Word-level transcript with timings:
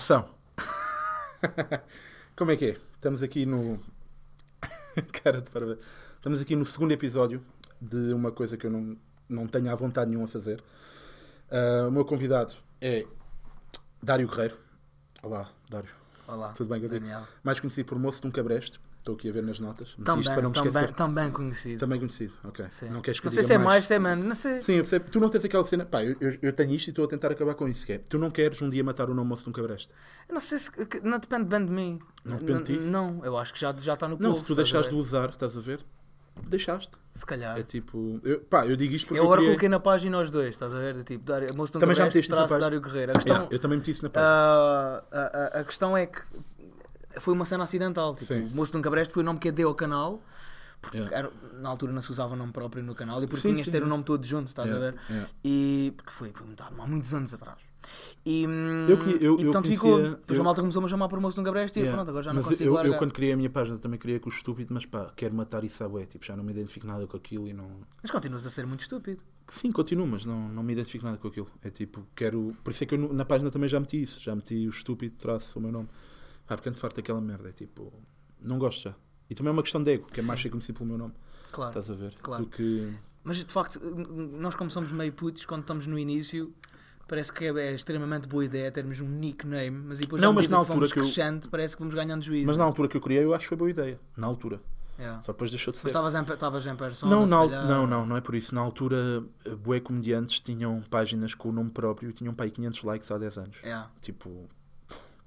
Ação! 0.00 0.26
Como 2.34 2.50
é 2.50 2.56
que 2.56 2.70
é? 2.70 2.76
Estamos 2.94 3.22
aqui 3.22 3.44
no. 3.44 3.78
Cara 5.22 5.42
de 5.42 5.50
parabéns. 5.50 5.78
Estamos 6.16 6.40
aqui 6.40 6.56
no 6.56 6.64
segundo 6.64 6.92
episódio 6.92 7.44
de 7.78 8.14
uma 8.14 8.32
coisa 8.32 8.56
que 8.56 8.66
eu 8.66 8.70
não, 8.70 8.96
não 9.28 9.46
tenho 9.46 9.70
à 9.70 9.74
vontade 9.74 10.08
nenhuma 10.08 10.24
a 10.24 10.28
fazer. 10.28 10.64
Ah, 11.50 11.86
o 11.86 11.90
meu 11.90 12.06
convidado 12.06 12.54
é 12.80 13.04
Dário 14.02 14.26
Guerreiro. 14.26 14.56
Olá, 15.22 15.50
Dário. 15.68 15.90
Olá, 16.26 16.54
Tudo 16.54 16.70
bem? 16.70 16.88
Daniel. 16.88 17.28
Mais 17.42 17.60
conhecido 17.60 17.84
por 17.84 17.98
Moço 17.98 18.22
de 18.22 18.26
um 18.26 18.30
Cabreste. 18.30 18.80
Estou 19.00 19.14
aqui 19.14 19.30
a 19.30 19.32
ver 19.32 19.42
nas 19.42 19.58
notas. 19.58 19.88
Isto 19.88 20.02
bem, 20.14 20.22
para 20.24 20.42
não 20.42 20.50
me 20.50 20.56
esquecer. 20.56 20.92
tão 20.92 21.12
bem 21.12 21.30
conhecido. 21.30 21.80
Também 21.80 21.98
conhecido, 21.98 22.34
ok. 22.44 22.66
Sim. 22.70 22.90
Não 22.90 23.00
queres 23.00 23.18
que 23.18 23.24
Não 23.26 23.30
sei 23.32 23.42
se 23.42 23.54
é 23.54 23.58
mais, 23.58 23.86
se 23.86 23.94
é 23.94 23.98
menos, 23.98 24.24
não 24.26 24.34
sei. 24.34 24.60
Sim, 24.60 24.74
eu 24.74 24.82
percebo. 24.84 25.10
Tu 25.10 25.18
não 25.18 25.30
tens 25.30 25.42
aquela 25.44 25.64
cena. 25.64 25.86
Pá, 25.86 26.04
eu, 26.04 26.14
eu, 26.20 26.36
eu 26.42 26.52
tenho 26.52 26.70
isto 26.74 26.88
e 26.88 26.90
estou 26.90 27.06
a 27.06 27.08
tentar 27.08 27.32
acabar 27.32 27.54
com 27.54 27.66
isso. 27.66 27.86
Que 27.86 27.94
é, 27.94 27.98
tu 27.98 28.18
não 28.18 28.30
queres 28.30 28.60
um 28.60 28.68
dia 28.68 28.84
matar 28.84 29.08
o 29.08 29.14
nome 29.14 29.28
moço 29.30 29.44
de 29.44 29.48
um 29.48 29.52
cabreste. 29.52 29.94
Eu 30.28 30.34
não 30.34 30.40
sei 30.40 30.58
se. 30.58 30.70
que- 30.70 31.00
Não 31.00 31.18
depende 31.18 31.44
bem 31.44 31.64
de 31.64 31.72
mim. 31.72 31.98
Não 32.22 32.36
depende 32.36 32.64
de 32.64 32.74
ti? 32.74 32.78
Não, 32.78 33.24
eu 33.24 33.38
acho 33.38 33.54
que 33.54 33.60
já, 33.60 33.74
já 33.78 33.94
está 33.94 34.06
no 34.06 34.18
Não, 34.18 34.30
povo, 34.32 34.40
se 34.40 34.44
tu 34.44 34.52
estás 34.52 34.58
a 34.58 34.62
deixares 34.64 34.88
de 34.88 34.94
ver? 34.94 35.00
usar, 35.00 35.28
estás 35.30 35.56
a 35.56 35.60
ver? 35.60 35.80
Deixaste. 36.46 36.92
Se 37.14 37.24
calhar. 37.26 37.58
É 37.58 37.62
tipo. 37.62 38.20
Eu, 38.22 38.40
pá, 38.40 38.66
eu 38.66 38.76
digo 38.76 38.94
isto 38.94 39.06
porque 39.08 39.18
eu 39.18 39.24
agora 39.24 39.38
criei- 39.40 39.52
coloquei 39.52 39.68
na 39.70 39.80
página 39.80 40.20
os 40.20 40.30
dois, 40.30 40.50
estás 40.50 40.72
a 40.74 40.78
ver? 40.78 41.02
Tipo, 41.04 41.24
Dário, 41.24 41.54
moço 41.54 41.72
de 41.72 41.78
um 41.78 41.80
Também 41.80 41.96
já 41.96 42.04
Cabreste, 42.04 42.18
isso 42.20 42.30
na 42.30 42.36
traço 42.36 42.48
página? 42.54 42.70
Dário 42.70 42.80
Guerreiro. 42.80 43.12
A 43.12 43.14
questão, 43.14 43.34
Yeah, 43.36 43.54
eu 43.54 43.58
também 43.58 43.78
meti 43.78 43.90
isso 43.90 44.02
na 44.02 44.10
página. 44.10 44.30
ah, 44.30 45.02
a, 45.10 45.20
a- 45.58 45.60
a 45.60 45.64
questão 45.64 45.96
é 45.96 46.06
que 46.06 46.20
foi 47.18 47.34
uma 47.34 47.44
cena 47.46 47.64
acidental. 47.64 48.14
Tipo, 48.14 48.26
Sim. 48.26 48.44
o 48.46 48.50
moço 48.54 48.70
de 48.72 48.78
um 48.78 48.82
Cabreste 48.82 49.12
foi 49.14 49.22
o 49.22 49.26
nome 49.26 49.38
que 49.38 49.48
eu 49.48 49.52
dei 49.52 49.64
ao 49.64 49.74
canal. 49.74 50.22
Porque 50.82 50.96
Yeah. 50.96 51.14
era- 51.18 51.30
na 51.60 51.68
altura 51.68 51.92
não 51.92 52.00
se 52.00 52.10
usava 52.10 52.32
o 52.32 52.36
nome 52.36 52.52
próprio 52.52 52.82
no 52.82 52.94
canal 52.94 53.22
e 53.22 53.26
porque 53.26 53.42
Sim, 53.42 53.52
tinhas 53.52 53.66
de 53.66 53.70
ter 53.70 53.82
o 53.82 53.86
nome 53.86 54.02
todo 54.02 54.24
junto, 54.26 54.48
estás 54.48 54.66
Yeah, 54.66 54.88
a 54.88 54.90
ver? 54.92 55.00
yeah. 55.10 55.30
E 55.44 55.92
porque 55.94 56.10
foi, 56.10 56.32
foi 56.32 56.46
muito, 56.46 56.62
há 56.62 56.70
muitos 56.70 57.12
anos 57.12 57.34
atrás. 57.34 57.58
E, 58.24 58.44
Eu 58.44 58.48
eu- 58.88 59.18
e 59.20 59.24
eu 59.24 59.36
portanto 59.36 59.64
conhecia- 59.64 59.74
ficou. 59.76 59.98
Depois 59.98 60.36
eu- 60.36 60.40
a 60.40 60.44
malta 60.44 60.60
começou-me 60.62 60.86
a 60.86 60.88
chamar 60.88 61.08
por 61.08 61.20
moço 61.20 61.34
de 61.34 61.40
um 61.40 61.44
Cabreste 61.44 61.78
e 61.78 61.82
eu, 61.82 61.84
Yeah. 61.84 61.98
pronto, 61.98 62.08
agora 62.08 62.24
já 62.24 62.30
não 62.32 62.40
Mas 62.40 62.48
consigo 62.48 62.78
eu, 62.78 62.84
eu, 62.92 62.96
quando 62.98 63.12
criei 63.12 63.32
a 63.34 63.36
minha 63.36 63.50
página, 63.50 63.76
também 63.76 63.98
criei 63.98 64.18
com 64.18 64.30
o 64.30 64.32
estúpido, 64.32 64.72
mas 64.72 64.86
pá, 64.86 65.12
quero 65.14 65.34
matar 65.34 65.64
isso 65.64 65.84
à. 65.84 66.06
Tipo, 66.06 66.24
já 66.24 66.34
não 66.34 66.42
me 66.42 66.50
identifico 66.52 66.86
nada 66.86 67.06
com 67.06 67.14
aquilo 67.14 67.46
e 67.46 67.52
não. 67.52 67.68
Mas 68.02 68.10
continuas 68.10 68.46
a 68.46 68.50
ser 68.50 68.66
muito 68.66 68.80
estúpido. 68.80 69.22
Sim, 69.48 69.70
continuo, 69.72 70.06
mas 70.06 70.24
não, 70.24 70.48
não 70.48 70.62
me 70.62 70.72
identifico 70.72 71.04
nada 71.04 71.18
com 71.18 71.28
aquilo. 71.28 71.48
É 71.62 71.68
tipo, 71.68 72.06
quero. 72.16 72.56
Por 72.64 72.70
isso 72.70 72.84
é 72.84 72.86
que 72.86 72.94
eu 72.94 73.12
na 73.12 73.24
página 73.26 73.50
também 73.50 73.68
já 73.68 73.78
meti 73.78 74.00
isso. 74.02 74.18
Já 74.18 74.34
meti 74.34 74.66
o 74.66 74.70
estúpido, 74.70 75.16
traço 75.18 75.58
o 75.58 75.62
meu 75.62 75.70
nome. 75.72 75.88
Pá, 76.50 76.56
porque 76.56 76.68
ando 76.68 76.78
farto 76.78 76.96
daquela 76.96 77.20
merda. 77.20 77.48
É 77.48 77.52
tipo, 77.52 77.92
não 78.42 78.58
gosto 78.58 78.82
já. 78.82 78.94
E 79.30 79.36
também 79.36 79.50
é 79.50 79.52
uma 79.52 79.62
questão 79.62 79.80
de 79.80 79.92
ego, 79.92 80.08
que 80.12 80.18
é 80.18 80.22
mais 80.24 80.40
ser 80.40 80.48
conhecido 80.50 80.78
pelo 80.78 80.88
meu 80.88 80.98
nome. 80.98 81.14
Claro. 81.52 81.70
Estás 81.70 81.88
a 81.88 81.94
ver? 81.94 82.12
Claro. 82.20 82.42
Do 82.44 82.50
que. 82.50 82.92
Mas 83.22 83.36
de 83.36 83.44
facto, 83.44 83.78
nós 83.78 84.56
como 84.56 84.68
somos 84.68 84.90
meio 84.90 85.12
putos, 85.12 85.44
quando 85.46 85.60
estamos 85.60 85.86
no 85.86 85.96
início, 85.96 86.52
parece 87.06 87.32
que 87.32 87.44
é, 87.44 87.50
é 87.56 87.72
extremamente 87.72 88.26
boa 88.26 88.44
ideia 88.44 88.68
termos 88.72 88.98
um 88.98 89.06
nickname, 89.08 89.70
mas 89.70 90.00
depois 90.00 90.20
Não, 90.20 90.32
mas 90.32 90.48
na 90.48 90.56
que 90.64 90.72
altura 90.72 90.88
que 90.88 90.98
eu- 90.98 91.04
crescendo, 91.04 91.48
parece 91.48 91.76
que 91.76 91.82
vamos 91.82 91.94
ganhando 91.94 92.24
juízo. 92.24 92.48
Mas 92.48 92.56
na 92.56 92.64
altura 92.64 92.88
que 92.88 92.96
eu 92.96 93.00
criei, 93.00 93.22
eu 93.22 93.32
acho 93.32 93.44
que 93.44 93.48
foi 93.50 93.56
boa 93.56 93.70
ideia. 93.70 94.00
Na 94.16 94.26
altura. 94.26 94.60
Yeah. 94.98 95.22
Só 95.22 95.30
depois 95.30 95.50
deixou 95.52 95.70
de 95.70 95.78
ser. 95.78 95.84
Mas 95.84 95.92
estavas 95.92 96.14
em, 96.14 96.32
estavas 96.34 96.66
em 96.66 96.74
persona, 96.74 97.14
Não, 97.14 97.26
na 97.28 97.38
calhar. 97.48 97.68
não, 97.68 97.86
não, 97.86 98.04
não 98.04 98.16
é 98.16 98.20
por 98.20 98.34
isso. 98.34 98.52
Na 98.56 98.60
altura, 98.60 99.24
eh, 99.46 99.54
bué 99.54 99.78
comediantes 99.78 100.40
tinham 100.40 100.82
páginas 100.90 101.32
com 101.34 101.48
o 101.50 101.52
nome 101.52 101.70
próprio 101.70 102.10
e 102.10 102.12
tinham 102.12 102.34
pá, 102.34 102.42
aí 102.44 102.50
500 102.50 102.82
likes 102.82 103.10
há 103.12 103.16
10 103.16 103.38
anos. 103.38 103.56
Yeah. 103.62 103.88
Tipo, 104.02 104.48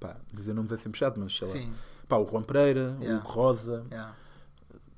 pá, 0.08 0.16
dizer 0.32 0.52
nomes 0.54 0.72
é 0.72 0.76
sempre 0.76 0.98
chato, 0.98 1.18
mas 1.20 1.36
sei 1.36 1.46
lá. 1.46 1.52
Sim, 1.52 1.72
Pá, 2.08 2.16
o 2.18 2.28
Juan 2.28 2.42
Pereira, 2.42 2.96
Yeah. 3.00 3.14
o 3.14 3.18
Hugo 3.18 3.28
Rosa, 3.32 3.84
yeah. 3.90 4.14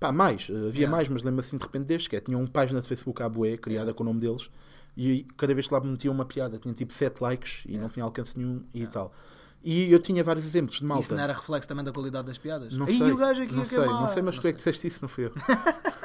pá, 0.00 0.10
mais. 0.12 0.48
eh, 0.50 0.52
Havia 0.52 0.72
Yeah. 0.80 0.90
mais, 0.90 1.08
mas 1.08 1.22
lembro 1.22 1.40
assim 1.40 1.56
de 1.56 1.62
repente 1.64 1.84
destes, 1.86 2.08
que 2.08 2.16
é, 2.16 2.20
tinham 2.20 2.40
uma 2.40 2.48
página 2.48 2.80
de 2.80 2.88
Facebook 2.88 3.22
à 3.22 3.28
bué, 3.28 3.56
criada 3.56 3.94
com 3.94 4.02
o 4.02 4.06
nome 4.06 4.20
deles, 4.20 4.50
e 4.96 5.24
cada 5.36 5.54
vez 5.54 5.68
que 5.68 5.74
lá 5.74 5.80
metiam 5.80 6.12
uma 6.14 6.24
piada, 6.24 6.58
tinha 6.58 6.74
tipo 6.74 6.92
7 6.92 7.20
likes 7.20 7.62
e 7.66 7.78
não 7.78 7.88
tinha 7.88 8.04
alcance 8.04 8.36
nenhum 8.38 8.62
e 8.74 8.86
tal. 8.86 9.12
E 9.68 9.90
eu 9.92 9.98
tinha 9.98 10.22
vários 10.22 10.46
exemplos 10.46 10.78
de 10.78 10.84
malta. 10.84 11.02
Isso 11.02 11.12
não 11.14 11.20
era 11.24 11.32
reflexo 11.32 11.66
também 11.68 11.84
da 11.84 11.90
qualidade 11.92 12.28
das 12.28 12.38
piadas? 12.38 12.72
Não 12.72 12.86
Aí 12.86 12.96
sei, 12.96 13.10
o 13.10 13.16
gajo 13.16 13.42
aqui 13.42 13.52
não 13.52 13.62
a 13.62 13.66
sei, 13.66 13.78
não 13.78 14.08
sei, 14.08 14.22
mas 14.22 14.38
tu 14.38 14.46
é 14.46 14.52
que 14.52 14.62
sei. 14.62 14.72
disseste 14.72 14.86
isso, 14.86 14.98
não 15.02 15.08
fui 15.08 15.24
eu. 15.26 15.32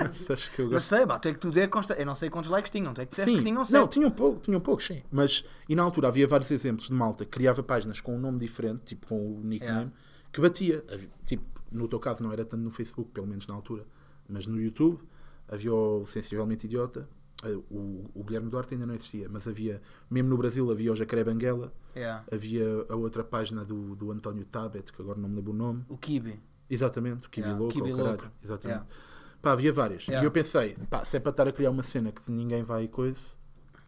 Acho 0.33 0.51
que 0.51 0.61
eu 0.63 0.69
gosto. 0.69 0.88
sei, 0.88 1.05
pá, 1.05 1.19
tu 1.19 1.27
é 1.27 1.33
que 1.33 1.39
tudo 1.39 1.59
é 1.59 1.67
consta... 1.67 1.94
Eu 1.94 2.07
não 2.07 2.16
sei 2.16 2.27
quantos 2.31 2.50
likes 2.50 2.71
tinham, 2.71 2.91
tu 2.91 3.01
é 3.01 3.05
que 3.05 3.11
disseste 3.11 3.29
Sim, 3.29 3.38
que 3.38 3.44
tinham 3.44 3.57
não, 3.57 3.66
sete. 3.66 3.89
tinham, 3.91 4.09
pouco, 4.09 4.39
tinham 4.39 4.59
poucos, 4.59 4.88
sim. 4.88 5.03
Mas, 5.11 5.45
e 5.69 5.75
na 5.75 5.83
altura 5.83 6.07
havia 6.07 6.25
vários 6.27 6.50
exemplos 6.50 6.88
de 6.88 6.94
malta 6.94 7.23
que 7.23 7.29
criava 7.29 7.61
páginas 7.61 8.01
com 8.01 8.16
um 8.16 8.19
nome 8.19 8.39
diferente, 8.39 8.81
tipo 8.83 9.05
com 9.05 9.16
o 9.38 9.41
nickname, 9.44 9.61
Yeah. 9.61 9.91
que 10.33 10.41
batia. 10.41 10.83
Tipo, 11.25 11.44
no 11.71 11.88
teu 11.88 12.00
caso 12.00 12.23
não 12.23 12.31
era 12.31 12.44
tanto 12.44 12.63
no 12.63 12.71
Facebook, 12.71 13.11
pelo 13.11 13.27
menos 13.27 13.45
na 13.45 13.53
altura, 13.53 13.85
mas 14.27 14.47
no 14.47 14.59
YouTube 14.59 15.00
havia 15.47 15.71
o 15.71 16.03
Sensivelmente 16.07 16.66
Idiota, 16.66 17.07
o, 17.50 18.09
o 18.13 18.24
Guilherme 18.24 18.50
Duarte 18.50 18.74
ainda 18.74 18.85
não 18.85 18.94
existia, 18.96 19.28
mas 19.29 19.47
havia, 19.47 19.81
mesmo 20.09 20.29
no 20.29 20.38
Brasil, 20.38 20.69
havia 20.72 20.91
o 20.91 20.96
Jacaré 20.96 21.24
Banguela, 21.24 21.74
Yeah. 21.96 22.24
havia 22.31 22.85
a 22.90 22.96
outra 22.96 23.22
página 23.24 23.66
do, 23.66 23.96
do 23.96 24.12
António 24.12 24.46
Tabet, 24.46 24.94
que 24.94 25.02
agora 25.02 25.19
não 25.19 25.28
me 25.28 25.35
lembro 25.35 25.51
o 25.51 25.56
nome. 25.56 25.84
O 25.90 25.97
Kibi. 25.97 26.40
Exatamente, 26.69 27.28
o 27.28 27.30
Kibi 27.30 27.47
Yeah, 27.47 27.59
Louco, 27.59 27.74
Kibi 27.74 27.90
caralho. 27.91 28.07
Louco. 28.09 28.31
Exatamente. 28.44 28.80
Yeah. 28.80 28.96
Pá, 29.41 29.51
havia 29.51 29.74
várias. 29.74 30.03
Yeah. 30.07 30.24
E 30.24 30.25
eu 30.25 30.31
pensei, 30.31 30.78
pá, 30.90 31.03
se 31.03 31.18
é 31.18 31.19
para 31.19 31.31
estar 31.31 31.47
a 31.47 31.51
criar 31.51 31.69
uma 31.72 31.84
cena 31.84 32.12
que 32.12 32.31
ninguém 32.31 32.63
vai 32.63 32.88
coisa. 32.88 33.18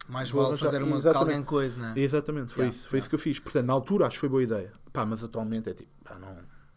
Mais 0.06 0.28
vale 0.28 0.48
arranjar- 0.48 0.66
fazer 0.66 0.82
uma 0.82 0.96
Exatamente. 0.98 1.30
alguém 1.30 1.42
coisa, 1.44 1.80
né? 1.80 1.92
Exatamente, 1.96 2.52
foi 2.52 2.68
isso. 2.68 2.88
Foi 2.88 2.98
isso 2.98 3.08
que 3.08 3.14
eu 3.14 3.18
fiz. 3.18 3.38
Portanto, 3.38 3.64
na 3.66 3.72
altura 3.72 4.06
acho 4.06 4.16
que 4.16 4.20
foi 4.20 4.28
boa 4.28 4.42
ideia. 4.42 4.70
Pá, 4.92 5.06
mas 5.06 5.24
atualmente 5.24 5.70
é 5.70 5.72
tipo, 5.72 5.90
pá, 6.04 6.16
não, 6.18 6.36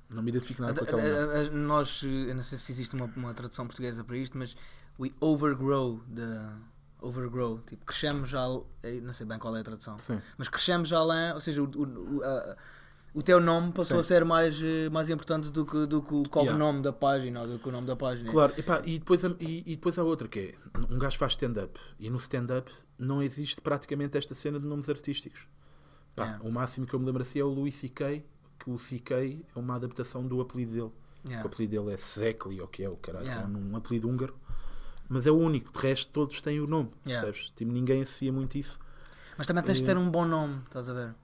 não 0.09 0.23
me 0.23 0.29
identifico 0.29 0.61
nada 0.61 0.75
com 0.79 0.85
aquela. 0.85 1.01
A- 1.01 1.37
a- 1.39 1.41
a- 1.41 1.49
Nós, 1.51 2.01
eh, 2.05 2.29
eu 2.31 2.35
não 2.35 2.43
sei 2.43 2.57
se 2.57 2.71
existe 2.71 2.95
uma, 2.95 3.11
uma 3.17 3.33
tradução 3.33 3.65
portuguesa 3.67 4.01
para 4.01 4.15
isto, 4.15 4.37
mas 4.37 4.55
we 4.99 5.13
overgrow 5.21 5.99
the 6.13 6.49
overgrow, 7.01 7.59
tipo, 7.67 7.85
crescemos 7.85 8.29
já, 8.29 8.43
eh, 8.83 8.99
não 9.01 9.13
sei 9.13 9.25
bem 9.27 9.37
qual 9.37 9.55
é 9.55 9.59
a 9.59 9.63
tradução, 9.63 9.99
Sim. 9.99 10.19
mas 10.37 10.49
crescemos 10.49 10.89
já 10.89 11.01
lá, 11.03 11.33
ou 11.35 11.39
seja, 11.41 11.61
o, 11.61 11.65
o, 11.67 12.23
a- 12.23 12.57
o 13.13 13.21
teu 13.23 13.39
nome 13.39 13.71
passou 13.71 13.97
Sim. 13.97 14.01
a 14.01 14.03
ser 14.03 14.25
mais, 14.25 14.59
mais 14.91 15.09
importante 15.09 15.49
do 15.51 15.65
que, 15.65 15.85
do 15.85 16.01
que 16.01 16.13
o 16.13 16.23
cognome 16.29 16.81
da 16.81 16.91
página 16.93 17.41
ou 17.41 17.47
do 17.47 17.59
que 17.59 17.69
o 17.69 17.71
nome 17.71 17.85
da 17.87 17.95
página. 17.95 18.31
Claro, 18.31 18.53
e, 18.57 18.63
pá, 18.63 18.81
e, 18.85 18.99
depois, 18.99 19.23
e, 19.23 19.63
e 19.65 19.75
depois 19.75 19.97
há 19.97 20.03
outra 20.03 20.27
que 20.27 20.39
é, 20.39 20.53
um 20.93 20.97
gajo 20.99 21.17
faz 21.17 21.31
stand-up 21.33 21.79
e 21.99 22.09
no 22.09 22.17
stand-up 22.17 22.71
não 22.97 23.21
existe 23.23 23.61
praticamente 23.61 24.17
esta 24.17 24.33
cena 24.35 24.59
de 24.59 24.65
nomes 24.67 24.89
artísticos. 24.89 25.41
Pá, 26.15 26.23
Yeah. 26.25 26.43
O 26.43 26.51
máximo 26.51 26.87
que 26.87 26.93
eu 26.95 26.99
me 26.99 27.05
lembro 27.05 27.21
assim 27.21 27.39
é 27.39 27.43
o 27.43 27.47
Louis 27.47 27.75
C.K., 27.75 28.23
que 28.57 28.71
o 28.71 28.79
C.K. 28.79 29.39
é 29.55 29.59
uma 29.59 29.75
adaptação 29.75 30.27
do 30.27 30.41
apelido 30.41 30.71
dele. 30.71 30.91
Yeah. 31.27 31.43
O 31.43 31.47
apelido 31.47 31.79
dele 31.79 31.93
é 31.93 31.97
Zekli, 31.97 32.59
ou 32.59 32.67
que 32.67 32.83
é 32.83 32.89
o 32.89 32.97
caralho, 32.97 33.29
é 33.29 33.45
um 33.45 33.75
apelido 33.75 34.09
húngaro. 34.09 34.35
Mas 35.09 35.25
é 35.25 35.31
o 35.31 35.37
único, 35.37 35.71
de 35.71 35.79
resto 35.79 36.11
todos 36.11 36.41
têm 36.41 36.59
o 36.59 36.67
nome, 36.67 36.89
Yeah. 37.05 37.25
percebes? 37.25 37.51
Tipo, 37.55 37.71
ninguém 37.71 38.01
associa 38.01 38.31
muito 38.31 38.57
isso. 38.57 38.77
Mas 39.37 39.47
também 39.47 39.63
tens 39.63 39.77
de 39.79 39.83
ter 39.85 39.97
um 39.97 40.09
bom 40.09 40.25
nome, 40.25 40.59
estás 40.65 40.89
a 40.89 40.93
ver? 40.93 41.15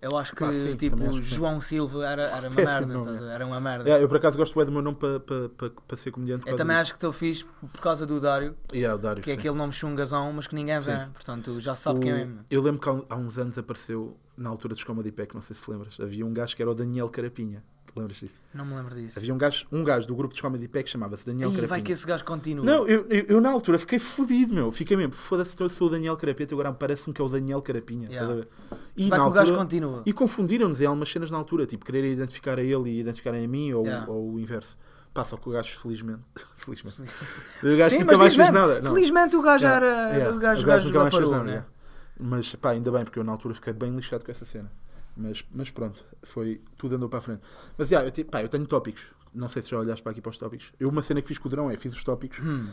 Eu 0.00 0.16
acho 0.16 0.30
que, 0.32 0.38
Pá, 0.44 0.52
sim, 0.52 0.76
tipo, 0.76 1.02
acho 1.02 1.20
que. 1.20 1.26
João 1.34 1.60
Silva 1.60 2.06
era, 2.06 2.22
era 2.22 2.48
uma 2.48 2.54
Péssimo 2.64 2.86
merda, 2.86 3.12
nome, 3.12 3.26
é. 3.28 3.34
Era 3.34 3.44
uma 3.46 3.60
merda. 3.60 3.98
Eu 3.98 4.06
por 4.06 4.18
acaso 4.18 4.38
gosto 4.38 4.54
bué 4.54 4.64
do 4.64 4.70
meu 4.70 4.80
nome 4.80 4.96
para 4.96 5.18
pa, 5.18 5.34
pa, 5.56 5.70
pa 5.88 5.96
ser 5.96 6.12
comediante. 6.12 6.48
Eu 6.48 6.54
também 6.54 6.76
disso. 6.76 6.82
acho 6.82 6.92
que 6.92 6.96
estou 6.98 7.12
fixe 7.12 7.44
por 7.72 7.80
causa 7.80 8.06
do 8.06 8.20
Dário, 8.20 8.54
Yeah, 8.72 8.94
o 8.94 8.98
Dário, 8.98 9.20
que 9.24 9.30
é 9.30 9.34
sim. 9.34 9.40
aquele 9.40 9.56
nome 9.56 9.72
chungazão, 9.72 10.32
mas 10.32 10.46
que 10.46 10.54
ninguém 10.54 10.78
vê. 10.78 10.96
Sim. 10.96 11.10
Portanto, 11.12 11.58
já 11.58 11.74
sabe 11.74 11.98
O- 11.98 12.02
quem 12.02 12.12
é. 12.12 12.28
Eu 12.48 12.62
lembro 12.62 12.80
que 12.80 12.88
há, 13.12 13.16
uns 13.16 13.38
anos 13.38 13.58
apareceu, 13.58 14.16
na 14.36 14.48
altura 14.50 14.74
dos 14.74 14.84
Comedy 14.84 15.10
Pack, 15.10 15.34
não 15.34 15.42
sei 15.42 15.56
se 15.56 15.68
lembras, 15.68 15.98
havia 15.98 16.24
um 16.24 16.32
gajo 16.32 16.54
que 16.54 16.62
era 16.62 16.70
o 16.70 16.74
Daniel 16.76 17.08
Carapinha. 17.08 17.64
Lembras 17.98 18.18
disso? 18.18 18.40
Não 18.54 18.64
me 18.64 18.74
lembro 18.74 18.94
disso. 18.94 19.18
Havia 19.18 19.34
um 19.34 19.38
gajo, 19.38 19.66
um 19.70 19.84
gajo 19.84 20.06
do 20.06 20.14
grupo 20.14 20.32
dos 20.32 20.40
Comedy 20.40 20.66
Pack 20.68 20.84
que 20.84 20.90
chamava-se 20.90 21.26
Daniel 21.26 21.48
Ih, 21.50 21.52
Carapinha. 21.52 21.68
vai 21.68 21.82
que 21.82 21.92
esse 21.92 22.06
gajo 22.06 22.24
continua. 22.24 22.64
Não, 22.64 22.86
eu, 22.88 23.06
eu, 23.08 23.24
eu 23.28 23.40
na 23.40 23.50
altura 23.50 23.78
fiquei 23.78 23.98
fodido, 23.98 24.54
meu. 24.54 24.70
Fiquei 24.72 24.96
mesmo, 24.96 25.12
foda-se, 25.14 25.54
eu 25.60 25.68
sou 25.68 25.88
o 25.88 25.90
Daniel 25.90 26.16
Carapinha, 26.16 26.48
agora 26.52 26.72
parece-me 26.72 27.12
que 27.14 27.20
é 27.20 27.24
o 27.24 27.28
Daniel 27.28 27.60
Carapinha. 27.62 28.08
Yeah. 28.08 28.32
estás 28.34 28.48
a 28.70 28.74
ver? 28.74 28.80
E 28.96 29.08
vai 29.08 29.18
na 29.18 29.24
que 29.24 29.30
o 29.30 29.34
gajo 29.34 29.50
altura- 29.52 29.58
continua. 29.64 30.02
E 30.06 30.12
confundiram-nos 30.12 30.80
em 30.80 30.86
algumas 30.86 31.10
cenas 31.10 31.30
na 31.30 31.38
altura, 31.38 31.66
tipo, 31.66 31.84
querer 31.84 32.04
identificar 32.10 32.58
a 32.58 32.62
ele 32.62 32.90
e 32.90 33.00
identificarem 33.00 33.44
a 33.44 33.48
mim 33.48 33.72
ou, 33.72 33.84
Yeah. 33.84 34.10
ou 34.10 34.32
o 34.34 34.40
inverso. 34.40 34.76
Pá, 35.14 35.24
só 35.24 35.36
que 35.36 35.48
o 35.48 35.52
gajo, 35.52 35.78
felizmente. 35.80 36.22
felizmente. 36.56 37.02
O 37.62 37.76
gajo 37.76 37.94
Sim, 37.96 38.00
nunca 38.04 38.18
mais 38.18 38.36
fez 38.36 38.50
nada. 38.50 38.80
Não. 38.80 38.92
Felizmente 38.92 39.34
o 39.36 39.42
gajo 39.42 39.64
Yeah, 39.64 39.86
era. 39.86 40.10
yeah. 40.16 40.36
O 40.36 40.38
gajo, 40.38 40.60
O 40.60 40.64
o 40.64 40.66
gajo 40.66 40.86
nunca 40.86 41.00
mais 41.00 41.14
fez 41.16 41.30
nada, 41.30 41.44
né? 41.44 41.64
Mas 42.20 42.54
pá, 42.56 42.70
ainda 42.70 42.90
bem, 42.90 43.04
porque 43.04 43.18
eu 43.18 43.24
na 43.24 43.32
altura 43.32 43.54
fiquei 43.54 43.72
bem 43.72 43.94
lixado 43.94 44.24
com 44.24 44.30
essa 44.30 44.44
cena. 44.44 44.70
Mas, 45.18 45.44
mas 45.52 45.68
pronto, 45.70 46.04
foi 46.22 46.62
tudo 46.76 46.94
andou 46.94 47.08
para 47.08 47.18
a 47.18 47.22
frente. 47.22 47.40
Mas 47.76 47.90
yeah, 47.90 48.06
eu, 48.06 48.12
te- 48.12 48.22
pá, 48.24 48.40
eu 48.40 48.48
tenho 48.48 48.66
tópicos. 48.66 49.02
Não 49.34 49.48
sei 49.48 49.60
se 49.62 49.70
já 49.70 49.78
olhaste 49.78 50.02
para 50.02 50.12
aqui 50.12 50.20
para 50.20 50.30
os 50.30 50.38
tópicos. 50.38 50.72
Eu 50.78 50.88
uma 50.88 51.02
cena 51.02 51.20
que 51.20 51.28
fiz 51.28 51.38
com 51.38 51.48
o 51.48 51.50
Drão 51.50 51.70
é 51.70 51.76
fiz 51.76 51.92
os 51.92 52.04
tópicos. 52.04 52.38
Hum. 52.38 52.68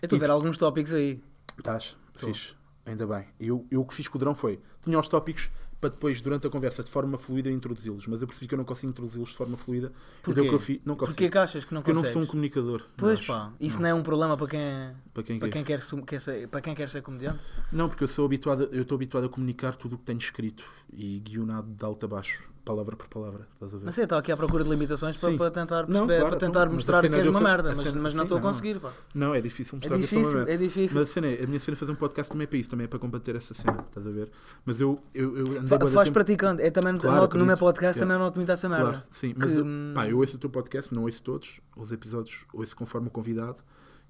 Eu 0.00 0.06
estou 0.06 0.16
a 0.16 0.20
ver 0.20 0.30
alguns 0.30 0.56
tópicos 0.56 0.92
aí. 0.94 1.22
Estás? 1.58 1.96
Fiz. 2.16 2.56
Ainda 2.86 3.06
bem. 3.06 3.26
Eu, 3.38 3.66
eu 3.70 3.82
o 3.82 3.84
que 3.86 3.94
fiz 3.94 4.08
com 4.08 4.16
o 4.16 4.18
Drão 4.18 4.34
foi. 4.34 4.58
Tinha 4.82 4.98
os 4.98 5.06
tópicos 5.08 5.50
para 5.80 5.88
depois, 5.90 6.20
durante 6.20 6.46
a 6.46 6.50
conversa, 6.50 6.84
de 6.84 6.90
forma 6.90 7.16
fluida, 7.16 7.50
introduzi-los. 7.50 8.06
Mas 8.06 8.20
eu 8.20 8.26
percebi 8.26 8.46
que 8.46 8.52
eu 8.54 8.58
não 8.58 8.66
consigo 8.66 8.90
introduzi-los 8.90 9.30
de 9.30 9.36
forma 9.36 9.56
fluida. 9.56 9.90
Porquê? 10.22 10.40
Então 10.42 10.54
o 10.56 10.58
que 10.60 10.72
eu. 10.72 10.80
Não 10.84 10.94
consigo. 10.94 11.16
Porquê 11.16 11.30
que 11.30 11.38
achas 11.38 11.64
que 11.64 11.72
não 11.72 11.80
Porque 11.80 11.90
eu 11.98 12.02
não 12.02 12.04
sou 12.04 12.20
um 12.22 12.26
comunicador. 12.26 12.84
Pois 12.98 13.18
Mas- 13.20 13.26
pá, 13.26 13.52
isso 13.58 13.76
não. 13.76 13.82
não. 13.84 13.88
é 13.88 13.94
um 13.94 14.02
problema 14.02 14.36
para 14.36 14.46
quem, 14.46 14.60
é- 14.60 14.94
Para 15.14 15.22
quem 15.22 15.38
para 15.38 15.48
quer. 15.48 15.64
quem, 15.64 15.64
quer, 16.04 16.20
ser, 16.20 16.48
para 16.48 16.60
quem 16.60 16.74
quer 16.74 16.90
ser 16.90 17.00
comediante? 17.00 17.38
Não, 17.72 17.88
porque 17.88 18.04
eu 18.04 18.08
sou 18.08 18.26
habituado, 18.26 18.68
eu 18.72 18.82
estou 18.82 18.94
habituado 18.96 19.24
a 19.24 19.28
comunicar 19.30 19.74
tudo 19.76 19.94
o 19.94 19.98
que 19.98 20.04
tenho 20.04 20.18
escrito 20.18 20.62
e 20.92 21.20
guionado 21.20 21.68
de 21.68 21.84
alto 21.84 22.04
a 22.04 22.08
baixo, 22.08 22.42
palavra 22.64 22.94
por 22.96 23.06
palavra. 23.08 23.46
Estás 23.54 23.72
a 23.74 23.76
ver? 23.78 23.84
Não 23.84 23.92
sei, 23.92 24.04
estou 24.04 24.18
aqui 24.18 24.30
à 24.32 24.36
procura 24.36 24.64
de 24.64 24.70
limitações 24.70 25.16
para, 25.16 25.30
Sim. 25.30 25.38
para 25.38 25.50
tentar 25.50 25.80
Não, 25.82 25.86
perceber, 25.86 26.16
claro, 26.20 26.28
para 26.30 26.38
tentar 26.38 26.48
então, 26.50 26.60
mas 26.62 26.70
a 26.70 26.74
mostrar 26.74 27.00
que 27.08 27.14
és 27.14 27.26
uma 27.28 27.40
merda, 27.40 27.68
mas, 27.76 27.92
mas 27.94 27.94
não 27.94 28.10
sim, 28.10 28.22
estou 28.22 28.38
a 28.38 28.40
conseguir, 28.40 28.80
pá. 28.80 28.92
Não, 29.14 29.34
é 29.34 29.40
difícil 29.40 29.76
É 29.76 29.76
mostrar 29.78 29.96
que 29.96 30.02
eu 30.02 30.08
sou 30.08 30.18
uma 30.18 30.22
difícil, 30.24 30.38
merda. 30.46 30.52
é 30.52 30.56
difícil. 30.56 31.00
Mas 31.00 31.08
a 31.10 31.12
cena 31.12 31.26
é, 31.28 31.44
a 31.44 31.46
minha 31.46 31.60
cena 31.60 31.74
é 31.74 31.76
fazer 31.78 31.92
um 31.92 31.96
podcast 31.96 32.30
também 32.32 32.44
é 32.44 32.46
para 32.46 32.58
isso, 32.58 32.70
também 32.70 32.84
é 32.84 32.88
para 32.88 32.98
combater 32.98 33.36
essa 33.36 33.54
cena, 33.54 33.84
estás 33.88 34.06
a 34.06 34.10
ver? 34.10 34.30
Mas 34.64 34.80
eu, 34.80 35.00
eu, 35.14 35.36
eu 35.38 35.46
andei 35.58 35.66
Fa- 35.68 35.78
Faz 35.78 36.04
tempo- 36.06 36.12
praticando, 36.12 36.60
é 36.62 36.70
também 36.70 36.96
Claro, 36.98 37.16
noto 37.20 37.38
no 37.38 37.46
meu 37.46 37.56
podcast 37.56 37.98
Yeah. 37.98 38.14
também 38.14 38.18
noto 38.26 38.36
muito 38.36 38.50
essa 38.52 38.68
merda. 38.68 38.84
Claro, 38.90 39.02
sim, 39.10 39.34
mas 39.36 39.52
que, 39.52 39.58
eu, 39.58 39.64
hum, 39.64 39.92
pá, 39.94 40.08
eu 40.08 40.18
ouço 40.18 40.36
o 40.36 40.38
teu 40.38 40.50
podcast, 40.50 40.94
não 40.94 41.04
ouço 41.04 41.22
todos, 41.22 41.60
os 41.76 41.92
episódios 41.92 42.44
ouço 42.52 42.76
conforme 42.76 43.08
o 43.08 43.10
convidado 43.10 43.56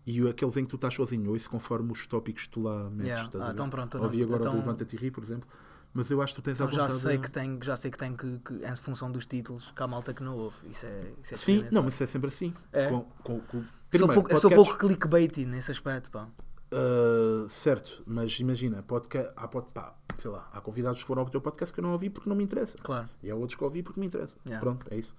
e 0.06 0.22
o- 0.22 0.28
aqueles 0.28 0.56
em 0.56 0.64
que 0.64 0.70
tu 0.70 0.76
estás 0.76 0.94
sozinho, 0.94 1.30
ouço 1.30 1.48
conforme 1.48 1.92
os 1.92 2.06
tópicos 2.06 2.44
que 2.46 2.50
tu 2.50 2.62
lá 2.62 2.90
metes. 2.90 3.06
Yeah. 3.06 3.30
Ah, 3.40 3.46
ver? 3.46 3.52
então 3.52 3.70
pronto, 3.70 3.98
Ouvi 4.02 4.22
agora 4.22 4.40
então- 4.40 4.52
do 4.52 4.58
Levanta-te 4.58 4.96
e 4.96 4.98
ri, 4.98 5.10
por 5.10 5.22
exemplo, 5.22 5.48
mas 5.92 6.10
eu 6.10 6.20
acho 6.22 6.34
que 6.34 6.40
tu 6.40 6.44
tens 6.44 6.54
então 6.60 6.70
já 6.70 6.88
sei 6.88 7.16
de- 7.16 7.22
que 7.24 7.30
tem, 7.30 7.58
já 7.62 7.76
sei 7.76 7.90
que 7.90 7.98
tem 7.98 8.14
que, 8.16 8.38
que 8.38 8.54
em 8.54 8.76
função 8.76 9.10
dos 9.10 9.26
títulos, 9.26 9.70
que 9.70 9.82
há 9.82 9.86
malta 9.86 10.14
que 10.14 10.22
não 10.22 10.36
ouve. 10.36 10.56
Isso 10.68 10.86
é, 10.86 11.12
isso 11.22 11.34
é 11.34 11.36
Sim, 11.36 11.62
não, 11.70 11.80
bom. 11.80 11.82
mas 11.84 11.94
isso 11.94 12.02
é 12.04 12.06
sempre 12.06 12.28
assim. 12.28 12.54
É. 12.72 12.88
Com, 12.88 13.00
com, 13.22 13.40
com... 13.40 13.58
sou 13.62 13.64
Primeiro, 13.90 14.14
pouco, 14.14 14.30
eu 14.32 14.38
sou 14.38 14.50
podcasts- 14.50 14.76
pouco 14.78 14.86
clickbaity 14.86 15.46
nesse 15.46 15.70
aspecto, 15.70 16.10
pá. 16.10 16.28
Uh, 16.72 17.48
certo, 17.48 18.02
mas 18.06 18.38
imagina, 18.38 18.82
podca... 18.82 19.32
há, 19.36 19.48
pod... 19.48 19.66
pá, 19.74 19.96
sei 20.18 20.30
lá, 20.30 20.48
há 20.52 20.60
convidados 20.60 21.00
que 21.00 21.06
foram 21.06 21.22
ao 21.22 21.28
teu 21.28 21.40
podcast 21.40 21.72
que 21.74 21.80
eu 21.80 21.82
não 21.82 21.92
ouvi 21.92 22.08
porque 22.08 22.28
não 22.28 22.36
me 22.36 22.44
interessa. 22.44 22.76
Claro. 22.80 23.08
E 23.22 23.30
há 23.30 23.34
outros 23.34 23.56
que 23.56 23.64
ouvi 23.64 23.82
porque 23.82 23.98
me 23.98 24.06
interessa. 24.06 24.36
Yeah. 24.46 24.60
Pronto, 24.64 24.86
é 24.90 24.96
isso. 24.96 25.12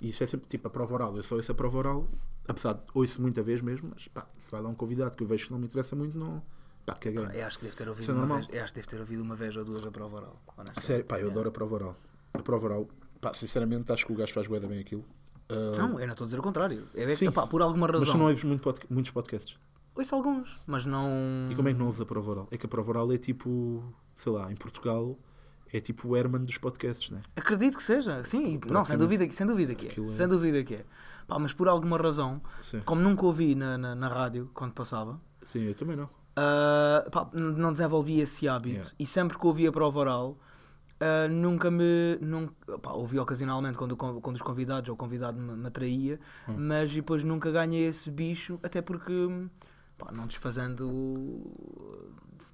E 0.00 0.08
isso 0.08 0.24
é 0.24 0.26
sempre 0.26 0.46
tipo 0.48 0.66
a 0.66 0.70
prova 0.70 0.94
oral. 0.94 1.14
Eu 1.16 1.22
só 1.22 1.34
ouço 1.36 1.52
a 1.52 1.54
prova 1.54 1.76
oral, 1.76 2.08
apesar 2.46 2.72
de 2.74 2.80
ouço 2.94 3.20
muita 3.20 3.42
vez 3.42 3.60
mesmo, 3.60 3.90
mas 3.92 4.08
pá, 4.08 4.26
se 4.38 4.50
vai 4.50 4.62
lá 4.62 4.68
um 4.70 4.74
convidado 4.74 5.14
que 5.16 5.22
eu 5.22 5.26
vejo 5.26 5.46
que 5.46 5.52
não 5.52 5.58
me 5.58 5.66
interessa 5.66 5.94
muito, 5.94 6.16
não. 6.16 6.42
Pá, 6.88 6.94
caguei. 7.00 7.24
Eu 7.40 7.46
acho 7.46 7.58
que 7.58 7.64
devo 7.64 7.76
ter 7.76 7.88
ouvido 7.88 8.10
é 8.10 8.14
uma 8.14 8.20
normal. 8.20 8.38
vez. 8.38 8.48
Eu 8.52 8.64
acho 8.64 8.72
que 8.72 8.80
devo 8.80 8.88
ter 8.88 9.00
ouvido 9.00 9.22
uma 9.22 9.36
vez 9.36 9.56
ou 9.56 9.64
duas 9.64 9.84
a 9.86 9.90
prova 9.90 10.16
oral. 10.16 10.42
honestamente. 10.56 10.84
Sério, 10.84 11.04
pá, 11.04 11.16
eu 11.16 11.18
Yeah. 11.20 11.32
adoro 11.34 11.48
a 11.48 11.52
prova 11.52 11.74
oral. 11.74 11.96
A 12.34 12.42
prova 12.42 12.64
oral, 12.66 12.88
pá, 13.20 13.32
sinceramente, 13.34 13.92
acho 13.92 14.06
que 14.06 14.12
o 14.12 14.16
gajo 14.16 14.32
faz 14.32 14.46
bué 14.46 14.60
bem 14.60 14.78
aquilo. 14.80 15.04
Uh, 15.50 15.78
Não, 15.78 15.98
eu 16.00 16.06
não 16.06 16.12
estou 16.12 16.24
a 16.24 16.26
dizer 16.26 16.38
o 16.38 16.42
contrário. 16.42 16.86
É 16.94 17.14
Sim. 17.14 17.26
que, 17.26 17.32
pá, 17.32 17.46
por 17.46 17.62
alguma 17.62 17.86
razão. 17.86 18.00
mas 18.00 18.10
tu 18.10 18.18
não 18.18 18.26
ouves 18.26 18.44
muito 18.44 18.62
pod- 18.62 18.80
muitos 18.90 19.10
podcasts. 19.10 19.56
Ouço 19.94 20.14
alguns, 20.14 20.58
mas 20.66 20.86
não. 20.86 21.08
E 21.50 21.54
como 21.56 21.68
é 21.68 21.72
que 21.72 21.78
não 21.78 21.86
ouves 21.86 22.00
a 22.00 22.06
prova 22.06 22.30
oral? 22.30 22.48
É 22.50 22.56
que 22.58 22.66
a 22.66 22.68
prova 22.68 22.90
oral 22.90 23.12
é 23.12 23.18
tipo, 23.18 23.82
sei 24.14 24.30
lá, 24.32 24.52
em 24.52 24.54
Portugal 24.56 25.18
é 25.72 25.80
tipo 25.80 26.08
o 26.08 26.16
Herman 26.16 26.44
dos 26.44 26.56
podcasts, 26.58 27.10
né? 27.10 27.20
Acredito 27.34 27.76
que 27.76 27.82
seja, 27.82 28.22
sim. 28.24 28.60
Não, 28.70 28.84
sem 28.84 28.96
dúvida, 28.96 29.26
que- 29.26 29.34
sem 29.34 29.46
dúvida 29.46 29.74
que 29.74 29.88
é. 29.88 29.90
É- 30.04 30.06
Sem 30.06 30.28
dúvida 30.28 30.62
que 30.62 30.74
é. 30.76 30.84
Pá, 31.26 31.38
mas 31.38 31.52
por 31.52 31.66
alguma 31.68 31.96
razão, 31.98 32.40
Sim. 32.62 32.80
como 32.84 33.00
nunca 33.02 33.26
ouvi 33.26 33.54
na, 33.54 33.76
na, 33.76 33.94
na 33.94 34.08
rádio 34.08 34.50
quando 34.54 34.72
passava, 34.72 35.20
Sim, 35.42 35.60
eu 35.64 35.74
também 35.74 35.96
não. 35.96 36.08
Ah, 36.40 37.04
pá, 37.10 37.28
não 37.32 37.72
desenvolvi 37.72 38.20
esse 38.20 38.46
hábito. 38.48 38.76
Yeah. 38.76 38.92
E 38.98 39.04
sempre 39.06 39.36
que 39.36 39.46
ouvi 39.46 39.66
a 39.66 39.72
prova 39.72 39.98
oral, 39.98 40.38
ah, 41.00 41.26
nunca 41.28 41.70
me. 41.70 42.16
Nunca, 42.20 42.78
pá, 42.78 42.92
ouvi 42.92 43.18
ocasionalmente 43.18 43.76
quando, 43.76 43.96
quando 43.96 44.36
os 44.36 44.42
convidados 44.42 44.88
ou 44.88 44.94
o 44.94 44.96
convidado 44.96 45.38
me, 45.40 45.52
me 45.56 45.66
atraía, 45.66 46.20
Hum. 46.48 46.54
mas 46.58 46.92
depois 46.92 47.24
nunca 47.24 47.50
ganhei 47.50 47.88
esse 47.88 48.08
bicho, 48.10 48.58
até 48.62 48.80
porque, 48.80 49.12
pá, 49.96 50.12
não 50.12 50.26
desfazendo. 50.26 51.52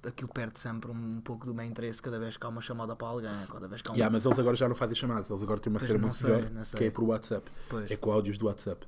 Aquilo 0.07 0.29
perde 0.31 0.59
sempre 0.59 0.91
um 0.91 1.19
pouco 1.19 1.47
do 1.47 1.53
meu 1.53 1.65
interesse 1.65 1.99
cada 1.99 2.19
vez 2.19 2.37
que 2.37 2.45
há 2.45 2.49
uma 2.49 2.61
chamada 2.61 2.95
para 2.95 3.07
alguém, 3.07 3.47
cada 3.51 3.67
vez 3.67 3.81
que 3.81 3.89
há 3.89 3.91
um. 3.91 3.95
Yeah, 3.95 4.11
mas 4.15 4.23
eles 4.23 4.37
agora 4.37 4.55
já 4.55 4.69
não 4.69 4.75
fazem 4.75 4.95
chamadas, 4.95 5.29
eles 5.31 5.41
agora 5.41 5.59
têm 5.59 5.73
uma 5.73 5.79
cena 5.79 5.97
muito 5.97 6.15
sei, 6.15 6.29
melhor, 6.29 6.65
que 6.75 6.83
é 6.83 6.91
por 6.91 7.03
WhatsApp. 7.05 7.51
Pois. 7.67 7.89
É 7.89 7.95
com 7.95 8.11
áudios 8.11 8.37
do 8.37 8.45
WhatsApp. 8.45 8.87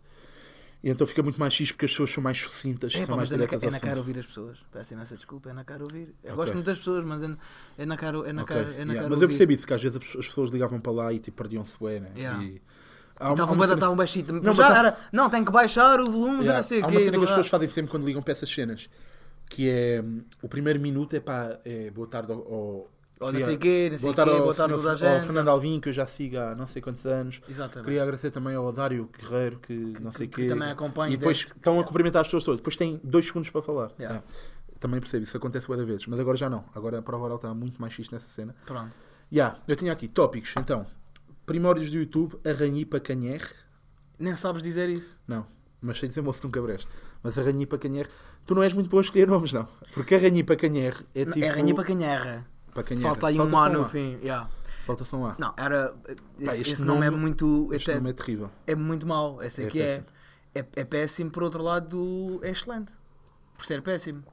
E 0.83 0.89
então 0.91 1.07
fica 1.07 1.24
muito 1.24 1.39
mais 1.39 1.53
xixi 1.53 1.74
porque 1.74 1.85
as 1.85 1.91
pessoas 1.91 2.12
são 2.12 2.21
mais 2.24 2.39
sucintas, 2.39 2.94
É, 2.94 3.00
são 3.00 3.07
pá, 3.07 3.15
mais 3.15 3.29
mas 3.29 3.31
é 3.31 3.41
na, 3.41 3.45
diretas 3.47 3.68
é 3.68 3.71
na 3.71 3.79
cara 3.79 3.97
ouvir 3.97 4.19
as 4.19 4.25
pessoas. 4.27 4.57
Peço 4.71 4.94
imensa 4.94 5.15
desculpa, 5.15 5.50
é 5.50 5.53
na 5.53 5.63
cara 5.63 5.83
ouvir. 5.83 6.13
Eu 6.24 6.33
Ok. 6.33 6.35
gosto 6.35 6.53
muito 6.53 6.65
das 6.68 6.77
pessoas, 6.77 7.03
mas 7.03 7.21
é, 7.24 7.27
na- 7.27 7.38
é 7.79 7.85
na 7.85 7.97
cara, 7.97 8.18
é 8.29 8.33
na 8.33 8.41
Ok, 8.44 8.56
cara, 8.56 8.68
é 8.68 8.71
na 8.71 8.75
yeah, 8.77 8.94
cara 8.94 9.03
Mas 9.03 9.03
eu 9.09 9.13
ouvir. 9.15 9.27
percebi 9.27 9.53
isso, 9.56 9.65
que 9.68 9.74
às 9.74 9.81
vezes 9.81 9.97
as 9.97 10.15
as 10.15 10.27
pessoas 10.27 10.50
ligavam 10.51 10.79
para 10.79 10.91
lá 10.91 11.12
e 11.13 11.19
tipo, 11.19 11.35
perdiam-se 11.38 11.75
bué, 11.79 12.00
né? 12.00 12.12
Yeah. 12.15 12.44
E... 12.44 12.62
Há 13.19 13.24
uma- 13.25 13.29
há 13.29 13.33
Estavam 13.33 13.56
uma 13.56 13.63
cena- 13.65 13.74
estavam 13.74 13.95
baixito. 13.95 14.33
Não, 14.33 14.53
já 14.53 14.68
há- 14.68 14.77
era. 14.77 14.97
Não, 15.12 15.29
tem 15.31 15.44
que 15.44 15.51
baixar 15.51 16.00
o 16.00 16.12
volume 16.12 16.38
Yeah, 16.41 16.53
não 16.57 16.63
sei 16.63 16.81
Há 16.81 16.85
o 16.85 16.89
uma 16.89 16.97
quê. 17.00 17.06
cena 17.06 17.12
do 17.13 17.18
que 17.18 17.23
as 17.25 17.30
pessoas 17.31 17.47
fazem 17.47 17.68
sempre 17.68 17.89
quando 17.91 18.06
ligam 18.06 18.21
para 18.21 18.31
essas 18.33 18.50
cenas, 18.50 18.88
que 19.50 19.68
é 19.68 20.01
hum, 20.06 20.21
o 20.44 20.47
primeiro 20.47 20.80
minuto 20.80 21.15
é 21.15 21.19
para 21.19 21.59
é, 21.65 21.89
boa 21.89 22.07
tarde 22.07 22.31
ao, 22.31 22.88
Ou 23.19 23.31
não 23.31 23.39
sei 23.39 23.55
o 23.55 23.57
quê, 23.57 23.87
não 23.91 23.97
sei 23.97 24.13
quê, 24.13 24.21
ao 24.21 24.53
senhor- 24.53 24.69
toda 24.71 24.89
a 24.89 24.91
ao 24.91 24.97
gente. 24.97 25.25
Fernando 25.25 25.47
Alvim, 25.47 25.79
que 25.79 25.89
eu 25.89 25.93
já 25.93 26.05
sigo 26.05 26.37
há 26.37 26.53
não 26.55 26.67
sei 26.67 26.81
quantos 26.81 27.05
anos. 27.05 27.41
Exatamente. 27.49 27.85
Queria 27.85 28.03
agradecer 28.03 28.29
também 28.31 28.55
ao 28.55 28.71
Dário 28.71 29.09
Guerreiro, 29.19 29.59
que 29.59 29.73
não 29.99 30.11
sei 30.11 30.27
o 30.27 30.29
que 30.29 30.43
quê. 30.43 30.47
também 30.47 30.69
acompanha 30.69 31.13
E 31.13 31.17
depois 31.17 31.37
desde- 31.37 31.53
estão 31.57 31.79
a 31.79 31.83
cumprimentar 31.83 32.21
as 32.21 32.27
pessoas 32.27 32.43
todas. 32.43 32.59
Depois 32.59 32.77
têm 32.77 32.99
dois 33.03 33.25
segundos 33.25 33.49
para 33.49 33.61
falar. 33.61 33.91
Yeah. 33.99 34.19
É. 34.19 34.77
Também 34.79 34.99
percebo, 34.99 35.23
isso 35.23 35.35
acontece 35.35 35.67
de 35.67 35.85
vezes. 35.85 36.05
Mas 36.05 36.19
agora 36.19 36.37
já 36.37 36.47
não. 36.49 36.63
Agora 36.75 36.99
a 36.99 37.01
prova 37.01 37.23
oral 37.25 37.37
está 37.37 37.51
muito 37.53 37.81
mais 37.81 37.93
fixe 37.93 38.13
nessa 38.13 38.29
cena. 38.29 38.55
Pronto. 38.65 38.93
Yeah, 39.33 39.57
eu 39.67 39.75
tinha 39.75 39.91
aqui 39.91 40.07
tópicos, 40.07 40.53
então. 40.59 40.85
Primórdios 41.45 41.89
do 41.89 41.97
YouTube, 41.97 42.37
Arranhipa 42.45 42.99
Canher. 42.99 43.41
Nem 44.19 44.35
sabes 44.35 44.61
dizer 44.61 44.89
isso. 44.89 45.17
Não, 45.27 45.45
mas 45.81 45.97
sei 45.97 46.07
dizer 46.09 46.21
moço 46.21 46.41
de 46.41 46.47
um 46.47 46.51
cabreste. 46.51 46.87
Mas 47.23 47.37
Arranhipa 47.37 47.77
Canher. 47.77 48.07
Tu 48.45 48.53
não 48.55 48.63
és 48.63 48.71
muito 48.73 48.89
bom 48.89 48.99
a 48.99 49.01
escolher 49.01 49.27
nomes, 49.27 49.51
não. 49.51 49.67
Porque 49.93 50.15
Arranhipa 50.15 50.55
Canher 50.55 50.95
é 51.15 51.25
tipo. 51.25 51.45
Ranha 51.45 51.73
para 51.75 51.83
canherra. 51.83 52.45
Para 52.77 52.83
Canher. 52.83 53.03
Falta 53.03 53.27
aí 53.27 53.35
só 53.35 53.44
um 53.45 53.57
A 53.57 53.69
no 53.69 53.85
fim. 53.88 54.19
yeah. 54.21 54.50
Falta 54.85 55.03
só 55.03 55.18
um 55.18 55.25
A. 55.25 55.35
Não, 55.38 55.53
era. 55.57 55.94
Esse, 56.39 56.62
este 56.62 56.71
esse 56.74 56.83
nome, 56.83 57.06
é 57.06 57.09
nome- 57.09 57.21
muito. 57.21 57.69
Este 57.74 57.94
nome 57.95 58.09
é 58.12 58.13
terrível. 58.13 58.51
é 58.65 58.75
muito 58.75 59.06
mau. 59.07 59.41
Esse 59.44 59.63
É 59.63 59.68
aqui 59.68 59.81
é, 59.81 59.85
péssimo. 59.88 60.06
é. 60.56 60.65
É 60.75 60.83
péssimo, 60.85 61.31
por 61.31 61.44
outro 61.44 61.62
lado, 61.63 62.39
é 62.44 62.50
excelente. 62.51 62.94
Por 63.57 63.65
ser 63.65 63.81
péssimo. 63.81 64.24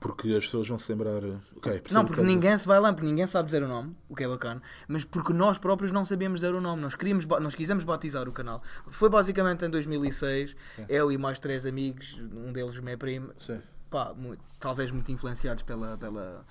Porque 0.00 0.34
as 0.34 0.44
pessoas 0.44 0.66
vão 0.66 0.78
se 0.80 0.90
lembrar. 0.90 1.22
Ok, 1.56 1.72
percebo 1.80 1.94
Não, 1.94 2.04
porque 2.04 2.22
ninguém 2.22 2.58
se 2.58 2.66
vai 2.66 2.80
lá, 2.80 2.92
porque 2.92 3.06
ninguém 3.06 3.24
sabe 3.24 3.46
dizer 3.46 3.62
o 3.62 3.68
nome, 3.68 3.94
o 4.08 4.16
que 4.16 4.24
é 4.24 4.28
bacana, 4.28 4.60
mas 4.88 5.04
porque 5.04 5.32
nós 5.32 5.58
próprios 5.58 5.92
não 5.92 6.04
sabíamos 6.04 6.40
dizer 6.40 6.52
o 6.56 6.60
nome. 6.60 6.82
Nós, 6.82 6.96
queríamos, 6.96 7.24
nós 7.24 7.54
quisemos 7.54 7.84
batizar 7.84 8.28
o 8.28 8.32
canal. 8.32 8.60
Foi 8.88 9.08
basicamente 9.08 9.64
em 9.64 9.70
2006, 9.70 10.56
Sim. 10.74 10.84
eu 10.88 11.12
e 11.12 11.16
mais 11.16 11.38
três 11.38 11.64
amigos, 11.64 12.20
um 12.34 12.52
deles 12.52 12.76
meu 12.80 12.98
primo, 12.98 13.30
Sim. 13.38 13.60
Pá, 13.92 14.12
mu- 14.16 14.36
talvez 14.58 14.90
muito 14.90 15.12
influenciados 15.12 15.62
pela, 15.62 15.96
pela, 15.98 16.44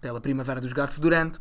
pela 0.00 0.20
Primavera 0.20 0.60
dos 0.60 0.72
Gatos 0.72 0.94
Fedorento. 0.94 1.38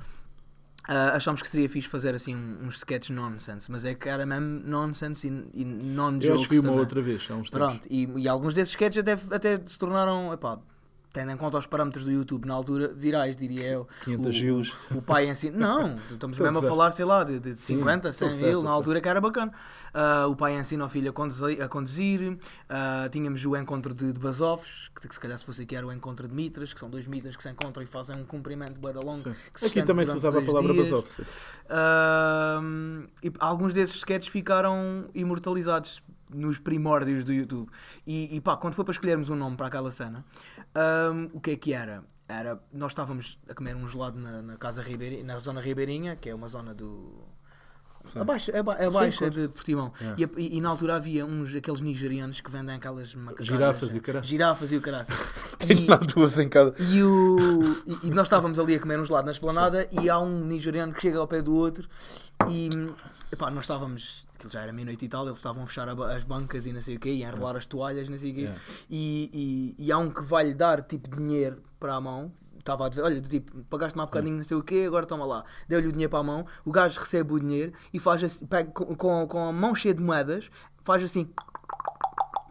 ah, 0.87 1.11
achámos 1.15 1.41
que 1.41 1.47
seria 1.47 1.69
fixe 1.69 1.87
fazer 1.87 2.13
assim 2.13 2.35
um- 2.35 2.65
uns 2.67 2.77
sketches 2.77 3.15
nonsense, 3.15 3.71
mas 3.71 3.85
é 3.85 3.93
que 3.95 4.07
era 4.09 4.25
mesmo 4.25 4.61
nonsense 4.67 5.27
e, 5.27 5.61
e 5.61 5.65
non-jokes 5.65 6.27
Eu 6.27 6.35
acho 6.35 6.43
que 6.49 6.53
vi 6.55 6.59
uma 6.59 6.73
outra 6.73 7.01
vez, 7.01 7.21
há 7.29 7.35
uns 7.35 7.49
tempos. 7.49 7.67
Pronto, 7.69 7.87
e, 7.89 8.03
e 8.17 8.27
alguns 8.27 8.53
desses 8.53 8.71
sketches 8.73 9.01
até, 9.01 9.13
até 9.35 9.61
se 9.65 9.77
tornaram, 9.79 10.31
epá, 10.33 10.59
tendo 11.15 11.31
em 11.31 11.37
conta 11.37 11.57
os 11.57 11.65
parâmetros 11.65 12.03
do 12.03 12.11
YouTube 12.11 12.45
na 12.45 12.53
altura, 12.53 12.89
virais, 12.89 13.37
diria 13.37 13.65
eu. 13.65 13.87
500 14.03 14.27
o, 14.27 14.31
views. 14.31 14.73
O, 14.91 14.97
o 14.97 15.01
pai 15.01 15.29
ensina. 15.29 15.57
Não, 15.57 15.97
estamos 16.11 16.37
mesmo 16.37 16.59
a 16.59 16.61
falar, 16.61 16.91
sei 16.91 17.05
lá, 17.05 17.23
de, 17.23 17.39
de 17.39 17.51
Sim, 17.51 17.77
50, 17.77 18.09
estou 18.09 18.27
a 18.27 18.31
100 18.31 18.39
gozar, 18.39 18.49
mil, 18.49 18.61
na 18.61 18.69
altura 18.69 18.99
que 18.99 19.07
era 19.07 19.21
bacana. 19.21 19.53
Ah, 19.93 20.27
o 20.27 20.35
pai 20.35 20.59
ensina 20.59 20.85
o 20.85 20.89
filho 20.89 21.09
a 21.09 21.13
conduzir. 21.13 21.61
A 21.61 21.69
conduzir. 21.69 22.37
Ah, 22.67 23.07
tínhamos 23.09 23.45
o 23.45 23.55
encontro 23.55 23.93
de, 23.93 24.11
de 24.11 24.19
Basófs, 24.19 24.89
que, 24.99 25.07
que 25.07 25.13
se 25.13 25.19
calhar 25.21 25.39
se 25.39 25.45
fosse 25.45 25.61
aqui 25.61 25.73
era 25.73 25.87
o 25.87 25.93
encontro 25.93 26.27
de 26.27 26.35
Mitras, 26.35 26.73
que 26.73 26.79
são 26.81 26.89
dois 26.89 27.07
Mitras 27.07 27.37
que 27.37 27.43
se 27.43 27.49
encontram 27.49 27.81
e 27.81 27.87
fazem 27.87 28.17
um 28.17 28.25
cumprimento 28.25 28.77
bué 28.81 28.91
da 28.91 28.99
longo. 28.99 29.21
Sim. 29.21 29.35
que 29.53 29.59
se 29.61 29.67
Aqui 29.67 29.83
também 29.83 30.05
se 30.05 30.17
usava 30.17 30.39
a 30.39 30.41
palavra 30.41 30.73
dias. 30.73 30.91
basófise. 30.91 31.25
Ahm, 31.69 33.05
e 33.23 33.31
alguns 33.39 33.71
desses 33.71 33.95
sketches 33.95 34.27
ficaram 34.27 35.05
imortalizados 35.15 36.03
nos 36.29 36.57
primórdios 36.59 37.23
do 37.23 37.31
YouTube. 37.33 37.69
E, 38.05 38.35
e 38.35 38.41
pá, 38.41 38.57
quando 38.57 38.73
foi 38.73 38.83
para 38.85 38.91
escolhermos 38.93 39.29
um 39.29 39.35
nome 39.35 39.55
para 39.55 39.67
aquela 39.67 39.91
cena, 39.91 40.25
ahm, 40.73 41.29
o 41.33 41.39
que 41.39 41.51
é 41.51 41.55
que 41.55 41.73
era? 41.73 42.03
Era, 42.27 42.59
nós 42.73 42.91
estávamos 42.91 43.37
a 43.47 43.53
comer 43.53 43.75
um 43.75 43.87
gelado 43.87 44.19
na, 44.19 44.41
na 44.41 44.57
casa 44.57 44.81
Ribeirinha, 44.81 45.23
na 45.23 45.37
zona 45.37 45.61
Ribeirinha, 45.61 46.15
que 46.15 46.29
é 46.29 46.33
uma 46.35 46.47
zona 46.47 46.73
do. 46.73 47.23
Abaixo, 48.15 48.55
aba- 48.55 48.75
abaixo 48.75 49.17
claro. 49.19 49.33
de, 49.33 49.41
de 49.43 49.47
Portimão. 49.47 49.91
Yeah. 49.99 50.23
E, 50.37 50.43
e- 50.43 50.57
e 50.57 50.61
na 50.61 50.69
altura 50.69 50.95
havia 50.95 51.25
uns 51.25 51.53
aqueles 51.55 51.81
nigerianos 51.81 52.39
que 52.39 52.49
vendem 52.51 52.75
aquelas 52.75 53.13
macacas. 53.15 53.45
Girafas 53.47 53.95
e 53.95 53.97
o 53.97 54.01
caralho. 54.01 54.25
Girafas 54.25 54.71
e 54.71 54.77
o 54.77 54.81
caralho. 54.81 55.07
Tenho 55.59 55.87
lá 55.89 55.97
duas 55.97 56.37
em 56.39 56.47
cada. 56.47 56.75
E, 56.81 57.03
o, 57.03 57.61
e, 58.03 58.11
nós 58.11 58.27
estávamos 58.27 58.57
ali 58.59 58.75
a 58.75 58.79
comer 58.79 58.99
um 58.99 59.05
gelado 59.05 59.25
na 59.25 59.31
esplanada 59.31 59.87
e 59.91 60.09
há 60.09 60.19
um 60.19 60.45
nigeriano 60.45 60.93
que 60.93 61.01
chega 61.01 61.17
ao 61.19 61.27
pé 61.27 61.41
do 61.41 61.53
outro 61.55 61.87
e 62.47 62.69
epá, 63.31 63.49
nós 63.51 63.63
estávamos, 63.65 64.24
aquilo 64.35 64.51
já 64.51 64.61
era 64.61 64.71
meia-noite 64.73 65.05
e 65.05 65.09
tal, 65.09 65.25
eles 65.25 65.37
estavam 65.37 65.63
a 65.63 65.67
fechar 65.67 65.87
a 65.89 66.15
as 66.15 66.23
bancas 66.23 66.65
e 66.65 66.73
não 66.73 66.81
sei 66.81 66.95
o 66.97 66.99
quê, 66.99 67.13
e 67.13 67.23
a 67.23 67.29
enrolar 67.29 67.55
as 67.55 67.65
toalhas, 67.65 68.07
não 68.09 68.17
sei 68.17 68.31
o 68.31 68.35
quê, 68.35 68.41
Yeah. 68.41 68.61
e, 68.89 69.73
e, 69.77 69.85
e 69.85 69.91
há 69.91 69.97
um 69.97 70.09
que 70.09 70.21
vai-lhe 70.21 70.53
dar 70.53 70.81
tipo 70.83 71.15
dinheiro 71.15 71.61
para 71.79 71.95
a 71.95 72.01
mão. 72.01 72.31
Estava 72.59 72.87
a 72.87 72.89
dizer, 72.89 73.03
olha, 73.03 73.21
tipo, 73.21 73.63
pagaste-me 73.65 74.01
há 74.01 74.05
bocadinho, 74.07 74.37
não 74.37 74.43
sei 74.43 74.57
o 74.57 74.63
quê, 74.63 74.85
agora 74.87 75.05
toma 75.05 75.23
lá. 75.23 75.45
Deu-lhe 75.67 75.87
o 75.87 75.91
dinheiro 75.91 76.09
para 76.09 76.19
a 76.19 76.23
mão, 76.23 76.47
o 76.65 76.71
gajo 76.71 76.99
recebe 76.99 77.31
o 77.33 77.39
dinheiro 77.39 77.71
e 77.93 77.99
faz 77.99 78.23
assim, 78.23 78.43
pega 78.47 78.71
com, 78.71 78.95
com, 78.95 79.27
com 79.27 79.47
a 79.47 79.53
mão 79.53 79.75
cheia 79.75 79.93
de 79.93 80.01
moedas, 80.01 80.49
faz 80.83 81.03
assim, 81.03 81.29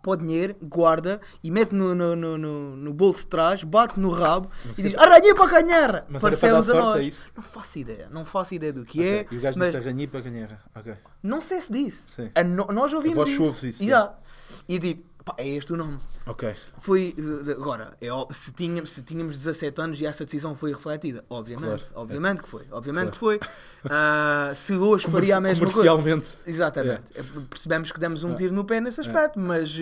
para 0.04 0.12
o 0.12 0.16
dinheiro, 0.16 0.54
guarda 0.62 1.18
e 1.42 1.50
mete 1.50 1.75
no, 1.75 1.94
no, 1.94 2.14
no, 2.14 2.37
no, 2.38 2.76
no 2.76 2.92
bolso 2.92 3.20
de 3.23 3.26
trás, 3.28 3.64
bate 3.64 3.99
no 3.99 4.11
rabo 4.11 4.50
e 4.76 4.82
diz 4.82 4.94
arranhei 4.99 5.34
para 5.34 5.49
canhar! 5.49 6.04
Mas 6.11 6.20
Parecemos 6.20 6.68
a 6.68 6.75
nós. 6.75 7.00
é 7.00 7.02
isso? 7.04 7.26
Não 7.34 7.42
faço 7.42 7.78
ideia, 7.78 8.08
não 8.11 8.25
faço 8.26 8.54
ideia 8.54 8.73
do 8.73 8.84
que 8.84 9.00
Ok, 9.00 9.11
é, 9.12 9.26
E 9.30 9.38
o 9.38 9.40
gajo 9.40 9.58
mas 9.58 9.73
disse 9.73 9.82
arranhi 9.82 10.06
para 10.06 10.20
ganhar. 10.20 10.62
Ok. 10.76 10.94
não 11.23 11.40
sei 11.40 11.61
se 11.62 11.73
disse. 11.73 12.04
No- 12.46 12.66
nós 12.66 12.92
ouvimos 12.92 13.26
isso. 13.28 13.66
isso, 13.66 13.84
Já. 13.84 14.12
E 14.68 14.78
tipo, 14.78 15.13
Pá, 15.25 15.35
é 15.38 15.49
este 15.49 15.73
o 15.73 15.76
nome. 15.76 15.97
Ok. 16.26 16.54
Foi, 16.78 17.14
agora, 17.50 17.95
é, 17.99 18.09
se, 18.31 18.52
tínhamos, 18.52 18.93
se 18.93 19.02
tínhamos 19.02 19.37
17 19.38 19.81
anos 19.81 20.00
e 20.00 20.04
essa 20.07 20.23
decisão 20.25 20.54
foi 20.54 20.71
refletida, 20.73 21.25
obviamente, 21.31 21.66
Claro, 21.83 21.83
obviamente 21.95 22.43
que 22.43 22.49
foi, 22.49 22.62
obviamente 22.71 23.16
Claro. 23.19 23.38
que 23.38 23.47
foi. 23.47 23.50
Ah, 23.90 24.52
se 24.54 24.75
hoje 24.75 25.07
faria 25.09 25.37
a 25.37 25.40
mesma 25.40 25.64
coisa. 25.71 25.90
Comercialmente. 25.90 26.28
Exatamente. 26.47 27.02
É, 27.14 27.23
Percebemos 27.49 27.90
que 27.90 27.99
demos 28.00 28.23
um 28.25 28.35
tiro 28.35 28.52
no 28.52 28.64
pé 28.64 28.81
nesse 28.83 29.00
aspecto, 29.00 29.38
mas 29.38 29.75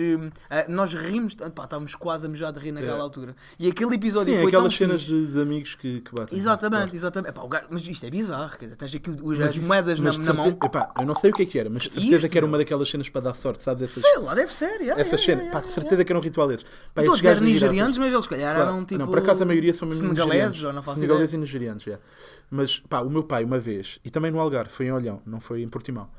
ah, 0.49 0.65
nós 0.69 0.93
rimos, 0.93 1.33
pá, 1.35 1.63
estávamos 1.63 1.93
quase 1.95 2.25
a 2.25 2.29
mejar 2.29 2.51
de 2.53 2.59
rir 2.59 2.71
naquela 2.71 2.97
É. 2.97 3.01
altura. 3.01 3.35
E 3.59 3.67
aquele 3.67 3.95
episódio 3.95 4.33
Sim, 4.33 4.39
foi 4.39 4.47
aquelas 4.47 4.73
cenas 4.73 5.01
de, 5.01 5.27
de 5.27 5.41
amigos 5.41 5.75
que, 5.75 6.01
que 6.01 6.11
batem. 6.15 6.37
Exatamente, 6.37 6.81
Claro. 6.83 6.95
exatamente. 6.95 7.29
Epá, 7.31 7.47
gajo- 7.47 7.67
mas 7.69 7.85
isto 7.87 8.05
é 8.05 8.09
bizarro, 8.09 8.57
quer 8.57 8.65
dizer, 8.65 8.77
tens 8.77 8.95
aqui 8.95 9.09
os- 9.21 9.39
as 9.41 9.55
isso- 9.55 9.67
moedas 9.67 9.99
na, 9.99 10.09
de 10.11 10.19
na 10.21 10.33
mão. 10.33 10.43
certeza- 10.43 10.65
epá, 10.65 10.93
eu 10.99 11.05
não 11.05 11.15
sei 11.15 11.31
o 11.31 11.33
que 11.33 11.43
é 11.43 11.45
que 11.45 11.59
era, 11.59 11.69
mas 11.69 11.83
de 11.83 11.91
certeza 11.91 12.15
Isto, 12.15 12.29
que 12.29 12.37
era 12.37 12.45
uma 12.47 12.57
daquelas 12.57 12.89
cenas 12.89 13.09
para 13.09 13.21
dar 13.21 13.33
sorte, 13.33 13.61
sabes? 13.63 13.83
Essas, 13.89 14.01
Sei 14.03 14.17
lá, 14.19 14.33
deve 14.35 14.53
ser. 14.53 14.79
yeah, 14.81 15.01
essas 15.01 15.21
yeah, 15.21 15.32
yeah, 15.33 15.51
pá, 15.51 15.61
de 15.61 15.69
certeza 15.69 16.03
que 16.05 16.11
era 16.11 16.19
um 16.19 16.21
ritual 16.21 16.47
desses. 16.47 16.65
Pá, 16.93 17.01
Estou 17.01 17.13
a 17.13 17.17
dizer 17.17 17.41
nigerianos, 17.41 17.97
mas 17.97 18.13
eles 18.13 18.27
calhar 18.27 18.55
Claro. 18.55 18.69
eram 18.71 18.85
tipo. 18.85 18.99
Não, 18.99 19.07
por 19.07 19.19
acaso 19.19 19.43
a 19.43 19.45
maioria 19.45 19.73
são 19.73 19.87
mesmo 19.87 20.01
senegaleses, 20.01 20.33
nigerianos. 20.35 20.63
ou 20.63 20.73
não 20.73 20.83
faço 20.83 20.95
Senegaleses 20.99 21.31
ideia. 21.33 21.37
e 21.39 21.41
nigerianos, 21.45 21.83
já. 21.83 21.99
Mas 22.49 22.79
pá, 22.79 23.01
o 23.01 23.09
meu 23.09 23.23
pai, 23.23 23.43
uma 23.43 23.59
vez, 23.59 23.99
e 24.05 24.09
também 24.09 24.31
no 24.31 24.39
Algarve, 24.39 24.69
foi 24.71 24.85
em 24.87 24.91
Olhão, 24.91 25.21
não 25.25 25.39
foi 25.39 25.61
em 25.63 25.67
Portimão, 25.67 26.09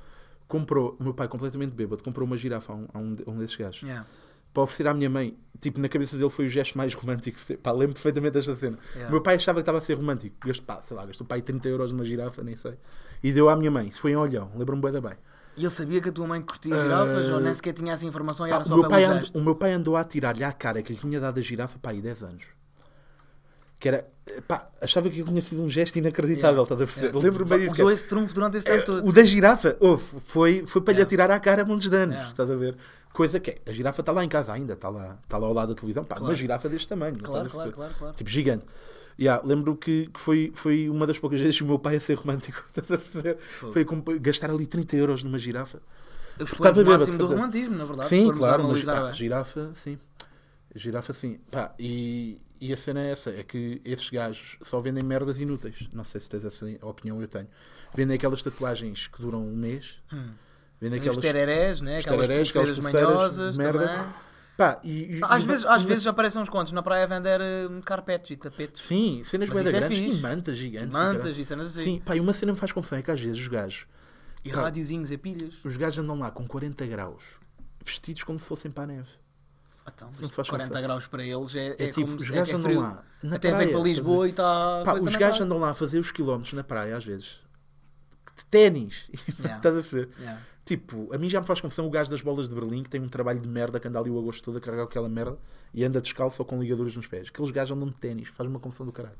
comprou, 0.48 0.96
o 0.98 1.02
meu 1.04 1.14
pai 1.14 1.28
completamente 1.28 1.72
bêbado, 1.72 2.02
comprou 2.02 2.26
uma 2.26 2.36
girafa 2.36 2.72
a 2.72 2.76
um, 2.76 2.86
um, 2.94 3.16
a 3.26 3.30
um 3.30 3.38
desses 3.38 3.56
gajos. 3.56 3.82
Yeah, 3.82 4.06
Para 4.52 4.62
oferecer 4.64 4.86
à 4.88 4.94
minha 4.94 5.08
mãe, 5.10 5.36
tipo, 5.60 5.80
na 5.80 5.88
cabeça 5.88 6.16
dele 6.16 6.30
foi 6.30 6.46
o 6.46 6.48
gesto 6.48 6.76
mais 6.78 6.92
romântico. 6.94 7.38
Pá, 7.62 7.72
lembro 7.72 7.94
perfeitamente 7.94 8.34
desta 8.34 8.54
cena. 8.56 8.78
Yeah. 8.92 9.08
O 9.08 9.12
meu 9.12 9.20
pai 9.22 9.36
achava 9.36 9.58
que 9.58 9.62
estava 9.62 9.78
a 9.78 9.80
ser 9.80 9.94
romântico. 9.94 10.36
Gastou, 10.46 10.66
pá, 10.66 10.82
sei 10.82 10.96
lá, 10.96 11.04
gastou 11.06 11.26
pai 11.26 11.40
30 11.42 11.68
euros 11.68 11.92
numa 11.92 12.04
girafa, 12.04 12.42
nem 12.42 12.54
sei. 12.56 12.74
E 13.22 13.32
deu 13.32 13.48
à 13.48 13.56
minha 13.56 13.70
mãe. 13.70 13.88
Isso 13.88 14.00
foi 14.00 14.12
em 14.12 14.16
Olhão, 14.16 14.50
lembro-me 14.56 14.82
bem 14.82 14.92
da 14.92 15.00
bem. 15.00 15.16
E 15.56 15.62
ele 15.62 15.70
sabia 15.70 16.00
que 16.00 16.08
a 16.08 16.12
tua 16.12 16.26
mãe 16.26 16.42
curtia 16.42 16.74
girafas 16.76 17.30
Ah, 17.30 17.34
ou 17.34 17.40
nem 17.40 17.54
sequer 17.54 17.72
tinha 17.72 17.92
essa 17.92 18.04
informação 18.04 18.46
e 18.46 18.50
Pá, 18.50 18.56
era 18.56 18.64
o, 18.64 18.66
só 18.68 18.74
meu 18.74 18.82
pelo 18.88 18.90
pai 18.90 19.04
and- 19.04 19.24
o 19.34 19.40
meu 19.40 19.54
pai 19.54 19.72
andou 19.72 19.96
a 19.96 20.02
tirar-lhe 20.04 20.42
à 20.42 20.52
cara 20.52 20.82
que 20.82 20.92
lhe 20.92 20.98
tinha 20.98 21.20
dado 21.20 21.38
a 21.38 21.42
girafa, 21.42 21.78
pá, 21.78 21.90
aí 21.90 22.00
10 22.00 22.22
anos. 22.24 22.42
Que 23.78 23.88
era, 23.88 24.06
pá, 24.48 24.68
achava 24.80 25.10
que 25.10 25.22
tinha 25.22 25.40
sido 25.42 25.62
um 25.62 25.68
gesto 25.68 25.96
inacreditável, 25.96 26.62
estás 26.62 26.80
a 26.80 26.84
perceber? 26.86 27.06
Yeah, 27.08 27.24
Lembro-me 27.28 27.58
disso. 27.58 27.72
Usou 27.72 27.84
cara. 27.86 27.92
esse 27.94 28.04
trunfo 28.06 28.34
durante 28.34 28.56
esse 28.56 28.68
É, 28.68 28.72
tempo 28.78 28.86
todo. 28.86 29.06
o 29.08 29.12
da 29.12 29.24
girafa, 29.24 29.76
houve, 29.78 30.02
foi, 30.20 30.64
foi 30.66 30.80
para 30.82 30.92
lhe 30.94 30.98
Yeah. 31.00 31.06
atirar 31.08 31.30
à 31.30 31.38
cara 31.38 31.64
montes 31.64 31.88
de 31.90 31.96
anos, 31.96 32.14
Yeah. 32.14 32.30
estás 32.30 32.50
a 32.50 32.56
ver? 32.56 32.76
Coisa 33.12 33.38
que 33.38 33.50
é, 33.50 33.58
a 33.66 33.72
girafa 33.72 34.00
está 34.00 34.10
lá 34.10 34.24
em 34.24 34.28
casa 34.28 34.52
ainda, 34.52 34.72
está 34.72 34.88
lá, 34.88 35.18
está 35.22 35.36
lá 35.38 35.46
ao 35.46 35.52
lado 35.52 35.68
da 35.68 35.74
televisão, 35.74 36.02
pá, 36.02 36.16
Claro. 36.16 36.30
uma 36.32 36.34
girafa 36.36 36.68
deste 36.68 36.88
tamanho, 36.88 37.14
não 37.14 37.20
Claro, 37.30 37.48
claro, 37.50 37.72
claro, 37.72 37.94
claro. 37.98 38.14
Tipo, 38.16 38.30
gigante. 38.30 38.64
Yeah, 39.18 39.42
lembro 39.46 39.76
que, 39.76 40.06
que 40.08 40.18
foi, 40.20 40.50
foi 40.54 40.88
uma 40.90 41.06
das 41.06 41.18
poucas 41.18 41.38
vezes 41.40 41.56
que 41.56 41.62
o 41.62 41.66
meu 41.66 41.78
pai 41.78 41.96
a 41.96 42.00
ser 42.00 42.14
romântico, 42.14 42.64
estás 42.76 42.90
a 42.90 42.98
perceber? 42.98 43.38
Foi 43.38 43.84
com- 43.84 44.02
gastar 44.20 44.50
ali 44.50 44.66
30 44.66 44.96
euros 44.96 45.22
numa 45.22 45.38
girafa. 45.38 45.80
Eu 46.38 46.46
Estava 46.46 46.82
o 46.82 46.84
máximo 46.84 47.16
do 47.18 47.26
romantismo, 47.26 47.76
na 47.76 47.84
verdade. 47.84 48.08
Sim, 48.08 48.32
claro, 48.32 48.66
mas 48.68 48.82
pá, 48.84 49.12
girafa, 49.12 49.70
sim. 49.74 49.98
Girafa, 50.74 51.12
sim. 51.12 51.38
Pá, 51.50 51.72
e, 51.78 52.40
e 52.60 52.72
a 52.72 52.76
cena 52.76 53.00
é 53.00 53.12
essa: 53.12 53.30
é 53.30 53.44
que 53.44 53.80
esses 53.84 54.10
gajos 54.10 54.56
só 54.62 54.80
vendem 54.80 55.04
merdas 55.04 55.38
inúteis. 55.38 55.88
Não 55.92 56.02
sei 56.02 56.20
se 56.20 56.28
tens 56.28 56.44
essa 56.44 56.66
opinião, 56.82 57.20
eu 57.22 57.28
tenho. 57.28 57.46
Vendem 57.94 58.16
aquelas 58.16 58.42
tatuagens 58.42 59.06
que 59.06 59.22
duram 59.22 59.46
um 59.46 59.54
mês. 59.54 60.02
Hum. 60.12 60.30
Vendem 60.80 60.98
Os 60.98 61.06
aquelas. 61.06 61.22
tererés, 61.22 61.80
né? 61.80 61.98
os 61.98 62.04
aquelas 62.04 62.26
tererés, 62.26 62.50
pulseiras 62.50 62.78
manhosas 62.80 63.56
merda. 63.56 63.86
também. 63.86 64.14
Pá, 64.56 64.80
e, 64.84 65.18
Às 65.22 65.42
e- 65.42 65.46
vezes, 65.46 65.64
às 65.66 65.82
vezes 65.82 66.06
aparecem 66.06 66.40
uns 66.40 66.48
contos 66.48 66.72
na 66.72 66.82
praia 66.82 67.04
a 67.04 67.06
vender 67.06 67.40
eh, 67.40 67.68
carpetes 67.84 68.30
e 68.30 68.36
tapetes. 68.36 68.82
Sim, 68.82 69.22
cenas 69.24 69.50
bem 69.50 69.58
é 69.60 69.62
grandes 69.72 69.98
fixe. 69.98 70.16
e 70.18 70.20
mantas 70.20 70.56
gigantes. 70.56 70.92
Mantas 70.94 71.36
e 71.38 71.44
cenas 71.44 71.70
assim. 71.76 71.80
Sim, 71.96 72.02
pá, 72.04 72.14
e 72.14 72.20
uma 72.20 72.32
cena 72.32 72.52
me 72.52 72.58
faz 72.58 72.70
confusão 72.70 72.98
é 72.98 73.02
que 73.02 73.10
às 73.10 73.20
vezes 73.20 73.38
os 73.40 73.48
gajos, 73.48 73.86
E 74.44 74.50
Pá. 74.52 74.62
rádiozinhos 74.62 75.10
e 75.10 75.16
pilhas. 75.18 75.54
os 75.64 75.76
gajos 75.76 75.98
andam 75.98 76.18
lá 76.18 76.30
com 76.30 76.46
40 76.46 76.86
graus, 76.86 77.24
vestidos 77.84 78.22
como 78.22 78.38
se 78.38 78.46
fossem 78.46 78.70
para 78.70 78.84
a 78.84 78.86
neve. 78.86 79.08
Então, 79.92 80.08
Não 80.20 80.28
faz 80.30 80.48
40 80.48 80.68
confusão. 80.70 80.82
graus 80.82 81.06
para 81.08 81.22
eles 81.24 81.54
é, 81.56 81.66
É, 81.66 81.76
é, 81.86 81.90
tipo, 81.90 82.06
como 82.06 82.16
os 82.16 82.30
gajos 82.30 82.48
é, 82.50 82.52
é 82.52 82.56
andam 82.56 82.78
lá. 82.78 83.04
Até 83.32 83.50
praia, 83.50 83.56
vem 83.66 83.72
para? 83.74 83.80
Lisboa 83.82 84.26
e 84.26 84.30
está. 84.30 84.82
Pá, 84.84 84.94
os 84.94 85.16
gajos 85.16 85.40
andam 85.40 85.58
lá 85.58 85.70
a 85.70 85.74
fazer 85.74 85.98
os 85.98 86.10
quilómetros 86.10 86.52
na 86.54 86.62
praia, 86.64 86.96
às 86.96 87.04
vezes, 87.04 87.40
de 88.36 88.46
ténis. 88.46 89.06
Yeah. 89.40 89.56
Estás 89.58 89.76
a 89.76 89.80
ver? 89.80 90.08
Yeah. 90.18 90.40
Tipo, 90.64 91.14
a 91.14 91.18
mim 91.18 91.28
já 91.28 91.40
me 91.40 91.46
faz 91.46 91.60
confusão 91.60 91.86
o 91.86 91.90
gajo 91.90 92.10
das 92.10 92.22
bolas 92.22 92.48
de 92.48 92.54
Berlim 92.54 92.82
que 92.82 92.88
tem 92.88 93.00
um 93.00 93.08
trabalho 93.08 93.38
de 93.38 93.48
merda 93.48 93.78
que 93.78 93.86
anda 93.86 93.98
ali 93.98 94.08
o 94.10 94.18
agosto 94.18 94.42
todo 94.44 94.56
a 94.56 94.60
carregar 94.60 94.84
aquela 94.84 95.08
merda 95.08 95.36
e 95.74 95.84
anda 95.84 96.00
descalço 96.00 96.40
ou 96.40 96.46
com 96.46 96.58
ligaduras 96.60 96.96
nos 96.96 97.06
pés. 97.06 97.28
Aqueles 97.28 97.50
gajos 97.50 97.76
andam 97.76 97.88
de 97.88 97.94
ténis, 97.96 98.28
faz 98.28 98.48
uma 98.48 98.58
confusão 98.58 98.86
do 98.86 98.92
caralho. 98.92 99.16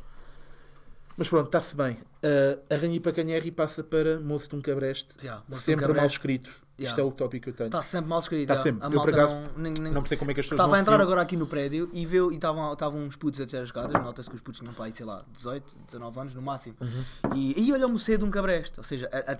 Mas 1.16 1.28
pronto, 1.28 1.46
está-se 1.46 1.76
bem. 1.76 1.92
Uh, 2.24 2.60
a 2.68 2.76
Rainha 2.76 3.00
para 3.00 3.12
Canherri 3.12 3.50
passa 3.50 3.84
para 3.84 4.18
Moço 4.18 4.48
de 4.50 4.56
um 4.56 4.60
Cabreste. 4.60 5.14
Yeah, 5.22 5.44
de 5.48 5.54
um 5.54 5.58
sempre 5.58 5.92
mal 5.92 6.06
escrito. 6.06 6.48
Isto 6.76 6.82
Yeah. 6.82 7.02
é 7.02 7.04
o 7.04 7.12
tópico 7.12 7.44
que 7.44 7.50
eu 7.50 7.54
tenho. 7.54 7.66
Está 7.68 7.84
sempre 7.84 8.08
mal 8.10 8.18
escrito. 8.18 8.48
Tá 8.48 8.56
já. 8.56 8.62
sempre. 8.64 8.82
A 8.82 8.86
Eu, 8.86 8.90
por 8.90 8.96
malta 8.96 9.12
acaso, 9.12 9.34
não, 9.36 9.50
nem, 9.62 9.72
nem- 9.74 9.92
Não 9.92 10.04
sei 10.04 10.16
como 10.18 10.32
é 10.32 10.34
que 10.34 10.40
as 10.40 10.46
pessoas 10.46 10.58
Estava 10.58 10.76
a 10.76 10.80
entrar 10.80 11.00
agora 11.00 11.20
aqui 11.20 11.36
no 11.36 11.46
prédio 11.46 11.88
e 11.92 12.04
viu 12.04 12.32
e 12.32 12.34
estavam 12.34 12.98
uns 12.98 13.14
putos 13.14 13.40
a 13.40 13.44
descer 13.44 13.58
as 13.58 13.66
escadas. 13.68 13.92
Nota-se 14.02 14.28
que 14.28 14.34
os 14.34 14.42
putos 14.42 14.58
tinham 14.58 14.74
pai, 14.74 14.90
sei 14.90 15.06
lá, 15.06 15.24
18, 15.32 15.72
19 15.86 16.18
anos 16.20 16.34
no 16.34 16.42
máximo. 16.42 16.74
Uhum. 16.80 17.04
E, 17.36 17.62
e 17.68 17.72
olha-me 17.72 17.96
cedo 17.96 18.26
um 18.26 18.30
cabreste. 18.30 18.80
Ou 18.80 18.84
seja, 18.84 19.08
a- 19.12 19.34
a- 19.34 19.38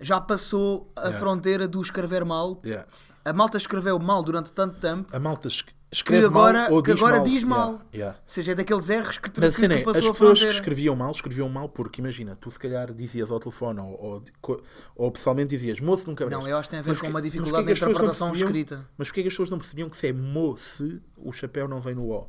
já 0.00 0.20
passou 0.20 0.90
a 0.96 1.00
Yeah. 1.02 1.18
fronteira 1.18 1.68
do 1.68 1.80
escrever 1.80 2.24
mal. 2.24 2.60
Yeah. 2.64 2.86
A 3.24 3.32
malta 3.32 3.56
escreveu 3.56 3.98
mal 3.98 4.22
durante 4.22 4.52
tanto 4.52 4.78
tempo. 4.80 5.08
A 5.14 5.18
malta 5.18 5.48
es- 5.48 5.64
escreve 5.90 6.26
agora- 6.26 6.62
mal 6.64 6.72
ou 6.74 6.82
que 6.82 6.92
diz 6.92 7.00
agora 7.00 7.16
mal. 7.18 7.24
diz 7.24 7.42
Yeah, 7.42 7.56
mal. 7.56 7.80
yeah. 7.94 8.18
Ou 8.18 8.24
seja, 8.26 8.52
é 8.52 8.54
daqueles 8.54 8.90
erros 8.90 9.16
que, 9.18 9.30
te- 9.30 9.40
Mas 9.40 9.54
que, 9.54 9.60
cena 9.62 9.74
que 9.76 9.80
é, 9.80 9.84
passou 9.84 10.00
as 10.00 10.06
a 10.06 10.12
pessoas 10.12 10.40
que 10.40 10.46
escreviam 10.48 10.94
mal, 10.96 11.10
escreviam 11.10 11.48
mal 11.48 11.68
porque, 11.68 12.00
imagina, 12.02 12.36
tu 12.38 12.50
se 12.50 12.58
calhar 12.58 12.92
dizias 12.92 13.30
ao 13.30 13.38
telefone 13.40 13.80
ou, 13.80 14.22
ou, 14.42 14.62
ou 14.96 15.10
pessoalmente 15.12 15.50
dizias 15.50 15.80
moço 15.80 16.06
nunca 16.08 16.26
Não, 16.28 16.46
eu 16.46 16.56
acho 16.58 16.68
que 16.68 16.70
tem 16.72 16.80
a 16.80 16.82
ver 16.82 16.90
Mas 16.90 16.98
com 16.98 17.06
que- 17.06 17.10
uma 17.10 17.22
dificuldade 17.22 17.64
na 17.64 17.72
que 17.72 17.78
interpretação 17.78 18.28
percebiam- 18.30 18.46
escrita. 18.48 18.86
Mas 18.98 19.08
porquê 19.08 19.22
que 19.22 19.28
as 19.28 19.32
pessoas 19.34 19.50
não 19.50 19.58
percebiam 19.58 19.88
que 19.88 19.96
se 19.96 20.08
é 20.08 20.12
moço, 20.12 21.00
o 21.16 21.32
chapéu 21.32 21.66
não 21.68 21.80
vem 21.80 21.94
no 21.94 22.10
O? 22.10 22.26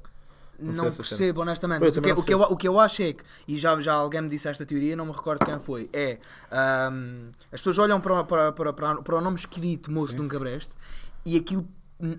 Não 0.59 0.91
percebo, 0.91 1.41
honestamente. 1.41 1.79
Pois, 1.79 1.97
o, 1.97 2.01
que, 2.01 2.09
não 2.13 2.19
o, 2.19 2.23
que 2.23 2.33
eu, 2.33 2.39
o 2.41 2.57
que 2.57 2.67
eu 2.67 2.79
acho 2.79 3.01
é 3.01 3.13
que, 3.13 3.23
e 3.47 3.57
já, 3.57 3.79
já 3.81 3.93
alguém 3.93 4.21
me 4.21 4.29
disse 4.29 4.47
esta 4.47 4.65
teoria, 4.65 4.95
não 4.95 5.05
me 5.05 5.11
recordo 5.11 5.45
quem 5.45 5.59
foi, 5.59 5.89
é 5.93 6.17
ahm, 6.51 7.29
as 7.51 7.59
pessoas 7.59 7.79
olham 7.79 7.99
para, 7.99 8.21
o- 8.21 8.25
para, 8.25 8.51
para, 8.51 8.73
para, 8.73 9.01
para 9.01 9.15
o 9.17 9.21
nome 9.21 9.37
escrito 9.37 9.91
moço 9.91 10.11
Sim. 10.11 10.17
de 10.17 10.21
um 10.23 10.27
cabreste 10.27 10.75
e 11.25 11.35
aquilo, 11.37 11.67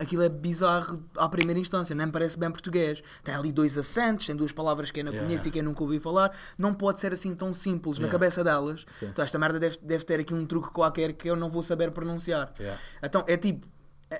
aquilo 0.00 0.22
é 0.22 0.28
bizarro 0.28 1.02
à 1.16 1.28
primeira 1.28 1.58
instância, 1.60 1.94
nem 1.94 2.08
parece 2.08 2.38
bem 2.38 2.50
português. 2.50 3.02
Tem 3.22 3.34
ali 3.34 3.52
dois 3.52 3.76
acentos, 3.78 4.26
tem 4.26 4.34
duas 4.34 4.52
palavras 4.52 4.90
que 4.90 5.00
eu 5.00 5.04
não 5.04 5.12
Yeah. 5.12 5.28
conheço 5.28 5.48
e 5.48 5.50
que 5.50 5.58
eu 5.60 5.64
nunca 5.64 5.82
ouvi 5.82 6.00
falar. 6.00 6.36
Não 6.58 6.74
pode 6.74 7.00
ser 7.00 7.12
assim 7.12 7.34
tão 7.34 7.54
simples 7.54 7.98
na 7.98 8.06
Yeah. 8.06 8.18
cabeça 8.18 8.42
delas. 8.44 8.84
Sim. 8.98 9.06
Então 9.06 9.24
esta 9.24 9.38
merda 9.38 9.58
deve, 9.60 9.78
deve 9.82 10.04
ter 10.04 10.20
aqui 10.20 10.34
um 10.34 10.44
truque 10.44 10.70
qualquer 10.70 11.12
que 11.12 11.28
eu 11.30 11.36
não 11.36 11.48
vou 11.50 11.62
saber 11.62 11.90
pronunciar. 11.92 12.52
Yeah. 12.58 12.80
Então 13.02 13.24
é 13.26 13.36
tipo. 13.36 13.66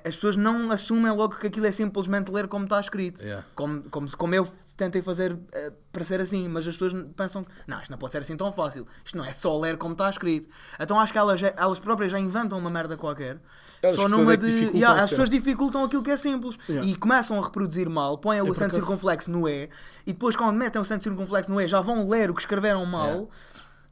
As 0.05 0.15
pessoas 0.15 0.35
não 0.35 0.69
assumem 0.71 1.11
logo 1.11 1.35
que 1.37 1.47
aquilo 1.47 1.65
é 1.65 1.71
simplesmente 1.71 2.29
ler 2.31 2.47
como 2.47 2.65
está 2.65 2.79
escrito. 2.79 3.21
Yeah. 3.21 3.45
Como, 3.55 3.83
como, 3.83 4.17
como 4.17 4.35
eu 4.35 4.45
tentei 4.75 5.01
fazer 5.01 5.35
eh, 5.53 5.71
para 5.93 6.03
ser 6.03 6.19
assim, 6.19 6.47
mas 6.47 6.67
as 6.67 6.75
pessoas 6.75 6.93
pensam 7.15 7.43
que 7.43 7.49
não, 7.65 7.79
isto 7.81 7.89
não 7.89 7.97
pode 7.97 8.11
ser 8.11 8.19
assim 8.19 8.35
tão 8.35 8.51
fácil. 8.51 8.85
Isto 9.05 9.17
não 9.17 9.23
é 9.25 9.31
só 9.31 9.57
ler 9.57 9.77
como 9.77 9.93
está 9.93 10.09
escrito. 10.09 10.49
Então 10.77 10.99
acho 10.99 11.13
que 11.13 11.17
elas, 11.17 11.41
elas 11.41 11.79
próprias 11.79 12.11
já 12.11 12.19
inventam 12.19 12.59
uma 12.59 12.69
merda 12.69 12.97
qualquer. 12.97 13.39
Elas 13.81 13.95
só 13.95 14.09
numa 14.09 14.33
é 14.33 14.37
de. 14.37 14.49
Yeah, 14.77 15.01
as 15.03 15.09
pessoas 15.09 15.29
dificultam 15.29 15.83
aquilo 15.85 16.03
que 16.03 16.11
é 16.11 16.17
simples 16.17 16.57
Yeah. 16.67 16.89
e 16.89 16.95
começam 16.95 17.39
a 17.39 17.43
reproduzir 17.45 17.89
mal, 17.89 18.17
põem 18.17 18.41
o 18.41 18.45
por 18.45 18.51
acento 18.51 18.75
acaso- 18.75 18.81
circunflexo 18.85 19.31
no 19.31 19.47
E 19.47 19.69
e 20.05 20.11
depois, 20.13 20.35
quando 20.35 20.55
metem 20.57 20.79
o 20.79 20.81
acento 20.81 21.03
circunflexo 21.03 21.49
no 21.49 21.61
E, 21.61 21.67
já 21.67 21.79
vão 21.79 22.07
ler 22.09 22.29
o 22.29 22.33
que 22.33 22.41
escreveram 22.41 22.85
mal. 22.85 23.29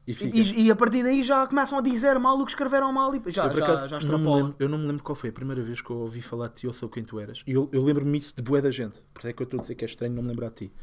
E. 0.08 0.12
E, 0.12 0.64
e 0.66 0.72
a 0.72 0.76
partir 0.76 1.04
daí 1.04 1.24
já 1.24 1.48
começam 1.48 1.78
a 1.78 1.82
dizer 1.82 2.20
mal 2.20 2.40
o 2.40 2.46
que 2.46 2.52
escreveram 2.52 2.92
mal 2.94 3.14
e 3.16 3.22
já, 3.32 3.46
eu, 3.46 3.58
já, 3.58 3.64
acaso, 3.64 3.90
já 3.90 3.98
extrapolam. 3.98 4.36
lembro, 4.36 4.56
eu 4.60 4.70
não 4.70 4.78
me 4.78 4.86
lembro 4.86 5.04
qual 5.04 5.16
foi 5.16 5.30
a 5.30 5.34
primeira 5.34 5.64
vez 5.64 5.82
que 5.82 5.90
eu 5.90 5.98
ouvi 5.98 6.22
falar 6.22 6.50
de 6.50 6.56
ti 6.56 6.68
ou 6.68 6.74
sobre 6.74 6.94
quem 6.96 7.04
tu 7.04 7.20
eras. 7.20 7.44
E 7.48 7.54
eu, 7.54 7.68
eu 7.72 7.84
lembro-me 7.84 8.18
isso 8.18 8.36
de 8.36 8.42
bué 8.42 8.62
da 8.62 8.70
gente. 8.70 9.02
Por 9.14 9.20
isso 9.20 9.28
é 9.28 9.34
que 9.34 9.42
eu 9.42 9.46
estou 9.46 9.60
a 9.60 9.62
dizer 9.62 9.76
que 9.76 9.84
é 9.84 9.88
estranho 9.88 10.14
não 10.14 10.22
me 10.22 10.30
lembrar 10.30 10.50
de 10.50 10.68
ti. 10.68 10.74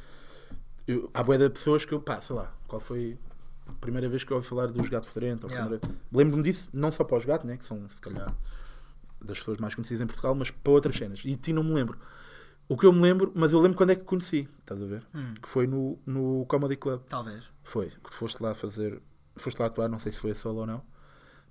Eu, 0.88 1.08
há 1.14 1.22
bué 1.22 1.38
de 1.38 1.48
pessoas 1.50 1.84
que 1.84 1.92
eu, 1.92 2.00
pá, 2.00 2.20
sei 2.20 2.34
lá, 2.34 2.52
qual 2.66 2.80
foi 2.80 3.16
a 3.68 3.72
primeira 3.74 4.08
vez 4.08 4.24
que 4.24 4.32
eu 4.32 4.36
ouvi 4.36 4.48
falar 4.48 4.66
dos 4.66 4.88
gatos 4.88 5.08
fedorento? 5.08 5.46
Yeah. 5.46 5.68
primeira... 5.68 6.00
Lembro-me 6.12 6.42
disso, 6.42 6.68
não 6.72 6.90
só 6.90 7.04
para 7.04 7.16
os 7.16 7.24
gatos, 7.24 7.46
né, 7.46 7.56
que 7.56 7.64
são, 7.64 7.88
se 7.88 8.00
calhar, 8.00 8.26
das 9.24 9.38
pessoas 9.38 9.58
mais 9.58 9.74
conhecidas 9.74 10.02
em 10.02 10.06
Portugal, 10.06 10.34
mas 10.34 10.50
para 10.50 10.72
outras 10.72 10.96
cenas. 10.96 11.20
E 11.24 11.30
de 11.30 11.36
ti 11.36 11.52
não 11.52 11.62
me 11.62 11.72
lembro. 11.72 11.96
O 12.68 12.76
que 12.76 12.86
eu 12.86 12.92
me 12.92 13.00
lembro, 13.00 13.30
mas 13.34 13.52
eu 13.52 13.60
lembro 13.60 13.76
quando 13.76 13.90
é 13.90 13.94
que 13.94 14.02
conheci, 14.02 14.48
estás 14.60 14.80
a 14.82 14.86
ver? 14.86 15.02
Hum. 15.14 15.34
Que 15.40 15.48
foi 15.48 15.66
no, 15.66 15.98
no 16.06 16.46
Comedy 16.46 16.76
Club. 16.76 17.02
Talvez. 17.08 17.44
Foi, 17.62 17.90
que 17.90 18.10
tu 18.10 18.14
foste 18.14 18.42
lá 18.42 18.54
fazer, 18.54 19.00
foste 19.36 19.58
lá 19.60 19.66
atuar, 19.66 19.88
não 19.88 19.98
sei 19.98 20.12
se 20.12 20.18
foi 20.18 20.30
a 20.32 20.34
solo 20.34 20.60
ou 20.60 20.66
não. 20.66 20.82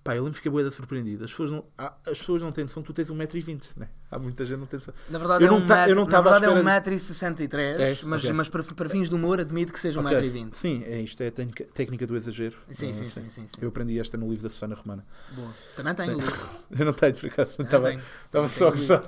Pá, 0.04 0.16
eu 0.16 0.24
lembro 0.24 0.32
que 0.32 0.38
fiquei 0.38 0.52
boeda 0.52 0.72
surpreendido. 0.72 1.24
As 1.24 1.30
pessoas 1.30 1.52
não, 1.52 1.64
há- 1.78 1.94
as 2.08 2.18
pessoas 2.18 2.42
não 2.42 2.52
têm 2.52 2.64
noção, 2.64 2.82
tu 2.82 2.92
tens 2.92 3.08
1,20m, 3.12 3.62
né? 3.78 3.88
Há 4.10 4.18
muita 4.18 4.44
gente 4.44 4.56
que 4.56 4.60
não 4.62 4.66
tem 4.66 4.80
noção. 4.80 4.96
Na 5.08 5.20
verdade, 5.20 5.44
Eu 5.44 5.48
é 5.48 5.52
não 5.52 5.58
um 5.60 5.66
ta- 5.68 5.88
eu 5.88 5.96
não 5.96 6.06
na 6.06 6.22
verdade 6.22 6.46
é 6.46 6.48
espera 6.50 6.64
1,63m, 6.82 7.80
É? 7.80 7.98
mas, 8.02 8.24
Ok. 8.24 8.34
mas 8.34 8.50
para, 8.50 8.64
para 8.64 8.90
fins 8.90 9.10
de 9.10 9.14
humor 9.14 9.40
admito 9.40 9.72
que 9.72 9.80
seja 9.80 10.00
Ok. 10.00 10.12
1,20m. 10.18 10.56
Sim, 10.56 10.84
é 10.88 11.00
isto, 11.02 11.22
é 11.22 11.28
a 11.28 11.32
técnica, 11.32 11.66
técnica 11.66 12.08
do 12.08 12.18
exagero. 12.18 12.58
Sim, 12.72 12.90
Ah, 12.90 12.94
sim, 12.96 13.06
sim, 13.06 13.30
sim, 13.30 13.46
sim. 13.48 13.62
Eu 13.62 13.70
aprendi 13.70 14.00
esta 14.00 14.18
no 14.18 14.28
livro 14.28 14.42
da 14.42 14.50
Susana 14.50 14.74
Romana. 14.74 15.06
Boa. 15.34 15.50
Também 15.76 15.94
tenho 15.94 16.20
Sim. 16.20 16.26
livro. 16.26 16.50
Eu 16.80 16.86
não 16.88 16.94
tenho, 16.94 17.14
por 17.16 17.26
acaso. 17.28 17.52
Ah, 17.60 17.62
Estava 17.64 17.88
tenho. 17.90 18.00
estava 18.26 18.48
Tenho 18.48 18.50
só 18.50 18.66
a 18.66 18.70
o 18.70 18.72
gozar. 18.72 19.04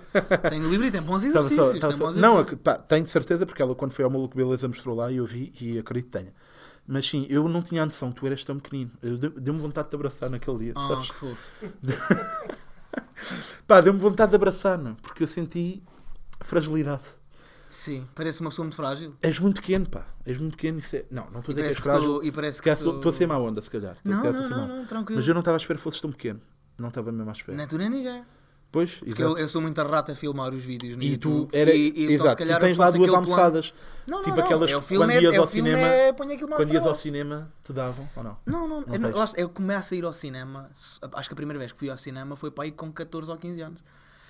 Tenho 0.52 0.70
livro 0.70 0.86
e 0.86 0.92
tem 0.92 1.02
bons 1.02 1.24
exercícios. 1.26 1.56
só- 1.66 1.72
tem 1.72 1.82
só- 1.82 2.06
bons 2.06 2.16
Não, 2.18 2.34
exercícios. 2.36 2.62
pá, 2.62 2.76
tenho 2.78 3.04
de 3.04 3.10
certeza, 3.10 3.48
porque 3.48 3.64
ela, 3.64 3.74
quando 3.74 3.94
foi 3.94 4.06
ao 4.06 4.12
Maluco 4.12 4.38
Beleza, 4.38 4.68
mostrou 4.68 4.96
lá 4.96 5.12
e 5.12 5.18
eu 5.18 5.26
vi 5.26 5.52
e 5.60 5.80
acredito 5.80 6.12
que 6.12 6.20
tenha. 6.20 6.34
Mas 6.86 7.08
sim, 7.10 7.26
eu 7.30 7.48
não 7.48 7.62
tinha 7.62 7.82
a 7.84 7.86
noção, 7.86 8.12
tu 8.12 8.26
eras 8.26 8.44
tão 8.44 8.58
pequenino. 8.60 8.92
Eu 9.02 9.18
deu- 9.18 9.32
Deu-me 9.32 9.60
vontade 9.60 9.86
de 9.88 9.92
te 9.92 9.96
abraçar 9.96 10.30
naquele 10.30 10.58
dia. 10.60 10.74
Ah, 10.76 10.88
sabes? 10.90 11.10
que 11.10 11.16
fofo. 11.16 11.50
Pá, 13.68 13.80
deu-me 13.82 14.00
vontade 14.00 14.32
de 14.32 14.36
abraçar, 14.36 14.78
não? 14.78 14.96
porque 14.96 15.24
eu 15.24 15.28
senti 15.28 15.82
Fragilidade. 16.42 17.04
Sim, 17.70 18.06
parece 18.14 18.42
uma 18.42 18.50
pessoa 18.50 18.66
muito 18.66 18.76
frágil. 18.76 19.16
És 19.22 19.40
muito 19.40 19.56
pequeno, 19.62 19.90
pá. 19.90 20.06
És 20.26 20.38
muito 20.38 20.52
pequeno. 20.58 20.78
Isso 20.78 20.96
é... 20.96 21.06
Não, 21.10 21.28
não 21.32 21.40
estou 21.40 21.54
a 21.54 21.56
dizer 21.56 21.62
que 21.64 21.68
és 21.70 21.78
que 21.78 21.82
frágil. 21.84 22.20
tô- 22.20 22.24
e 22.24 22.32
parece 22.32 22.62
que 22.62 22.70
Estou 22.70 22.96
estou 22.98 23.10
a 23.10 23.14
ser 23.14 23.26
má 23.26 23.38
onda, 23.38 23.62
se 23.64 23.72
calhar. 23.72 23.98
Não, 24.04 24.22
não, 24.24 24.32
não, 24.50 24.68
não, 24.68 24.86
tranquilo. 24.86 25.16
Mas 25.18 25.28
eu 25.28 25.34
não 25.34 25.40
estava 25.42 25.56
à 25.56 25.58
espera 25.58 25.78
que 25.78 25.84
fosses 25.84 26.00
tão 26.00 26.12
pequeno. 26.12 26.40
Não 26.78 26.90
estava 26.90 27.12
mesmo 27.12 27.30
à 27.30 27.32
espera. 27.34 27.58
Nem 27.58 27.68
tu 27.68 27.78
nem 27.78 27.90
ninguém. 27.90 28.24
Pois, 28.74 29.00
exato. 29.06 29.22
eu, 29.22 29.38
eu 29.38 29.48
sou 29.48 29.62
muito 29.62 29.80
rata 29.84 30.14
a 30.14 30.16
filmar 30.16 30.52
os 30.52 30.64
vídeos 30.64 30.98
no 30.98 31.04
E 31.04 31.16
tu, 31.16 31.30
YouTube. 31.30 31.50
era, 31.56 31.72
e, 31.74 31.78
e, 31.90 31.90
então, 31.90 32.10
exato, 32.16 32.30
se 32.32 32.36
calhar, 32.38 32.60
tu 32.60 32.62
tens 32.66 32.78
lá 32.78 32.90
duas 32.90 33.14
almofadas, 33.14 33.74
Não, 34.08 34.18
não, 34.18 34.24
tipo 34.24 34.36
não. 34.36 34.44
aquelas 34.44 34.72
é 34.72 34.80
que 34.80 34.96
quando 34.98 35.12
é- 35.12 35.22
ias 35.22 35.34
é 35.36 35.38
ao 35.38 35.46
cinema- 35.48 35.88
é- 35.88 36.12
quando 36.12 36.74
ias 36.74 36.86
ao 36.88 36.96
cinema, 36.96 37.52
te 37.64 37.72
davam 37.72 38.10
ou 38.16 38.24
não? 38.24 38.38
Não, 38.48 38.68
não, 38.68 38.82
Não 38.82 39.10
eu, 39.12 39.26
eu 39.38 39.50
começo 39.50 39.94
a 39.94 39.98
ir 39.98 40.04
ao 40.04 40.12
cinema, 40.12 40.72
acho 41.14 41.30
que 41.30 41.34
a 41.34 41.36
primeira 41.36 41.60
vez 41.60 41.72
que 41.72 41.78
fui 41.78 41.90
ao 41.92 41.98
cinema 42.00 42.36
foi 42.36 42.50
para 42.50 42.64
aí 42.64 42.72
com 42.72 42.92
14 42.92 43.30
ou 43.30 43.38
15 43.38 43.62
anos. 43.62 43.80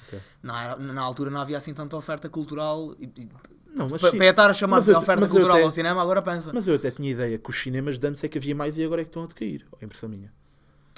Ok. 0.08 0.20
Não 0.44 0.60
era- 0.60 0.76
na 0.76 1.02
altura 1.02 1.32
não 1.32 1.40
havia 1.40 1.56
assim 1.58 1.74
tanta 1.74 1.96
oferta 1.96 2.28
cultural. 2.28 2.94
E, 3.00 3.06
e, 3.06 3.30
Não, 3.74 3.88
mas 3.90 4.02
para, 4.02 4.12
sim. 4.12 4.18
para 4.18 4.26
estar 4.28 4.50
a 4.50 4.54
chamar 4.54 4.82
de 4.82 4.92
oferta 4.92 5.22
mas 5.22 5.32
cultural 5.32 5.56
até- 5.56 5.64
ao 5.66 5.72
cinema, 5.72 6.02
agora 6.02 6.22
pensa. 6.22 6.52
Mas 6.54 6.68
eu 6.68 6.76
até 6.76 6.92
tinha 6.92 7.10
ideia 7.10 7.38
que 7.38 7.50
os 7.50 7.56
cinemas 7.62 7.98
de 7.98 8.06
antes 8.08 8.22
é 8.22 8.28
que 8.28 8.38
havia 8.38 8.54
mais 8.54 8.78
e 8.78 8.84
agora 8.84 9.00
é 9.02 9.06
que 9.06 9.10
estão 9.10 9.24
a 9.24 9.28
decair. 9.28 9.66
É 9.82 9.86
impressão 9.86 10.10
minha. 10.10 10.30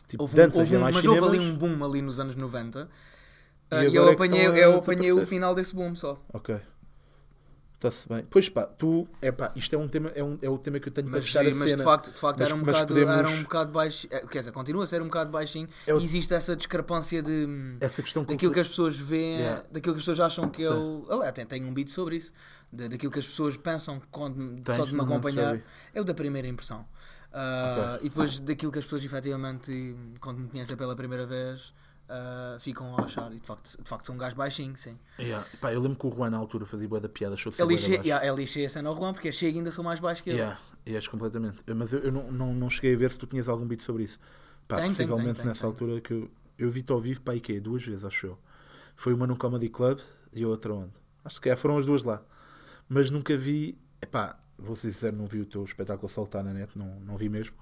Tipo, 0.07 0.23
Houve 0.23 0.41
um- 0.41 0.43
houve 0.45 0.77
um- 0.77 0.79
mas 0.81 0.95
cinemas. 0.97 1.05
houve 1.23 1.37
ali 1.37 1.39
um 1.47 1.55
boom 1.55 1.85
ali 1.85 2.01
nos 2.01 2.19
anos 2.19 2.35
90. 2.35 2.89
E 3.71 3.75
ah, 3.75 3.83
E, 3.85 3.95
eu 3.95 4.07
é 4.09 4.13
apanhei, 4.13 4.45
a 4.45 4.49
eu 4.57 4.77
apanhei 4.79 5.11
o 5.11 5.25
final 5.25 5.53
desse 5.55 5.73
boom 5.75 5.95
só. 5.95 6.21
Ok. 6.33 6.59
Está-se 7.75 8.07
bem. 8.07 8.25
Pois 8.29 8.47
pá, 8.47 8.63
tu. 8.63 9.07
É 9.21 9.31
pá, 9.31 9.51
isto 9.55 9.75
é 9.75 9.77
um 9.77 9.87
tema, 9.87 10.09
é, 10.15 10.23
um, 10.23 10.37
é 10.41 10.49
o 10.49 10.57
tema 10.57 10.79
que 10.79 10.87
eu 10.87 10.93
tenho 10.93 11.07
para 11.07 11.17
Mas, 11.17 11.25
fechar 11.25 11.41
a 11.45 11.51
sim, 11.51 11.57
mas 11.57 11.69
cena. 11.71 11.77
de 11.77 11.83
facto, 11.83 12.11
de 12.11 12.17
facto 12.19 12.39
Mas- 12.39 12.47
era, 12.47 12.55
um 12.55 12.63
bocado, 12.63 12.87
podemos- 12.87 13.15
era 13.15 13.29
um 13.29 13.43
bocado 13.43 13.71
baixo. 13.71 14.07
eh, 14.09 14.25
Quer 14.27 14.39
dizer, 14.39 14.51
continua 14.53 14.83
a 14.85 14.87
ser 14.87 15.01
um 15.01 15.05
bocado 15.05 15.29
baixinho. 15.29 15.67
É 15.85 15.93
o- 15.93 15.99
E 15.99 16.03
existe 16.03 16.33
essa 16.33 16.55
discrepância 16.55 17.21
de. 17.21 17.47
Essa 17.81 18.01
questão 18.01 18.23
daquilo 18.23 18.53
que 18.53 18.59
as 18.61 18.67
pessoas 18.67 18.95
veem, 18.97 19.39
Yeah. 19.39 19.63
daquilo 19.71 19.93
que 19.93 19.99
as 19.99 20.05
pessoas 20.05 20.19
acham 20.21 20.49
que 20.49 20.63
é. 20.63 20.67
Aliás, 20.69 21.29
até 21.29 21.43
tenho 21.45 21.67
um 21.67 21.73
beat 21.73 21.89
sobre 21.89 22.15
isso. 22.15 22.31
Da- 22.71 22.87
daquilo 22.87 23.11
que 23.11 23.19
as 23.19 23.27
pessoas 23.27 23.57
pensam 23.57 24.01
quando, 24.09 24.61
Tens? 24.63 24.77
só 24.77 24.85
de 24.85 24.95
me 24.95 25.01
acompanhar. 25.01 25.59
É 25.93 25.99
o 26.01 26.03
da 26.03 26.13
primeira 26.13 26.47
impressão. 26.47 26.85
Ah, 27.31 27.99
E 28.01 28.07
depois 28.07 28.39
daquilo 28.39 28.71
que 28.71 28.79
as 28.79 28.85
pessoas 28.85 29.03
efetivamente, 29.03 29.95
quando 30.21 30.39
me 30.39 30.47
conhecem 30.47 30.77
pela 30.77 30.95
primeira 30.95 31.25
vez, 31.25 31.73
ah, 32.07 32.57
ficam 32.59 32.95
a 32.97 33.03
achar. 33.03 33.31
E 33.31 33.35
de 33.39 33.45
facto, 33.45 33.81
de 33.81 33.89
facto 33.89 34.05
sou 34.05 34.15
um 34.15 34.17
gajo 34.17 34.35
baixinho, 34.35 34.75
sim. 34.77 34.97
Yeah. 35.19 35.45
Pá, 35.59 35.73
eu 35.73 35.79
lembro 35.79 35.97
que 35.97 36.07
o 36.07 36.11
Juan 36.11 36.29
na 36.29 36.37
altura 36.37 36.65
fazia 36.65 36.87
boa 36.87 37.01
da 37.01 37.09
piada, 37.09 37.33
achou 37.33 37.51
de 37.51 37.57
ser 37.57 37.63
É 37.63 37.65
baixo. 37.65 37.91
yeah, 37.91 38.25
é 38.25 38.33
lixei 38.33 38.65
a 38.65 38.69
cena 38.69 38.89
ao 38.89 38.95
Juan, 38.95 39.13
porque 39.13 39.29
achei 39.29 39.51
que 39.51 39.57
ainda 39.57 39.71
sou 39.71 39.83
mais 39.83 39.99
baixo 39.99 40.23
que 40.23 40.29
ele. 40.29 40.39
Yeah, 40.39 40.59
és 40.85 41.07
completamente. 41.07 41.63
Mas 41.75 41.93
eu, 41.93 41.99
eu 41.99 42.11
não, 42.11 42.31
não, 42.31 42.53
não 42.53 42.69
cheguei 42.69 42.93
a 42.93 42.97
ver 42.97 43.11
se 43.11 43.19
tu 43.19 43.25
tinhas 43.27 43.47
algum 43.49 43.65
beat 43.65 43.81
sobre 43.81 44.03
isso. 44.03 44.19
Pá, 44.67 44.77
tenho, 44.77 44.89
possivelmente 44.89 45.35
tenho, 45.37 45.47
nessa 45.47 45.61
tenho. 45.61 45.71
altura 45.71 46.01
que 46.01 46.13
eu, 46.13 46.29
eu 46.57 46.69
vi-te 46.69 46.91
ao 46.91 46.99
vivo, 46.99 47.21
pá, 47.21 47.35
e 47.35 47.39
quê? 47.39 47.59
Duas 47.59 47.83
vezes, 47.83 48.05
acho 48.05 48.27
eu. 48.27 48.39
Foi 48.95 49.13
uma 49.13 49.27
no 49.27 49.37
Comedy 49.37 49.69
Club 49.69 49.99
e 50.31 50.43
a 50.43 50.47
outra 50.47 50.73
onde? 50.73 50.93
Acho 51.23 51.41
que 51.41 51.49
é, 51.49 51.55
foram 51.55 51.77
as 51.77 51.85
duas 51.85 52.03
lá. 52.03 52.21
Mas 52.87 53.09
nunca 53.09 53.35
vi, 53.35 53.77
epá, 54.01 54.37
vou 54.57 54.75
ser 54.75 54.91
sincero, 54.91 55.17
não 55.17 55.25
vi 55.25 55.41
o 55.41 55.45
teu 55.45 55.63
espetáculo 55.63 56.07
saltar 56.07 56.43
na 56.43 56.53
net, 56.53 56.77
não, 56.77 56.99
não 56.99 57.17
vi 57.17 57.29
mesmo. 57.29 57.55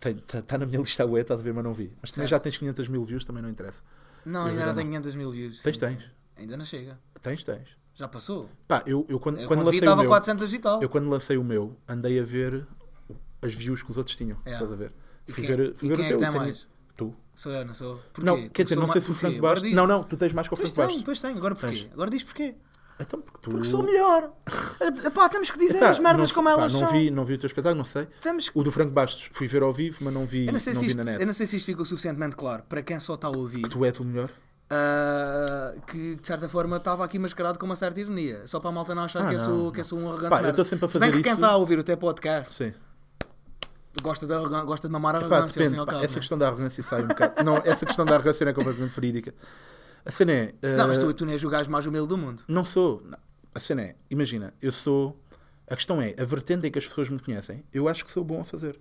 Está 0.00 0.42
tá 0.42 0.58
na 0.58 0.66
minha 0.66 0.78
lista 0.78 1.04
web, 1.04 1.20
estás 1.20 1.40
a 1.40 1.42
ver, 1.42 1.52
mas 1.52 1.64
não 1.64 1.72
vi. 1.74 1.92
Mas 2.00 2.12
também 2.12 2.28
Certo. 2.28 2.30
já 2.30 2.40
tens 2.40 2.56
500 2.56 2.88
mil 2.88 3.04
views, 3.04 3.24
também 3.24 3.42
não 3.42 3.50
interessa. 3.50 3.82
Não, 4.24 4.42
Eu 4.42 4.46
ainda 4.48 4.66
não 4.66 4.74
tenho 4.74 4.86
500 4.88 5.14
mil 5.16 5.30
views. 5.32 5.62
Tens, 5.62 5.76
Sim, 5.76 5.80
tens. 5.80 6.02
sim. 6.02 6.08
Ainda 6.36 6.56
não 6.56 6.64
chega. 6.64 6.98
Tens, 7.20 7.42
tens. 7.44 7.68
Já 7.94 8.06
passou. 8.06 8.48
Pá, 8.68 8.82
eu, 8.86 9.04
eu 9.08 9.18
quando, 9.18 9.40
Eu 9.40 9.48
quando 9.48 9.58
quando 9.58 9.70
vi 9.70 9.76
lancei 9.76 9.80
o 9.80 9.82
estava 9.84 10.00
meu, 10.02 10.10
400 10.10 10.52
e 10.54 10.58
tal. 10.60 10.82
eu 10.82 10.88
quando 10.88 11.08
lancei 11.08 11.36
o 11.36 11.42
meu, 11.42 11.76
andei 11.88 12.20
a 12.20 12.22
ver 12.22 12.64
as 13.42 13.54
views 13.54 13.82
que 13.82 13.90
os 13.90 13.96
outros 13.98 14.16
tinham. 14.16 14.38
Yeah. 14.46 14.64
Estás 14.64 14.72
a 14.72 14.76
ver? 14.76 14.92
E 15.26 15.32
Fui 15.32 15.44
quem, 15.44 15.56
ver, 15.56 15.74
fui 15.74 15.86
e 15.86 15.90
ver 15.90 15.96
quem 15.96 16.04
o 16.04 16.06
é 16.06 16.12
que 16.12 16.14
teu. 16.14 16.18
tem 16.20 16.28
tenho- 16.30 16.42
mais? 16.44 16.68
Tu. 16.96 17.14
Sou 17.34 17.52
eu, 17.52 17.64
não 17.64 17.74
sou? 17.74 17.96
Porquê? 18.12 18.24
Não, 18.24 18.48
quer 18.48 18.62
dizer, 18.64 18.76
não 18.76 18.88
sei 18.88 19.00
se 19.00 19.10
o? 19.10 19.14
Franco 19.14 19.40
Bastos. 19.40 19.72
Não, 19.72 19.86
não, 19.86 20.02
tu 20.04 20.16
tens 20.16 20.32
mais 20.32 20.46
que 20.48 20.54
o 20.54 20.56
Pois 20.56 20.70
Franco 20.70 20.76
Bastos. 20.82 20.94
tenho, 20.96 21.04
pois 21.04 21.20
tenho. 21.20 21.36
Agora 21.36 21.54
porquê? 21.56 21.76
Tens. 21.82 21.92
Agora 21.92 22.10
diz 22.10 22.22
porquê. 22.24 22.54
Então, 23.00 23.20
porque 23.20 23.38
tu. 23.40 23.50
Porque 23.50 23.66
sou 23.68 23.82
melhor. 23.82 24.30
Epá, 25.04 25.28
temos 25.28 25.50
que 25.50 25.58
dizer 25.58 25.76
Epá, 25.76 25.90
as 25.90 25.98
merdas 25.98 26.28
não, 26.30 26.34
como 26.34 26.48
pá, 26.48 26.54
elas 26.54 26.72
não 26.72 26.80
são. 26.80 26.88
vi, 26.90 27.10
não 27.10 27.24
vi 27.24 27.34
o 27.34 27.38
teu 27.38 27.46
espetáculo, 27.46 27.78
não 27.78 27.84
sei. 27.84 28.06
Temos. 28.20 28.50
O 28.54 28.62
do 28.64 28.72
Franco 28.72 28.92
Bastos 28.92 29.30
fui 29.32 29.46
ver 29.46 29.62
ao 29.62 29.72
vivo, 29.72 29.98
mas 30.02 30.12
não 30.12 30.26
vi, 30.26 30.46
eu, 30.46 30.52
não 30.52 30.58
sei 30.58 30.72
não 30.74 30.80
se 30.80 30.86
vi 30.86 30.90
isto, 30.90 30.98
na 30.98 31.04
net. 31.04 31.20
eu 31.20 31.26
não 31.26 31.32
sei 31.34 31.46
se 31.46 31.56
isto 31.56 31.66
ficou 31.66 31.84
suficientemente 31.84 32.34
claro 32.34 32.64
para 32.68 32.82
quem 32.82 32.98
só 32.98 33.14
está 33.14 33.28
a 33.28 33.30
ouvir. 33.30 33.62
Que 33.62 33.68
tu 33.70 33.84
és 33.84 33.98
o 34.00 34.04
melhor. 34.04 34.30
ah, 34.70 35.74
que 35.86 36.16
de 36.16 36.26
certa 36.26 36.48
forma 36.48 36.76
estava 36.76 37.04
aqui 37.04 37.18
mascarado 37.18 37.58
com 37.58 37.66
uma 37.66 37.76
certa 37.76 38.00
ironia. 38.00 38.46
Só 38.46 38.58
para 38.60 38.70
a 38.70 38.72
malta 38.72 38.94
não 38.94 39.04
achar 39.04 39.22
Ah, 39.24 39.28
que, 39.28 39.34
eu 39.34 39.38
não, 39.38 39.44
sou, 39.46 39.64
não. 39.64 39.70
que 39.72 39.80
eu 39.80 39.84
sou 39.84 39.98
um 39.98 40.08
arrogante. 40.08 40.30
Pá, 40.30 40.42
eu 40.42 40.50
estou 40.50 40.64
sempre 40.64 40.86
a 40.86 40.88
Se 40.88 40.98
bem 40.98 41.08
fazer 41.10 41.16
que 41.18 41.22
quem 41.22 41.32
isso- 41.32 41.40
está 41.40 41.52
a 41.52 41.56
ouvir 41.56 41.78
o 41.78 41.84
teu 41.84 41.96
podcast 41.96 42.52
Sim. 42.54 42.72
gosta 44.02 44.26
de, 44.26 44.32
arrogan- 44.34 44.64
gosta 44.64 44.86
de 44.88 44.92
mamar 44.92 45.14
a 45.14 45.18
Epá, 45.18 45.26
arrogância. 45.36 45.44
ao 45.44 45.48
fim 45.48 45.60
depende. 45.60 45.78
ao 45.80 45.86
pá, 45.86 45.92
cabo, 45.92 46.04
essa 46.04 46.12
não 46.12 46.16
é? 46.16 46.20
questão 46.20 46.38
da 46.38 46.46
arrogância 46.48 46.82
sai 46.82 47.02
um 47.02 47.06
bocado. 47.08 47.44
Não, 47.44 47.56
essa 47.64 47.86
questão 47.86 48.04
da 48.04 48.14
arrogância 48.14 48.44
não 48.44 48.50
é 48.50 48.54
completamente 48.54 48.94
verídica. 48.94 49.34
A 50.08 50.10
cena 50.10 50.32
é. 50.32 50.54
Não, 50.76 50.88
mas 50.88 50.98
eh, 50.98 51.02
tu, 51.02 51.12
tu 51.14 51.24
nem 51.26 51.34
és 51.34 51.44
o 51.44 51.48
gajo 51.50 51.70
mais 51.70 51.84
humilde 51.86 52.08
do 52.08 52.16
mundo. 52.18 52.42
Não 52.48 52.64
sou. 52.64 53.02
não. 53.04 53.18
A 53.54 53.60
cena 53.60 53.82
é, 53.82 53.96
imagina, 54.10 54.52
eu 54.60 54.72
sou. 54.72 55.16
A 55.68 55.76
questão 55.76 56.00
é, 56.00 56.14
a 56.18 56.24
vertente 56.24 56.66
em 56.66 56.70
que 56.70 56.78
as 56.78 56.88
pessoas 56.88 57.08
me 57.10 57.18
conhecem, 57.20 57.62
eu 57.72 57.88
acho 57.88 58.04
que 58.04 58.10
sou 58.10 58.24
bom 58.24 58.40
a 58.40 58.44
fazer. 58.44 58.80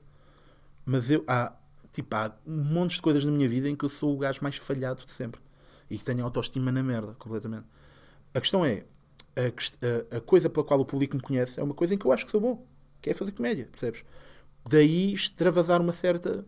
Mas 0.85 1.11
eu 1.11 1.23
há, 1.27 1.51
tipo, 1.91 2.15
há 2.15 2.33
um 2.45 2.63
monte 2.63 2.95
de 2.95 3.01
coisas 3.01 3.23
na 3.25 3.31
minha 3.31 3.47
vida 3.47 3.67
em 3.67 3.75
que 3.75 3.83
eu 3.83 3.89
sou 3.89 4.13
o 4.15 4.17
gajo 4.17 4.39
mais 4.41 4.55
falhado 4.55 5.03
de 5.03 5.11
sempre. 5.11 5.41
E 5.89 5.97
que 5.97 6.03
tenho 6.05 6.23
autoestima 6.23 6.71
na 6.71 6.81
merda, 6.81 7.13
completamente. 7.19 7.65
A 8.33 8.39
questão 8.39 8.63
é, 8.65 8.85
a- 9.35 10.17
a 10.17 10.21
coisa 10.21 10.49
pela 10.49 10.65
qual 10.65 10.79
o 10.79 10.85
público 10.85 11.15
me 11.17 11.21
conhece 11.21 11.59
é 11.59 11.63
uma 11.63 11.73
coisa 11.73 11.93
em 11.93 11.97
que 11.97 12.05
eu 12.05 12.11
acho 12.13 12.23
que 12.25 12.31
sou 12.31 12.39
bom, 12.39 12.65
que 13.01 13.09
é 13.09 13.13
fazer 13.13 13.31
comédia, 13.33 13.67
percebes? 13.69 14.03
Daí 14.69 15.13
extravasar 15.13 15.81
uma 15.81 15.93
certa 15.93 16.45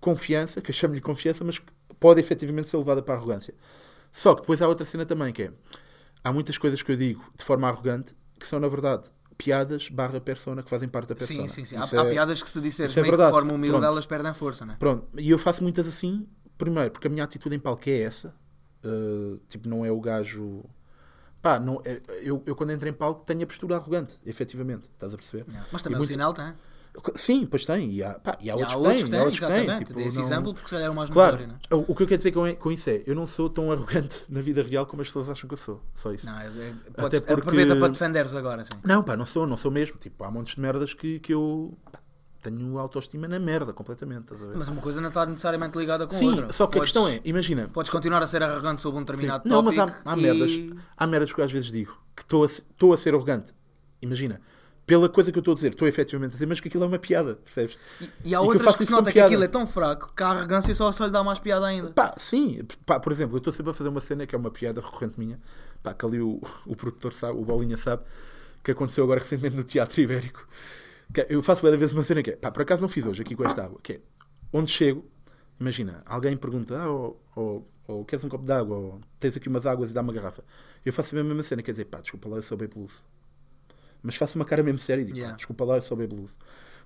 confiança, 0.00 0.60
que 0.60 0.70
eu 0.70 0.74
chamo-lhe 0.74 1.00
confiança, 1.00 1.42
mas 1.44 1.58
que 1.58 1.66
pode 1.98 2.20
efetivamente 2.20 2.68
ser 2.68 2.76
levada 2.76 3.02
para 3.02 3.14
a 3.14 3.16
arrogância. 3.16 3.54
Só 4.16 4.34
que 4.34 4.40
depois 4.40 4.62
há 4.62 4.66
outra 4.68 4.86
cena 4.86 5.04
também, 5.04 5.30
que 5.30 5.42
é 5.42 5.52
há 6.24 6.32
muitas 6.32 6.56
coisas 6.56 6.82
que 6.82 6.90
eu 6.90 6.96
digo 6.96 7.22
de 7.36 7.44
forma 7.44 7.68
arrogante 7.68 8.16
que 8.40 8.46
são, 8.46 8.58
na 8.58 8.66
verdade, 8.66 9.10
piadas 9.36 9.90
barra 9.90 10.18
persona 10.20 10.62
que 10.62 10.70
fazem 10.70 10.88
parte 10.88 11.08
da 11.10 11.14
persona. 11.14 11.42
Sim, 11.42 11.48
sim, 11.48 11.64
sim. 11.66 11.76
Há, 11.76 11.84
Isso 11.84 12.00
há 12.00 12.04
é- 12.06 12.10
piadas 12.10 12.40
que 12.42 12.48
se 12.48 12.54
tu 12.54 12.60
disseres 12.62 12.96
é 12.96 13.02
de 13.02 13.10
forma 13.10 13.52
humilde, 13.52 13.72
Pronto. 13.72 13.84
elas 13.84 14.06
perdem 14.06 14.32
força, 14.32 14.64
não 14.64 14.72
é? 14.72 14.76
Pronto, 14.78 15.06
e 15.18 15.30
eu 15.30 15.36
faço 15.38 15.62
muitas 15.62 15.86
assim, 15.86 16.26
primeiro, 16.56 16.90
porque 16.90 17.06
a 17.06 17.10
minha 17.10 17.24
atitude 17.24 17.54
em 17.54 17.58
palco 17.58 17.82
é 17.90 18.00
essa. 18.00 18.34
Uh, 18.82 19.38
tipo, 19.48 19.68
não 19.68 19.84
é 19.84 19.90
o 19.90 20.00
gajo. 20.00 20.64
Pá, 21.42 21.58
não, 21.60 21.82
é- 21.84 22.00
eu, 22.22 22.42
eu 22.46 22.56
quando 22.56 22.70
entro 22.70 22.88
em 22.88 22.92
palco 22.94 23.22
tenho 23.24 23.42
a 23.42 23.46
postura 23.46 23.76
arrogante, 23.76 24.18
efetivamente, 24.24 24.88
estás 24.94 25.12
a 25.12 25.16
perceber? 25.18 25.44
Mas 25.70 25.82
também 25.82 25.94
E 25.94 25.96
o 25.96 25.98
muito- 25.98 26.10
sinal 26.10 26.32
tem. 26.32 26.54
Sim, 27.14 27.46
pois 27.46 27.64
tem, 27.66 27.90
e 27.92 28.02
há, 28.02 28.14
pá, 28.14 28.36
e 28.40 28.50
há 28.50 28.54
E 28.54 28.56
outros 28.58 28.72
há 28.74 28.78
outros 28.78 29.02
que 29.04 29.10
têm, 29.10 29.20
outros 29.20 29.38
que 29.40 29.46
têm. 29.46 29.78
Tipo, 29.78 29.94
Dei 29.94 30.06
esse 30.06 30.16
não- 30.16 30.24
exemplo 30.24 30.54
porque 30.54 30.66
se 30.68 30.74
calhar 30.74 30.86
é 30.86 30.90
o 30.90 30.94
mais 30.94 31.10
Claro, 31.10 31.32
notório, 31.38 31.58
não 31.70 31.78
é? 31.78 31.84
o, 31.88 31.94
que 31.94 32.02
eu 32.02 32.06
quero 32.06 32.16
dizer 32.18 32.32
com, 32.32 32.54
com 32.56 32.72
isso 32.72 32.90
é, 32.90 33.02
eu 33.06 33.14
não 33.14 33.26
sou 33.26 33.48
tão 33.50 33.70
arrogante 33.72 34.22
na 34.28 34.40
vida 34.40 34.62
real 34.62 34.86
como 34.86 35.02
as 35.02 35.08
pessoas 35.08 35.28
acham 35.30 35.46
que 35.48 35.54
eu 35.54 35.58
sou. 35.58 35.82
Só 35.94 36.12
isso. 36.12 36.26
Não, 36.26 36.38
é, 36.38 36.46
é, 36.46 36.72
Até 36.96 37.20
porque- 37.20 37.32
aproveita 37.32 37.76
para 37.76 37.88
defenderes 37.88 38.34
agora, 38.34 38.64
sim. 38.64 38.70
Não, 38.84 39.02
pá, 39.02 39.16
não 39.16 39.26
sou, 39.26 39.46
não 39.46 39.56
sou 39.56 39.70
mesmo. 39.70 39.96
Tipo, 39.98 40.24
há 40.24 40.30
montes 40.30 40.54
de 40.54 40.60
merdas 40.60 40.94
que, 40.94 41.18
que 41.20 41.34
eu 41.34 41.76
pá, 41.92 41.98
tenho 42.42 42.78
autoestima 42.78 43.26
na 43.28 43.38
merda, 43.38 43.72
completamente. 43.72 44.32
A? 44.32 44.36
Mas 44.56 44.68
uma 44.68 44.80
coisa 44.80 45.00
não 45.00 45.08
está 45.08 45.26
necessariamente 45.26 45.76
ligada 45.76 46.06
com 46.06 46.14
a 46.14 46.18
Sim, 46.18 46.30
outra. 46.30 46.52
só 46.52 46.66
que 46.66 46.78
a 46.78 46.80
Podes- 46.80 46.92
questão 46.92 47.08
é, 47.08 47.20
imagina, 47.24 47.68
Podes 47.68 47.90
continuar 47.92 48.22
a 48.22 48.26
ser 48.26 48.42
arrogante 48.42 48.80
sobre 48.82 48.98
um 48.98 49.02
determinado 49.02 49.42
Sim. 49.42 49.48
Não, 49.48 49.62
mas 49.62 49.78
há, 49.78 49.94
há 50.04 50.16
e- 50.16 50.22
merdas, 50.22 50.52
há 50.96 51.06
merdas 51.06 51.32
que 51.32 51.40
eu 51.40 51.44
às 51.44 51.52
vezes 51.52 51.70
digo 51.70 51.96
que 52.16 52.22
estou 52.22 52.42
a, 52.44 52.46
estou 52.46 52.92
a 52.92 52.96
ser 52.96 53.14
arrogante. 53.14 53.52
Imagina, 54.00 54.40
pela 54.86 55.08
coisa 55.08 55.32
que 55.32 55.38
eu 55.38 55.40
estou 55.40 55.52
a 55.52 55.54
dizer, 55.56 55.72
estou 55.72 55.88
efetivamente 55.88 56.30
a 56.30 56.34
dizer, 56.34 56.46
mas 56.46 56.60
que 56.60 56.68
aquilo 56.68 56.84
é 56.84 56.86
uma 56.86 56.98
piada, 56.98 57.34
percebes? 57.36 57.76
E, 58.00 58.04
e 58.26 58.34
há 58.34 58.40
E 58.42 58.48
que 58.48 58.48
outras 58.48 58.76
que, 58.76 58.82
isso 58.84 58.86
se 58.86 58.92
nota 58.92 59.10
que 59.10 59.14
piada. 59.14 59.26
aquilo 59.28 59.44
é 59.44 59.48
tão 59.48 59.66
fraco 59.66 60.12
que 60.14 60.22
a 60.22 60.28
arrogância 60.28 60.74
só, 60.74 60.92
só 60.92 61.06
lhe 61.06 61.10
dá 61.12 61.24
mais 61.24 61.38
piada 61.40 61.66
ainda. 61.66 61.90
Pá, 61.90 62.14
sim, 62.16 62.60
pá, 62.84 63.00
por 63.00 63.10
exemplo, 63.12 63.34
eu 63.36 63.38
estou 63.38 63.52
sempre 63.52 63.70
a 63.72 63.74
fazer 63.74 63.88
uma 63.90 64.00
cena 64.00 64.26
que 64.26 64.34
é 64.34 64.38
uma 64.38 64.50
piada 64.50 64.80
recorrente 64.80 65.18
minha, 65.18 65.40
pá, 65.82 65.92
que 65.92 66.06
ali 66.06 66.20
o, 66.20 66.40
o 66.64 66.76
produtor 66.76 67.12
sabe, 67.12 67.36
o 67.38 67.44
Bolinha 67.44 67.76
sabe, 67.76 68.04
que 68.62 68.70
aconteceu 68.70 69.02
agora 69.04 69.20
recentemente 69.20 69.56
no 69.56 69.64
Teatro 69.64 70.00
Ibérico. 70.00 70.46
Que 71.12 71.26
eu 71.28 71.42
faço 71.42 71.62
cada 71.62 71.76
vez 71.76 71.92
uma 71.92 72.02
cena 72.02 72.22
que 72.22 72.30
é, 72.30 72.36
pá, 72.36 72.50
por 72.50 72.62
acaso 72.62 72.80
não 72.82 72.88
fiz 72.88 73.04
hoje 73.06 73.22
aqui 73.22 73.34
com 73.34 73.44
esta 73.44 73.64
água, 73.64 73.78
que 73.82 73.94
é, 73.94 74.00
onde 74.52 74.70
chego, 74.70 75.04
imagina, 75.60 76.02
alguém 76.06 76.36
pergunta, 76.36 76.76
ah, 76.78 76.88
ou, 76.88 77.20
ou, 77.34 77.68
ou 77.88 78.04
queres 78.04 78.24
um 78.24 78.28
copo 78.28 78.44
de 78.44 78.52
água, 78.52 78.76
ou 78.76 79.00
tens 79.18 79.36
aqui 79.36 79.48
umas 79.48 79.66
águas 79.66 79.90
e 79.90 79.94
dá 79.94 80.00
uma 80.00 80.12
garrafa. 80.12 80.44
Eu 80.84 80.92
faço 80.92 81.16
a 81.18 81.22
mesma 81.24 81.42
cena, 81.42 81.62
quer 81.62 81.72
dizer, 81.72 81.86
pá, 81.86 81.98
desculpa 82.00 82.28
lá, 82.28 82.36
eu 82.36 82.42
sou 82.42 82.56
bebeluso. 82.56 83.02
Mas 84.02 84.16
faço 84.16 84.36
uma 84.36 84.44
cara 84.44 84.62
mesmo 84.62 84.78
séria 84.78 85.02
e 85.02 85.04
digo, 85.04 85.16
Yeah. 85.16 85.32
pá, 85.32 85.36
desculpa 85.36 85.64
lá, 85.64 85.76
eu 85.76 85.82
sou 85.82 85.96
bebeluso. 85.96 86.34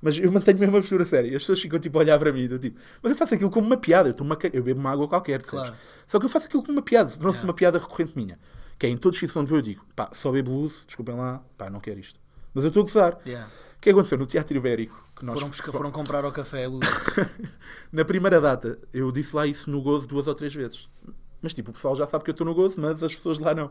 Mas 0.02 0.18
eu 0.18 0.30
mantenho 0.32 0.58
mesmo 0.58 0.76
a 0.76 0.80
postura 0.80 1.04
séria. 1.04 1.28
As 1.36 1.42
pessoas 1.42 1.60
ficam 1.60 1.78
tipo 1.78 1.98
a 1.98 2.00
olhar 2.00 2.18
para 2.18 2.32
mim. 2.32 2.48
Tipo, 2.58 2.78
mas 3.02 3.10
eu 3.12 3.16
faço 3.16 3.34
aquilo 3.34 3.50
como 3.50 3.66
uma 3.66 3.76
piada. 3.76 4.08
Eu, 4.08 4.24
uma, 4.24 4.38
eu 4.52 4.62
bebo 4.62 4.80
uma 4.80 4.90
água 4.90 5.06
qualquer. 5.06 5.42
Claro. 5.42 5.74
Só 6.06 6.18
que 6.18 6.24
eu 6.24 6.30
faço 6.30 6.46
aquilo 6.46 6.62
como 6.62 6.78
uma 6.78 6.82
piada. 6.82 7.10
Não 7.20 7.30
Yeah. 7.30 7.44
uma 7.44 7.52
piada 7.54 7.78
recorrente 7.78 8.16
minha. 8.16 8.38
Que 8.78 8.86
é 8.86 8.88
em 8.88 8.96
todos 8.96 9.16
os 9.16 9.20
sítios 9.20 9.36
onde 9.36 9.52
eu 9.52 9.60
digo, 9.60 9.84
pá, 9.94 10.08
só 10.14 10.32
bebo 10.32 10.50
luz, 10.52 10.84
desculpem 10.86 11.14
lá, 11.14 11.42
pá, 11.58 11.68
não 11.68 11.80
quero 11.80 12.00
isto. 12.00 12.18
Mas 12.54 12.64
eu 12.64 12.68
estou 12.68 12.80
a 12.80 12.84
gozar. 12.86 13.18
Yeah. 13.26 13.50
O 13.76 13.80
que 13.80 13.90
aconteceu 13.90 14.16
no 14.16 14.24
Teatro 14.24 14.56
Ibérico? 14.56 14.98
Que 15.14 15.24
nós 15.24 15.38
Foram, 15.38 15.52
foram 15.52 15.90
comprar 15.90 16.24
ao 16.24 16.32
café 16.32 16.66
luz. 16.66 16.80
Na 17.92 18.04
primeira 18.04 18.40
data, 18.40 18.78
eu 18.92 19.12
disse 19.12 19.36
lá 19.36 19.46
isso 19.46 19.70
no 19.70 19.82
gozo 19.82 20.06
duas 20.08 20.26
ou 20.26 20.34
três 20.34 20.54
vezes. 20.54 20.88
Mas 21.42 21.52
tipo, 21.54 21.70
o 21.70 21.74
pessoal 21.74 21.94
já 21.94 22.06
sabe 22.06 22.24
que 22.24 22.30
eu 22.30 22.32
estou 22.32 22.46
no 22.46 22.54
gozo, 22.54 22.80
mas 22.80 23.02
as 23.02 23.14
pessoas 23.14 23.38
lá 23.38 23.54
não. 23.54 23.70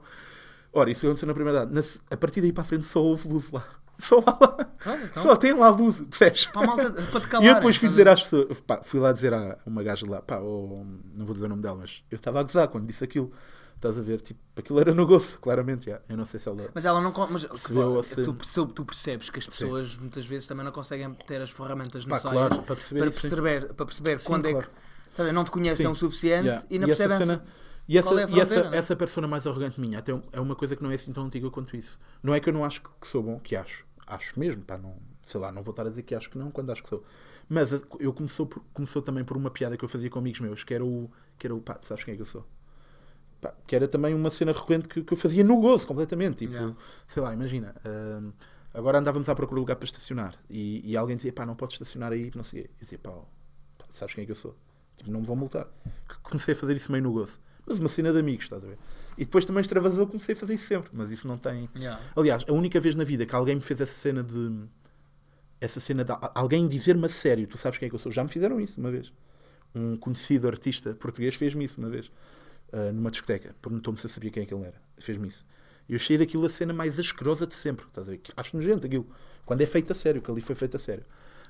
Ora, 0.72 0.90
isso 0.92 1.06
aconteceu 1.06 1.28
na 1.28 1.34
primeira 1.34 1.60
data. 1.66 1.74
Na 1.74 1.82
a 2.12 2.18
partir 2.18 2.42
daí 2.42 2.52
para 2.54 2.62
a 2.62 2.66
frente 2.66 2.84
só 2.86 3.02
houve 3.02 3.28
luz 3.28 3.52
lá. 3.52 3.66
Só 4.00 4.16
lá. 4.26 4.40
Olha, 4.86 5.04
então. 5.04 5.24
Só 5.24 5.36
tem 5.36 5.54
lá 5.54 5.68
luz, 5.68 5.98
percebes? 5.98 6.46
Para, 6.46 6.68
malta, 6.68 6.90
para 6.90 7.20
te 7.20 7.26
E 7.28 7.30
calar. 7.30 7.48
eu 7.50 7.56
depois 7.56 7.76
fui 7.76 7.90
dizer 7.90 8.08
às 8.08 8.24
pessoas, 8.24 8.58
pá, 8.62 8.80
fui 8.82 8.98
lá 8.98 9.12
dizer 9.12 9.34
a 9.34 9.58
uma 9.66 9.84
gaja 9.84 10.10
lá, 10.10 10.22
pá, 10.22 10.38
oh, 10.40 10.86
não 11.14 11.26
vou 11.26 11.34
dizer 11.34 11.48
o 11.48 11.50
nome 11.50 11.62
dela, 11.62 11.76
mas 11.82 12.02
eu 12.10 12.16
estava 12.16 12.40
a 12.40 12.44
gozar 12.44 12.70
quando 12.70 12.88
disse 12.88 13.04
aquilo. 13.04 13.30
Estás 13.76 13.98
a 14.00 14.02
ver? 14.02 14.22
Tipo, 14.22 14.40
aquilo 14.56 14.80
era 14.80 14.94
no 14.94 15.06
gozo, 15.06 15.38
claramente. 15.42 15.86
já. 15.88 16.00
Eu 16.08 16.16
não 16.16 16.24
sei 16.24 16.40
se 16.40 16.48
ela. 16.48 16.70
Mas 16.74 16.86
ela 16.86 17.02
não. 17.02 17.14
Mas, 17.30 17.44
claro, 17.44 18.02
tu, 18.24 18.68
tu 18.68 18.86
percebes 18.86 19.30
que 19.30 19.40
as 19.40 19.48
pessoas 19.48 19.98
muitas 19.98 20.26
vezes 20.26 20.48
também 20.48 20.64
não 20.64 20.72
conseguem 20.72 21.14
ter 21.28 21.42
as 21.42 21.50
ferramentas 21.50 22.06
Pá, 22.06 22.12
necessárias 22.12 22.48
claro, 22.48 22.64
para 22.64 22.76
perceber 22.76 23.00
para 23.02 23.12
sim. 23.12 23.20
perceber, 23.22 23.74
para 23.74 23.86
perceber 23.86 24.22
Sim, 24.22 24.28
quando 24.28 24.46
é 24.48 24.52
claro. 24.52 24.68
que. 24.68 24.74
Estás 25.12 25.20
a 25.20 25.24
ver, 25.26 25.32
não 25.34 25.44
te 25.44 25.52
conhecem 25.52 25.86
Sim. 25.86 25.92
o 25.92 25.96
suficiente 25.96 26.46
Yeah. 26.46 26.66
e 26.70 26.80
não 26.80 26.90
essa 26.90 27.06
percebem. 27.08 27.42
E 27.90 27.98
essa, 27.98 28.22
é 28.22 28.30
e 28.30 28.40
essa, 28.40 28.60
essa 28.74 28.96
persona 28.96 29.28
mais 29.28 29.46
arrogante 29.48 29.80
minha, 29.82 30.00
até 30.00 30.12
é 30.32 30.40
uma 30.40 30.56
coisa 30.56 30.76
que 30.76 30.84
não 30.84 30.92
é 30.92 30.96
assim 30.96 31.12
tão 31.12 31.26
antiga 31.26 31.50
quanto 31.50 31.76
isso. 31.76 32.00
Não 32.24 32.34
é 32.34 32.40
que 32.40 32.48
eu 32.50 32.54
não 32.54 32.64
acho 32.64 32.82
que 32.82 33.08
sou 33.08 33.22
bom, 33.24 33.40
que 33.40 33.56
acho. 33.56 33.86
Acho 34.08 34.40
mesmo, 34.40 34.64
pá, 34.64 34.78
não, 34.78 34.96
sei 35.26 35.40
lá, 35.40 35.52
não 35.52 35.64
vou 35.64 35.72
estar 35.72 35.86
a 35.86 35.90
dizer 35.90 36.04
que 36.04 36.16
acho 36.16 36.30
que 36.30 36.38
não 36.38 36.52
quando 36.52 36.72
acho 36.72 36.82
que 36.84 36.90
sou. 36.90 37.04
Mas 37.48 37.72
eu 38.00 38.14
começou, 38.14 38.46
por- 38.46 38.64
começou 38.74 39.02
também 39.02 39.24
por 39.24 39.36
uma 39.38 39.50
piada 39.52 39.76
que 39.78 39.84
eu 39.84 39.90
fazia 39.90 40.10
com 40.10 40.20
amigos 40.20 40.40
meus, 40.40 40.64
que 40.64 40.74
era 40.74 40.86
o, 40.86 41.10
que 41.38 41.48
era 41.48 41.56
o 41.56 41.62
pá, 41.62 41.76
tu 41.76 41.86
sabes 41.88 42.04
quem 42.04 42.14
é 42.14 42.16
que 42.16 42.22
eu 42.22 42.26
sou? 42.28 42.46
Pá, 43.42 43.54
que 43.66 43.76
era 43.76 43.88
também 43.88 44.14
uma 44.14 44.30
cena 44.32 44.52
recorrente 44.52 44.88
que, 44.88 45.02
que 45.04 45.14
eu 45.14 45.18
fazia 45.18 45.44
no 45.44 45.58
gozo 45.60 45.88
completamente. 45.88 46.38
Tipo, 46.40 46.54
Yeah. 46.54 46.76
sei 47.08 47.24
lá, 47.24 47.34
imagina. 47.34 47.74
hum, 47.86 48.32
agora 48.74 49.00
andávamos 49.00 49.30
à 49.30 49.36
procura 49.36 49.58
de 49.58 49.62
lugar 49.62 49.76
para 49.78 49.86
estacionar 49.86 50.36
e, 50.50 50.82
e 50.92 50.98
alguém 50.98 51.16
dizia, 51.16 51.32
pá, 51.34 51.46
não 51.46 51.56
podes 51.56 51.76
estacionar 51.76 52.12
aí, 52.12 52.32
não 52.36 52.44
sei. 52.44 52.64
Eu 52.64 52.70
dizia, 52.82 53.00
pá, 53.00 53.12
ó, 53.12 53.24
pá, 53.78 53.86
sabes 53.90 54.14
quem 54.14 54.24
é 54.24 54.26
que 54.26 54.32
eu 54.32 54.36
sou? 54.36 54.56
Tipo, 54.96 55.12
não 55.12 55.22
me 55.22 55.26
vão 55.26 55.36
multar. 55.36 55.68
Comecei 56.22 56.54
a 56.54 56.56
fazer 56.56 56.76
isso 56.76 56.92
meio 56.92 57.04
no 57.04 57.12
gozo. 57.14 57.40
Mas 57.70 57.78
uma 57.80 57.88
cena 57.88 58.12
de 58.12 58.18
amigos, 58.18 58.46
estás 58.46 58.64
a 58.64 58.68
ver? 58.68 58.78
E 59.16 59.24
depois 59.24 59.46
também 59.46 59.62
extravasou, 59.62 60.08
comecei 60.08 60.34
a 60.34 60.36
fazer 60.36 60.56
isso 60.56 60.66
sempre. 60.66 60.90
Mas 60.92 61.12
isso 61.12 61.28
não 61.28 61.38
tem. 61.38 61.70
Yeah. 61.76 62.02
Aliás, 62.16 62.44
a 62.48 62.52
única 62.52 62.80
vez 62.80 62.96
na 62.96 63.04
vida 63.04 63.28
que 63.28 63.36
alguém 63.36 63.56
me 63.56 63.62
fez 63.62 63.80
essa 63.80 63.96
cena 63.96 64.24
de. 64.24 64.68
Essa 65.62 65.80
cena 65.80 66.04
de 66.04 66.12
alguém 66.34 66.68
dizer-me 66.68 67.06
a 67.06 67.10
sério, 67.10 67.46
tu 67.46 67.58
sabes 67.58 67.78
quem 67.78 67.86
é 67.86 67.90
que 67.90 67.96
eu 67.96 68.00
sou? 68.00 68.12
Já 68.12 68.24
me 68.24 68.30
fizeram 68.30 68.60
isso 68.60 68.80
uma 68.80 68.90
vez. 68.90 69.12
Um 69.76 69.96
conhecido 69.98 70.48
artista 70.48 70.94
português 70.96 71.36
fez-me 71.36 71.66
isso 71.66 71.80
uma 71.80 71.90
vez. 71.90 72.10
ah, 72.74 72.92
numa 72.92 73.12
discoteca. 73.12 73.56
Perguntou-me 73.62 74.00
se 74.00 74.06
eu 74.06 74.10
sabia 74.10 74.32
quem 74.32 74.44
é 74.44 74.46
que 74.46 74.54
ele 74.54 74.64
era. 74.64 74.82
Fez-me 74.98 75.28
isso. 75.28 75.46
E 75.88 75.94
eu 75.94 75.98
achei 75.98 76.18
daquilo 76.18 76.46
a 76.46 76.50
cena 76.50 76.74
mais 76.74 76.98
asquerosa 77.00 77.46
de 77.46 77.56
sempre. 77.56 77.86
Estás 77.86 78.08
a 78.08 78.12
ver? 78.12 78.22
Acho 78.38 78.56
nojento 78.56 78.86
aquilo. 78.86 79.08
Quando 79.46 79.62
é 79.62 79.66
feito 79.66 79.92
a 79.92 79.96
sério, 79.96 80.22
que 80.22 80.32
ali 80.32 80.42
foi 80.42 80.56
feito 80.56 80.78
a 80.78 80.80
sério. 80.80 81.04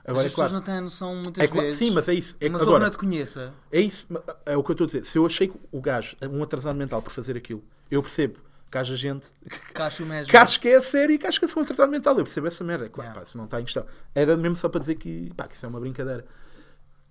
Agora, 0.05 0.25
as 0.25 0.31
é 0.31 0.35
claro. 0.35 0.49
pessoas 0.49 0.51
não 0.51 0.62
têm 0.62 0.81
noção 0.81 1.13
muitas 1.15 1.43
É 1.43 1.47
claro- 1.47 1.62
vezes. 1.67 1.79
sim, 1.79 1.91
mas 1.91 2.07
é 2.09 2.13
isso. 2.13 2.35
É, 2.39 2.45
que 2.45 2.49
uma 2.49 2.62
agora, 2.62 2.83
não 2.85 2.91
te 2.91 2.97
conheça. 2.97 3.53
é 3.71 3.81
isso, 3.81 4.07
é 4.45 4.57
o 4.57 4.63
que 4.63 4.71
eu 4.71 4.73
estou 4.73 4.85
a 4.85 4.88
dizer. 4.88 5.05
Se 5.05 5.17
eu 5.17 5.25
achei 5.25 5.47
que 5.47 5.55
o 5.71 5.81
gajo 5.81 6.15
é 6.21 6.27
um 6.27 6.41
atrasado 6.41 6.75
mental 6.75 7.01
por 7.01 7.12
fazer 7.12 7.35
aquilo, 7.38 7.63
eu 7.91 8.01
percebo 8.01 8.39
que 8.71 8.77
haja 8.77 8.95
gente 8.95 9.27
Cacho 9.73 10.05
mesmo. 10.05 10.29
que 10.29 10.38
acho 10.38 10.59
que 10.59 10.67
é 10.69 10.75
a 10.77 10.81
sério 10.81 11.15
e 11.15 11.17
que 11.17 11.25
acho 11.27 11.39
que 11.39 11.45
é 11.45 11.47
só 11.49 11.59
um 11.59 11.63
atrasado 11.63 11.89
mental. 11.91 12.17
Eu 12.17 12.23
percebo 12.23 12.47
essa 12.47 12.63
merda. 12.63 12.88
Claro, 12.89 13.09
Yeah. 13.09 13.21
pá, 13.21 13.25
se 13.31 13.38
não 13.38 13.45
está 13.45 13.59
em 13.59 13.63
questão. 13.65 13.85
Era 14.15 14.35
mesmo 14.38 14.55
só 14.55 14.69
para 14.69 14.79
dizer 14.81 14.95
que, 14.95 15.31
pá, 15.35 15.47
que 15.47 15.55
isso 15.55 15.65
é 15.65 15.69
uma 15.69 15.79
brincadeira. 15.79 16.25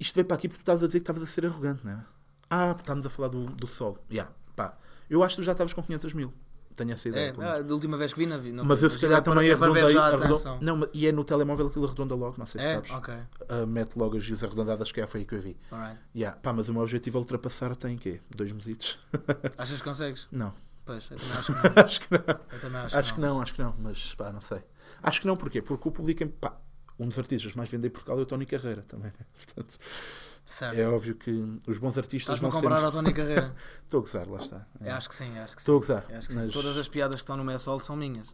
Isto 0.00 0.14
veio 0.14 0.24
para 0.26 0.36
aqui 0.36 0.48
porque 0.48 0.60
tu 0.60 0.62
estavas 0.62 0.82
a 0.84 0.86
dizer 0.86 1.00
que 1.00 1.02
estavas 1.02 1.22
a 1.22 1.26
ser 1.26 1.44
arrogante, 1.46 1.84
não 1.84 1.92
é? 1.92 1.98
Ah, 2.50 2.74
estávamos 2.78 3.04
a 3.06 3.10
falar 3.10 3.28
do, 3.28 3.46
do 3.46 3.66
sol. 3.66 3.98
Yeah, 4.10 4.30
pá. 4.56 4.76
Eu 5.10 5.22
acho 5.22 5.36
que 5.36 5.42
tu 5.42 5.44
já 5.44 5.52
estavas 5.52 5.72
com 5.72 5.82
500 5.82 6.12
mil. 6.14 6.32
Tenho 6.78 6.92
essa 6.92 7.08
ideia. 7.08 7.34
É, 7.36 7.44
ah, 7.44 7.60
da 7.60 7.74
última 7.74 7.96
vez 7.96 8.12
que 8.12 8.20
vi, 8.20 8.26
não 8.26 8.40
vi. 8.40 8.52
Não 8.52 8.64
mas 8.64 8.82
eu 8.82 8.88
se 8.88 8.98
calhar 9.00 9.18
é 9.18 9.20
também 9.20 9.48
é 9.48 9.52
arredondei. 9.52 9.92
já 9.92 10.02
a 10.02 10.06
arredon- 10.06 10.24
atenção. 10.34 10.58
Não, 10.62 10.76
mas- 10.76 10.88
e 10.94 11.06
é 11.08 11.12
no 11.12 11.24
telemóvel 11.24 11.66
aquilo 11.66 11.86
arredonda 11.86 12.14
logo, 12.14 12.36
não 12.38 12.46
sei 12.46 12.60
se 12.60 12.66
É? 12.68 12.74
sabes. 12.74 12.90
Ok. 12.92 13.14
Ah, 13.48 13.66
mete 13.66 13.96
logo 13.96 14.16
as 14.16 14.24
views 14.24 14.44
arredondadas 14.44 14.92
que 14.92 15.00
é, 15.00 15.06
foi 15.08 15.20
aí 15.20 15.26
que 15.26 15.34
eu 15.34 15.40
vi. 15.40 15.56
Alright. 15.72 15.98
Yeah. 16.14 16.38
Pá, 16.40 16.52
mas 16.52 16.68
o 16.68 16.72
meu 16.72 16.82
objetivo 16.82 17.18
é 17.18 17.20
ultrapassar 17.20 17.74
tem 17.74 17.96
quê? 17.98 18.20
Dois 18.34 18.52
mesitos? 18.52 18.96
Achas 19.58 19.78
que 19.78 19.84
consegues? 19.84 20.28
Não. 20.30 20.54
Pois, 20.86 21.04
eu 21.10 21.16
também 21.18 21.34
acho 21.36 21.52
que 21.52 21.52
não. 21.76 21.82
acho 21.84 22.00
que 22.00 22.12
não. 22.12 22.20
Eu 22.52 22.60
também 22.60 22.80
acho, 22.80 22.96
Acho 22.96 23.14
que 23.14 23.20
não, 23.20 23.40
acho 23.42 23.54
que 23.54 23.62
não, 23.62 23.74
mas 23.78 24.14
pá, 24.14 24.32
não 24.32 24.40
sei. 24.40 24.62
Acho 25.02 25.20
que 25.20 25.26
não, 25.26 25.36
porquê? 25.36 25.60
Porque 25.60 25.88
o 25.88 25.92
público, 25.92 26.22
em- 26.22 26.28
pá, 26.28 26.56
um 26.98 27.08
dos 27.08 27.18
artistas 27.18 27.54
mais 27.54 27.68
vendem 27.68 27.88
em 27.88 27.90
Portugal 27.92 28.18
é 28.18 28.22
o 28.22 28.26
Tony 28.26 28.46
Carreira 28.46 28.82
também. 28.86 29.08
né? 29.18 29.26
Portanto, 29.44 29.78
Certo. 30.50 30.78
é 30.78 30.88
óbvio 30.88 31.14
que 31.14 31.30
os 31.66 31.76
bons 31.76 31.98
artistas 31.98 32.36
Estás-me 32.36 32.50
vão 32.50 32.50
comparar 32.50 32.78
ser. 32.78 32.84
ao 32.86 32.92
Tony 32.92 33.12
Carreira? 33.12 33.54
Estou 33.84 33.98
a 33.98 34.00
gozar, 34.02 34.26
lá 34.26 34.38
está. 34.40 34.66
É. 34.80 34.88
Eu 34.90 34.94
acho 34.94 35.08
que 35.08 35.14
sim, 35.14 35.38
acho 35.38 35.54
que 35.56 35.62
sim. 35.62 35.64
Estou 35.64 35.76
a 35.76 35.78
gozar. 35.80 36.06
Eu 36.08 36.16
acho 36.18 36.28
que 36.28 36.34
mas- 36.34 36.52
Todas 36.52 36.76
as 36.76 36.88
piadas 36.88 37.16
que 37.16 37.22
estão 37.22 37.36
no 37.36 37.44
meu 37.44 37.58
solo 37.60 37.80
são 37.80 37.94
minhas. 37.94 38.26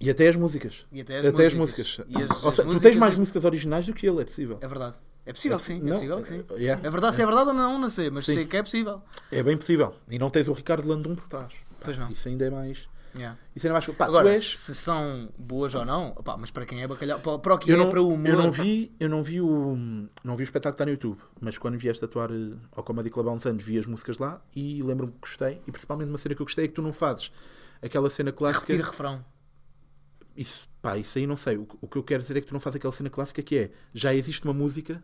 E 0.00 0.10
até 0.10 0.28
as 0.28 0.36
músicas. 0.36 0.84
E 0.92 1.00
até 1.00 1.18
as 1.20 1.26
até 1.26 1.46
as 1.46 1.54
músicas. 1.54 1.98
músicas. 1.98 2.06
E 2.08 2.22
as- 2.22 2.30
as 2.30 2.38
seja, 2.38 2.62
tu 2.62 2.66
músicas 2.66 2.82
tens 2.82 2.96
mais 2.96 3.14
é- 3.14 3.18
músicas 3.18 3.44
originais 3.44 3.86
do 3.86 3.92
que 3.94 4.06
ele, 4.06 4.20
é 4.20 4.24
possível. 4.24 4.58
É 4.60 4.66
verdade. 4.68 4.96
É 5.26 5.32
possível 5.32 5.58
que 5.58 5.64
sim. 5.64 5.76
É 5.76 5.82
Não, 5.82 5.92
possível 5.94 6.22
que 6.22 6.28
sim. 6.28 6.44
yeah. 6.56 6.86
É 6.86 6.90
verdade, 6.90 7.16
se 7.16 7.22
é 7.22 7.26
verdade 7.26 7.48
ou 7.48 7.54
não, 7.54 7.78
não 7.78 7.88
sei, 7.88 8.10
mas 8.10 8.24
Sim. 8.24 8.34
sei 8.34 8.46
que 8.46 8.56
é 8.56 8.62
possível. 8.62 9.02
É 9.30 9.42
bem 9.42 9.56
possível. 9.56 9.94
E 10.08 10.18
não 10.18 10.30
tens 10.30 10.48
o 10.48 10.52
Ricardo 10.52 10.88
Landum 10.88 11.14
por 11.14 11.28
trás. 11.28 11.52
Pois 11.80 11.98
não. 11.98 12.08
Isso 12.10 12.28
ainda 12.28 12.46
é 12.46 12.50
mais. 12.50 12.88
Yeah. 13.18 13.38
Isso 13.54 13.66
ainda 13.66 13.72
mais. 13.74 13.86
Pá, 13.86 13.92
tu 13.92 14.02
Agora, 14.04 14.30
és- 14.30 14.58
se 14.58 14.74
são 14.74 15.28
boas 15.38 15.74
ou 15.74 15.84
não, 15.84 16.10
opá, 16.10 16.36
mas 16.36 16.50
para 16.50 16.64
quem 16.64 16.82
é 16.82 16.86
bacalhau, 16.86 17.18
para, 17.20 17.38
para 17.38 17.54
o 17.54 17.58
que 17.58 17.70
Eu 17.70 17.74
é 17.74 17.78
não, 17.78 17.90
para 17.90 18.00
o 18.00 18.08
humor. 18.12 18.28
eu 18.28 18.36
não 18.36 18.50
vi, 18.52 18.92
eu 19.00 19.08
não 19.08 19.22
vi 19.22 19.40
o 19.40 19.76
não 20.22 20.36
vi 20.36 20.42
o 20.42 20.44
espetáculo 20.44 20.74
que 20.76 20.82
está 20.82 20.84
no 20.84 20.90
YouTube, 20.92 21.18
mas 21.40 21.58
quando 21.58 21.76
vieste 21.76 22.04
atuar 22.04 22.30
eh, 22.30 22.54
ao 22.76 22.84
Comedy 22.84 23.10
Club 23.10 23.28
há 23.28 23.32
uns 23.32 23.44
anos, 23.46 23.62
vi 23.64 23.78
as 23.78 23.86
músicas 23.86 24.18
lá 24.18 24.40
e 24.54 24.80
lembro-me 24.82 25.12
que 25.12 25.18
gostei, 25.20 25.60
e 25.66 25.72
principalmente 25.72 26.08
uma 26.08 26.18
cena 26.18 26.34
que 26.34 26.42
eu 26.42 26.46
gostei 26.46 26.66
é 26.66 26.68
que 26.68 26.74
tu 26.74 26.82
não 26.82 26.92
fazes 26.92 27.32
aquela 27.82 28.08
cena 28.08 28.30
clássica. 28.32 28.66
Repetir 28.66 28.84
refrão. 28.90 29.24
Isso, 30.36 30.68
pá, 30.80 30.96
isso 30.96 31.18
aí 31.18 31.26
não 31.26 31.36
sei. 31.36 31.56
O, 31.56 31.66
que- 31.66 31.76
o 31.80 31.88
que 31.88 31.98
eu 31.98 32.02
quero 32.04 32.20
dizer 32.22 32.36
é 32.36 32.40
que 32.40 32.46
tu 32.46 32.52
não 32.52 32.60
fazes 32.60 32.76
aquela 32.76 32.92
cena 32.92 33.10
clássica 33.10 33.42
que 33.42 33.56
é 33.58 33.70
já 33.92 34.14
existe 34.14 34.44
uma 34.44 34.54
música 34.54 35.02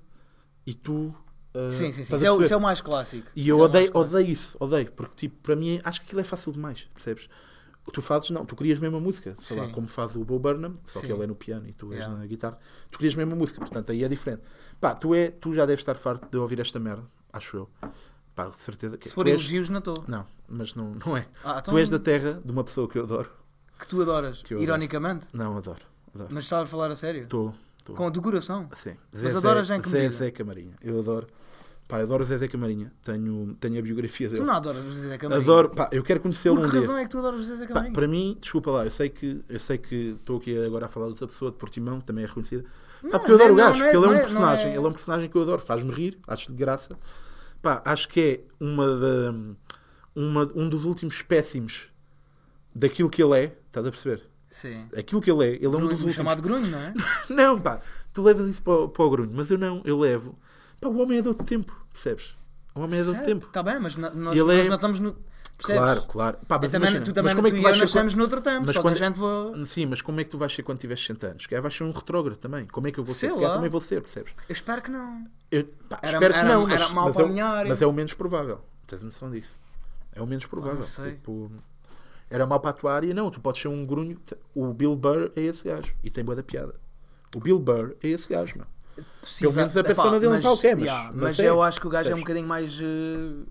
e 0.67 0.75
tu 0.75 1.15
eh, 1.55 1.71
Sim, 1.71 1.91
sim, 1.93 2.05
sim. 2.05 2.15
Isso 2.15 2.27
é, 2.27 2.43
isso 2.43 2.55
é 2.55 2.57
o 2.57 2.61
mais 2.61 2.81
clássico. 2.81 3.27
E 3.35 3.41
Isso 3.41 3.51
eu 3.51 3.61
é 3.61 3.63
odeio, 3.65 3.91
clássico. 3.93 4.17
odeio 4.17 4.33
isso, 4.33 4.57
odeio, 4.61 4.93
porque 4.93 5.15
tipo, 5.17 5.37
para 5.43 5.57
mim 5.57 5.81
acho 5.83 6.01
que 6.01 6.07
aquilo 6.07 6.21
é 6.21 6.25
fácil 6.25 6.53
demais, 6.53 6.89
percebes? 6.95 7.29
Que 7.85 7.93
tu 7.93 8.01
fazes, 8.01 8.31
não, 8.31 8.47
tu 8.47 8.57
crias 8.57 8.79
mesmo 8.79 8.97
a 8.97 9.01
música, 9.01 9.37
sei 9.41 9.59
lá, 9.59 9.67
Sim. 9.67 9.73
como 9.73 9.87
faz 9.87 10.17
o 10.17 10.25
Bo 10.25 10.39
Burnham, 10.39 10.79
só 10.87 11.01
Sim. 11.01 11.07
que 11.07 11.13
ele 11.13 11.23
é 11.25 11.27
no 11.27 11.35
piano 11.35 11.69
e 11.69 11.73
tu 11.73 11.93
és 11.93 12.01
Yeah. 12.01 12.19
na 12.19 12.27
guitarra, 12.27 12.59
tu 12.91 12.99
crias 12.99 13.15
mesmo 13.15 13.35
a 13.35 13.37
música, 13.37 13.61
portanto 13.61 13.93
aí 13.93 14.03
é 14.03 14.09
diferente. 14.09 14.43
Pá, 14.81 14.95
tu, 14.95 15.15
é, 15.15 15.31
tu 15.31 15.53
já 15.53 15.67
deves 15.67 15.81
estar 15.83 15.95
farto 15.97 16.27
de 16.31 16.37
ouvir 16.39 16.59
esta 16.61 16.81
merda, 16.81 17.05
acho 17.33 17.57
eu. 17.59 17.71
Pá, 18.35 18.51
certeza 18.55 18.97
que 18.97 19.09
Se 19.09 19.15
for 19.15 19.27
és... 19.27 19.35
elogios, 19.35 19.69
não 19.69 19.79
estou. 19.81 20.03
Não, 20.09 20.27
mas 20.49 20.75
não, 20.75 20.97
não 21.07 21.15
é. 21.17 21.27
Ah, 21.45 21.59
então, 21.61 21.75
Tu 21.75 21.79
és 21.79 21.91
da 21.91 21.99
terra 21.99 22.41
de 22.45 22.51
uma 22.51 22.65
pessoa 22.65 22.89
que 22.89 22.99
eu 22.99 23.05
adoro. 23.05 23.31
que 23.79 23.87
tu 23.87 24.01
adoras, 24.01 24.43
que 24.43 24.55
eu 24.55 24.59
adoro. 24.59 24.71
ironicamente. 24.71 25.27
Não, 25.35 25.57
adoro. 25.57 25.83
adoro. 26.15 26.31
Mas 26.33 26.45
estás 26.45 26.63
a 26.63 26.67
falar 26.67 26.91
a 26.91 26.97
sério? 26.97 27.25
Estou. 27.25 27.55
Com 27.85 28.11
do 28.11 28.23
coração. 28.23 28.67
Sim. 28.73 28.97
Mas 29.13 29.37
adoras 29.37 29.69
em 29.69 29.79
que 29.81 29.91
medida? 29.91 30.11
Zezé 30.11 30.31
Camarinha. 30.31 30.75
Eu 30.81 30.99
adoro. 31.01 31.27
Pá, 31.87 31.99
adoro 31.99 32.23
o 32.23 32.27
Zezé 32.27 32.49
Camarinha. 32.49 32.91
Tenho, 33.05 33.55
tenho 33.61 33.79
a 33.79 33.83
biografia 33.83 34.27
dele. 34.29 34.41
Tu 34.41 34.47
não 34.47 34.55
adoras 34.55 34.85
o 34.85 34.93
Zé 34.93 35.19
Camarinha. 35.19 35.45
Adoro, 35.45 35.69
pá, 35.69 35.89
eu 35.93 36.03
quero 36.03 36.21
conhecê-lo 36.21 36.57
Por 36.57 36.63
um 36.63 36.65
que 36.67 36.73
dia. 36.73 36.81
razão 36.81 36.97
é 36.99 37.05
que 37.05 37.11
tu 37.11 37.19
adoras 37.19 37.41
o 37.41 37.45
Zé 37.45 37.67
Pá, 37.67 37.69
Camarinha? 37.75 37.93
para 37.93 38.09
mim, 38.09 38.39
desculpa 38.41 38.71
lá, 38.71 38.85
eu 38.87 38.91
sei 38.91 39.11
que 39.11 39.43
eu 39.49 39.59
sei 39.61 39.77
que 39.79 40.17
estou 40.19 40.39
aqui 40.39 40.57
agora 40.65 40.87
a 40.87 40.89
falar 40.89 41.07
de 41.07 41.13
outra 41.13 41.27
pessoa 41.27 41.51
de 41.51 41.59
Portimão, 41.59 41.99
que 42.01 42.07
também 42.07 42.25
é 42.25 42.27
reconhecida. 42.27 42.63
Pá, 42.63 42.69
Não, 43.03 43.11
porque 43.11 43.31
eu 43.33 43.35
adoro 43.37 43.53
o 43.53 43.57
não, 43.57 43.65
gajo, 43.65 43.81
não 43.81 43.87
é- 43.87 43.91
porque 43.91 43.97
ele 43.99 44.07
é 44.07 44.09
um 44.09 44.19
é- 44.19 44.23
personagem, 44.23 44.67
é- 44.67 44.77
ele 44.77 44.85
é 44.85 44.89
um 44.89 44.93
personagem 44.93 45.29
que 45.29 45.37
eu 45.37 45.43
adoro, 45.43 45.61
faz-me 45.61 45.93
rir, 45.93 46.19
acho 46.27 46.51
de 46.51 46.57
graça. 46.57 46.99
Pá, 47.61 47.83
acho 47.85 48.09
que 48.09 48.21
é 48.21 48.41
uma 48.59 48.87
da, 48.97 49.35
uma, 50.15 50.51
um 50.55 50.69
dos 50.69 50.87
últimos 50.87 51.15
espécimes 51.17 51.83
daquilo 52.75 53.11
que 53.11 53.23
ele 53.23 53.39
é, 53.39 53.57
estás 53.67 53.87
a 53.87 53.91
perceber? 53.91 54.23
Sim. 54.51 54.75
Aquilo 54.97 55.21
que 55.21 55.31
ele 55.31 55.45
é, 55.45 55.49
ele 55.57 55.65
é 55.67 55.69
um 55.69 55.73
Grunho, 55.73 55.87
dos 55.89 55.93
últimos. 55.99 56.15
chamado 56.15 56.41
grunho, 56.41 56.67
não 56.69 56.79
é? 56.79 56.95
Não, 57.29 57.61
pá, 57.61 57.81
tu 58.13 58.23
levas 58.23 58.49
isso 58.49 58.63
para, 58.63 58.73
o- 58.73 58.89
para 58.89 59.05
o 59.05 59.11
grunho, 59.11 59.31
mas 59.35 59.51
eu 59.51 59.59
não, 59.59 59.83
eu 59.85 59.99
levo. 59.99 60.39
Pá, 60.81 60.89
o 60.89 60.99
homem 61.01 61.19
é 61.19 61.23
de 61.23 61.29
outro 61.29 61.45
tempo, 61.45 61.75
percebes? 61.93 62.37
O 62.75 62.81
homem 62.81 62.99
é 62.99 63.03
de 63.03 63.09
outro 63.09 63.25
tempo. 63.25 63.47
Está 63.47 63.63
bem, 63.63 63.79
mas 63.81 63.95
nós, 63.97 64.13
Ele 64.15 64.43
nós 64.43 64.67
é- 64.67 64.69
não 64.69 64.75
estamos 64.75 65.01
no... 65.01 65.17
Percebes? 65.57 65.81
Claro, 65.81 66.03
claro. 66.09 66.39
Pá, 66.49 66.57
Eu 66.57 66.61
mas 66.63 66.73
também, 66.73 66.89
imagina, 66.89 67.05
tu 67.05 67.13
também, 67.13 67.25
mas 67.27 67.35
como 67.35 67.47
é 67.47 67.51
que 67.53 67.57
tu 67.59 67.63
vais 67.63 67.77
ser 67.77 67.83
nascemos 67.85 68.15
noutro 68.15 68.41
tempo, 68.41 68.67
mas 68.67 68.75
só 68.75 68.83
quando- 68.83 68.97
que 68.97 69.03
a 69.05 69.07
gente 69.07 69.19
vou... 69.21 69.67
Sim, 69.67 69.87
mas 69.87 70.03
como 70.03 70.21
é 70.21 70.25
que 70.25 70.31
tu 70.31 70.37
vais 70.37 70.53
ser 70.53 70.65
quando 70.65 70.79
tiveres 70.81 71.01
60 71.03 71.27
anos? 71.29 71.47
Que 71.47 71.61
vais 71.61 71.73
ser 71.77 71.85
um 71.85 71.93
retrógrado 71.93 72.37
também. 72.37 72.67
Como 72.67 72.89
é 72.89 72.91
que 72.91 72.99
eu 72.99 73.05
vou 73.05 73.15
Sei 73.15 73.29
ser? 73.29 73.35
Se 73.35 73.39
calhar 73.39 73.51
lá. 73.53 73.57
também 73.59 73.71
vou 73.71 73.81
ser, 73.81 74.03
percebes? 74.03 74.35
Eu 74.49 74.53
espero 74.53 74.83
que 74.83 74.91
não. 74.91 75.27
Eu, 75.53 75.65
pá, 75.89 76.01
Era- 76.03 76.13
espero 76.15 76.35
que 76.35 76.41
era- 76.41 76.49
não, 76.49 76.63
mas, 76.67 76.73
era 76.75 76.89
mau 76.89 77.05
mas, 77.07 77.15
para 77.15 77.23
é, 77.23 77.25
a 77.25 77.29
o- 77.29 77.33
minha 77.33 77.47
área. 77.47 77.69
mas 77.69 77.81
é 77.83 77.87
o 77.87 77.93
menos 77.93 78.13
provável. 78.15 78.61
Tens 78.89 79.05
noção 79.05 79.31
disso? 79.31 79.57
É 80.13 80.21
o 80.21 80.27
menos 80.27 80.45
provável. 80.45 80.83
Sei. 80.83 81.13
Tipo, 81.13 81.53
era 82.29 82.45
mau 82.47 82.59
para 82.59 82.71
a 82.71 82.73
tua 82.73 82.93
área. 82.93 83.15
Não, 83.15 83.31
tu 83.31 83.41
podes 83.41 83.63
ser 83.63 83.69
um 83.69 83.87
grunho. 83.87 84.19
O 84.57 84.75
Bill 84.75 84.97
Burr 84.97 85.31
é 85.37 85.41
esse 85.43 85.65
gajo. 85.69 85.95
E 86.03 86.11
tem 86.11 86.25
boa 86.25 86.35
da 86.35 86.43
piada. 86.43 86.75
O 87.35 87.39
Bill 87.39 87.61
Burr 87.61 87.95
é 88.03 88.09
esse 88.09 88.29
gajo, 88.29 88.55
meu. 88.57 88.67
Possível. 89.21 89.53
menos 89.53 89.77
a 89.77 89.83
persona 89.85 90.21
dele 90.21 90.33
não 90.33 90.37
está 90.39 90.53
o 90.53 90.59
que 90.59 90.67
é, 90.69 90.75
mas- 90.75 90.85
yeah, 90.85 91.13
mas 91.15 91.39
eu 91.39 91.63
acho 91.63 91.81
que 91.81 91.87
o 91.87 91.91
gajo 91.91 92.11
é 92.11 92.15
um 92.15 92.19
bocadinho 92.21 92.47
mais 92.47 92.79
eh, 92.81 93.45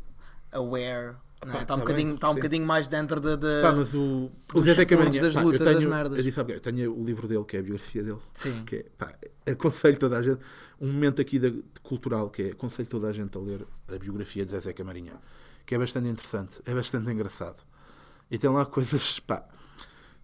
aware. 0.51 1.15
Não? 1.45 1.51
Pá, 1.51 1.61
Está 1.63 1.75
um, 1.75 1.77
tá 1.79 1.83
bocadinho, 1.83 2.15
está 2.15 2.29
um 2.29 2.31
sim. 2.31 2.35
bocadinho 2.37 2.65
mais 2.65 2.87
dentro 2.87 3.19
da. 3.19 3.35
da- 3.35 3.61
Pá, 3.63 3.71
mas 3.73 3.93
o, 3.93 4.31
o 4.53 4.61
dos 4.61 4.65
Zé 4.75 4.85
Camarinha, 4.85 5.21
das 5.21 5.33
pá, 5.33 5.41
lutas, 5.41 5.59
eu 5.59 5.65
das 5.65 5.75
tenho, 5.77 5.89
merdas. 5.89 6.17
eu 6.17 6.23
disse, 6.23 6.35
sabe, 6.35 6.53
eu 6.53 6.61
tenho 6.61 6.93
o 6.97 7.03
livro 7.03 7.27
dele, 7.27 7.43
que 7.43 7.57
é 7.57 7.59
a 7.59 7.63
biografia 7.63 8.01
dele. 8.03 8.19
Sim. 8.33 8.63
Que 8.65 8.75
é, 8.77 8.85
pá, 8.97 9.13
aconselho 9.51 9.97
toda 9.99 10.17
a 10.17 10.21
gente, 10.21 10.39
um 10.79 10.87
momento 10.87 11.21
aqui 11.21 11.39
de 11.39 11.61
cultural, 11.81 12.29
que 12.29 12.43
é, 12.43 12.51
aconselho 12.51 12.87
toda 12.87 13.07
a 13.09 13.11
gente 13.11 13.37
a 13.37 13.41
ler 13.41 13.65
a 13.93 13.97
biografia 13.97 14.45
de 14.45 14.51
Zezé 14.51 14.71
Camarinha, 14.71 15.13
que 15.65 15.75
é 15.75 15.77
bastante 15.77 16.07
interessante, 16.07 16.61
é 16.65 16.73
bastante 16.73 17.11
engraçado. 17.11 17.61
E 18.31 18.37
tem 18.37 18.49
lá 18.49 18.65
coisas, 18.65 19.19
pá, 19.19 19.43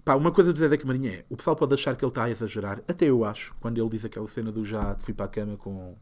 pá 0.09 0.15
uma 0.15 0.31
coisa 0.31 0.51
do 0.51 0.57
Zezé 0.57 0.75
Camarinha 0.75 1.11
é, 1.11 1.25
o 1.29 1.37
pessoal 1.37 1.55
pode 1.55 1.71
achar 1.75 1.95
que 1.95 2.03
ele 2.03 2.09
está 2.09 2.23
a 2.23 2.29
exagerar, 2.31 2.81
até 2.87 3.05
eu 3.05 3.23
acho, 3.23 3.53
quando 3.59 3.79
ele 3.79 3.89
diz 3.89 4.03
aquela 4.05 4.25
cena 4.27 4.51
do 4.51 4.65
já 4.65 4.95
fui 4.97 5.13
para 5.13 5.25
a 5.25 5.29
cama 5.29 5.55
com, 5.55 5.95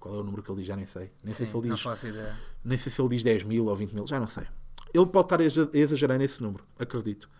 qual 0.00 0.16
é 0.16 0.18
o 0.18 0.24
número 0.24 0.42
que 0.42 0.50
ele 0.50 0.58
diz, 0.58 0.66
já 0.66 0.74
nem 0.74 0.84
sei, 0.86 1.12
nem 1.22 1.32
sei 1.32 1.46
Sim, 1.46 1.52
se 1.52 1.58
ele 1.58 1.68
não 1.68 1.74
diz, 1.76 1.84
faço 1.84 2.08
ideia. 2.08 2.36
nem 2.64 2.76
sei 2.76 2.90
se 2.90 3.00
ele 3.00 3.08
diz 3.10 3.22
10 3.22 3.44
mil 3.44 3.66
ou 3.66 3.76
20 3.76 3.92
mil, 3.92 4.04
já 4.06 4.18
não 4.18 4.26
sei. 4.26 4.44
Ele 4.92 5.06
pode 5.06 5.26
estar 5.26 5.40
a 5.40 5.44
exa- 5.44 5.70
a 5.72 5.76
exagerar 5.78 6.18
nesse 6.18 6.42
número, 6.42 6.64
acredito. 6.78 7.30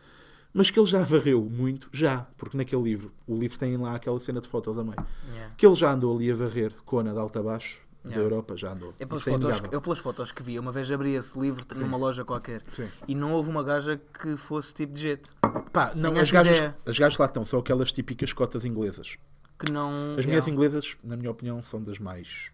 Mas 0.55 0.71
que 0.71 0.79
ele 0.79 0.87
já 0.87 1.03
varreu 1.03 1.43
muito, 1.43 1.89
já, 1.93 2.21
porque 2.37 2.57
naquele 2.57 2.83
livro, 2.83 3.13
o 3.27 3.37
livro 3.37 3.59
tem 3.59 3.77
lá 3.77 3.95
aquela 3.97 4.21
cena 4.21 4.41
de 4.41 4.47
fotos 4.47 4.79
a 4.79 4.85
meio, 4.85 4.95
Yeah. 5.33 5.55
que 5.57 5.67
ele 5.67 5.75
já 5.75 5.93
andou 5.93 6.15
ali 6.17 6.31
a 6.31 6.35
varrer 6.37 6.73
Cona 6.85 7.13
de 7.13 7.19
alto 7.19 7.37
a 7.39 7.43
baixo, 7.43 7.79
da 8.05 8.11
Yeah. 8.11 8.23
Europa 8.25 8.57
já 8.57 8.73
andou. 8.73 8.95
Eu 8.99 9.07
pelas, 9.07 9.21
Isso 9.23 9.31
é 9.31 9.33
fotos, 9.39 9.73
eu 9.73 9.81
pelas 9.81 9.99
fotos 10.01 10.33
que 10.33 10.43
vi, 10.43 10.59
uma 10.59 10.73
vez 10.73 10.91
abri 10.91 11.15
esse 11.15 11.39
livro 11.39 11.65
numa 11.77 11.97
loja 11.97 12.25
qualquer 12.25 12.61
Sim. 12.71 12.89
e 13.07 13.15
não 13.15 13.33
houve 13.33 13.49
uma 13.49 13.63
gaja 13.63 14.01
que 14.21 14.37
fosse 14.37 14.75
tipo 14.75 14.93
de 14.93 15.03
jeito. 15.03 15.31
Pá, 15.73 15.93
não, 15.95 16.11
as 16.19 16.31
gajas, 16.31 16.57
ideia. 16.57 16.77
as 16.85 16.99
gajas 16.99 17.19
lá 17.19 17.27
estão, 17.27 17.45
são 17.45 17.61
aquelas 17.61 17.93
típicas 17.93 18.33
cotas 18.33 18.65
inglesas. 18.65 19.17
Que 19.59 19.71
não. 19.71 20.15
As 20.19 20.27
mulheres 20.27 20.47
yeah. 20.47 20.51
inglesas, 20.51 20.97
na 21.05 21.17
minha 21.17 21.31
opinião, 21.31 21.63
são 21.63 21.83
das 21.83 21.99
mais. 21.99 22.51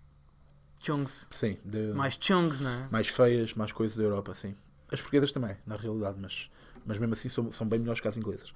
Chungs. 0.81 1.27
Sim, 1.31 1.59
de- 1.65 1.93
Mais 1.95 2.17
chungs, 2.21 2.61
não 2.61 2.71
é? 2.71 2.89
mais 2.91 3.09
feias, 3.09 3.55
mais 3.55 3.73
coisas 3.73 3.97
da 3.97 4.05
Europa, 4.05 4.35
sim. 4.35 4.55
As 4.93 5.01
portuguesas 5.01 5.33
também, 5.33 5.57
na 5.67 5.77
realidade, 5.77 6.19
mas, 6.21 6.51
mas 6.87 6.99
mesmo 6.99 7.15
assim 7.15 7.29
são, 7.29 7.51
são 7.51 7.67
bem 7.67 7.79
melhores 7.81 8.01
que 8.01 8.07
as 8.09 8.17
inglesas. 8.17 8.53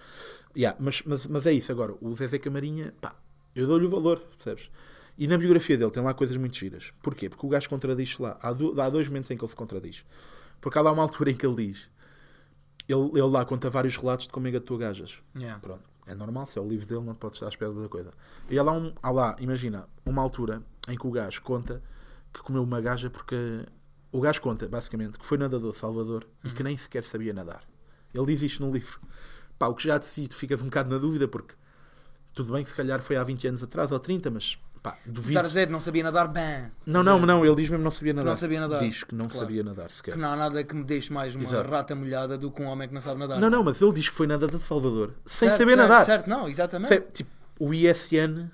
Yeah, 0.57 0.76
mas, 0.81 1.02
mas, 1.05 1.26
mas 1.26 1.46
é 1.46 1.52
isso 1.52 1.72
agora. 1.72 1.94
O 2.00 2.14
Zezé 2.14 2.38
Camarinha, 2.38 2.94
pá, 3.00 3.16
eu 3.57 3.66
dou-lhe 3.66 3.87
o 3.87 3.90
valor, 3.90 4.20
percebes? 4.20 4.70
E 5.18 5.27
na 5.27 5.37
biografia 5.38 5.77
dele 5.77 5.90
tem 5.90 6.03
lá 6.03 6.14
coisas 6.14 6.37
muito 6.37 6.57
giras. 6.57 6.92
Porquê? 7.03 7.29
Porque 7.29 7.44
o 7.46 7.48
gajo 7.48 7.68
contradiz 7.68 8.18
lá. 8.18 8.38
Há, 8.40 8.53
do- 8.53 8.81
há 8.81 8.88
dois 8.88 9.07
momentos 9.09 9.31
em 9.31 9.37
que 9.37 9.44
ele 9.44 9.51
se 9.51 9.57
contradiz. 9.57 10.05
Porque 10.61 10.79
há 10.79 10.83
lá 10.83 10.90
uma 10.92 11.03
altura 11.03 11.31
em 11.31 11.37
que 11.37 11.46
ele 11.46 11.66
diz. 11.66 11.88
Ele, 12.88 13.11
ele 13.12 13.20
lá 13.22 13.44
conta 13.44 13.70
vários 13.70 13.96
relatos 13.96 14.27
de 14.27 14.33
como 14.33 14.48
engatou 14.48 14.77
gajas. 14.79 15.18
Yeah. 15.37 15.61
Pronto, 15.61 15.83
é 16.07 16.14
normal, 16.14 16.46
se 16.46 16.59
é 16.59 16.62
o 16.62 16.68
livro 16.68 16.87
dele, 16.87 17.03
não 17.03 17.14
podes 17.14 17.37
estar 17.37 17.46
à 17.46 17.48
espera 17.48 17.70
de 17.70 17.77
outra 17.77 17.90
coisa. 17.90 18.11
E 18.51 18.59
há 18.59 18.62
lá, 18.62 18.72
um, 18.72 18.92
há 19.03 19.11
lá, 19.11 19.37
imagina, 19.38 19.88
uma 20.05 20.20
altura 20.22 20.62
em 20.88 20.96
que 20.96 21.07
o 21.07 21.11
gajo 21.11 21.40
conta 21.42 21.83
que 22.33 22.40
comeu 22.42 22.62
uma 22.62 22.81
gaja 22.81 23.09
porque. 23.11 23.37
O 24.11 24.20
gajo 24.20 24.42
conta, 24.42 24.68
basicamente, 24.68 25.18
que 25.18 25.25
foi 25.25 25.38
nadador 25.38 25.72
de 25.72 25.79
Salvador 25.79 26.27
e 26.44 26.51
que 26.51 26.62
nem 26.62 26.77
sequer 26.77 27.03
sabia 27.03 27.33
nadar. 27.33 27.62
Ele 28.12 28.27
diz 28.27 28.42
isto 28.42 28.62
no 28.66 28.70
livro. 28.70 29.01
Pá, 29.59 29.68
o 29.68 29.75
que 29.75 29.85
já 29.85 29.96
de 29.96 30.05
si 30.05 30.29
tu 30.29 30.35
ficas 30.35 30.61
um 30.61 30.66
bocado 30.66 30.90
na 30.90 30.98
dúvida, 30.98 31.27
porque 31.27 31.55
tudo 32.35 32.53
bem 32.53 32.62
que 32.62 32.68
se 32.68 32.77
calhar 32.77 33.01
foi 33.01 33.16
há 33.16 33.25
20 33.25 33.48
anos 33.48 33.62
atrás 33.64 33.90
ou 33.90 33.98
30, 33.98 34.31
mas 34.31 34.59
pá, 34.83 34.97
duvido. 35.07 35.38
A 35.38 35.42
dizer, 35.42 35.68
não 35.71 35.81
sabia 35.81 36.03
nadar 36.03 36.29
bem. 36.29 36.64
Não, 36.85 37.03
não, 37.03 37.18
não, 37.21 37.45
ele 37.47 37.55
diz 37.55 37.68
mesmo 37.68 37.79
que 37.79 37.85
não 37.85 37.90
sabia 37.90 38.12
nadar. 38.12 38.29
não 38.31 38.37
sabia 38.37 38.61
nadar. 38.61 38.81
Diz 38.81 39.05
que 39.05 39.14
não 39.14 39.27
Claro. 39.27 39.40
sabia 39.47 39.62
nadar 39.62 39.90
sequer. 39.90 40.12
Que 40.14 40.18
não 40.21 40.33
há 40.33 40.37
nada 40.37 40.64
que 40.64 40.75
me 40.75 40.85
deixe 40.85 41.12
mais 41.12 41.35
uma 41.35 41.45
Exato. 41.45 41.71
rata 41.71 41.95
molhada 41.95 42.37
do 42.37 42.51
que 42.51 42.61
um 42.62 42.66
homem 42.66 42.88
que 42.88 42.95
não 42.95 43.01
sabe 43.01 43.21
nadar. 43.21 43.40
Não, 43.40 43.49
não, 43.49 43.62
mas 43.62 43.81
ele 43.81 43.92
diz 43.92 44.09
que 44.09 44.14
foi 44.14 44.27
nadador 44.27 44.59
de 44.59 44.66
Salvador 44.66 45.14
sem 45.25 45.49
Certo, 45.49 45.59
saber 45.59 45.77
certo, 45.77 45.88
nadar. 45.88 46.05
Certo, 46.05 46.27
não, 46.29 46.49
exatamente. 46.49 47.01
Tipo, 47.12 47.31
o 47.59 47.73
ISN. 47.73 48.49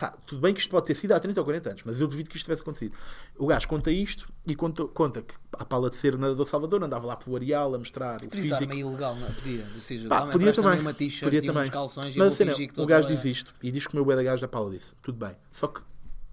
Pá, 0.00 0.16
tudo 0.24 0.40
bem 0.40 0.54
que 0.54 0.60
isto 0.60 0.70
pode 0.70 0.86
ter 0.86 0.94
sido 0.94 1.12
há 1.12 1.20
30 1.20 1.38
ou 1.38 1.44
40 1.44 1.68
anos, 1.68 1.82
mas 1.84 2.00
eu 2.00 2.08
duvido 2.08 2.30
que 2.30 2.36
isto 2.38 2.46
tivesse 2.46 2.62
acontecido. 2.62 2.96
O 3.36 3.46
gajo 3.46 3.68
conta 3.68 3.90
isto 3.90 4.32
e 4.46 4.54
conta, 4.56 4.86
conta 4.86 5.20
que, 5.20 5.34
à 5.52 5.62
pala 5.62 5.90
de 5.90 5.96
ser 5.96 6.16
nadador 6.16 6.46
de 6.46 6.50
Salvador, 6.50 6.82
andava 6.82 7.06
lá 7.06 7.16
pelo 7.16 7.36
Areal 7.36 7.74
a 7.74 7.78
mostrar 7.78 8.16
o 8.16 8.28
Podia 8.28 8.44
estar 8.44 8.56
físico. 8.56 8.74
meio 8.74 8.88
ilegal, 8.88 9.14
não 9.14 9.28
é? 9.28 9.30
Podia. 9.32 9.66
Seja, 9.78 10.08
Pá, 10.08 10.26
podia 10.28 10.54
também. 10.54 10.80
uma 10.80 10.94
Podia 10.94 11.42
também. 11.42 11.70
calções 11.70 12.16
Mas 12.16 12.40
a 12.40 12.44
que 12.54 12.62
estou 12.62 12.82
o 12.82 12.86
a 12.86 12.88
gajo 12.88 13.08
diz 13.08 13.26
isto 13.26 13.52
e 13.62 13.70
diz 13.70 13.86
que 13.86 13.92
o 13.92 14.02
meu 14.02 14.16
da 14.16 14.22
gajo 14.22 14.40
da 14.40 14.48
pala 14.48 14.70
disse. 14.70 14.94
Tudo 15.02 15.18
bem. 15.18 15.36
Só 15.52 15.68
que 15.68 15.82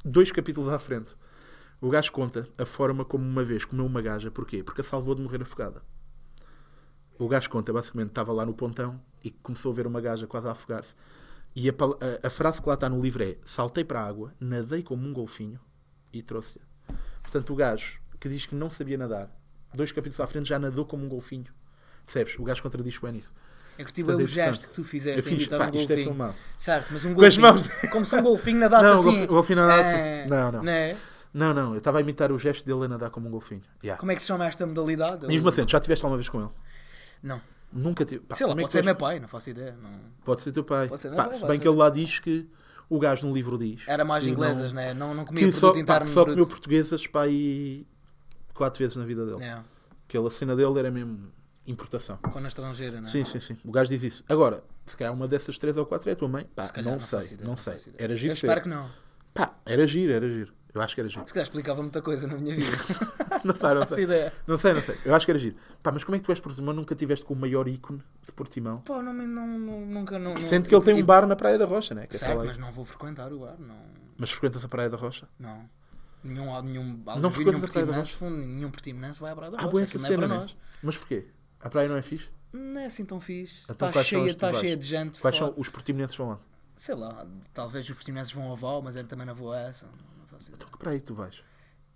dois 0.06 0.32
capítulos 0.32 0.70
à 0.70 0.80
frente, 0.80 1.14
o 1.82 1.90
gajo 1.90 2.10
conta 2.14 2.48
a 2.58 2.66
forma 2.66 3.04
como 3.04 3.26
uma 3.26 3.44
vez 3.44 3.66
comeu 3.66 3.86
uma 3.86 4.02
gaja. 4.02 4.32
Porquê? 4.32 4.64
Porque 4.64 4.80
a 4.80 4.84
salvou 4.86 5.14
de 5.14 5.22
morrer 5.22 5.42
afogada. 5.42 5.82
O 7.20 7.28
gajo 7.28 7.50
conta, 7.50 7.74
basicamente, 7.74 8.12
estava 8.12 8.32
lá 8.32 8.46
no 8.46 8.54
pontão 8.54 8.98
e 9.22 9.30
começou 9.30 9.74
a 9.74 9.76
ver 9.76 9.88
uma 9.88 10.00
gaja 10.00 10.26
quase 10.26 10.48
a 10.48 10.52
afogar-se. 10.52 10.96
E 11.60 11.70
a, 11.70 11.74
a- 11.74 12.28
a 12.28 12.30
frase 12.30 12.62
que 12.62 12.68
lá 12.68 12.76
está 12.76 12.88
no 12.88 13.02
livro 13.02 13.24
é: 13.24 13.36
Saltei 13.44 13.84
para 13.84 14.00
a 14.02 14.06
água, 14.08 14.32
nadei 14.40 14.84
como 14.84 15.08
um 15.08 15.12
golfinho 15.12 15.60
e 16.14 16.22
trouxe-a. 16.22 16.94
Portanto, 17.24 17.52
o 17.52 17.56
gajo 17.56 18.00
que 18.20 18.30
diz 18.30 18.46
que 18.46 18.54
não 18.54 18.70
sabia 18.70 18.96
nadar, 18.98 19.30
dois 19.74 19.92
capítulos 19.92 20.20
à 20.20 20.28
frente 20.28 20.48
já 20.50 20.60
nadou 20.60 20.86
como 20.86 21.04
um 21.04 21.10
golfinho. 21.10 21.46
Percebes? 22.06 22.38
O 22.38 22.44
gajo 22.44 22.62
contradiz 22.62 22.98
bem 23.00 23.14
nisso. 23.14 23.34
É 23.78 23.84
que 23.84 23.92
tive 23.92 24.08
Portanto, 24.12 24.20
o 24.20 24.30
é 24.30 24.32
interessante. 24.32 24.52
gesto 24.58 24.68
que 24.70 24.74
tu 24.76 24.82
Eu 24.82 24.86
fizeste 24.86 25.20
em 25.20 25.24
fiz, 25.24 25.34
imitar 25.48 25.60
pá, 25.60 25.66
um 25.66 25.68
isto 25.70 25.92
é 25.92 25.96
golfinho. 25.96 26.08
filmado. 26.10 26.36
certo, 26.58 26.90
mas 26.94 27.06
um 27.06 27.14
golfinho. 27.14 27.42
mãos. 27.42 27.68
Como 27.92 28.06
se 28.06 28.16
um 28.16 28.22
golfinho 28.24 28.60
nadasse 28.60 28.84
Não, 28.84 28.92
o 28.92 28.94
assim. 28.96 29.04
golfinho- 29.04 29.24
o 29.26 29.28
golfinho 29.34 29.60
nadasse 29.60 29.96
É, 29.96 30.22
assim. 30.22 30.30
Não, 30.30 30.52
não. 30.52 30.64
Né? 30.64 30.98
Não, 31.34 31.54
não, 31.54 31.72
eu 31.74 31.78
estava 31.80 31.98
a 32.00 32.02
imitar 32.02 32.32
o 32.32 32.40
gesto 32.40 32.66
dele 32.66 32.86
a 32.86 32.88
nadar 32.88 33.10
como 33.12 33.28
um 33.28 33.32
golfinho. 33.32 33.62
Yeah. 33.84 34.00
Como 34.00 34.12
é 34.12 34.16
que 34.16 34.22
se 34.22 34.28
chama 34.28 34.48
esta 34.48 34.66
modalidade? 34.66 35.28
Diz-me 35.28 35.50
assim, 35.50 35.68
já 35.68 35.80
tiveste 35.80 36.04
alguma 36.06 36.18
vez 36.18 36.30
com 36.30 36.40
ele? 36.42 36.50
Não. 37.22 37.40
Nunca 37.72 38.06
tive. 38.06 38.24
Pá, 38.26 38.36
Sei 38.36 38.46
lá, 38.48 38.54
é 38.54 38.56
pode 38.56 38.72
ser 38.72 38.84
meu 38.84 38.96
pai, 38.96 39.20
não 39.20 39.28
faço 39.28 39.50
ideia. 39.50 39.76
Não... 39.82 39.92
Pode 40.24 40.42
ser 40.42 40.52
teu 40.52 40.64
pai. 40.64 40.88
Pode 40.88 41.02
ser 41.02 41.14
Pá, 41.14 41.32
se 41.34 41.46
bem 41.46 41.60
que 41.60 41.68
ele 41.68 41.78
lá 41.78 41.90
diz 41.90 42.20
que 42.20 42.50
o 42.90 42.98
gajo 43.00 43.28
no 43.28 43.34
livro 43.34 43.58
diz. 43.58 43.82
Era 43.88 44.06
mais 44.06 44.26
inglesas, 44.26 44.72
não- 44.72 44.82
né? 44.82 44.94
Não, 44.94 45.14
não 45.14 45.26
comia 45.26 45.44
Que 45.46 45.52
só, 45.52 45.72
pá, 45.84 46.00
que 46.02 46.08
só 46.10 46.26
comeu 46.26 46.48
portuguesas 46.48 47.06
pá, 47.08 47.24
aí 47.24 47.86
quatro 48.54 48.80
vezes 48.80 48.96
na 48.96 49.06
vida 49.06 49.26
dele. 49.26 49.44
É, 49.44 49.60
Aquela 50.08 50.32
cena 50.32 50.56
dele 50.56 50.80
era 50.80 50.90
mesmo 50.90 51.30
importação. 51.66 52.18
com 52.18 52.40
na 52.40 52.48
estrangeira, 52.48 53.02
né? 53.02 53.08
Sim, 53.08 53.26
sim, 53.26 53.40
sim. 53.42 53.58
O 53.66 53.72
gajo 53.72 53.90
diz 53.90 54.02
isso. 54.04 54.24
Agora, 54.30 54.64
se 54.86 54.96
calhar 54.96 55.14
uma 55.14 55.28
dessas 55.28 55.58
três 55.58 55.76
ou 55.76 55.86
quatro 55.86 56.10
é 56.10 56.14
a 56.14 56.16
tua 56.16 56.30
mãe. 56.30 56.48
Pá, 56.56 56.68
Se 56.68 56.82
não, 56.82 56.98
faço 56.98 57.28
sei, 57.28 57.36
ideia, 57.36 57.50
não 57.50 57.58
sei. 57.58 57.76
Era 57.98 58.14
Eu 58.14 58.18
giro. 58.18 58.34
espero 58.34 58.54
ser. 58.54 58.62
que 58.62 58.70
não. 58.70 58.90
Pá, 59.34 59.54
era 59.66 59.86
giro, 59.86 60.14
era 60.14 60.30
giro. 60.30 60.54
Eu 60.78 60.84
acho 60.84 60.96
que 60.96 61.02
era 61.02 61.10
giro. 61.10 61.28
Se 61.28 61.34
calhar 61.34 61.46
explicava 61.46 61.82
muita 61.82 62.02
coisa 62.02 62.28
na 62.28 62.36
minha 62.38 62.56
vida. 62.56 62.68
Não, 63.44 63.54
pá, 63.54 63.74
não 63.74 63.86
sei. 63.88 64.04
ideia. 64.04 64.34
Não 64.48 64.58
sei, 64.58 64.74
não 64.74 64.82
sei. 64.82 64.98
Eu 65.06 65.14
acho 65.16 65.26
que 65.26 65.32
era 65.32 65.40
giro. 65.40 65.56
Pá, 65.82 65.92
mas 65.92 66.04
como 66.04 66.16
é 66.16 66.20
que 66.20 66.26
tu 66.26 66.32
és 66.32 66.40
Portimão? 66.40 66.74
Nunca 66.74 66.96
tiveste 66.96 67.24
com 67.26 67.34
o 67.34 67.38
maior 67.38 67.68
ícone 67.68 68.02
de 68.26 68.32
Portimão? 68.32 68.80
Pô, 68.82 69.02
não, 69.02 69.14
não, 69.14 69.26
não, 69.48 69.86
nunca. 69.86 70.18
Não, 70.20 70.38
Sendo 70.40 70.68
que 70.68 70.76
ele 70.76 70.84
tem 70.84 70.96
um 70.96 71.06
bar 71.06 71.26
na 71.28 71.36
Praia 71.36 71.58
da 71.58 71.66
Rocha, 71.66 71.94
né? 71.94 72.08
Que 72.08 72.16
é 72.16 72.20
Certo, 72.20 72.44
mas 72.46 72.58
não 72.58 72.72
vou 72.72 72.84
frequentar 72.84 73.32
o 73.32 73.40
bar, 73.40 73.56
não. 73.60 73.76
Mas 74.18 74.32
frequentas 74.32 74.64
a 74.66 74.68
Praia 74.68 74.90
da 74.90 74.98
Rocha? 74.98 75.28
Não. 75.40 75.70
Nenhum, 76.24 76.62
nenhum, 76.64 77.04
Não 77.20 77.30
frequentas 77.32 77.64
a 77.64 77.68
Praia 77.68 77.86
da 77.86 77.94
portimonense, 77.94 78.48
nenhum 78.56 78.72
portimonense 78.72 79.20
vai 79.22 79.32
à 79.32 79.36
Praia 79.36 79.52
da 79.52 79.58
Ah, 79.58 79.62
Rocha. 79.62 79.72
boa 79.72 79.84
aquilo 79.84 80.04
essa 80.04 80.14
é 80.14 80.16
cena, 80.16 80.28
né? 80.28 80.36
nós. 80.36 80.56
Mas 80.84 80.98
porquê? 80.98 81.28
A 81.62 81.70
praia 81.70 81.88
não 81.90 81.98
é 81.98 82.02
fixe? 82.02 82.30
Não 82.54 82.80
é 82.82 82.86
assim 82.86 83.06
tão 83.06 83.20
fixe. 83.22 83.62
Então 83.70 83.88
Está 83.88 83.94
são 83.94 84.04
cheia, 84.04 84.36
tá 84.36 84.54
cheia 84.54 84.76
de 84.78 84.86
gente. 84.88 85.20
Quais 85.22 85.38
fora. 85.38 85.52
são 85.52 85.60
os 85.62 85.70
portimonenses 85.70 86.16
vão 86.18 86.30
lá? 86.30 86.40
Sei 86.76 86.94
lá, 86.96 87.26
talvez 87.54 87.88
os 87.90 87.96
portimonenses 87.96 88.32
vão 88.34 88.52
a 88.52 88.56
Val, 88.56 88.82
mas 88.82 88.96
eu 88.96 89.04
também 89.06 89.26
não 89.26 89.34
vou 89.36 89.54
a 89.54 89.60
essa. 89.60 89.88
Faço 90.38 90.48
ideia. 90.50 90.56
Então 90.58 90.70
que 90.70 90.78
praia 90.78 90.98
é 90.98 91.00
tu 91.00 91.14
vais? 91.16 91.44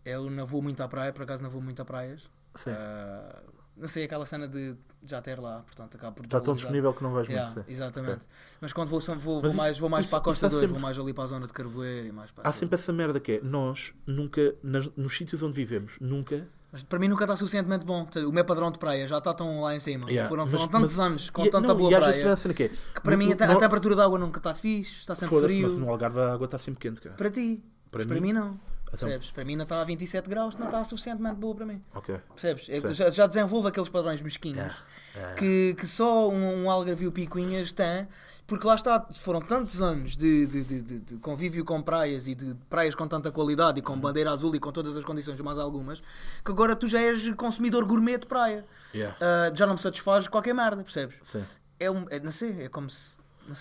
Eu 0.04 0.30
não 0.30 0.46
vou 0.46 0.62
muito 0.62 0.82
à 0.82 0.88
praia, 0.88 1.14
por 1.14 1.24
acaso 1.24 1.44
não 1.44 1.50
vou 1.50 1.62
muito 1.62 1.82
a 1.82 1.86
praias. 1.86 2.22
Sim. 2.56 2.72
Ah, 2.72 3.40
não 3.78 3.88
sei 3.88 4.04
aquela 4.04 4.26
cena 4.26 4.48
de 4.48 4.76
já 5.06 5.22
ter 5.22 5.40
lá, 5.40 5.60
portanto 5.62 5.96
acabo 5.96 6.16
por 6.18 6.26
Está 6.26 6.40
tão 6.42 6.54
disponível 6.54 6.94
que 6.94 7.02
não 7.04 7.12
vais 7.14 7.28
Yeah, 7.28 7.50
muito. 7.52 7.66
sim. 7.66 7.72
exatamente. 7.74 8.22
Mas 8.60 8.74
quando 8.74 8.90
vou, 8.90 9.00
vou, 9.00 9.16
vou 9.42 9.46
isso- 9.48 9.58
mais, 9.58 9.80
vou 9.80 9.90
mais 9.90 10.06
isso- 10.06 10.12
para 10.12 10.20
a 10.20 10.24
Costa 10.24 10.38
isso 10.38 10.46
há 10.46 10.50
2, 10.50 10.60
sempre- 10.62 10.74
vou 10.74 10.82
mais 10.82 11.00
ali 11.00 11.14
para 11.14 11.24
a 11.24 11.28
zona 11.28 11.48
de 11.48 11.54
Carvoeiro 11.54 12.08
e 12.08 12.12
mais 12.12 12.30
para 12.32 12.48
Há 12.48 12.52
sempre 12.52 12.76
essa 12.76 12.92
merda 12.92 13.20
que 13.20 13.34
é, 13.34 13.42
nós 13.42 13.94
nunca, 14.06 14.54
nas- 14.62 14.90
nos 14.96 15.16
sítios 15.16 15.42
onde 15.42 15.56
vivemos, 15.56 15.98
nunca... 16.02 16.48
Mas 16.72 16.84
para 16.84 17.00
mim 17.00 17.08
nunca 17.10 17.26
está 17.26 17.36
suficientemente 17.36 17.86
bom. 17.86 18.08
O 18.28 18.32
meu 18.32 18.46
padrão 18.46 18.72
de 18.72 18.80
praia 18.80 19.06
já 19.06 19.18
está 19.18 19.34
tão 19.34 19.60
lá 19.62 19.76
em 19.76 19.80
cima. 19.82 20.10
Yeah, 20.10 20.30
Foram, 20.30 20.46
mas- 20.46 20.54
foram 20.54 20.68
tantos 20.70 20.98
mas- 20.98 21.06
anos 21.06 21.30
com 21.30 21.46
e, 21.46 21.50
tanta 21.50 21.68
não, 21.68 21.76
boa 21.78 21.92
e 21.92 21.96
praia. 21.96 22.12
vezes 22.14 22.26
a 22.28 22.36
cena 22.38 22.54
que 22.54 22.64
é... 22.64 22.70
Que 22.70 23.02
para 23.02 23.18
mim 23.18 23.32
a, 23.32 23.36
te- 23.36 23.44
a 23.44 23.56
temperatura 23.56 23.96
da 23.96 24.06
água 24.06 24.18
nunca 24.18 24.38
está 24.40 24.54
fixe, 24.54 25.00
está 25.00 25.14
sempre 25.16 25.40
frio. 25.42 25.64
mas 25.64 25.78
no 25.78 25.90
Algarve 25.90 26.20
a 26.22 26.34
água 26.34 26.46
está 26.46 26.58
sempre 26.58 26.80
quente, 26.80 27.02
cara. 27.02 27.16
Para 27.16 27.30
ti. 27.30 27.62
Para 27.92 28.06
para 28.06 28.16
mim- 28.16 28.22
mim 28.22 28.34
não. 28.34 28.60
Então- 28.94 29.08
Percebes? 29.08 29.32
Para 29.32 29.46
mim 29.46 29.52
ainda 29.54 29.64
está 29.64 29.80
a 29.82 29.86
27 29.86 30.30
graus, 30.30 30.56
não 30.58 30.66
está 30.66 30.84
suficientemente 30.84 31.36
boa 31.36 31.56
para 31.56 31.66
mim. 31.66 31.82
Ok. 31.96 32.18
Percebes? 32.34 32.68
É 32.70 32.94
já, 32.94 33.10
já 33.10 33.28
desenvolve 33.28 33.70
aqueles 33.70 33.88
padrões 33.88 34.22
mesquinhos 34.22 34.74
É. 35.16 35.34
que, 35.36 35.76
que 35.80 35.88
só 35.88 36.30
um, 36.30 36.64
um 36.66 36.70
Algarve 36.70 37.06
e 37.06 37.08
o 37.08 37.12
Picuinhas 37.12 37.72
tem, 37.72 38.06
porque 38.46 38.68
lá 38.68 38.76
está, 38.76 39.08
foram 39.14 39.40
tantos 39.40 39.82
anos 39.82 40.18
de, 40.18 40.46
de, 40.46 40.64
de, 40.66 41.00
de- 41.00 41.16
convívio 41.20 41.64
com 41.64 41.82
praias 41.82 42.28
e 42.28 42.36
de 42.36 42.54
praias 42.70 42.94
com 42.94 43.08
tanta 43.08 43.32
qualidade 43.32 43.80
e 43.80 43.82
com 43.82 43.98
bandeira 43.98 44.30
azul 44.32 44.54
e 44.58 44.60
com 44.60 44.74
todas 44.74 44.98
as 44.98 45.06
condições, 45.06 45.40
mais 45.40 45.58
algumas, 45.58 46.02
que 46.44 46.52
agora 46.52 46.76
tu 46.76 46.86
já 46.86 47.00
és 47.00 47.30
consumidor 47.36 47.86
gourmet 47.86 48.18
de 48.18 48.28
praia. 48.28 48.66
Yeah. 48.94 49.16
Ah, 49.22 49.52
já 49.56 49.66
não 49.66 49.76
me 49.76 49.80
satisfaz 49.80 50.28
qualquer 50.28 50.54
merda, 50.54 50.84
percebes? 50.84 51.16
Sim. 51.24 51.46
É, 51.80 51.90
um, 51.90 52.06
é, 52.10 52.20
não 52.20 52.32
sei, 52.34 52.64
é 52.64 52.68
como 52.68 52.90
se. 52.90 53.16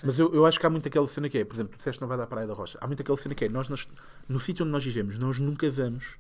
Mas 0.05 0.19
eu, 0.19 0.33
eu 0.35 0.47
acho 0.47 0.59
que 0.61 0.67
há 0.67 0.71
muito 0.71 0.87
aquela 0.87 1.07
cena 1.07 1.29
que 1.29 1.39
é, 1.39 1.45
por 1.45 1.55
exemplo, 1.55 1.73
tu 1.73 1.79
disseste 1.79 1.99
que 1.99 2.03
não 2.03 2.09
vai 2.09 2.17
dar 2.19 2.27
Praia 2.27 2.47
da 2.47 2.55
Rocha. 2.55 2.79
Há 2.81 2.87
muito 2.87 3.01
aquela 3.03 3.19
cena 3.19 3.35
que 3.35 3.45
é, 3.45 3.49
nós 3.49 3.69
nas- 3.69 3.87
no 4.29 4.39
sítio 4.39 4.65
onde 4.65 4.73
nós 4.73 4.85
vivemos, 4.85 5.19
nós 5.19 5.39
nunca 5.41 5.69
vamos 5.71 6.17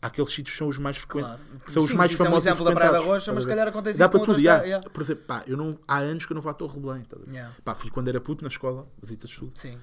àqueles 0.00 0.30
sítios 0.32 0.52
que 0.52 0.58
são 0.58 0.68
os 0.68 0.78
mais 0.78 0.96
frequentes. 0.98 1.28
Claro. 1.30 1.42
São 1.68 1.82
os 1.82 1.90
Sim, 1.90 1.96
mais 1.96 2.10
isso 2.10 2.22
é 2.22 2.24
um 2.24 2.26
famosos 2.26 2.46
exemplo 2.46 2.64
da 2.64 2.72
Praia 2.72 2.92
da 2.92 2.98
Rocha, 3.00 3.32
mas 3.32 3.42
se 3.44 3.48
calhar 3.48 3.68
acontece 3.68 3.98
Dá 3.98 4.04
isso 4.04 4.10
para 4.10 4.20
tudo, 4.20 4.40
praias, 4.42 4.64
yeah. 4.64 4.90
Por 4.90 5.02
exemplo, 5.02 5.24
pá, 5.24 5.42
eu 5.46 5.56
não, 5.56 5.78
há 5.86 5.98
anos 5.98 6.26
que 6.26 6.32
eu 6.32 6.34
não 6.34 6.42
vou 6.42 6.50
à 6.50 6.54
Torre 6.54 6.78
Belém. 6.80 7.02
ver? 7.26 7.32
Yeah. 7.32 7.54
Pá, 7.64 7.74
fui 7.74 7.90
quando 7.90 8.08
era 8.08 8.20
puto 8.20 8.42
na 8.44 8.48
escola, 8.48 8.86
visitas 9.02 9.30
de 9.30 9.34
estudo. 9.34 9.52
Sim. 9.54 9.78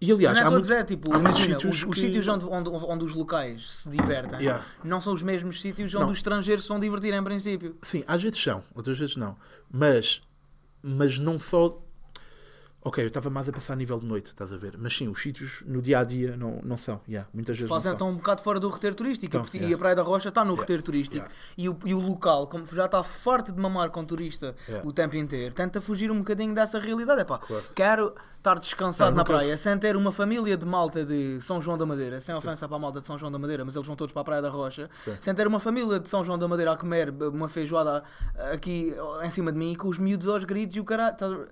E 0.00 0.12
aliás, 0.12 0.36
não 0.38 0.44
há 0.44 0.46
é 0.46 0.50
muito, 0.50 0.62
estou 0.62 0.76
a 0.76 0.82
dizer, 0.82 0.96
tipo, 0.96 1.12
há 1.12 1.18
muitos 1.18 1.40
imagina, 1.40 1.56
os, 1.56 1.62
sítios 1.62 1.82
os 1.88 1.94
que- 1.94 2.00
sítios 2.00 2.28
onde, 2.28 2.44
onde, 2.46 2.68
onde 2.68 3.04
os 3.04 3.14
locais 3.14 3.68
se 3.70 3.88
divertem 3.90 4.38
Yeah. 4.40 4.64
não 4.84 5.00
são 5.00 5.12
os 5.12 5.22
mesmos 5.24 5.60
sítios 5.60 5.92
onde 5.94 6.04
Não. 6.04 6.12
os 6.12 6.18
estrangeiros 6.18 6.64
se 6.64 6.68
vão 6.68 6.78
divertir 6.78 7.12
em 7.12 7.22
princípio. 7.24 7.76
Sim, 7.82 8.04
às 8.06 8.22
vezes 8.22 8.40
são, 8.40 8.62
outras 8.74 8.96
vezes 8.98 9.16
não. 9.16 9.36
Mas, 9.70 10.20
mas 10.82 11.18
não 11.18 11.38
só. 11.38 11.82
Ok, 12.80 13.02
eu 13.02 13.08
estava 13.08 13.28
mais 13.28 13.48
a 13.48 13.52
pensar 13.52 13.72
a 13.72 13.76
nível 13.76 13.98
de 13.98 14.06
noite, 14.06 14.26
estás 14.30 14.52
a 14.52 14.56
ver? 14.56 14.74
Mas 14.78 14.96
sim, 14.96 15.08
os 15.08 15.20
sítios 15.20 15.64
no 15.66 15.82
dia 15.82 15.98
a 15.98 16.04
dia 16.04 16.36
não, 16.36 16.60
não 16.62 16.78
são. 16.78 17.00
Yeah, 17.08 17.28
muitas 17.34 17.56
vezes 17.56 17.68
Fazem 17.68 17.92
então 17.92 18.06
são. 18.06 18.14
um 18.14 18.18
bocado 18.18 18.40
fora 18.40 18.60
do 18.60 18.68
roteiro 18.68 18.94
turístico 18.94 19.26
Então, 19.26 19.40
e, 19.40 19.42
porti- 19.42 19.56
yeah. 19.56 19.72
e 19.72 19.74
a 19.74 19.78
Praia 19.78 19.96
da 19.96 20.02
Rocha 20.02 20.28
está 20.28 20.42
no 20.42 20.50
Yeah. 20.52 20.62
roteiro 20.62 20.82
turístico 20.82 21.16
Yeah. 21.26 21.34
e, 21.58 21.68
o, 21.68 21.76
e 21.84 21.92
o 21.92 21.98
local, 22.00 22.46
como 22.46 22.64
já 22.66 22.84
está 22.86 23.02
farto 23.02 23.52
de 23.52 23.60
mamar 23.60 23.90
com 23.90 24.04
turista 24.04 24.54
o 24.84 24.92
tempo 24.92 25.16
inteiro, 25.16 25.52
tenta 25.54 25.80
fugir 25.80 26.10
um 26.10 26.18
bocadinho 26.18 26.54
dessa 26.54 26.78
realidade. 26.78 27.20
Epá, 27.20 27.38
Claro. 27.38 27.64
Quero 27.74 28.14
estar 28.38 28.60
descansado 28.60 29.10
Não, 29.10 29.16
na 29.16 29.22
nunca- 29.24 29.32
praia 29.38 29.56
sem 29.56 29.76
ter 29.76 29.96
uma 29.96 30.12
família 30.12 30.56
de 30.56 30.64
malta 30.64 31.04
de 31.04 31.40
São 31.40 31.60
João 31.60 31.76
da 31.76 31.84
Madeira, 31.84 32.20
sem 32.20 32.32
ofensa 32.32 32.68
para 32.68 32.76
a 32.76 32.80
malta 32.80 33.00
de 33.00 33.06
São 33.08 33.18
João 33.18 33.32
da 33.32 33.38
Madeira, 33.40 33.64
mas 33.64 33.74
eles 33.74 33.86
vão 33.86 33.96
todos 33.96 34.12
para 34.12 34.22
a 34.22 34.24
Praia 34.24 34.40
da 34.42 34.48
Rocha, 34.48 34.88
Sim. 35.04 35.16
sem 35.20 35.34
ter 35.34 35.48
uma 35.48 35.58
família 35.58 35.98
de 35.98 36.08
São 36.08 36.24
João 36.24 36.38
da 36.38 36.46
Madeira 36.46 36.72
a 36.72 36.76
comer 36.76 37.10
uma 37.10 37.48
feijoada 37.48 38.04
aqui 38.52 38.94
em 39.24 39.30
cima 39.30 39.50
de 39.50 39.58
mim 39.58 39.74
com 39.74 39.88
os 39.88 39.98
miúdos 39.98 40.28
aos 40.28 40.44
gritos 40.44 40.76
e 40.76 40.80
o 40.80 40.84
caralho. 40.84 41.48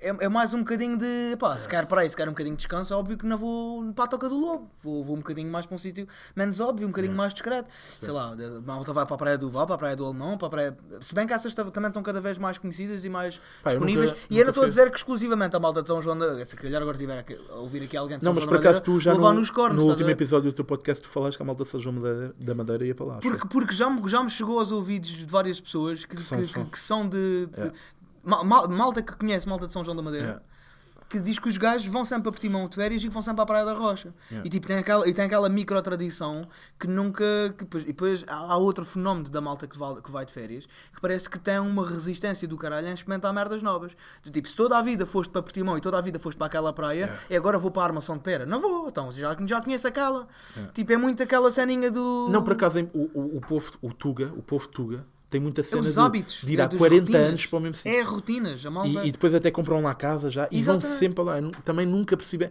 É, 0.00 0.10
é 0.26 0.28
mais 0.28 0.54
um 0.54 0.62
bocadinho 0.68 0.98
de. 0.98 1.36
Pá, 1.38 1.56
se 1.56 1.68
quer 1.68 1.86
para 1.86 2.02
aí, 2.02 2.10
se 2.10 2.14
quer 2.16 2.28
um 2.28 2.32
bocadinho 2.32 2.54
de 2.54 2.60
descanso, 2.60 2.92
é 2.92 2.96
óbvio 2.96 3.16
que 3.16 3.24
não 3.26 3.38
vou 3.38 3.92
para 3.94 4.04
a 4.04 4.08
toca 4.08 4.28
do 4.28 4.36
lobo. 4.38 4.70
Vou, 4.82 5.02
vou 5.02 5.14
um 5.16 5.18
bocadinho 5.20 5.50
mais 5.50 5.64
para 5.66 5.74
um 5.74 5.78
sítio 5.78 6.06
menos 6.36 6.60
óbvio, 6.60 6.86
um 6.86 6.90
bocadinho 6.90 7.14
mais 7.14 7.32
discreto. 7.32 7.68
Sei 8.00 8.10
lá, 8.12 8.32
a 8.34 8.60
malta 8.60 8.92
vai 8.92 9.06
para 9.06 9.14
a 9.14 9.18
praia 9.18 9.38
do 9.38 9.48
Val, 9.50 9.66
para 9.66 9.74
a 9.76 9.78
praia 9.78 9.96
do 9.96 10.04
Alemão, 10.04 10.36
para 10.36 10.46
a 10.46 10.50
praia. 10.50 10.78
Se 11.00 11.14
bem 11.14 11.26
que 11.26 11.32
essas 11.32 11.54
tam- 11.54 11.70
também 11.70 11.88
estão 11.88 12.02
cada 12.02 12.20
vez 12.20 12.36
mais 12.38 12.58
conhecidas 12.58 13.04
e 13.04 13.08
mais 13.08 13.40
Pá, 13.62 13.70
disponíveis. 13.70 14.10
nunca- 14.10 14.22
e 14.30 14.42
não 14.42 14.48
estou 14.50 14.64
a 14.64 14.68
dizer 14.68 14.90
que 14.90 14.98
exclusivamente 14.98 15.56
a 15.56 15.58
malta 15.60 15.80
de 15.82 15.88
São 15.88 16.02
João 16.02 16.18
da. 16.18 16.44
Se 16.46 16.54
calhar 16.56 16.80
agora 16.82 16.98
tiver 16.98 17.24
a 17.50 17.54
ouvir 17.54 17.82
aqui 17.84 17.96
alguém 17.96 18.18
de 18.18 18.24
São 18.24 18.30
Não, 18.32 18.34
mas 18.34 18.44
João 18.44 18.54
por 18.56 18.60
acaso 18.66 18.82
tu 18.82 19.00
já 19.00 19.14
no, 19.14 19.32
nos 19.32 19.50
cornos, 19.50 19.82
no 19.82 19.90
último 19.90 20.10
episódio 20.10 20.50
do 20.52 20.54
teu 20.54 20.64
podcast 20.64 21.02
tu 21.02 21.08
falaste 21.08 21.36
que 21.36 21.42
a 21.42 21.46
malta 21.46 21.64
de 21.64 21.70
São 21.70 21.80
João 21.80 21.94
da 21.94 22.00
Madeira, 22.02 22.34
da 22.38 22.54
Madeira 22.54 22.86
ia 22.86 22.94
para 22.94 23.06
lá. 23.06 23.18
Porque, 23.18 23.48
porque 23.48 23.72
já, 23.74 23.88
me, 23.88 24.06
já 24.08 24.22
me 24.22 24.30
chegou 24.30 24.58
aos 24.58 24.70
ouvidos 24.70 25.08
de 25.10 25.24
várias 25.24 25.60
pessoas 25.60 26.04
que, 26.04 26.16
que, 26.16 26.22
são- 26.22 26.38
que- 26.38 26.46
são. 26.46 26.64
que 26.66 26.78
são 26.78 27.08
de. 27.08 27.46
de- 27.46 27.60
É. 27.60 27.72
ma- 28.22 28.44
mal- 28.44 28.68
malta 28.68 29.00
que 29.02 29.12
conhece 29.14 29.48
malta 29.48 29.66
de 29.66 29.72
São 29.72 29.82
João 29.84 29.96
da 29.96 30.02
Madeira. 30.02 30.42
É. 30.44 30.57
Que 31.08 31.18
diz 31.18 31.38
que 31.38 31.48
os 31.48 31.56
gajos 31.56 31.86
vão 31.86 32.04
sempre 32.04 32.28
a 32.28 32.32
Portimão 32.32 32.68
de 32.68 32.76
férias 32.76 33.02
e 33.02 33.08
que 33.08 33.12
vão 33.12 33.22
sempre 33.22 33.42
à 33.42 33.46
Praia 33.46 33.64
da 33.64 33.72
Rocha. 33.72 34.12
É. 34.30 34.42
E, 34.44 34.48
tipo, 34.48 34.66
tem 34.66 34.78
aquela, 34.78 35.08
e 35.08 35.14
tem 35.14 35.24
aquela 35.24 35.48
micro 35.48 35.80
tradição 35.82 36.46
que 36.78 36.86
nunca. 36.86 37.24
Que 37.56 37.64
depois, 37.64 37.82
e 37.84 37.86
depois 37.86 38.24
há, 38.28 38.36
há 38.36 38.56
outro 38.56 38.84
fenómeno 38.84 39.28
da 39.30 39.40
malta 39.40 39.66
que 39.66 39.78
vai, 39.78 40.00
que 40.00 40.10
vai 40.10 40.24
de 40.24 40.32
férias 40.32 40.66
que 40.94 41.00
parece 41.00 41.28
que 41.28 41.38
tem 41.38 41.58
uma 41.58 41.86
resistência 41.86 42.46
do 42.46 42.56
caralho 42.56 42.88
em 42.88 42.92
experimentar 42.92 43.32
merdas 43.32 43.62
novas. 43.62 43.96
Do 44.22 44.30
Tipo, 44.30 44.48
se 44.48 44.54
toda 44.54 44.78
a 44.78 44.82
vida 44.82 45.04
foste 45.04 45.30
para 45.30 45.42
Portimão 45.42 45.76
e 45.76 45.80
toda 45.80 45.98
a 45.98 46.00
vida 46.00 46.18
foste 46.18 46.38
para 46.38 46.46
aquela 46.46 46.72
praia, 46.72 47.18
e 47.28 47.36
agora 47.36 47.58
vou 47.58 47.70
para 47.70 47.82
a 47.82 47.86
Armação 47.86 48.16
de 48.16 48.22
Pera. 48.22 48.46
Não 48.46 48.60
vou, 48.60 48.88
então 48.88 49.10
já, 49.12 49.36
já 49.46 49.60
conheço 49.60 49.88
aquela. 49.88 50.28
Tipo, 50.72 50.92
é 50.92 50.96
muito 50.96 51.22
aquela 51.22 51.50
ceninha 51.50 51.90
do. 51.90 52.28
Não, 52.30 52.42
por 52.42 52.52
acaso 52.52 52.80
o, 52.94 53.10
o, 53.14 53.36
o 53.38 53.40
povo, 53.40 53.72
o 53.82 53.92
Tuga, 53.92 54.32
o 54.36 54.42
povo 54.42 54.68
Tuga, 54.68 55.04
tem 55.30 55.40
muita 55.40 55.60
É 55.60 55.64
cena 55.64 55.82
de, 55.90 55.98
hábitos. 55.98 56.40
de 56.42 56.52
ir 56.52 56.58
é 56.58 56.62
há 56.62 56.66
dos 56.66 56.78
40 56.78 57.00
rotinas. 57.02 57.28
anos 57.28 57.46
para 57.46 57.56
o 57.58 57.60
mesmo 57.60 57.74
sítio. 57.76 57.92
É 57.92 58.02
rotinas. 58.02 58.64
A 58.66 58.70
malta... 58.70 58.88
E, 59.04 59.08
e 59.08 59.12
depois 59.12 59.34
até 59.34 59.50
compram 59.50 59.82
lá 59.82 59.94
casa 59.94 60.30
já 60.30 60.48
e 60.50 60.62
vão 60.62 60.76
Exatamente. 60.76 60.98
sempre 60.98 61.24
lá. 61.24 61.38
Eu 61.40 61.50
também 61.64 61.86
nunca 61.86 62.16
percebi. 62.16 62.50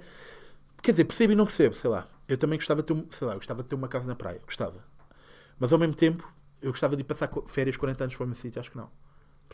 Quer 0.82 0.92
dizer, 0.92 1.06
percebo 1.06 1.34
e 1.34 1.36
não 1.36 1.46
percebo, 1.46 1.76
sei 1.76 1.90
lá. 1.90 2.08
Eu 2.28 2.38
também 2.38 2.58
gostava 2.60 2.82
de 2.84 2.94
ter, 2.94 3.04
sei 3.10 3.28
lá, 3.28 3.36
gostava 3.36 3.64
de 3.64 3.70
ter 3.70 3.76
uma 3.76 3.88
casa 3.88 4.08
na 4.08 4.16
praia, 4.16 4.40
gostava. 4.46 4.84
Mas 5.60 5.74
ao 5.74 5.80
mesmo 5.80 5.96
tempo, 5.96 6.28
eu 6.62 6.72
gostava 6.72 6.96
de 6.96 7.04
passar 7.04 7.30
férias 7.48 7.76
40 7.78 8.04
anos 8.04 8.16
para 8.16 8.24
o 8.26 8.28
mesmo 8.28 8.42
sítio, 8.42 8.60
acho 8.60 8.70
que 8.72 8.78
não. 8.78 8.90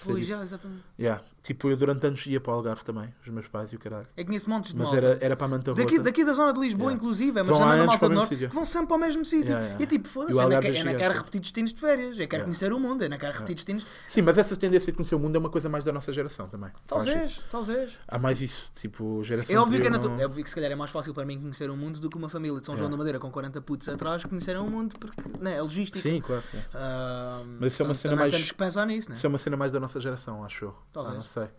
Pois, 0.03 0.27
já, 0.27 0.41
exatamente. 0.41 0.81
Yeah. 0.99 1.21
Tipo, 1.43 1.69
eu 1.69 1.75
durante 1.75 2.07
anos 2.07 2.25
ia 2.25 2.39
para 2.39 2.53
o 2.53 2.55
Algarve 2.55 2.83
também, 2.85 3.13
os 3.21 3.27
meus 3.27 3.47
pais 3.49 3.71
e 3.73 3.75
o 3.75 3.79
caralho. 3.79 4.07
É 4.15 4.21
que 4.21 4.27
conheço 4.27 4.49
montes 4.49 4.71
de 4.71 4.77
Mas 4.77 4.87
malta. 4.91 5.05
era, 5.07 5.17
era 5.21 5.35
para 5.35 5.45
a 5.45 5.49
Manta. 5.49 5.73
Daqui, 5.73 5.99
daqui 5.99 6.23
da 6.23 6.33
zona 6.33 6.53
de 6.53 6.59
Lisboa, 6.61 6.91
Yeah. 6.91 6.95
inclusive, 7.03 7.31
mas 7.33 7.47
Vão 7.49 7.59
da 7.59 7.65
anos 7.65 7.85
malta 7.85 7.99
para 7.99 8.05
o 8.05 8.09
do 8.09 8.09
mesmo 8.11 8.15
norte, 8.21 8.29
sítio. 8.29 8.49
que 8.49 8.55
vão 8.55 8.63
sempre 8.65 8.87
para 8.87 8.95
o 8.95 8.99
mesmo 8.99 9.25
sítio. 9.25 9.45
Yeah, 9.47 9.61
yeah. 9.65 9.81
E 9.81 9.83
é 9.83 9.87
tipo, 9.87 10.07
E 10.07 10.09
foda-se, 10.09 10.31
o 10.31 10.33
eu 10.33 10.35
não 10.37 10.43
Algarve 10.45 10.67
é 10.69 10.71
gigante. 10.71 10.95
quero 10.97 11.13
repetir 11.15 11.41
destinos 11.41 11.73
de 11.73 11.79
férias, 11.81 12.11
eu 12.11 12.15
quero 12.15 12.25
Yeah. 12.33 12.45
conhecer 12.45 12.71
o 12.73 12.79
mundo, 12.79 13.03
eu 13.03 13.09
não 13.09 13.17
quero 13.17 13.33
repetir 13.33 13.55
destinos. 13.55 13.85
Sim, 14.07 14.21
mas 14.21 14.37
essa 14.37 14.55
tendência 14.55 14.91
de 14.91 14.95
conhecer 14.95 15.15
o 15.15 15.19
mundo 15.19 15.35
é 15.35 15.39
uma 15.39 15.49
coisa 15.49 15.67
mais 15.67 15.83
da 15.83 15.91
nossa 15.91 16.13
geração 16.13 16.47
também. 16.47 16.69
Eu 16.69 16.75
acho 16.75 16.87
Talvez, 16.87 17.25
isso. 17.31 17.41
talvez. 17.51 17.89
Há 18.07 18.17
mais 18.19 18.41
isso, 18.41 18.71
tipo, 18.73 19.21
geração 19.23 19.53
É 19.53 19.59
óbvio, 19.59 19.81
que, 19.81 19.87
anterior 19.87 20.09
não 20.11 20.21
é 20.21 20.25
óbvio 20.25 20.43
que 20.45 20.49
se 20.49 20.55
calhar 20.55 20.71
é 20.71 20.75
mais 20.75 20.91
fácil 20.91 21.13
para 21.13 21.25
mim 21.25 21.39
conhecer 21.41 21.69
o 21.69 21.75
mundo 21.75 21.99
do 21.99 22.09
que 22.09 22.17
uma 22.17 22.29
família 22.29 22.57
de 22.61 22.65
São 22.65 22.75
João 22.77 22.85
Yeah. 22.85 22.91
da 22.93 22.97
Madeira 22.97 23.19
com 23.19 23.29
40 23.29 23.59
putos 23.61 23.89
atrás 23.89 24.23
conheceram 24.23 24.65
o 24.65 24.71
mundo 24.71 24.95
porque 24.97 25.21
né, 25.41 25.57
é 25.57 25.61
logística. 25.61 25.99
Sim, 25.99 26.21
claro. 26.21 26.41
yeah. 26.53 26.69
Ah, 26.73 27.41
Mas 27.59 27.73
isso 27.73 27.81
é 27.81 27.85
uma 27.85 27.89
portanto, 27.89 27.95
cena 28.01 28.11
também 28.13 28.17
mais- 28.17 28.33
Temos 28.33 28.51
que 28.51 28.57
pensar 28.57 28.85
nisso, 28.87 29.09
né? 29.09 29.15
Isso 29.17 29.25
é 29.25 29.29
uma 29.29 29.37
cena 29.37 29.57
mais 29.57 29.71
da 29.73 29.79
nossa 29.83 29.99
geração, 29.99 30.43
acho 30.43 30.65
eu. 30.65 30.75
Talvez. 30.91 31.13
Ah, 31.15 31.17
não 31.17 31.23
sei. 31.23 31.49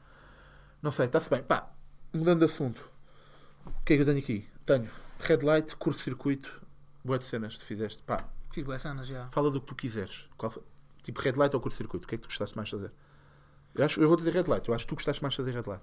Não 0.82 0.90
sei, 0.90 1.06
está-se 1.06 1.30
bem. 1.30 1.42
Pá, 1.42 1.70
mudando 2.12 2.40
de 2.40 2.44
assunto. 2.46 2.82
O 3.66 3.70
que 3.84 3.94
é 3.94 3.96
que 3.96 4.02
eu 4.02 4.06
tenho 4.06 4.18
aqui? 4.18 4.48
Tenho 4.66 4.90
red 5.20 5.38
light, 5.42 5.74
curto-circuito, 5.76 6.60
boa 7.04 7.18
de 7.18 7.24
cenas 7.24 7.56
tu 7.56 7.64
fizeste. 7.64 8.02
Pá, 8.02 8.24
Fiz 8.50 8.64
boas 8.64 8.82
cenas 8.82 9.06
já. 9.06 9.28
fala 9.30 9.50
do 9.50 9.60
que 9.60 9.66
tu 9.66 9.74
quiseres. 9.74 10.28
Qual 10.36 10.50
foi? 10.50 10.62
Tipo, 11.02 11.20
red 11.20 11.32
light 11.32 11.54
ou 11.54 11.60
curto-circuito? 11.60 12.04
O 12.04 12.08
que 12.08 12.14
é 12.14 12.18
que 12.18 12.22
tu 12.22 12.28
gostaste 12.28 12.56
mais 12.56 12.68
de 12.68 12.76
fazer? 12.76 12.92
Eu, 13.74 13.84
acho, 13.84 14.00
eu 14.00 14.06
vou 14.08 14.16
dizer 14.16 14.32
red 14.32 14.44
light. 14.48 14.68
Eu 14.68 14.74
acho 14.74 14.84
que 14.84 14.88
tu 14.90 14.94
gostaste 14.94 15.22
mais 15.22 15.32
de 15.34 15.36
fazer 15.38 15.50
red 15.52 15.62
light. 15.66 15.82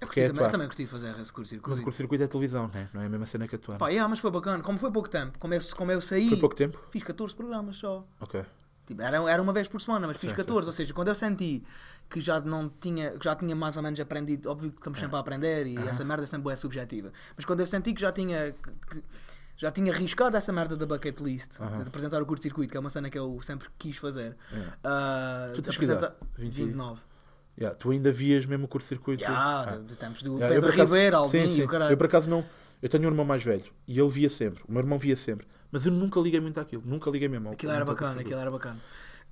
Eu, 0.00 0.06
Porque 0.08 0.20
é 0.20 0.26
também, 0.26 0.40
eu 0.40 0.46
atuar. 0.46 0.50
também 0.50 0.66
curti 0.66 0.86
fazer 0.86 1.18
esse 1.20 1.32
curso 1.32 1.54
Mas 1.66 1.78
o 1.78 1.82
curto-circuito 1.82 2.24
é 2.24 2.26
televisão, 2.26 2.68
né? 2.68 2.88
não 2.92 3.00
é 3.02 3.06
a 3.06 3.08
mesma 3.08 3.26
cena 3.26 3.46
que 3.46 3.54
atuar. 3.54 3.78
Pá, 3.78 3.88
yeah, 3.88 4.08
mas 4.08 4.18
foi 4.18 4.30
bacana. 4.32 4.62
Como 4.62 4.76
foi 4.78 4.90
pouco 4.90 5.08
tempo, 5.08 5.38
como 5.38 5.54
eu, 5.54 5.60
como 5.76 5.92
eu 5.92 6.00
saí, 6.00 6.28
Foi 6.28 6.38
pouco 6.38 6.56
tempo? 6.56 6.78
fiz 6.90 7.02
14 7.04 7.34
programas 7.34 7.76
só. 7.76 8.04
Ok. 8.20 8.44
Tipo, 8.86 9.00
era, 9.02 9.16
era 9.30 9.40
uma 9.42 9.52
vez 9.52 9.68
por 9.68 9.80
semana, 9.80 10.06
mas 10.06 10.16
fiz 10.16 10.30
Sim, 10.30 10.36
14. 10.36 10.60
sim, 10.64 10.66
Ou 10.66 10.72
seja, 10.72 10.94
quando 10.94 11.08
eu 11.08 11.14
senti 11.14 11.62
que 12.10 12.20
já 12.20 12.40
não 12.40 12.68
tinha, 12.68 13.12
que 13.12 13.24
já 13.24 13.34
tinha 13.34 13.54
mais 13.56 13.76
ou 13.76 13.82
menos 13.82 13.98
aprendido, 14.00 14.50
óbvio 14.50 14.70
que 14.70 14.78
estamos 14.78 14.98
sempre 14.98 15.16
a 15.16 15.20
aprender 15.20 15.66
e 15.66 15.76
essa 15.88 16.04
merda 16.04 16.26
sempre 16.26 16.52
é 16.52 16.56
subjetiva. 16.56 17.12
Mas 17.36 17.44
quando 17.44 17.60
eu 17.60 17.66
senti 17.66 17.92
que 17.92 18.00
já 18.00 18.12
tinha. 18.12 18.54
que- 18.90 19.02
já 19.56 19.70
tinha 19.70 19.92
arriscado 19.92 20.36
essa 20.36 20.52
merda 20.52 20.76
da 20.76 20.84
bucket 20.84 21.20
list, 21.20 21.60
Aham. 21.60 21.82
de 21.82 21.88
apresentar 21.88 22.20
o 22.20 22.26
curto-circuito, 22.26 22.72
que 22.72 22.76
é 22.76 22.80
uma 22.80 22.90
cena 22.90 23.08
que 23.08 23.16
eu 23.16 23.40
sempre 23.42 23.68
quis 23.78 23.96
fazer. 23.96 24.36
Yeah. 24.52 24.76
Ah, 24.82 25.52
Tu 25.54 25.62
tens 25.62 25.76
20? 25.76 26.12
29. 26.36 27.00
Yeah, 27.56 27.76
tu 27.78 27.90
ainda 27.92 28.10
vias 28.10 28.44
mesmo 28.44 28.64
o 28.64 28.68
curto-circuito? 28.68 29.20
Já, 29.22 29.28
Ah. 29.30 29.76
de, 29.76 29.96
tempos 29.96 30.22
do 30.22 30.34
Yeah, 30.38 30.48
Pedro 30.54 30.70
acaso- 30.70 30.94
Ribeiro, 30.94 31.16
sim, 31.28 31.38
Alvin 31.38 31.48
sim. 31.54 31.66
caralho. 31.68 31.92
Eu 31.92 31.96
por 31.96 32.06
acaso 32.06 32.28
não. 32.28 32.44
Eu 32.82 32.88
tenho 32.88 33.04
um 33.04 33.06
irmão 33.08 33.24
mais 33.24 33.44
velho 33.44 33.70
e 33.86 34.00
ele 34.00 34.08
via 34.08 34.28
sempre. 34.28 34.64
O 34.66 34.72
meu 34.72 34.80
irmão 34.80 34.98
via 34.98 35.14
sempre. 35.14 35.46
Mas 35.72 35.86
eu 35.86 35.92
nunca 35.92 36.20
liguei 36.20 36.38
muito 36.40 36.60
àquilo. 36.60 36.82
Nunca 36.86 37.10
liguei 37.10 37.28
mesmo. 37.28 37.48
ao- 37.48 37.54
Aquilo 37.54 37.72
era 37.72 37.84
bacana, 37.84 38.20
aquilo 38.20 38.38
era 38.38 38.50
bacana. 38.50 38.78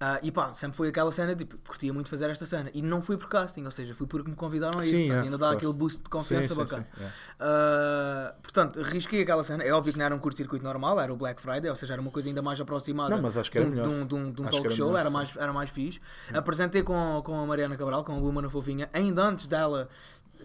Ah, 0.03 0.19
e 0.23 0.33
pá, 0.33 0.55
sempre 0.55 0.79
foi 0.79 0.89
aquela 0.89 1.13
cena, 1.13 1.37
tipo, 1.37 1.59
curtia 1.59 1.93
muito 1.93 2.09
fazer 2.09 2.31
esta 2.31 2.47
cena. 2.47 2.71
E 2.73 2.81
não 2.81 3.03
fui 3.03 3.19
por 3.19 3.29
casting, 3.29 3.63
ou 3.67 3.71
seja, 3.71 3.95
fui 3.95 4.07
porque 4.07 4.31
me 4.31 4.35
convidaram 4.35 4.81
a 4.81 4.87
ir. 4.87 4.89
Sim, 4.89 4.99
portanto, 5.01 5.19
é, 5.19 5.21
ainda 5.25 5.37
dá 5.37 5.39
claro. 5.39 5.57
aquele 5.59 5.73
boost 5.75 5.99
de 6.03 6.09
confiança 6.09 6.49
Sim, 6.49 6.55
sim, 6.55 6.61
bacana. 6.61 6.89
sim, 6.95 7.01
yeah. 7.03 7.17
Ah, 7.39 8.35
portanto, 8.43 8.81
risquei 8.83 9.21
aquela 9.21 9.45
cena. 9.45 9.63
É 9.63 9.71
óbvio 9.73 9.93
que 9.93 9.99
não 9.99 10.07
era 10.07 10.15
um 10.15 10.19
curto-circuito 10.19 10.65
normal, 10.65 10.99
era 10.99 11.13
o 11.13 11.17
Black 11.17 11.43
Friday, 11.43 11.69
ou 11.69 11.77
seja, 11.77 11.93
era 11.93 12.01
uma 12.01 12.11
coisa 12.11 12.31
ainda 12.31 12.41
mais 12.41 12.59
aproximada 12.59 13.15
Não, 13.15 13.21
mas 13.23 13.37
acho 13.37 13.51
que 13.51 13.59
era 13.59 13.71
de, 13.71 13.79
um- 13.79 14.07
de 14.07 14.15
um, 14.15 14.33
de 14.33 14.41
um- 14.41 14.45
talk 14.47 14.57
era 14.67 14.71
show, 14.75 14.87
melhor, 14.87 15.01
era 15.01 15.09
sim. 15.11 15.13
mais, 15.15 15.37
era 15.37 15.53
mais 15.53 15.69
fixe. 15.69 16.01
Apresentei 16.33 16.83
com, 16.83 17.21
com 17.23 17.39
a 17.39 17.45
Mariana 17.47 17.77
Cabral, 17.77 18.03
com 18.03 18.13
a 18.15 18.19
Luma 18.19 18.41
na 18.41 18.49
Fofinha, 18.49 18.89
ainda 18.95 19.23
antes 19.23 19.47
dela 19.47 19.87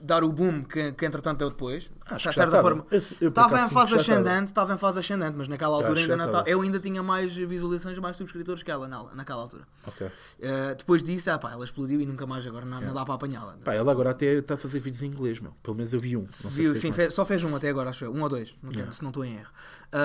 dar 0.01 0.23
o 0.23 0.31
boom 0.31 0.63
que, 0.63 0.91
que 0.93 1.05
entretanto 1.05 1.39
deu 1.39 1.49
depois. 1.49 1.89
Acho 2.08 2.29
De 2.29 2.36
certa 2.36 2.62
forma, 2.62 2.86
Estava 2.91 3.62
em 3.62 3.69
fase 3.69 3.95
ascendente, 3.95 4.45
estava 4.45 4.73
em 4.73 4.77
fase 4.77 4.99
ascendente, 4.99 5.34
mas 5.36 5.47
naquela 5.47 5.75
altura 5.77 5.99
ainda 5.99 6.15
não 6.15 6.25
estava. 6.25 6.49
Eu 6.49 6.62
ainda 6.62 6.79
tinha 6.79 7.01
mais 7.01 7.36
visualizações, 7.36 7.97
mais 7.97 8.15
subscritores 8.15 8.62
que 8.62 8.69
ela 8.69 8.88
na- 8.88 9.15
naquela 9.15 9.41
altura. 9.41 9.67
Ok. 9.88 10.08
Uh, 10.08 10.12
depois 10.77 11.01
disso, 11.03 11.31
ah, 11.31 11.39
pá, 11.39 11.51
ela 11.51 11.65
explodiu 11.65 11.99
e 11.99 12.05
nunca 12.05 12.27
mais 12.27 12.45
agora 12.45 12.65
não, 12.65 12.79
não 12.79 12.93
dá 12.93 13.03
para 13.03 13.15
apanhá-la. 13.15 13.55
Pá, 13.63 13.73
ela 13.73 13.91
agora 13.91 14.12
até 14.12 14.34
está 14.36 14.53
a 14.53 14.58
fazer 14.58 14.79
vídeos 14.79 15.01
em 15.01 15.08
inglês, 15.08 15.39
meu. 15.39 15.53
Pelo 15.63 15.75
menos 15.77 15.91
eu 15.93 15.99
vi 15.99 16.15
um. 16.15 16.27
Viu, 16.45 16.75
sim, 16.75 16.91
fez 16.91 17.13
só 17.13 17.25
fez 17.25 17.43
um 17.43 17.55
até 17.55 17.69
agora, 17.69 17.89
acho 17.89 18.05
eu. 18.05 18.13
Um 18.13 18.21
ou 18.21 18.29
dois, 18.29 18.53
não 18.62 18.71
Yeah. 18.71 18.91
se 18.91 19.01
não 19.01 19.10
estou 19.10 19.25
em 19.25 19.38
erro. 19.38 19.49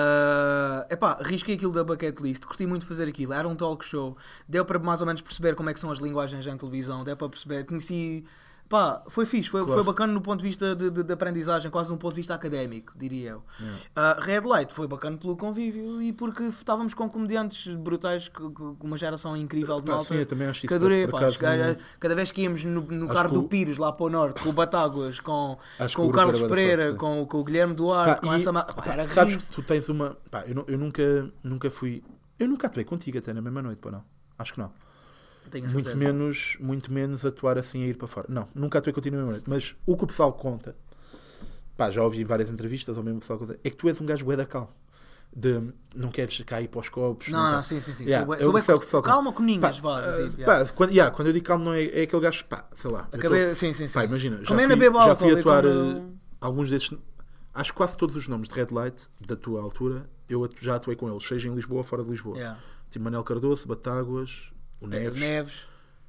Uh, 0.01 0.85
epá, 0.93 1.17
risquei 1.21 1.55
aquilo 1.55 1.71
da 1.73 1.83
bucket 1.83 2.19
list, 2.19 2.45
curti 2.45 2.65
muito 2.65 2.85
fazer 2.85 3.07
aquilo. 3.07 3.33
Era 3.33 3.47
um 3.47 3.55
talk 3.55 3.85
show, 3.85 4.17
deu 4.47 4.63
para 4.65 4.79
mais 4.79 5.01
ou 5.01 5.07
menos 5.07 5.21
perceber 5.21 5.53
como 5.55 5.69
é 5.69 5.73
que 5.73 5.79
são 5.79 5.91
as 5.91 5.99
linguagens 5.99 6.47
em 6.47 6.57
televisão, 6.57 7.03
deu 7.03 7.15
para 7.15 7.29
perceber, 7.29 7.65
conheci. 7.65 8.25
Pá, 8.71 9.03
foi 9.09 9.25
fixe, 9.25 9.49
foi, 9.49 9.61
Claro. 9.65 9.75
foi 9.75 9.83
bacana 9.83 10.13
no 10.13 10.21
ponto 10.21 10.39
de 10.39 10.47
vista 10.47 10.73
de, 10.73 10.89
de- 10.89 11.03
de 11.03 11.11
aprendizagem, 11.13 11.69
quase 11.69 11.89
de 11.89 11.93
um 11.93 11.97
ponto 11.97 12.13
de 12.13 12.21
vista 12.21 12.33
académico, 12.33 12.93
diria 12.97 13.31
eu. 13.31 13.43
Yeah. 13.59 14.17
Uh, 14.17 14.21
Red 14.21 14.41
Light 14.47 14.73
foi 14.73 14.87
bacana 14.87 15.17
pelo 15.17 15.35
convívio 15.35 16.01
e 16.01 16.13
porque 16.13 16.43
estávamos 16.43 16.93
com 16.93 17.09
comediantes 17.09 17.75
brutais, 17.75 18.29
com 18.29 18.77
uma 18.81 18.97
geração 18.97 19.35
incrível 19.35 19.81
de 19.81 19.91
malta. 19.91 20.05
sim, 20.05 20.15
eu 20.15 20.25
também 20.25 20.47
acho 20.47 20.65
isso. 20.65 20.73
Adorei, 20.73 21.05
pá. 21.05 21.29
Chegar- 21.29 21.57
não- 21.57 21.75
Cada 21.99 22.15
vez 22.15 22.31
que 22.31 22.41
íamos 22.43 22.63
no, 22.63 22.79
no 22.81 23.07
carro 23.09 23.33
do 23.33 23.43
Pires, 23.43 23.77
lá 23.77 23.91
para 23.91 24.05
o 24.05 24.09
norte, 24.09 24.41
com 24.41 24.49
o 24.49 24.53
Batáguas, 24.53 25.19
com, 25.19 25.57
com 25.93 26.07
o 26.07 26.11
Carlos 26.13 26.41
Pereira, 26.41 26.93
com, 26.95 27.25
com 27.25 27.39
o 27.39 27.43
Guilherme 27.43 27.73
Duarte, 27.73 28.21
Pá, 28.21 28.27
com 28.27 28.33
e- 28.33 28.37
essa. 28.39 28.53
Pá, 28.53 28.65
era 28.85 29.05
Sabes 29.09 29.33
riso. 29.35 29.47
que 29.47 29.53
tu 29.53 29.61
tens 29.63 29.89
uma. 29.89 30.17
Pá, 30.31 30.43
eu, 30.47 30.55
nu- 30.55 30.65
eu 30.67 30.77
nunca, 30.77 31.29
nunca 31.43 31.69
fui. 31.69 32.01
Eu 32.39 32.47
nunca 32.47 32.67
atuei 32.67 32.85
contigo 32.85 33.17
até 33.17 33.33
na 33.33 33.41
mesma 33.41 33.61
noite, 33.61 33.79
pá, 33.79 33.91
não. 33.91 34.03
Acho 34.39 34.53
que 34.53 34.59
não. 34.59 34.71
Tenho 35.49 35.69
Muito 35.69 35.89
certeza. 35.89 35.97
menos, 35.97 36.57
muito 36.59 36.93
menos 36.93 37.25
atuar 37.25 37.57
assim 37.57 37.83
a 37.83 37.87
ir 37.87 37.97
para 37.97 38.07
fora. 38.07 38.27
Não, 38.29 38.47
nunca 38.53 38.79
atuei 38.79 38.93
noite. 39.11 39.43
Mas 39.47 39.75
o 39.85 39.97
que 39.97 40.03
o 40.03 40.07
pessoal 40.07 40.31
conta, 40.33 40.75
pá, 41.75 41.89
já 41.89 42.03
ouvi 42.03 42.21
em 42.21 42.25
várias 42.25 42.49
entrevistas, 42.49 42.97
ou 42.97 43.03
mesmo 43.03 43.17
o 43.17 43.21
pessoal 43.21 43.39
conta, 43.39 43.59
é 43.63 43.69
que 43.69 43.75
tu 43.75 43.89
és 43.89 43.99
um 43.99 44.05
gajo 44.05 44.23
bué 44.23 44.35
da 44.35 44.45
calmo. 44.45 44.69
De 45.33 45.61
não 45.95 46.09
queres 46.09 46.41
cair 46.45 46.67
para 46.67 46.81
os 46.81 46.89
copos. 46.89 47.29
Não, 47.29 47.51
não, 47.51 47.63
sim, 47.63 47.79
sim, 47.79 47.93
sim. 47.93 48.03
Yeah, 48.03 48.25
Sou 48.25 48.35
é 48.35 48.39
sou 48.41 48.53
pessoal 48.53 48.79
que 48.79 48.85
fala. 48.85 49.03
Calma 49.03 49.31
com 49.31 49.41
ninhas, 49.41 49.77
vá. 49.79 50.01
quando, 50.75 50.91
yeah, 50.91 51.15
quando 51.15 51.27
eu 51.29 51.33
digo 51.33 51.45
calmo, 51.45 51.63
não 51.63 51.73
é, 51.73 51.85
é 51.85 52.01
aquele 52.01 52.21
gajo, 52.21 52.43
pá, 52.45 52.67
sei 52.75 52.91
lá. 52.91 53.07
Acabei, 53.11 53.47
tô- 53.49 53.55
sim, 53.55 53.73
sim, 53.73 53.87
sim. 53.87 53.93
Pá, 53.93 54.03
imagina, 54.03 54.39
já 54.41 54.45
Comendo 54.45 54.75
fui, 54.75 54.93
já 55.05 55.15
fui 55.15 55.31
atuar 55.39 55.63
então, 55.65 55.97
eh, 55.97 56.17
alguns 56.41 56.69
desses. 56.69 56.93
Acho 57.53 57.71
que 57.71 57.77
quase 57.77 57.95
todos 57.95 58.15
os 58.17 58.27
nomes 58.27 58.49
de 58.49 58.55
Red 58.55 58.67
Light 58.71 59.07
da 59.25 59.37
tua 59.37 59.61
altura, 59.61 60.09
eu 60.27 60.49
já 60.59 60.75
atuei 60.75 60.97
com 60.97 61.09
eles, 61.09 61.23
seja 61.25 61.47
em 61.47 61.55
Lisboa 61.55 61.79
ou 61.79 61.83
fora 61.83 62.03
de 62.03 62.09
Lisboa. 62.09 62.37
yeah. 62.37 62.59
Tipo 62.89 63.05
Manel 63.05 63.23
Cardoso, 63.23 63.65
Batáguas, 63.67 64.51
o 64.81 64.87
Neves, 64.87 65.19
Neves, 65.19 65.53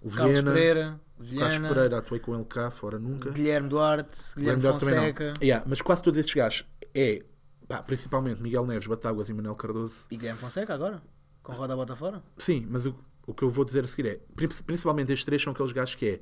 o 0.01 0.11
Carlos 0.11 0.33
Viena, 0.41 0.53
Pereira, 0.53 0.81
o 0.81 1.25
Carlos 1.25 1.31
Vilhena, 1.31 1.69
Pereira, 1.69 1.99
atuei 1.99 2.21
com 2.21 2.35
ele 2.35 2.45
cá, 2.45 2.71
fora 2.71 2.99
nunca. 2.99 3.31
Guilherme 3.31 3.69
Duarte, 3.69 4.17
Guilherme 4.37 4.63
Duarte 4.63 4.85
não. 4.85 4.91
Fonseca 4.93 5.33
Yeah, 5.43 5.65
mas 5.69 5.81
quase 5.83 6.03
todos 6.03 6.19
esses 6.19 6.33
gajos 6.35 6.67
é, 6.95 7.23
pá, 7.69 7.83
principalmente 7.83 8.43
Miguel 8.43 8.67
Neves, 8.67 8.87
Batáguas 8.87 9.29
e 9.29 9.33
Manel 9.35 9.55
Cardoso. 9.55 9.95
e 10.11 10.17
Guilherme 10.17 10.41
Fonseca 10.41 10.75
agora, 10.75 11.01
com 11.43 11.53
roda 11.53 11.77
bota 11.77 11.95
fora. 11.95 12.23
Sim, 12.39 12.67
mas 12.69 12.87
o, 12.87 12.95
o 13.27 13.33
que 13.35 13.45
eu 13.45 13.51
vou 13.51 13.65
dizer 13.65 13.85
a 13.85 13.87
seguir 13.89 14.09
é, 14.09 14.21
pri- 14.35 14.49
principalmente 14.49 15.13
estes 15.13 15.25
três 15.25 15.41
são 15.43 15.53
aqueles 15.53 15.73
gajos 15.73 15.95
que 15.95 16.07
é 16.07 16.21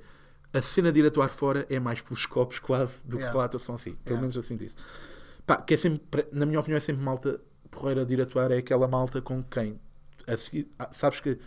a 0.53 0.61
cena 0.61 0.91
de 0.91 0.99
ir 0.99 1.07
atuar 1.07 1.29
fora 1.29 1.65
é 1.71 1.79
mais 1.79 2.01
pelos 2.01 2.27
copos 2.27 2.59
quase 2.59 2.95
do 3.05 3.17
Yeah. 3.17 3.27
que 3.27 3.33
pela 3.33 3.45
atuação 3.45 3.77
assim. 3.77 3.93
Pelo 3.93 4.17
Yeah. 4.17 4.21
menos 4.23 4.35
eu 4.37 4.43
sinto 4.43 4.65
isso. 4.65 4.75
Pá, 5.47 5.57
que 5.57 5.75
é 5.75 5.77
sempre, 5.77 6.27
na 6.33 6.45
minha 6.45 6.59
opinião, 6.59 6.77
é 6.77 6.81
sempre 6.81 7.03
malta 7.03 7.41
porreira 7.71 8.05
de 8.05 8.15
ir 8.15 8.21
atuar, 8.21 8.51
é 8.51 8.59
aquela 8.59 8.89
malta 8.89 9.23
com 9.23 9.43
quem 9.45 9.81
a 10.27 10.37
seguir, 10.37 10.69
ah, 10.79 10.91
sabes 10.93 11.21
que 11.21 11.39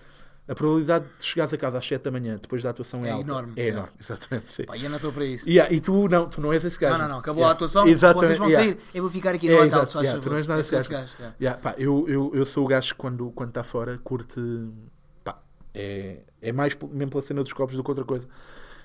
A 0.45 0.53
probabilidade 0.53 1.05
de 1.17 1.25
chegares 1.25 1.53
a 1.53 1.57
casa 1.57 1.77
às 1.77 1.85
7 1.87 2.01
da 2.03 2.11
manhã 2.11 2.37
depois 2.41 2.61
da 2.61 2.69
atuação 2.71 3.05
é, 3.05 3.09
É 3.09 3.11
alta. 3.11 3.23
enorme, 3.25 3.53
É 3.55 3.61
yeah. 3.61 3.79
enorme, 3.79 3.97
exatamente. 3.99 4.49
Sim. 4.49 4.63
Pá, 4.65 4.75
e 4.75 4.83
eu 4.83 4.89
não 4.89 4.97
estou 4.97 5.13
para 5.13 5.25
isso. 5.25 5.47
Yeah, 5.47 5.73
e 5.73 5.79
tu 5.79 6.09
não, 6.09 6.27
tu 6.29 6.41
não 6.41 6.51
és 6.51 6.65
esse 6.65 6.77
gajo. 6.77 6.93
Não, 6.97 7.01
não, 7.03 7.09
não. 7.13 7.19
Acabou 7.19 7.39
Yeah. 7.43 7.53
a 7.53 7.55
atuação. 7.55 7.87
Exatamente, 7.87 8.25
Vocês 8.27 8.37
vão 8.37 8.49
yeah. 8.49 8.65
sair. 8.73 8.77
Eu 8.93 9.03
vou 9.03 9.11
ficar 9.11 9.35
aqui 9.35 9.47
É, 9.47 9.51
no 9.51 9.55
hotel, 9.57 9.67
exato, 9.67 9.87
se 9.87 9.93
faz 9.93 10.03
yeah, 10.05 10.21
tu 10.21 10.29
não 10.29 10.37
és 10.37 10.47
nada 10.47 10.59
esse 10.61 10.71
gajo. 10.71 10.89
gajo, 10.89 11.11
yeah. 11.17 11.35
Yeah, 11.39 11.61
pá, 11.61 11.75
eu, 11.77 12.05
eu, 12.09 12.31
eu 12.33 12.45
sou 12.45 12.65
o 12.65 12.67
gajo 12.67 12.89
que 12.93 12.99
quando 12.99 13.31
quando 13.31 13.49
está 13.49 13.63
fora 13.63 13.97
curte. 14.03 14.39
Pá, 15.23 15.41
é, 15.73 16.23
é 16.41 16.51
mais 16.51 16.75
mesmo 16.91 17.11
pela 17.11 17.23
cena 17.23 17.41
dos 17.41 17.53
copos 17.53 17.75
do 17.77 17.83
que 17.83 17.89
outra 17.91 18.03
coisa. 18.03 18.27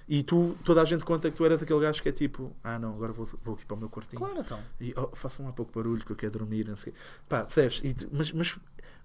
E 0.09 0.23
tu, 0.23 0.57
toda 0.65 0.81
a 0.81 0.85
gente 0.85 1.05
conta 1.05 1.29
que 1.31 1.37
tu 1.37 1.45
eras 1.45 1.61
aquele 1.63 1.81
gajo 1.81 2.01
que 2.03 2.09
é 2.09 2.13
tipo, 2.13 2.57
ah 2.65 2.79
não, 2.79 2.95
agora 2.95 3.13
vou, 3.13 3.29
vou 3.43 3.57
aqui 3.57 3.67
para 3.67 3.77
o 3.77 3.79
meu 3.81 3.91
quartinho. 3.91 4.21
Claro, 4.23 4.39
então. 4.41 4.59
E 4.81 4.95
oh, 4.97 5.15
façam 5.15 5.45
lá 5.45 5.53
pouco 5.53 5.73
barulho 5.75 6.03
que 6.05 6.13
eu 6.13 6.17
quero 6.17 6.33
dormir, 6.39 6.67
não 6.69 6.77
sei. 6.77 6.95
Pá, 7.29 7.43
percebes? 7.45 7.83
Tu- 7.95 8.09
mas, 8.11 8.33
mas 8.33 8.57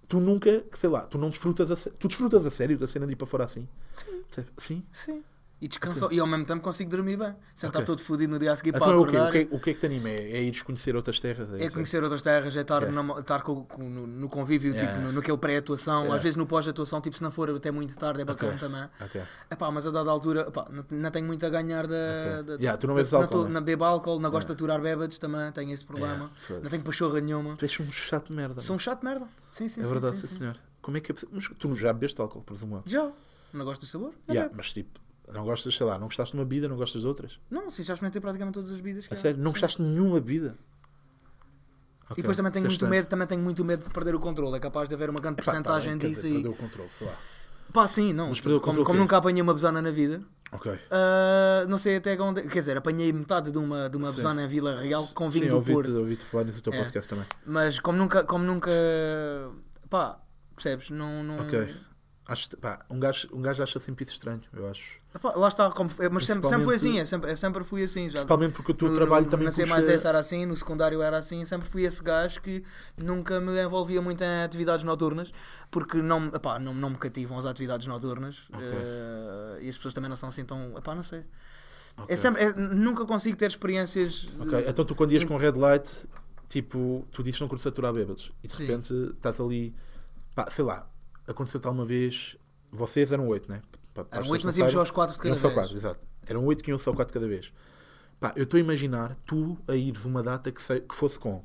tu 0.08 0.20
nunca, 0.20 0.64
sei 0.74 0.90
lá, 0.90 1.02
tu 1.02 1.18
não 1.18 1.30
desfrutas 1.30 1.72
a, 1.72 1.90
tu 1.92 2.08
desfrutas 2.08 2.46
a 2.46 2.52
sério 2.52 2.78
da 2.78 2.88
cena 2.88 3.06
de 3.08 3.14
ir 3.14 3.16
para 3.16 3.28
fora 3.28 3.46
assim? 3.46 3.68
Sim. 3.94 4.24
Sim? 4.58 4.84
Sim. 4.94 5.24
E 5.62 5.68
descansou. 5.70 6.12
E 6.12 6.20
ao 6.20 6.28
mesmo 6.28 6.44
tempo 6.46 6.62
consigo 6.62 6.90
dormir 6.90 7.16
bem. 7.16 7.34
Sem 7.56 7.70
estar 7.70 7.80
Ok. 7.80 7.86
todo 7.86 8.02
fodido 8.02 8.34
no 8.34 8.38
dia 8.40 8.52
a 8.52 8.56
seguir 8.56 8.72
Então 8.72 8.82
para 8.82 8.92
é 8.92 8.96
o 8.96 9.02
acordar. 9.04 9.30
O 9.30 9.32
que, 9.32 9.38
é, 9.38 9.48
o 9.50 9.60
que 9.62 9.70
é 9.70 9.74
que 9.74 9.80
te 9.80 9.86
anima? 9.86 10.10
É, 10.10 10.32
é 10.38 10.44
ires 10.44 10.62
conhecer 10.62 10.94
outras 10.94 11.22
terras? 11.22 11.54
É 11.54 11.66
isso? 11.66 11.74
conhecer 11.74 12.04
outras 12.04 12.22
terras, 12.22 12.54
é 12.58 12.60
estar, 12.62 12.84
Ok. 12.84 12.92
na- 12.94 13.20
estar 13.22 13.44
com, 13.44 13.64
com- 13.64 13.90
no, 13.90 14.06
no 14.06 14.28
convívio, 14.28 14.74
Yeah. 14.74 14.92
tipo, 14.94 15.06
no, 15.06 15.14
naquele 15.14 15.38
pré-atuação, 15.38 16.00
Yeah. 16.02 16.16
às 16.18 16.22
vezes 16.22 16.36
no 16.36 16.46
pós-atuação, 16.46 17.00
tipo, 17.00 17.16
se 17.16 17.24
não 17.24 17.32
for 17.32 17.50
até 17.50 17.72
muito 17.72 17.96
tarde, 17.96 18.22
é 18.22 18.26
bacana 18.26 18.56
Ok. 18.56 18.68
também. 18.68 18.90
Ok. 19.00 19.22
Epá, 19.50 19.72
mas 19.72 19.88
a 19.88 19.92
dada 19.92 20.12
altura, 20.12 20.42
epá, 20.50 20.68
não, 20.70 20.84
não 20.90 21.12
tenho 21.12 21.26
muito 21.28 21.46
a 21.46 21.50
ganhar 21.50 21.88
da. 21.88 21.96
Ok. 21.96 22.44
da- 22.44 22.54
Yeah, 22.56 22.78
tu 22.78 22.88
não 22.88 22.96
bebes 22.96 23.12
não 23.12 23.22
álcool, 23.22 23.32
tô- 23.38 23.44
né? 23.46 23.50
Não 23.52 23.62
bebo 23.62 23.84
álcool, 23.86 24.20
não 24.20 24.30
gosto 24.32 24.48
de 24.48 24.54
aturar 24.54 24.82
bêbados 24.82 25.18
também, 25.18 25.50
tenho 25.54 25.72
esse 25.74 25.86
problema. 25.86 26.30
Yeah, 26.50 26.62
não 26.64 26.70
tenho 26.70 26.84
pachorra 26.84 27.22
nenhuma. 27.22 27.56
Tu 27.56 27.64
és 27.64 27.80
um 27.80 27.90
chato 27.90 28.28
de 28.28 28.34
merda. 28.34 28.60
Sou 28.60 28.76
um 28.76 28.80
chato 28.80 29.00
de 29.00 29.06
merda. 29.06 29.28
Sim, 29.54 29.70
sim, 29.70 29.80
é 29.80 29.84
verdade, 29.86 30.18
sim, 30.18 30.24
sim, 30.24 30.28
sim. 30.28 30.38
senhor. 30.40 30.58
Como 30.82 30.98
é 30.98 31.00
que 31.00 31.12
é 31.12 31.14
possível? 31.14 31.36
Mas 31.36 31.50
tu 31.58 31.74
já 31.74 31.94
bebeste 31.94 32.20
álcool, 32.20 32.42
presumo. 32.42 32.84
Já. 32.86 33.10
Não 33.54 33.64
gosto 33.64 33.82
do 33.82 33.88
sabor? 33.88 34.14
Não 34.28 34.34
Yeah, 34.36 34.52
mas 34.54 34.74
tipo, 34.74 35.00
não 35.32 35.44
gostas, 35.46 35.76
sei 35.76 35.86
lá, 35.86 35.98
não 35.98 36.08
gostaste 36.08 36.34
de 36.36 36.40
uma 36.40 36.46
bebida, 36.46 36.68
não 36.68 36.76
gostas 36.76 37.02
de 37.02 37.08
outras? 37.08 37.40
Não, 37.50 37.70
sim, 37.70 37.84
já 37.84 37.94
experimentei 37.94 38.20
praticamente 38.22 38.56
todas 38.56 38.72
as 38.72 38.78
bebidas. 38.78 39.08
que 39.08 39.14
A 39.14 39.18
há. 39.18 39.20
sério, 39.20 39.38
não 39.38 39.52
Sim. 39.52 39.54
gostaste 39.54 39.82
de 39.82 39.88
nenhuma 39.90 40.20
bebida? 40.20 40.56
E 42.12 42.16
depois 42.18 42.38
também 42.38 42.52
tenho 42.52 42.64
Isso 42.64 42.68
é 42.68 42.70
muito 42.70 42.74
estranho. 42.74 42.92
medo, 42.92 43.08
também 43.08 43.28
tenho 43.28 43.42
muito 43.42 43.64
medo 43.66 43.84
de 43.86 43.90
perder 43.90 44.14
o 44.14 44.20
controle. 44.20 44.56
É 44.56 44.60
capaz 44.60 44.88
de 44.88 44.94
haver 44.94 45.10
uma 45.10 45.20
grande 45.20 45.36
Epá, 45.42 45.46
tá 45.46 45.52
porcentagem 45.52 45.98
quer 45.98 46.08
disso 46.10 46.22
dizer. 46.24 46.34
Perdeu 46.34 46.52
o 46.52 46.56
controle, 46.56 46.90
sei 46.90 47.08
lá. 47.08 47.14
Pá, 47.72 47.88
sim, 47.88 48.14
não. 48.14 48.30
Mas 48.30 48.40
perdeu 48.40 48.58
o 48.58 48.62
como, 48.62 48.72
controle 48.72 48.86
como 48.86 48.98
quê? 48.98 49.02
nunca 49.02 49.18
apanhei 49.18 49.42
uma 49.42 49.54
besona 49.54 49.82
na 49.82 49.90
vida, 49.90 50.22
Ok. 50.52 50.78
ah, 50.92 51.66
não 51.68 51.78
sei 51.80 51.96
até 51.96 52.20
onde. 52.22 52.44
Quer 52.44 52.60
dizer, 52.60 52.78
apanhei 52.78 53.12
metade 53.12 53.52
de 53.52 53.58
uma, 53.58 53.90
de 53.90 53.98
uma 53.98 54.10
Sim. 54.12 54.18
besona 54.18 54.44
em 54.44 54.48
Vila 54.48 54.80
Real 54.80 55.08
com 55.16 55.28
vinho 55.30 55.46
Sim, 55.46 55.50
do 55.50 55.56
ouvi-te 55.56 55.74
Porto. 55.74 55.98
ouvi 55.98 56.16
falar 56.18 56.44
nisso 56.44 56.58
no 56.58 56.64
teu 56.64 56.74
É. 56.74 56.78
podcast 56.84 57.10
também. 57.10 57.26
Mas 57.46 57.80
como 57.80 57.98
nunca. 57.98 58.24
Como 58.26 58.44
nunca 58.44 58.72
pá, 59.90 60.20
percebes? 60.54 60.90
Não. 60.92 61.24
não... 61.24 61.38
Ok. 61.38 61.74
Acho, 62.34 62.58
pá, 62.58 62.84
um, 62.90 63.00
gajo, 63.00 63.28
um 63.32 63.42
gajo 63.42 63.62
acha 63.62 63.80
sempre 63.80 64.04
isso 64.04 64.14
estranho, 64.14 64.42
eu 64.52 64.68
acho. 64.68 64.98
Pá, 65.22 65.34
lá 65.36 65.48
está, 65.48 65.70
como- 65.72 65.90
mas 66.12 66.26
sempre, 66.26 66.50
sempre 66.50 66.64
foi 66.66 66.76
assim, 66.76 66.94
Principalmente- 66.96 67.00
é 67.02 67.06
sempre, 67.06 67.32
eu 67.32 67.38
sempre 67.38 67.64
fui 67.64 67.84
assim. 67.84 68.06
Já. 68.10 68.14
Principalmente 68.14 68.54
porque 68.54 68.72
o 68.72 68.76
teu 68.76 68.88
No- 68.90 68.96
trabalho 68.96 69.26
no, 69.26 69.32
também 69.32 69.46
Na 69.46 69.52
C 69.52 69.62
puxa... 69.62 69.74
mais 69.74 69.88
era 70.06 70.18
assim, 70.20 70.46
no 70.46 70.58
secundário 70.58 71.02
era 71.02 71.18
assim, 71.18 71.46
sempre 71.46 71.70
fui 71.70 71.84
esse 71.84 72.02
gajo 72.02 72.42
que 72.42 72.64
nunca 72.98 73.40
me 73.40 73.62
envolvia 73.64 74.02
muito 74.02 74.24
em 74.24 74.44
atividades 74.44 74.84
noturnas, 74.84 75.32
porque 75.70 76.02
não, 76.02 76.26
epá, 76.28 76.58
não, 76.58 76.74
não 76.74 76.90
me 76.90 76.98
cativam 76.98 77.38
as 77.38 77.46
atividades 77.46 77.86
noturnas 77.86 78.42
Ok. 78.52 78.60
eh, 78.68 79.60
e 79.62 79.70
as 79.70 79.76
pessoas 79.76 79.94
também 79.94 80.10
não 80.10 80.16
são 80.18 80.30
assim 80.30 80.44
tão. 80.44 80.76
Epá, 80.78 80.96
não 80.96 81.04
sei. 81.04 81.24
Ok. 81.96 82.06
É 82.14 82.18
sempre, 82.18 82.42
é- 82.44 82.54
nunca 82.54 83.06
consigo 83.06 83.38
ter 83.38 83.48
experiências. 83.52 84.28
Ok, 84.40 84.66
então 84.68 84.84
tu 84.84 84.96
quando 84.96 85.12
ias 85.12 85.24
com 85.24 85.38
red 85.38 85.52
light, 85.52 86.08
tipo, 86.50 87.06
tu 87.12 87.22
dizes 87.22 87.38
que 87.38 87.44
não 87.44 87.48
curtes 87.48 87.68
aturar 87.68 87.94
bêbados 87.94 88.32
e 88.44 88.48
de 88.48 88.54
Sim. 88.56 88.66
repente 88.66 88.92
estás 89.16 89.40
ali, 89.40 89.76
pá, 90.34 90.50
sei 90.50 90.66
lá, 90.66 90.88
aconteceu-te 91.28 91.66
alguma 91.68 91.86
vez, 91.86 92.38
vocês 92.72 93.12
eram 93.12 93.28
oito, 93.28 93.50
né? 93.52 93.62
Para- 93.94 94.04
para 94.06 94.20
as 94.20 94.26
Eram 94.26 94.34
oito, 94.34 94.46
mas 94.46 94.58
íamos 94.58 94.74
só 94.74 94.80
aos 94.80 94.92
quatro 94.92 95.16
de 95.16 95.22
cada 95.22 95.36
vez. 95.36 95.54
quatro, 95.54 95.76
exato. 95.78 96.00
Eram 96.26 96.46
oito 96.46 96.64
que 96.64 96.72
iam 96.72 96.78
só 96.80 96.92
quatro 96.94 97.14
cada 97.14 97.28
vez. 97.28 97.52
Pá, 98.20 98.34
eu 98.36 98.44
estou 98.44 98.58
a 98.58 98.62
imaginar 98.62 99.16
tu 99.26 99.58
a 99.68 99.76
ires 99.76 100.06
uma 100.06 100.24
data 100.24 100.52
que, 100.52 100.62
sei- 100.62 100.82
que 100.82 100.96
fosse 100.96 101.20
com 101.20 101.44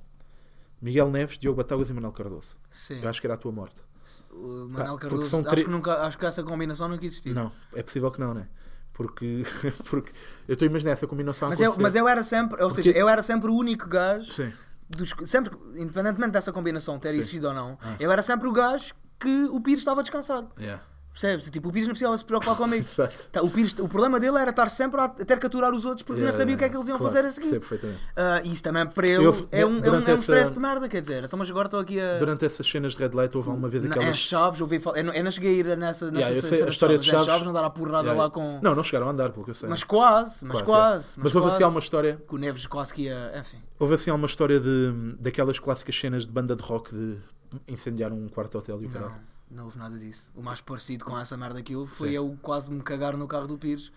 Miguel 0.80 1.10
Neves, 1.10 1.36
Diogo 1.38 1.56
Batáguas 1.56 1.90
e 1.90 1.92
Manuel 1.92 2.12
Cardoso. 2.12 2.56
Sim. 2.70 3.00
Eu 3.02 3.08
acho 3.08 3.20
que 3.20 3.26
era 3.26 3.34
a 3.34 3.36
tua 3.38 3.50
morte. 3.52 3.82
O 4.30 4.68
Pá, 4.72 4.78
Manel 4.78 4.92
porque 4.98 5.08
Cardoso, 5.08 5.36
acho, 5.36 5.48
tre- 5.48 5.64
que 5.64 5.70
nunca, 5.70 6.00
acho 6.02 6.16
que 6.16 6.24
essa 6.24 6.42
combinação 6.42 6.88
nunca 6.88 7.04
existiu. 7.04 7.34
Não, 7.34 7.52
é 7.74 7.82
possível 7.82 8.10
que 8.10 8.20
não, 8.20 8.32
né? 8.32 8.48
Porque, 8.92 9.42
porque 9.90 10.12
eu 10.46 10.54
estou 10.54 10.66
a 10.66 10.70
imaginar 10.70 10.92
essa 10.92 11.06
combinação 11.06 11.46
a 11.46 11.50
Mas 11.50 11.60
eu, 11.60 11.66
acontecer. 11.66 11.82
mas 11.82 11.94
eu 11.94 12.08
era 12.08 12.22
sempre, 12.22 12.62
ou 12.62 12.68
Porque- 12.68 12.82
seja, 12.84 12.96
eu 12.96 13.08
era 13.08 13.22
sempre 13.22 13.50
o 13.50 13.54
único 13.54 13.86
gajo 13.88 14.30
Sim. 14.32 14.52
dos, 14.88 15.12
sempre, 15.26 15.56
independentemente 15.76 16.32
dessa 16.32 16.52
combinação 16.52 16.98
ter 16.98 17.12
Sim. 17.12 17.18
existido 17.18 17.48
ou 17.48 17.54
não, 17.54 17.76
Ah. 17.82 17.96
eu 18.00 18.10
era 18.10 18.22
sempre 18.22 18.48
o 18.48 18.52
gajo 18.52 18.94
que 19.18 19.44
o 19.50 19.60
Pires 19.60 19.80
estava 19.80 20.02
descansado. 20.02 20.48
Yeah. 20.58 20.82
Percebes? 21.10 21.50
Tipo, 21.50 21.70
o 21.70 21.72
Pires 21.72 21.88
não 21.88 21.94
precisava 21.94 22.16
se 22.16 22.24
preocupar 22.24 22.54
comigo. 22.56 22.86
Exato. 22.94 23.26
Tá, 23.32 23.42
o, 23.42 23.50
Pires, 23.50 23.74
o 23.76 23.88
problema 23.88 24.20
dele 24.20 24.38
era 24.38 24.50
estar 24.50 24.68
sempre 24.68 25.00
a, 25.00 25.08
ter 25.08 25.36
que 25.40 25.46
aturar 25.46 25.74
os 25.74 25.84
outros 25.84 26.04
porque 26.04 26.20
Yeah, 26.20 26.30
não 26.30 26.38
sabia 26.38 26.54
o 26.54 26.58
que 26.58 26.64
é 26.64 26.68
que 26.68 26.76
yeah, 26.76 26.78
eles 26.78 26.88
iam 26.88 26.96
claro, 26.98 27.12
fazer 27.12 27.26
a 27.26 27.32
seguir. 27.32 27.58
perfeitamente. 27.58 28.00
E 28.44 28.52
isso 28.52 28.62
também 28.62 28.86
para 28.86 29.04
ele 29.08 29.24
Eu- 29.24 29.48
é 29.50 29.66
um, 29.66 29.78
é 29.78 29.90
um, 29.90 29.94
é 29.96 29.98
um 29.98 30.02
essa- 30.02 30.14
stress 30.14 30.52
de 30.52 30.60
merda, 30.60 30.88
quer 30.88 31.00
dizer. 31.02 31.24
Então, 31.24 31.36
mas 31.36 31.50
agora 31.50 31.66
estou 31.66 31.80
aqui 31.80 31.98
a. 31.98 32.18
Durante 32.20 32.44
essas 32.44 32.64
cenas 32.64 32.92
de 32.92 32.98
red 33.02 33.10
light 33.14 33.36
houve 33.36 33.48
alguma 33.48 33.68
vez 33.68 33.84
aquelas. 33.84 34.16
Chaves, 34.16 34.60
ouvi 34.60 34.78
falar. 34.78 34.98
Eu 34.98 35.04
não, 35.04 35.12
eu 35.12 35.24
não 35.24 35.30
cheguei 35.32 35.50
a 35.50 35.58
ir 35.58 35.76
nessa, 35.76 36.08
nessa 36.08 36.28
Yeah, 36.30 36.48
sei, 36.48 36.62
a 36.62 36.68
história 36.68 36.96
de 36.98 37.04
Chaves. 37.04 37.22
Em 37.22 37.26
Chaves- 37.26 37.26
Chaves 37.26 37.46
não 37.46 37.52
dar 37.52 37.64
a 37.64 37.70
porrada 37.70 38.08
Yeah, 38.08 38.12
lá 38.12 38.28
yeah. 38.28 38.34
com. 38.34 38.60
Não, 38.62 38.76
não 38.76 38.84
chegaram 38.84 39.08
a 39.08 39.10
andar, 39.10 39.30
pelo 39.30 39.44
que 39.44 39.50
eu 39.50 39.54
sei. 39.54 39.68
Mas 39.68 39.82
quase, 39.82 40.44
mas 40.44 40.62
Quase, 40.62 40.64
quase. 40.64 41.06
yeah. 41.08 41.22
Mas, 41.24 41.34
houve 41.34 41.48
assim 41.48 41.62
alguma 41.64 41.80
história. 41.80 42.22
Que 42.28 42.34
o 42.36 42.38
Neves 42.38 42.64
quase 42.66 42.94
que 42.94 43.02
ia. 43.02 43.32
Enfim. 43.40 43.58
Houve 43.80 43.94
assim 43.94 44.10
alguma 44.10 44.26
história 44.28 44.60
de, 44.60 45.16
daquelas 45.18 45.58
clássicas 45.58 45.98
cenas 45.98 46.28
de 46.28 46.32
banda 46.32 46.54
de 46.54 46.62
rock 46.62 46.94
de 46.94 47.16
incendiar 47.66 48.12
um 48.12 48.28
quarto 48.28 48.58
hotel 48.58 48.82
e 48.82 48.86
o 48.86 48.90
caralho. 48.90 49.14
Não, 49.50 49.56
não 49.58 49.64
houve 49.64 49.78
nada 49.78 49.98
disso. 49.98 50.30
O 50.34 50.42
mais 50.42 50.60
parecido 50.60 51.04
com 51.04 51.18
essa 51.18 51.36
merda 51.36 51.62
que 51.62 51.74
houve 51.74 51.94
foi 51.94 52.08
Sim. 52.10 52.14
eu 52.14 52.38
quase 52.42 52.70
me 52.70 52.82
cagar 52.82 53.16
no 53.16 53.26
carro 53.26 53.46
do 53.46 53.58
Pires 53.58 53.92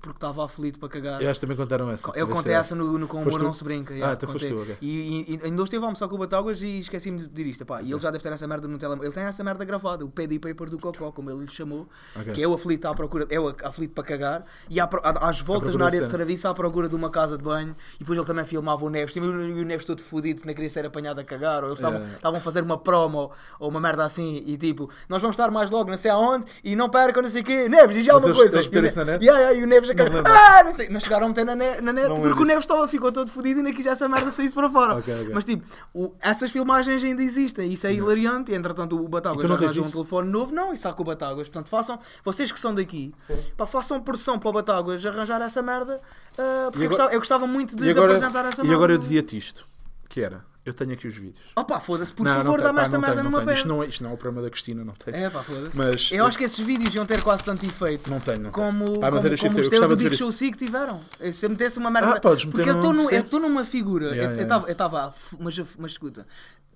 porque 0.00 0.16
estava 0.16 0.44
aflito 0.44 0.78
para 0.78 0.88
cagar. 0.88 1.22
Eu 1.22 1.30
acho 1.30 1.40
que 1.40 1.46
também 1.46 1.56
contaram 1.56 1.90
essa. 1.90 2.10
Eu 2.14 2.26
contei 2.26 2.52
essa. 2.52 2.60
essa 2.60 2.74
no, 2.74 2.98
no 2.98 3.06
Com 3.06 3.20
Humor 3.22 3.38
tu? 3.38 3.44
Não 3.44 3.52
Se 3.52 3.62
Brinca. 3.64 3.92
yeah, 3.94 4.14
então 4.14 4.28
foste 4.28 4.48
tu, 4.48 4.60
ok. 4.60 4.76
E, 4.80 5.38
ainda 5.44 5.56
hoje 5.56 5.64
esteve 5.64 5.84
a 5.84 5.86
almoçar 5.86 6.08
com 6.08 6.14
o 6.14 6.18
Batáguas 6.18 6.62
e 6.62 6.80
esqueci-me 6.80 7.18
de 7.20 7.28
pedir 7.28 7.50
isto. 7.50 7.64
Pá, 7.64 7.82
e 7.82 7.90
ele 7.92 8.00
já 8.00 8.10
deve 8.10 8.22
ter 8.22 8.32
essa 8.32 8.46
merda 8.46 8.66
no 8.66 8.78
telemóvel. 8.78 9.08
Ele 9.08 9.14
tem 9.14 9.24
essa 9.24 9.44
merda 9.44 9.64
gravada, 9.64 10.04
o 10.04 10.08
pad 10.08 10.34
e 10.34 10.38
paper 10.38 10.70
do 10.70 10.78
Cocó, 10.78 11.12
como 11.12 11.30
ele 11.30 11.40
lhe 11.40 11.50
chamou. 11.50 11.86
Ok. 12.16 12.32
Que 12.32 12.42
é 12.42 12.48
o 12.48 12.54
aflito 12.54 12.86
à 12.86 12.94
procura, 12.94 13.26
é 13.30 13.38
o 13.38 13.54
aflito 13.64 13.92
para 13.94 14.04
cagar. 14.04 14.44
E 14.68 14.80
à 14.80 14.88
às 15.20 15.40
voltas 15.40 15.74
na 15.76 15.86
área 15.86 16.00
de 16.02 16.08
serviço 16.10 16.48
à 16.48 16.54
procura 16.54 16.88
de 16.88 16.94
uma 16.96 17.10
casa 17.10 17.36
de 17.36 17.44
banho. 17.44 17.74
E 17.96 17.98
depois 18.00 18.18
ele 18.18 18.26
também 18.26 18.44
filmava 18.44 18.84
o 18.84 18.90
Neves. 18.90 19.14
E 19.16 19.20
o 19.20 19.64
Neves 19.64 19.84
todo 19.84 20.02
fodido 20.02 20.36
porque 20.40 20.48
não 20.48 20.54
queria 20.54 20.70
ser 20.70 20.86
apanhado 20.86 21.20
a 21.20 21.24
cagar. 21.24 21.62
Ou 21.62 21.70
eles 21.70 21.78
estavam 21.78 22.00
Yeah. 22.00 22.38
a 22.38 22.40
fazer 22.40 22.62
uma 22.62 22.78
promo 22.78 23.30
ou 23.58 23.68
uma 23.68 23.80
merda 23.80 24.04
assim. 24.04 24.42
E 24.46 24.56
tipo, 24.56 24.88
nós 25.08 25.20
vamos 25.20 25.34
estar 25.34 25.50
mais 25.50 25.70
logo, 25.70 25.90
não 25.90 25.96
sei 25.96 26.10
aonde. 26.10 26.46
E 26.64 26.74
não 26.74 26.88
percam, 26.88 27.22
não 27.22 27.30
sei 27.30 27.42
o 27.42 27.44
quê. 27.44 27.68
Neves, 27.68 27.96
diz 27.96 28.04
já 28.04 28.14
alguma 28.14 28.34
coisa. 28.34 28.60
E 28.60 29.24
yeah, 29.24 29.52
e 29.52 29.62
o 29.62 29.66
Neves 29.66 29.89
a 29.90 29.94
Não 29.94 30.22
cagar. 30.22 30.58
Ah, 30.60 30.64
não 30.64 30.72
sei. 30.72 30.88
Não 30.88 31.00
chegaram 31.00 31.26
a 31.26 31.28
meter 31.28 31.44
na, 31.44 31.54
ne- 31.56 31.80
na 31.80 31.92
net 31.92 32.08
Não 32.08 32.16
porque 32.16 32.42
o 32.42 32.44
Neves 32.44 32.64
estava, 32.64 32.86
ficou 32.88 33.10
todo 33.12 33.30
fodido 33.30 33.60
e 33.60 33.62
não 33.62 33.72
quis 33.72 33.86
essa 33.86 34.08
merda 34.08 34.30
saísse 34.30 34.54
para 34.54 34.68
fora. 34.70 34.96
Ok, 34.96 35.14
ok. 35.14 35.30
Mas 35.34 35.44
tipo, 35.44 35.64
o- 35.94 36.12
essas 36.20 36.50
filmagens 36.50 37.02
ainda 37.02 37.22
existem. 37.22 37.70
Isso 37.72 37.86
é 37.86 37.92
hilariante. 37.92 38.52
E 38.52 38.54
entretanto 38.54 39.00
o 39.00 39.04
E 39.04 39.08
Batáguas 39.08 39.42
não 39.48 39.58
já 39.58 39.64
arranjou 39.64 39.84
um 39.84 39.90
telefone 39.90 40.30
novo. 40.30 40.54
Não, 40.54 40.72
e 40.72 40.76
saca 40.76 41.00
o 41.00 41.04
Batáguas. 41.04 41.48
Portanto, 41.48 41.68
façam, 41.68 41.98
vocês 42.24 42.50
que 42.52 42.58
são 42.60 42.74
daqui, 42.74 43.14
pá, 43.56 43.66
façam 43.66 44.00
pressão 44.00 44.38
para 44.38 44.48
o 44.48 44.52
Batáguas 44.52 45.04
arranjar 45.04 45.40
essa 45.42 45.62
merda. 45.62 46.00
ah, 46.38 46.68
porque 46.70 46.78
E 46.78 46.82
eu, 46.82 46.86
agora- 46.86 46.88
gostava, 46.88 47.12
eu 47.14 47.18
gostava 47.18 47.46
muito 47.46 47.76
de, 47.76 47.82
E 47.82 47.84
de 47.86 47.90
agora, 47.90 48.06
apresentar 48.14 48.44
essa 48.46 48.60
e 48.60 48.64
merda. 48.64 48.74
agora 48.76 48.92
eu 48.92 48.98
dizia-te 48.98 49.36
isto: 49.36 49.64
que 50.08 50.20
era, 50.20 50.44
eu 50.64 50.74
tenho 50.74 50.92
aqui 50.92 51.08
os 51.08 51.14
vídeos. 51.16 51.38
Opa, 51.56 51.80
foda-se, 51.80 52.12
por 52.12 52.24
não, 52.24 52.36
favor, 52.36 52.58
não 52.58 52.64
dá-me 52.64 52.76
pá, 52.78 52.82
esta 52.82 52.98
merda 52.98 53.22
numa 53.22 53.38
tenho. 53.40 53.52
Isto 53.52 53.68
não, 53.68 53.82
é, 53.82 53.86
isto 53.86 54.02
não 54.04 54.10
é 54.10 54.14
o 54.14 54.16
programa 54.16 54.42
da 54.42 54.50
Cristina, 54.50 54.84
não 54.84 54.92
tem. 54.92 55.14
É 55.14 55.30
pá, 55.30 55.42
foda-se. 55.42 55.76
Mas 55.76 56.12
Eu 56.12 56.26
acho 56.26 56.36
que 56.36 56.44
esses 56.44 56.58
vídeos 56.58 56.94
iam 56.94 57.06
ter 57.06 57.22
quase 57.22 57.42
tanto 57.44 57.64
efeito. 57.64 58.10
Não 58.10 58.20
tenho, 58.20 58.40
não. 58.40 58.50
Como, 58.50 59.00
Pá, 59.00 59.10
como, 59.10 59.22
como 59.22 59.36
chique, 59.36 59.48
os 59.60 59.62
eu 59.62 59.70
teus 59.70 59.88
do 59.88 59.96
Big 59.96 60.16
Show. 60.16 60.30
Sig 60.32 60.56
tiveram. 60.56 61.00
Se 61.32 61.46
eu 61.46 61.50
metesse 61.50 61.78
uma 61.78 61.90
merda. 61.90 62.10
Ah, 62.16 62.20
podes 62.20 62.44
meter 62.44 62.56
Porque 62.64 62.70
eu 62.70 63.20
estou 63.20 63.40
eu 63.40 63.48
numa 63.48 63.64
figura. 63.64 64.06
Yeah, 64.06 64.22
eu 64.22 64.28
yeah, 64.30 64.42
estava, 64.42 64.66
eu 64.66 64.72
estava, 64.72 65.14
mas, 65.38 65.58
mas 65.78 65.92
escuta, 65.92 66.26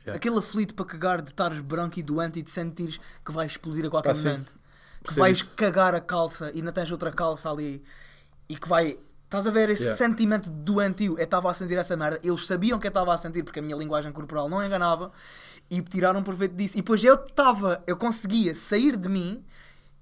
Yeah. 0.04 0.18
aquele 0.18 0.38
aflito 0.38 0.74
para 0.74 0.84
cagar 0.84 1.22
de 1.22 1.30
estares 1.30 1.60
branco 1.60 1.98
e 1.98 2.02
doente 2.02 2.38
e 2.38 2.42
de 2.42 2.50
sentires 2.50 3.00
que 3.24 3.32
vais 3.32 3.52
explodir 3.52 3.86
a 3.86 3.88
qualquer 3.90 4.10
Ah, 4.10 4.14
sim. 4.14 4.28
momento. 4.28 4.52
Que 5.02 5.14
vais 5.14 5.38
isso. 5.38 5.50
cagar 5.56 5.94
a 5.94 6.00
calça 6.00 6.50
e 6.54 6.60
não 6.60 6.72
tens 6.72 6.90
outra 6.92 7.10
calça 7.10 7.50
ali 7.50 7.82
e 8.48 8.54
que 8.54 8.68
vai. 8.68 8.98
Estás 9.24 9.46
a 9.46 9.50
ver 9.50 9.68
esse 9.70 9.82
Yeah. 9.82 9.98
sentimento 10.04 10.50
doentio? 10.50 11.18
Eu 11.18 11.24
estava 11.24 11.50
a 11.50 11.54
sentir 11.54 11.76
essa 11.76 11.96
merda. 11.96 12.20
Eles 12.22 12.46
sabiam 12.46 12.78
que 12.78 12.86
eu 12.86 12.90
estava 12.90 13.12
a 13.14 13.18
sentir 13.18 13.42
porque 13.42 13.58
a 13.58 13.62
minha 13.62 13.76
linguagem 13.76 14.12
corporal 14.12 14.48
não 14.48 14.64
enganava 14.64 15.10
e 15.70 15.80
tiraram 15.82 16.22
proveito 16.22 16.54
disso. 16.54 16.74
E 16.76 16.80
depois 16.82 17.02
eu 17.02 17.14
estava, 17.14 17.82
eu 17.86 17.96
conseguia 17.96 18.54
sair 18.54 18.96
de 18.96 19.08
mim 19.08 19.42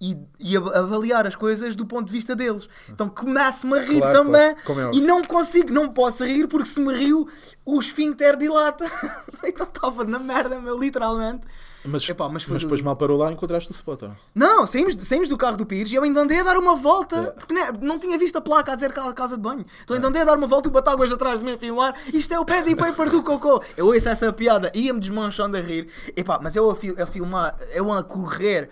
e, 0.00 0.18
e 0.38 0.56
av- 0.56 0.74
avaliar 0.74 1.26
as 1.26 1.34
coisas 1.36 1.74
do 1.76 1.86
ponto 1.86 2.06
de 2.08 2.12
vista 2.12 2.34
deles. 2.36 2.68
Então 2.90 3.08
começo-me 3.08 3.78
a 3.78 3.82
rir 3.82 4.00
Claro, 4.00 4.18
também 4.24 4.54
claro. 4.66 4.90
É 4.92 4.96
e 4.96 5.00
não 5.00 5.22
consigo, 5.22 5.72
não 5.72 5.88
posso 5.88 6.24
rir 6.24 6.46
porque 6.48 6.66
se 6.68 6.80
me 6.80 6.92
rio 6.92 7.26
o 7.64 7.78
esfíncter 7.80 8.36
dilata. 8.36 8.84
então 9.44 9.66
estava 9.66 10.04
na 10.04 10.18
merda, 10.18 10.60
meu, 10.60 10.76
literalmente. 10.76 11.46
Mas, 11.84 12.08
Epá, 12.08 12.28
mas 12.28 12.44
mas, 12.46 12.62
do- 12.62 12.66
depois 12.66 12.80
mal 12.80 12.94
parou 12.96 13.18
lá 13.18 13.30
e 13.30 13.34
encontraste 13.34 13.70
o 13.70 13.74
spot. 13.74 14.02
não? 14.02 14.16
Não, 14.34 14.66
saímos, 14.66 14.94
saímos 15.06 15.28
do 15.28 15.36
carro 15.36 15.56
do 15.56 15.66
Pires 15.66 15.90
e 15.90 15.94
eu 15.96 16.02
ainda 16.04 16.20
andei 16.20 16.38
a 16.40 16.44
dar 16.44 16.56
uma 16.56 16.76
volta, 16.76 17.16
Yeah. 17.16 17.32
porque 17.32 17.54
né, 17.54 17.72
não 17.80 17.98
tinha 17.98 18.16
visto 18.18 18.36
a 18.36 18.40
placa 18.40 18.72
a 18.72 18.74
dizer 18.74 18.92
ca- 18.92 19.12
casa 19.12 19.36
de 19.36 19.42
banho. 19.42 19.64
Então 19.82 19.96
ainda 19.96 20.08
andei 20.08 20.22
a 20.22 20.24
dar 20.24 20.36
uma 20.38 20.46
volta 20.46 20.68
e 20.68 20.70
o 20.70 20.72
Batáguas 20.72 21.10
atrás 21.10 21.40
de 21.40 21.44
mim 21.46 21.52
a 21.52 21.58
filmar. 21.58 21.94
Isto 22.12 22.32
é 22.34 22.38
o 22.38 22.44
pad 22.44 22.68
e 22.70 22.76
paper 22.76 23.10
do 23.10 23.22
cocô. 23.22 23.62
Eu 23.76 23.86
ouço 23.86 24.08
essa 24.08 24.32
piada, 24.32 24.70
ia-me 24.74 25.00
desmanchando 25.00 25.56
a 25.56 25.60
rir. 25.60 25.88
Epá, 26.16 26.38
mas 26.40 26.54
eu 26.56 26.70
a, 26.70 26.76
fil- 26.76 26.94
a 27.02 27.06
filmar, 27.06 27.56
eu 27.74 27.92
a 27.92 28.02
correr 28.02 28.70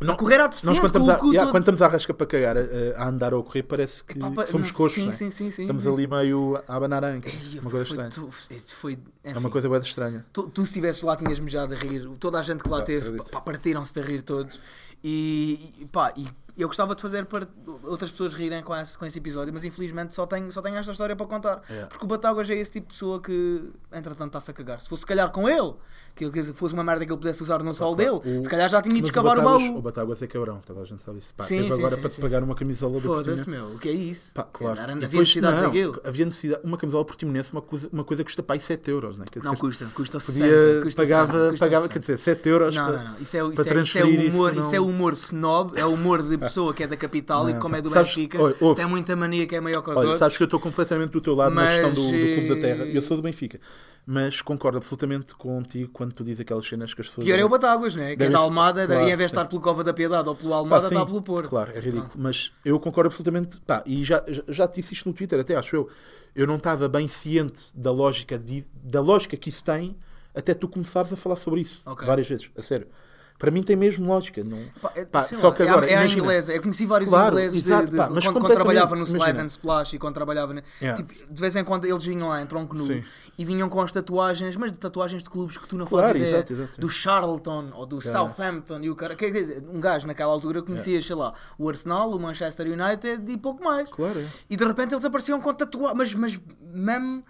Não- 0.00 0.14
a 0.14 0.16
correr 0.16 0.36
à 0.36 0.44
Nós 0.44 0.50
deficiente, 0.50 0.80
quando 0.80 0.86
estamos, 0.86 1.08
a, 1.08 1.12
yeah, 1.26 1.40
todo. 1.42 1.50
quando 1.50 1.62
estamos 1.62 1.82
à 1.82 1.88
rasca 1.88 2.14
para 2.14 2.26
cagar, 2.26 2.56
a, 2.56 2.60
a 2.96 3.08
andar 3.08 3.34
ou 3.34 3.40
a 3.40 3.44
correr, 3.44 3.62
parece 3.64 4.02
que, 4.02 4.18
Epá, 4.18 4.44
que 4.44 4.50
somos 4.50 4.68
não- 4.68 4.74
coxos, 4.74 4.94
sim, 4.94 5.02
não 5.04 5.10
é? 5.10 5.12
sim, 5.12 5.30
sim, 5.30 5.50
sim, 5.50 5.62
Estamos 5.62 5.86
ali 5.86 6.06
meio 6.06 6.62
a 6.66 6.76
abanar 6.76 7.04
a 7.04 7.08
anca. 7.08 7.28
Uma 7.60 7.70
coisa 7.70 7.84
foi, 7.86 7.96
estranha. 7.96 8.10
tu- 8.10 8.30
foi, 8.74 8.98
É 9.22 9.30
enfim, 9.30 9.38
uma 9.40 9.50
coisa 9.50 9.68
bem 9.68 9.78
estranha. 9.80 10.24
Tu, 10.32 10.42
tu 10.44 10.62
se 10.62 10.68
estivesse 10.70 11.04
lá 11.04 11.16
tinhas 11.16 11.38
mijado 11.38 11.74
a 11.74 11.76
rir, 11.76 12.08
toda 12.18 12.38
a 12.38 12.42
gente 12.42 12.62
que 12.62 12.68
lá 12.68 12.78
Pá, 12.78 12.84
teve, 12.84 13.18
partiram-se 13.44 13.92
de 13.92 14.00
rir 14.00 14.22
todos. 14.22 14.58
E, 15.04 15.74
e, 15.80 15.86
pá, 15.86 16.12
e 16.16 16.26
eu 16.62 16.68
gostava 16.68 16.94
de 16.94 17.02
fazer 17.02 17.24
para 17.26 17.46
outras 17.84 18.10
pessoas 18.10 18.32
rirem 18.34 18.62
com 18.62 18.74
esse, 18.76 18.96
com 18.98 19.04
esse 19.06 19.18
episódio, 19.18 19.52
mas 19.52 19.64
infelizmente 19.64 20.14
só 20.14 20.26
tenho, 20.26 20.50
só 20.52 20.60
tenho 20.62 20.76
esta 20.76 20.92
história 20.92 21.14
para 21.16 21.26
contar. 21.26 21.62
Yeah. 21.68 21.88
Porque 21.88 22.04
o 22.04 22.08
Batáguas 22.08 22.48
é 22.50 22.54
esse 22.54 22.70
tipo 22.72 22.88
de 22.88 22.92
pessoa 22.94 23.20
que, 23.20 23.62
entretanto, 23.92 24.28
está-se 24.28 24.50
a 24.50 24.54
cagar. 24.54 24.80
Se 24.80 24.88
fosse, 24.88 25.00
se 25.00 25.06
calhar, 25.06 25.30
com 25.30 25.48
ele, 25.48 25.74
que 26.14 26.24
ele 26.24 26.42
fosse 26.52 26.74
uma 26.74 26.82
merda 26.84 27.04
que 27.06 27.10
ele 27.12 27.18
pudesse 27.18 27.42
usar 27.42 27.62
no 27.62 27.74
sol 27.74 27.94
dele, 27.94 28.10
O- 28.10 28.22
se 28.42 28.48
calhar 28.48 28.68
já 28.68 28.82
tinha 28.82 28.98
ido 28.98 29.06
escavar 29.06 29.38
o, 29.38 29.42
baú. 29.42 29.78
O 29.78 29.82
Batáguas 29.82 30.20
é 30.22 30.26
cabrão, 30.26 30.60
toda 30.66 30.80
a 30.80 30.84
gente 30.84 31.02
sabe 31.02 31.18
isso. 31.18 31.32
Pá, 31.34 31.44
Sim, 31.44 31.62
sim, 31.68 31.72
agora 31.72 31.94
sim, 31.94 32.00
para 32.00 32.10
sim. 32.10 32.16
te 32.16 32.20
pagar 32.20 32.42
uma 32.42 32.54
camisola 32.54 32.94
do 32.94 33.00
Foda-se, 33.00 33.48
meu, 33.48 33.66
o 33.66 33.78
que 33.78 33.88
é 33.88 33.92
isso? 33.92 34.30
Pá, 34.34 34.42
claro. 34.44 34.78
Era, 34.80 34.92
E 34.92 34.94
havia 34.96 35.08
depois, 35.08 35.20
necessidade 35.28 35.56
não, 35.56 35.62
daquilo. 35.64 36.00
Havia 36.04 36.24
necessidade. 36.26 36.60
Uma 36.64 36.76
camisola 36.76 37.04
Portimonense, 37.04 37.52
uma 37.52 37.62
coisa, 37.62 37.88
uma 37.92 38.04
coisa 38.04 38.22
que 38.24 38.28
custa 38.28 38.42
para 38.42 38.56
aí 38.56 38.60
7 38.60 38.90
euros, 38.90 39.16
né? 39.18 39.24
Quer 39.30 39.42
Não 39.42 39.52
dizer, 39.52 39.60
custa, 39.60 39.84
custa 39.94 40.20
60. 40.20 40.44
podia, 40.44 40.82
custa 40.82 41.02
pagava, 41.02 41.32
60, 41.32 41.50
custa 41.50 41.64
pagava 41.66 41.82
60. 41.86 41.92
quer 41.92 41.98
dizer, 42.00 42.18
7 42.18 42.48
euros. 42.48 42.74
Não, 42.74 42.86
para- 42.86 42.96
não, 43.04 43.12
não. 43.12 43.18
Isso 43.20 43.36
é, 43.36 43.44
o- 43.44 43.52
para 43.52 43.52
isso 43.52 43.60
é, 43.60 43.62
isso 43.62 43.70
é 43.70 43.72
transferir 43.72 44.32
humor, 44.34 44.50
isso 44.52 44.60
isso, 44.60 44.74
é 44.74 44.78
não- 44.78 44.86
humor 44.88 45.12
snob, 45.14 45.78
é 45.78 45.86
humor 45.86 46.22
de 46.22 46.36
pessoa 46.50 46.74
que 46.74 46.82
é 46.82 46.86
da 46.86 46.96
capital 46.96 47.42
e 47.48 47.52
Não, 47.52 47.54
que 47.54 47.60
como 47.60 47.74
é 47.76 47.78
pá. 47.78 47.82
do 47.88 47.90
Sabes- 47.90 48.14
Benfica, 48.14 48.38
ouve. 48.60 48.74
tem 48.76 48.86
muita 48.86 49.16
mania 49.16 49.46
que 49.46 49.56
é 49.56 49.60
maior 49.60 49.82
que 49.82 49.90
os 49.90 49.96
Olha, 49.96 50.04
outros. 50.04 50.18
sabes 50.18 50.36
que 50.36 50.42
eu 50.42 50.46
estou 50.46 50.60
completamente 50.60 51.10
do 51.10 51.20
teu 51.20 51.34
lado 51.34 51.54
na 51.54 51.62
Mas, 51.62 51.74
questão 51.80 51.90
do, 51.92 52.02
do 52.02 52.10
Clube 52.10 52.48
da 52.48 52.56
Terra. 52.56 52.84
eh, 52.84 52.96
Eu 52.96 53.02
sou 53.02 53.16
do 53.16 53.22
Benfica. 53.22 53.60
Mas 54.06 54.40
concordo 54.42 54.78
absolutamente 54.78 55.34
contigo 55.34 55.90
quando 55.92 56.12
tu 56.12 56.24
dizes 56.24 56.40
aquelas 56.40 56.66
cenas 56.66 56.92
que 56.94 57.00
as 57.00 57.08
pessoas. 57.08 57.24
Pior 57.26 57.38
é 57.38 57.44
o 57.44 57.48
Batáguas, 57.48 57.94
né? 57.94 58.16
que 58.16 58.22
é 58.24 58.30
da 58.30 58.38
Almada, 58.38 58.86
claro, 58.86 59.02
daí 59.02 59.12
em 59.12 59.16
vez 59.16 59.30
de 59.30 59.36
estar 59.36 59.44
pelo 59.46 59.60
Cova 59.60 59.84
da 59.84 59.92
Piedade 59.94 60.28
ou 60.28 60.34
pelo 60.34 60.50
Pá, 60.50 60.56
Almada, 60.56 60.88
sim, 60.88 60.94
está 60.94 61.06
pelo 61.06 61.22
Porto. 61.22 61.48
Claro, 61.48 61.70
é 61.74 61.78
ridículo. 61.80 62.10
Mas 62.16 62.50
eu 62.64 62.80
concordo 62.80 63.08
absolutamente. 63.08 63.60
Pá, 63.60 63.82
e 63.86 64.02
já, 64.02 64.24
já, 64.48 64.66
te 64.66 64.80
disse 64.80 64.94
isto 64.94 65.08
no 65.08 65.14
Twitter, 65.14 65.38
até 65.38 65.54
acho 65.54 65.76
eu. 65.76 65.88
Eu 66.34 66.46
não 66.46 66.56
estava 66.56 66.88
bem 66.88 67.08
ciente 67.08 67.64
da 67.74 67.90
lógica, 67.92 68.38
de, 68.38 68.64
da 68.82 69.00
lógica 69.00 69.36
que 69.36 69.48
isso 69.48 69.62
tem 69.62 69.96
até 70.34 70.54
tu 70.54 70.66
começares 70.68 71.12
a 71.12 71.16
falar 71.16 71.36
sobre 71.36 71.60
isso 71.60 71.82
Ok. 71.84 72.06
várias 72.06 72.28
vezes. 72.28 72.48
A 72.56 72.62
sério. 72.62 72.86
Para 73.40 73.50
mim 73.50 73.62
tem 73.62 73.74
mesmo 73.74 74.06
lógica. 74.06 74.44
Não... 74.44 74.58
Pá, 74.82 74.92
é- 74.94 75.04
Pá, 75.04 75.24
só 75.24 75.48
lá, 75.48 75.54
que 75.54 75.62
é 75.62 75.66
a- 75.66 75.70
agora, 75.72 75.86
é 75.86 75.94
a 75.94 76.00
imagina. 76.00 76.22
inglesa. 76.22 76.52
Eu 76.52 76.60
conheci 76.62 76.84
vários 76.86 77.08
Claro, 77.10 77.30
ingleses 77.32 77.62
de- 77.62 77.68
exato, 77.70 77.90
de- 77.90 77.96
pá, 77.96 78.08
mas 78.08 78.22
quando, 78.24 78.40
quando 78.40 78.52
trabalhava 78.54 78.94
no 78.94 79.02
Slide 79.04 79.16
imagina. 79.24 79.42
and 79.42 79.46
Splash 79.46 79.94
e 79.94 79.98
quando 79.98 80.14
trabalhava. 80.14 80.52
né? 80.54 80.62
Yeah. 80.80 81.02
Tipo, 81.02 81.32
de 81.34 81.40
vez 81.40 81.56
em 81.56 81.64
quando 81.64 81.86
eles 81.86 82.04
vinham 82.04 82.28
lá 82.28 82.42
em 82.42 82.46
tronco 82.46 82.76
nu 82.76 82.86
Sim. 82.86 83.02
e 83.38 83.44
vinham 83.44 83.68
com 83.70 83.80
as 83.80 83.90
tatuagens, 83.90 84.54
mas 84.56 84.70
de 84.70 84.76
tatuagens 84.78 85.22
de 85.22 85.30
clubes 85.30 85.56
que 85.56 85.66
tu 85.66 85.76
não 85.78 85.86
Claro, 85.86 86.08
fazes 86.08 86.20
ideia. 86.22 86.36
exato, 86.36 86.52
exato. 86.52 86.80
Do 86.80 86.88
Charlton 86.90 87.70
ou 87.74 87.86
do 87.86 87.98
Yeah. 87.98 88.18
Southampton 88.20 88.80
e 88.82 88.90
o 88.90 88.94
cara. 88.94 89.16
Quer 89.16 89.30
dizer, 89.32 89.64
um 89.72 89.80
gajo 89.80 90.06
naquela 90.06 90.30
altura 90.32 90.62
conhecia, 90.62 91.00
sei 91.00 91.16
lá, 91.16 91.32
o 91.58 91.66
Arsenal, 91.68 92.10
o 92.10 92.20
Manchester 92.20 92.66
United 92.66 93.22
e 93.32 93.36
pouco 93.38 93.64
mais. 93.64 93.88
Claro, 93.88 94.18
é. 94.20 94.24
E 94.50 94.54
de 94.56 94.64
repente 94.66 94.92
eles 94.92 95.04
apareciam 95.06 95.40
com 95.40 95.54
tatuagens, 95.54 96.14
mas, 96.14 96.14
mas 96.14 96.40
mesmo 96.74 97.24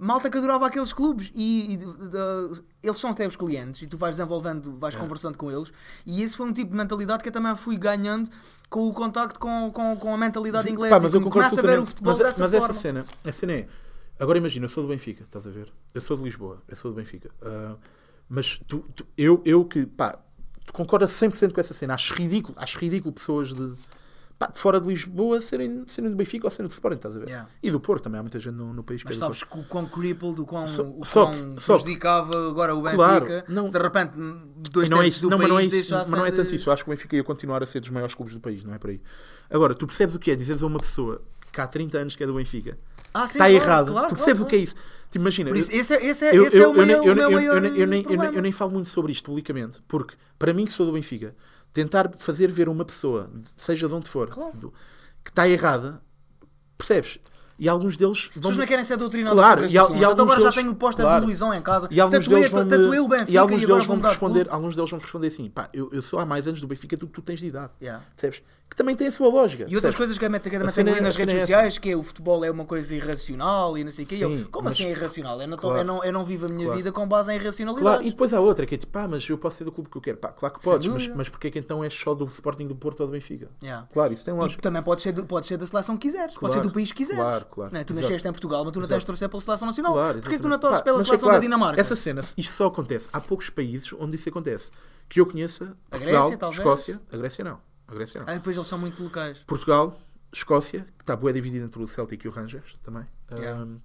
malta 0.00 0.30
que 0.30 0.38
adorava 0.38 0.66
aqueles 0.66 0.92
clubes 0.92 1.30
e, 1.34 1.74
e 1.74 1.76
de- 1.76 1.84
de- 1.84 2.62
eles 2.82 2.98
são 2.98 3.10
até 3.10 3.26
os 3.26 3.36
clientes 3.36 3.82
e 3.82 3.86
tu 3.86 3.96
vais 3.98 4.16
desenvolvendo, 4.16 4.76
vais 4.78 4.96
conversando 4.96 5.36
com 5.36 5.50
eles 5.50 5.70
e 6.06 6.22
esse 6.22 6.36
foi 6.36 6.46
um 6.46 6.52
tipo 6.52 6.70
de 6.70 6.76
mentalidade 6.76 7.22
que 7.22 7.28
eu 7.28 7.32
também 7.32 7.54
fui 7.54 7.76
ganhando 7.76 8.30
com 8.68 8.88
o 8.88 8.92
contacto 8.94 9.38
com, 9.38 9.70
com, 9.72 9.96
com 9.96 10.14
a 10.14 10.16
mentalidade 10.18 10.64
Sim, 10.64 10.70
inglesa 10.70 10.96
pá, 10.96 11.00
mas 11.02 11.12
e 11.12 11.16
eu 11.16 11.20
como 11.20 11.30
concordo 11.30 11.50
começa 11.50 11.66
a 11.68 11.70
ver 11.70 11.78
o 11.80 11.86
futebol 11.86 12.12
mas, 12.14 12.18
dessa 12.24 12.42
mas 12.42 12.52
forma. 12.52 12.66
essa 12.68 12.72
cena, 12.80 13.04
a 13.24 13.32
cena 13.32 13.52
é. 13.52 13.68
Agora 14.18 14.38
imagina, 14.38 14.64
eu 14.66 14.68
sou 14.68 14.82
do 14.82 14.88
Benfica, 14.88 15.22
estás 15.24 15.46
a 15.46 15.50
ver? 15.50 15.72
Eu 15.94 16.00
sou 16.00 16.16
de 16.16 16.22
Lisboa, 16.22 16.62
eu 16.68 16.76
sou 16.76 16.90
do 16.90 16.94
Benfica. 16.96 17.30
Ah, 17.42 17.76
mas 18.28 18.58
tu, 18.68 18.80
tu- 18.94 19.06
eu, 19.16 19.40
eu 19.46 19.64
que, 19.64 19.86
pá, 19.86 20.18
tu 20.66 20.72
concordas 20.72 21.10
100% 21.12 21.52
com 21.52 21.60
essa 21.60 21.72
cena. 21.74 21.94
Acho 21.94 22.14
ridículo, 22.14 22.54
acho 22.58 22.78
ridículo 22.78 23.12
pessoas 23.14 23.48
de, 23.54 23.72
pá, 24.40 24.46
de 24.46 24.58
fora 24.58 24.80
de 24.80 24.88
Lisboa 24.88 25.38
serem, 25.42 25.84
serem 25.86 26.10
do 26.10 26.16
Benfica 26.16 26.46
ou 26.46 26.50
serem 26.50 26.66
do 26.66 26.72
Sporting, 26.72 26.96
estás 26.96 27.14
a 27.14 27.18
ver? 27.18 27.28
Yeah. 27.28 27.48
E 27.62 27.70
do 27.70 27.78
Porto 27.78 28.04
também, 28.04 28.18
há 28.18 28.22
muita 28.22 28.38
gente 28.40 28.54
no, 28.54 28.72
no 28.72 28.82
país 28.82 29.02
que 29.02 29.08
Mas 29.08 29.16
é 29.16 29.18
do 29.18 29.20
sabes 29.20 29.42
que 29.44 29.58
o 29.58 29.62
quão 29.64 29.84
crippled, 29.86 30.40
o 30.40 30.46
quão, 30.46 30.64
Só- 30.64 30.82
o 30.82 31.04
só 31.04 31.26
quão 31.26 31.60
só 31.60 31.74
prejudicava 31.74 32.48
agora 32.48 32.74
o 32.74 32.80
Benfica, 32.80 32.96
Claro, 32.96 33.44
não- 33.48 33.68
de 33.68 33.78
repente 33.78 34.12
dois 34.70 34.88
não 34.88 35.02
é 35.02 35.08
isso, 35.08 35.20
do 35.20 35.28
não, 35.30 35.36
mas 35.38 35.46
país 35.48 35.52
não 35.68 35.76
é, 35.76 35.80
isso, 35.80 35.94
mas 35.94 36.10
não 36.10 36.26
é 36.26 36.30
de- 36.30 36.36
tanto 36.38 36.54
isso. 36.54 36.68
Eu 36.70 36.72
acho 36.72 36.82
que 36.84 36.90
o 36.90 36.92
Benfica 36.92 37.16
ia 37.16 37.22
continuar 37.22 37.62
a 37.62 37.66
ser 37.66 37.80
dos 37.80 37.90
maiores 37.90 38.14
clubes 38.14 38.32
do 38.34 38.40
país, 38.40 38.64
não 38.64 38.72
é 38.74 38.78
por 38.78 38.88
aí. 38.90 39.00
Agora, 39.50 39.74
tu 39.74 39.86
percebes 39.86 40.14
o 40.14 40.18
que 40.18 40.30
é 40.30 40.34
dizeres 40.34 40.62
a 40.62 40.66
uma 40.66 40.78
pessoa 40.80 41.20
que 41.52 41.60
há 41.60 41.66
30 41.66 41.98
anos 41.98 42.16
que 42.16 42.24
é 42.24 42.26
do 42.26 42.32
Benfica 42.34 42.78
Ah, 43.12 43.26
sim, 43.26 43.32
está 43.34 43.46
claro, 43.50 43.52
errado. 43.54 43.92
claro, 43.92 44.08
tu 44.08 44.14
percebes 44.14 44.40
o 44.40 44.46
que 44.46 44.56
é 44.56 44.58
isso? 44.60 44.74
Te 45.10 45.18
imagina, 45.18 45.50
Por 45.50 45.58
isso, 45.58 45.70
esse, 45.72 45.92
é- 45.92 46.06
esse 46.06 46.24
é, 46.24 46.34
eu, 46.34 46.46
esse 46.46 46.56
é 46.56 46.60
eu, 46.64 46.70
o 46.70 46.76
eu, 46.76 46.86
nem- 46.86 47.00
meu, 47.00 47.40
eu, 47.40 48.32
eu 48.32 48.40
nem 48.42 48.52
falo 48.52 48.70
muito 48.70 48.88
sobre 48.88 49.12
isto 49.12 49.24
publicamente, 49.24 49.82
porque 49.86 50.14
para 50.38 50.54
mim 50.54 50.64
que 50.64 50.72
sou 50.72 50.86
do 50.86 50.92
Benfica, 50.92 51.34
tentar 51.72 52.10
fazer 52.16 52.50
ver 52.50 52.68
uma 52.68 52.84
pessoa, 52.84 53.30
seja 53.56 53.88
de 53.88 53.94
onde 53.94 54.08
for, 54.08 54.28
Claro. 54.28 54.72
que 55.24 55.30
está 55.30 55.48
errada, 55.48 56.00
percebes? 56.76 57.18
E 57.60 57.68
alguns 57.68 57.96
deles 57.96 58.16
As 58.16 58.24
vão. 58.24 58.32
pessoas 58.42 58.56
não 58.56 58.66
querem 58.66 58.84
ser 58.84 58.96
doutrinadas 58.96 59.38
Claro, 59.38 59.66
e 59.66 59.72
e 59.72 59.76
alguns 59.78 60.02
agora 60.02 60.26
deles- 60.40 60.42
já 60.42 60.52
tenho 60.62 60.74
póster 60.74 61.04
claro. 61.04 61.20
de 61.20 61.26
Luizão 61.26 61.52
em 61.52 61.60
casa. 61.60 61.86
E 61.90 62.00
alguns 62.00 62.18
Tatuei, 62.24 62.36
deles 62.40 62.50
vão 62.52 62.66
tatuei 62.66 62.98
o 63.00 63.06
Benfica 63.08 63.30
e 63.30 63.36
alguns 63.36 63.62
agora 63.62 63.74
deles 63.74 63.86
vão 63.86 64.00
responder, 64.00 64.46
alguns 64.50 64.74
deles 64.74 64.90
vão 64.90 64.98
responder 64.98 65.26
assim, 65.26 65.50
pá, 65.50 65.68
eu, 65.74 65.90
eu 65.92 66.00
sou 66.00 66.18
há 66.18 66.24
mais 66.24 66.48
anos 66.48 66.60
do 66.60 66.66
Benfica 66.66 66.96
do 66.96 67.06
que 67.06 67.12
tu 67.12 67.20
tens 67.22 67.38
de 67.40 67.46
idade. 67.48 67.70
Yeah. 67.82 68.02
Percebes? 68.16 68.42
Que 68.70 68.76
também 68.76 68.94
tem 68.94 69.08
a 69.08 69.10
sua 69.10 69.28
lógica. 69.28 69.64
E 69.64 69.74
outras 69.74 69.94
percebes? 69.94 69.96
coisas 69.96 70.18
que 70.18 70.24
a 70.24 70.28
também 70.30 70.68
A 70.68 70.70
cena 70.70 70.90
tem 70.92 71.00
é- 71.00 71.02
nas 71.02 71.16
redes 71.16 71.34
é 71.34 71.40
sociais, 71.40 71.76
que 71.76 71.90
é 71.90 71.96
o 71.96 72.04
futebol 72.04 72.44
é 72.44 72.50
uma 72.52 72.64
coisa 72.64 72.94
irracional 72.94 73.76
e 73.76 73.82
não 73.82 73.90
sei 73.90 74.04
o 74.04 74.08
quê. 74.08 74.14
E 74.14 74.22
eu, 74.22 74.30
Sim, 74.38 74.44
como 74.44 74.64
mas- 74.66 74.74
assim 74.74 74.84
é 74.84 74.90
irracional? 74.90 75.40
Eu 75.42 75.48
não, 75.48 75.58
Claro. 75.58 75.78
eu 75.80 75.84
não, 75.84 76.04
eu 76.04 76.12
não 76.12 76.24
vivo 76.24 76.46
a 76.46 76.48
minha 76.48 76.66
Claro. 76.66 76.76
vida 76.78 76.92
com 76.92 77.06
base 77.06 77.30
em 77.30 77.34
Claro, 77.34 77.42
irracionalidades. 77.42 78.06
e 78.06 78.10
depois 78.12 78.32
há 78.32 78.38
outra 78.40 78.64
que 78.64 78.76
é 78.76 78.78
tipo, 78.78 78.92
pá, 78.92 79.08
mas 79.08 79.28
eu 79.28 79.36
posso 79.36 79.56
ser 79.58 79.64
do 79.64 79.72
clube 79.72 79.90
que 79.90 79.96
eu 79.96 80.00
quero. 80.00 80.18
Pá, 80.18 80.28
claro 80.28 80.54
que 80.54 80.62
podes, 80.62 80.86
mas, 80.86 81.08
mas 81.08 81.28
porquê 81.28 81.50
que 81.50 81.58
então 81.58 81.82
és 81.82 81.92
só 81.92 82.14
do 82.14 82.24
Sporting 82.26 82.68
do 82.68 82.76
Porto 82.76 83.00
ou 83.00 83.06
do 83.08 83.12
Benfica? 83.12 83.48
Claro, 83.92 84.12
isso 84.12 84.24
tem 84.24 84.32
E 84.32 84.36
lógica. 84.38 84.62
também 84.62 84.82
pode 84.82 85.02
ser, 85.02 85.12
da 85.58 85.66
seleção 85.66 85.96
que 85.96 86.02
quiseres, 86.08 86.34
pode 86.34 86.52
ser 86.52 86.60
Claro, 86.60 86.68
do 86.68 86.72
país 86.72 86.92
que 86.92 86.98
quiseres. 86.98 87.20
Claro, 87.50 87.70
claro. 87.70 87.74
Né? 87.74 87.84
Tu 87.84 87.92
Exato. 87.92 88.02
nasceste 88.02 88.28
em 88.28 88.32
Portugal, 88.32 88.64
mas 88.64 88.72
tu 88.72 88.76
não 88.76 88.84
Exato. 88.84 88.94
tens 88.94 89.02
de 89.02 89.06
torcer 89.06 89.28
pela 89.28 89.40
seleção 89.40 89.66
nacional. 89.66 89.92
Claro, 89.92 90.20
Porquê 90.20 90.36
que 90.36 90.42
tu 90.42 90.48
não 90.48 90.58
torces 90.58 90.80
pela 90.82 91.00
é 91.00 91.04
seleção 91.04 91.28
claro, 91.28 91.36
da 91.36 91.42
Dinamarca? 91.42 91.80
Essa 91.80 91.96
cena, 91.96 92.22
isto 92.36 92.52
só 92.52 92.66
acontece. 92.66 93.08
Há 93.12 93.20
poucos 93.20 93.50
países 93.50 93.92
onde 93.98 94.16
isso 94.16 94.28
acontece. 94.28 94.70
Que 95.08 95.20
eu 95.20 95.26
conheça, 95.26 95.76
A 95.90 95.96
Portugal, 95.96 96.22
Grécia, 96.22 96.38
talvez? 96.38 96.58
Escócia, 96.60 97.00
a 97.12 97.16
Grécia 97.16 97.44
não. 97.44 97.60
A 97.88 97.94
Grécia 97.94 98.20
não. 98.20 98.28
Ah, 98.28 98.34
depois 98.34 98.56
eles 98.56 98.68
são 98.68 98.78
muito 98.78 99.02
locais. 99.02 99.38
Portugal, 99.46 99.98
Escócia, 100.32 100.86
que 100.96 101.02
está 101.02 101.16
boa 101.16 101.32
dividida 101.32 101.64
entre 101.64 101.82
o 101.82 101.88
Celtic 101.88 102.24
e 102.24 102.28
o 102.28 102.30
Rangers 102.30 102.78
também. 102.84 103.04
Yeah. 103.32 103.62
Um, 103.62 103.80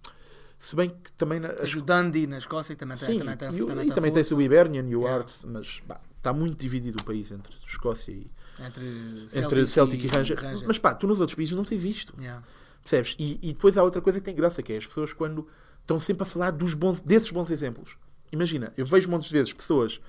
se 0.59 0.75
bem 0.75 0.89
que 0.89 1.11
também 1.13 1.39
na, 1.39 1.49
o 1.49 1.81
Dundee 1.81 2.27
na 2.27 2.37
Escócia, 2.37 2.75
também 2.75 2.97
tem. 2.97 3.07
Sim, 3.07 3.19
também 3.19 3.37
tem, 3.37 3.49
e, 3.49 3.65
também 3.65 3.73
e 3.73 3.87
tem 3.87 3.95
também 3.95 4.11
tens 4.11 4.31
o 4.31 4.41
Hibernian 4.41 4.83
e 4.87 4.95
o 4.95 5.01
Yeah. 5.01 5.17
Hearts, 5.17 5.45
mas 5.45 5.79
pá, 5.87 5.99
está 6.17 6.33
muito 6.33 6.59
dividido 6.59 6.97
o 7.01 7.03
país 7.03 7.31
entre 7.31 7.55
Escócia 7.67 8.11
e 8.11 8.31
Entre 8.59 9.27
entre 9.33 9.67
Celtic 9.67 10.03
e, 10.03 10.07
Rangers. 10.07 10.41
Rangers. 10.41 10.63
Mas 10.65 10.79
pá, 10.79 10.93
tu 10.93 11.07
nos 11.07 11.19
outros 11.19 11.35
países 11.35 11.55
não 11.55 11.63
tens 11.63 11.83
isto. 11.83 12.13
Yeah. 12.19 12.43
Percebes? 12.85 13.15
E, 13.17 13.39
e 13.41 13.47
depois 13.51 13.77
há 13.79 13.83
outra 13.83 13.99
coisa 13.99 14.19
que 14.19 14.25
tem 14.25 14.35
graça, 14.35 14.61
que 14.61 14.71
é 14.71 14.77
as 14.77 14.85
pessoas 14.85 15.11
quando 15.11 15.47
estão 15.81 15.99
sempre 15.99 16.21
a 16.21 16.25
falar 16.25 16.51
dos 16.51 16.75
bons, 16.75 17.01
desses 17.01 17.31
bons 17.31 17.49
exemplos. 17.49 17.97
Imagina, 18.31 18.71
eu 18.77 18.85
vejo 18.85 19.09
montes 19.09 19.27
de 19.29 19.33
vezes 19.35 19.51
pessoas 19.51 19.99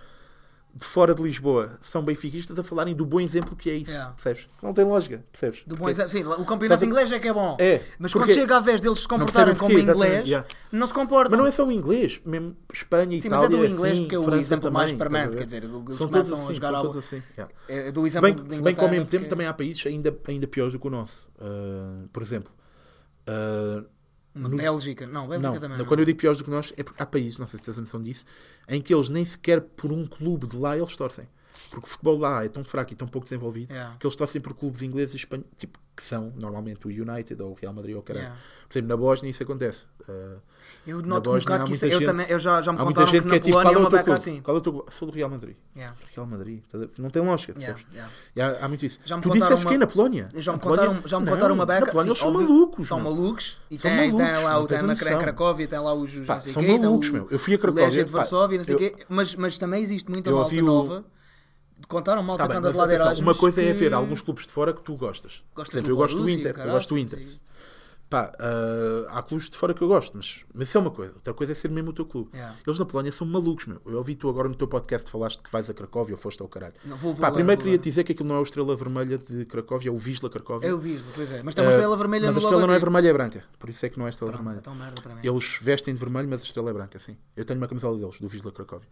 de 0.74 0.84
fora 0.84 1.14
de 1.14 1.22
Lisboa 1.22 1.78
são 1.80 2.02
benfiquistas 2.02 2.58
a 2.58 2.62
falarem 2.62 2.94
do 2.94 3.06
bom 3.06 3.18
exemplo 3.18 3.56
que 3.56 3.70
é 3.70 3.74
isso. 3.76 3.90
Yeah. 3.90 4.12
Percebes? 4.12 4.46
Não 4.62 4.74
tem 4.74 4.84
lógica. 4.84 5.24
Percebes? 5.32 5.62
Do 5.66 5.74
bom 5.74 5.86
Porque- 5.86 5.90
exemplo. 5.92 6.10
Sim, 6.10 6.24
o 6.24 6.44
campeonato 6.44 6.84
a- 6.84 6.86
inglês 6.86 7.10
é 7.12 7.18
que 7.18 7.28
é 7.28 7.32
bom. 7.32 7.56
É, 7.58 7.82
Mas 7.98 8.12
porque- 8.12 8.26
quando 8.28 8.34
chega 8.34 8.56
a 8.58 8.60
vez 8.60 8.78
deles 8.82 8.98
se 8.98 9.08
comportarem 9.08 9.54
como 9.54 9.72
exatamente, 9.72 10.06
inglês, 10.06 10.28
yeah. 10.28 10.46
não 10.70 10.86
se 10.86 10.92
comportam. 10.92 11.30
Mas 11.30 11.38
não 11.40 11.46
é 11.46 11.50
só 11.50 11.64
o 11.66 11.72
inglês, 11.72 12.20
mesmo 12.26 12.54
Espanha 12.70 13.16
e 13.16 13.20
Sim, 13.22 13.30
mas 13.30 13.42
é 13.44 13.48
do 13.48 13.64
inglês 13.64 13.92
assim, 13.94 14.02
porque 14.02 14.14
é 14.16 14.18
o 14.18 14.22
França 14.24 14.40
exemplo 14.40 14.70
mais 14.70 14.90
também, 14.90 14.98
permanente, 14.98 15.30
estás 15.30 15.36
a 15.36 15.38
quer 15.38 15.66
dizer, 15.66 15.74
eles 15.86 15.96
são 15.96 16.08
começam 16.08 16.10
todos 16.10 16.32
a 16.32 16.34
assim, 16.44 16.54
jogar 16.54 16.68
são 16.68 16.76
ao- 16.76 16.82
todos 16.82 16.96
assim. 16.98 17.22
yeah. 17.38 17.54
É 17.68 17.92
do 17.92 18.00
Se 18.02 18.06
exemplo 18.08 18.34
bem, 18.34 18.44
de 18.44 18.54
se 18.56 18.62
bem 18.62 18.74
que 18.74 18.80
ao 18.80 18.86
mesmo 18.88 18.96
Inglaterra, 18.96 19.10
tempo 19.10 19.20
porque- 19.22 19.28
também 19.30 19.46
há 19.46 19.54
países 19.54 19.86
ainda, 19.86 20.14
ainda 20.28 20.46
piores 20.46 20.74
do 20.74 20.78
que 20.78 20.86
o 20.86 20.90
nosso. 20.90 21.26
Uh, 21.38 22.06
por 22.12 22.22
exemplo, 22.22 22.52
uh, 23.28 23.86
nos- 24.34 24.54
Bélgica. 24.60 25.06
Não, 25.06 25.26
Bélgica 25.28 25.52
não, 25.52 25.60
também. 25.60 25.78
não. 25.78 25.84
quando 25.84 26.00
eu 26.00 26.06
digo 26.06 26.18
piores 26.18 26.38
do 26.38 26.44
que 26.44 26.50
nós, 26.50 26.72
é 26.76 26.82
porque 26.82 27.02
há 27.02 27.06
países, 27.06 27.38
não 27.38 27.46
sei 27.48 27.58
se 27.58 27.64
tens 27.64 27.78
a 27.78 27.80
noção 27.80 28.02
disso, 28.02 28.24
em 28.68 28.80
que 28.80 28.94
eles 28.94 29.08
nem 29.08 29.24
sequer 29.24 29.60
por 29.60 29.92
um 29.92 30.06
clube 30.06 30.46
de 30.46 30.56
lá 30.56 30.76
eles 30.76 30.96
torcem. 30.96 31.28
Porque 31.70 31.86
o 31.86 31.88
futebol 31.88 32.18
lá 32.18 32.44
é 32.44 32.48
tão 32.48 32.62
fraco 32.62 32.92
e 32.92 32.96
tão 32.96 33.08
pouco 33.08 33.24
desenvolvido 33.26 33.72
Yeah. 33.72 33.96
que 33.98 34.06
eles 34.06 34.14
torcem 34.16 34.40
por 34.40 34.52
clubes 34.54 34.82
ingleses 34.82 35.14
e 35.14 35.16
espanhóis, 35.16 35.48
tipo, 35.56 35.78
que 35.96 36.02
são 36.02 36.32
normalmente 36.36 36.86
o 36.86 36.90
United 36.90 37.42
ou 37.42 37.52
o 37.52 37.54
Real 37.54 37.72
Madrid 37.72 37.94
ou 37.94 38.00
o 38.00 38.04
caralho. 38.04 38.26
Yeah. 38.26 38.42
Por 38.68 38.72
exemplo, 38.78 38.88
na 38.88 38.96
Bósnia 38.96 39.30
isso 39.30 39.42
acontece. 39.42 39.86
Uh, 40.08 40.38
Eu 40.86 41.00
na 41.00 41.06
noto 41.06 41.30
um 41.32 41.38
bocado 41.38 41.64
que 41.64 41.72
isso, 41.72 41.84
muita 41.84 41.94
eu, 41.94 41.98
gente- 42.00 42.06
também, 42.06 42.26
eu 42.28 42.38
já, 42.40 42.60
já 42.60 42.72
me 42.72 42.78
contaram 42.78 43.06
gente 43.06 43.22
que 43.22 43.28
que 43.28 43.34
é 43.34 43.38
na 43.38 43.40
tipo, 43.40 43.56
qual 43.56 43.62
Polónia 43.62 43.70
é 43.70 43.74
é 43.74 43.78
o 43.78 43.88
uma 43.96 44.04
teu 44.04 44.12
assim. 44.14 44.40
Qual 44.42 44.56
é 44.56 44.58
o 44.58 44.62
teu? 44.62 44.86
Sou 44.90 45.08
do 45.08 45.14
Real 45.14 45.30
Madrid. 45.30 45.56
Yeah. 45.76 45.96
Real 46.14 46.26
Madrid. 46.26 46.62
Não 46.98 47.08
tem 47.10 47.22
lógica, 47.22 47.54
Yeah, 47.58 47.80
yeah. 47.92 48.12
E 48.34 48.40
há, 48.40 48.68
muito 48.68 48.84
isso. 48.84 48.98
Já 49.04 49.16
me 49.16 49.22
tu 49.22 49.30
disseste 49.30 49.54
uma- 49.54 49.68
que 49.68 49.74
é 49.74 49.78
na 49.78 49.86
Polónia? 49.86 50.28
Já 50.34 50.52
me 50.52 50.58
Na 50.58 50.62
Polónia- 50.62 50.86
contaram, 50.86 51.08
já 51.08 51.20
me 51.20 51.26
Não, 51.26 51.32
contaram 51.32 51.54
uma 51.54 51.66
beca. 51.66 51.80
Na 51.86 51.92
Polónia 51.92 52.10
eles 52.10 52.18
são 52.18 52.32
malucos. 52.32 52.86
São 52.86 53.00
malucos. 53.00 53.58
E 53.70 53.78
São 53.78 53.90
tem, 53.90 54.10
malucos, 54.12 54.26
tem 54.34 54.44
lá, 54.44 54.58
o- 54.58 54.66
tem 54.66 54.66
tens 54.68 54.86
na 54.86 54.92
a 54.92 54.96
noção. 54.96 55.18
Cracóvia, 55.20 55.68
tem 55.68 55.78
lá 55.78 55.94
os. 55.94 56.20
Pá, 56.20 56.40
são 56.40 56.62
malucos, 56.62 57.08
meu. 57.10 57.28
Eu 57.30 57.38
fui 57.38 57.54
a 57.54 57.58
Cracóvia, 57.58 58.04
de 58.04 58.10
Varsóvia, 58.10 58.58
não 58.58 58.64
sei 58.64 58.74
o 58.74 58.78
quê. 58.78 58.94
Mas, 59.08 59.34
também 59.58 59.82
existe 59.82 60.10
muita 60.10 60.30
malta 60.30 60.54
nova. 60.62 61.04
Contaram 61.88 62.22
malta 62.22 62.42
Tá 62.44 62.48
que 62.48 62.54
bem, 62.54 62.62
mas 62.62 62.74
de 62.76 62.82
atenção, 62.82 63.22
uma 63.22 63.34
coisa 63.34 63.62
é 63.62 63.72
ver 63.72 63.92
alguns 63.94 64.20
clubes 64.22 64.46
de 64.46 64.52
fora 64.52 64.72
que 64.72 64.80
tu 64.82 64.96
gostas. 64.96 65.42
Por 65.54 65.66
exemplo, 65.68 65.90
eu 65.90 65.96
gosto 65.96 66.18
do 66.18 66.28
Inter. 66.28 66.50
Eu 66.50 66.54
caralho, 66.54 66.72
gosto 66.72 66.88
do 66.94 66.98
Inter. 66.98 67.18
sim. 67.20 67.38
Pá, 68.08 68.32
ah, 68.38 69.18
há 69.18 69.22
clubes 69.22 69.50
de 69.50 69.56
fora 69.56 69.74
que 69.74 69.82
eu 69.82 69.88
gosto, 69.88 70.16
mas, 70.16 70.44
mas 70.54 70.68
isso 70.68 70.78
é 70.78 70.80
uma 70.80 70.92
coisa. 70.92 71.12
Outra 71.14 71.34
coisa 71.34 71.50
é 71.50 71.56
ser 71.56 71.68
mesmo 71.72 71.90
o 71.90 71.92
teu 71.92 72.06
clube. 72.06 72.30
Yeah. 72.32 72.56
Eles 72.64 72.78
na 72.78 72.84
Polónia 72.84 73.10
são 73.10 73.26
malucos, 73.26 73.66
meu. 73.66 73.80
Eu 73.84 73.96
ouvi 73.98 74.14
tu 74.14 74.28
agora 74.28 74.48
no 74.48 74.54
teu 74.54 74.68
podcast 74.68 75.10
falaste 75.10 75.42
que 75.42 75.50
vais 75.50 75.68
a 75.68 75.74
Cracóvia 75.74 76.14
ou 76.14 76.16
foste 76.16 76.40
ao 76.40 76.46
caralho. 76.48 76.74
Não, 76.84 76.96
vou, 76.96 77.12
vou 77.12 77.20
Pá, 77.20 77.26
agora, 77.26 77.32
primeiro 77.34 77.58
vou 77.58 77.64
queria 77.64 77.74
agora. 77.76 77.82
dizer 77.90 78.04
que 78.04 78.12
aquilo 78.12 78.28
não 78.28 78.36
é 78.36 78.38
o 78.38 78.44
Estrela 78.44 78.76
Vermelha 78.76 79.18
de 79.18 79.44
Cracóvia, 79.46 79.88
é 79.88 79.92
o 79.92 79.96
Visla 79.98 80.30
Cracóvia. 80.30 80.68
Eu 80.68 80.78
vi, 80.78 81.02
pois 81.16 81.32
é. 81.32 81.42
Mas 81.42 81.56
tem 81.56 81.64
uma 81.64 81.70
Ah, 81.70 81.74
estrela 81.74 81.96
vermelha 81.96 82.26
mas 82.28 82.36
a 82.36 82.38
estrela 82.38 82.66
não 82.66 82.74
é 82.74 82.78
vermelha, 82.78 83.08
é 83.08 83.12
branca. 83.12 83.44
Por 83.58 83.68
isso 83.70 83.84
é 83.84 83.88
que 83.88 83.98
não 83.98 84.06
é 84.06 84.10
estrela 84.10 84.32
Pronto, 84.32 84.44
vermelha. 84.44 84.62
então. 84.94 85.20
Eles 85.24 85.58
vestem 85.60 85.92
de 85.92 85.98
vermelho, 85.98 86.28
mas 86.28 86.40
a 86.42 86.44
estrela 86.44 86.70
é 86.70 86.72
branca, 86.72 86.98
sim. 87.00 87.16
Eu 87.36 87.44
tenho 87.44 87.58
uma 87.58 87.66
camisola 87.66 87.98
deles, 87.98 88.20
do 88.20 88.28
Visla 88.28 88.52
Cracóvia. 88.52 88.88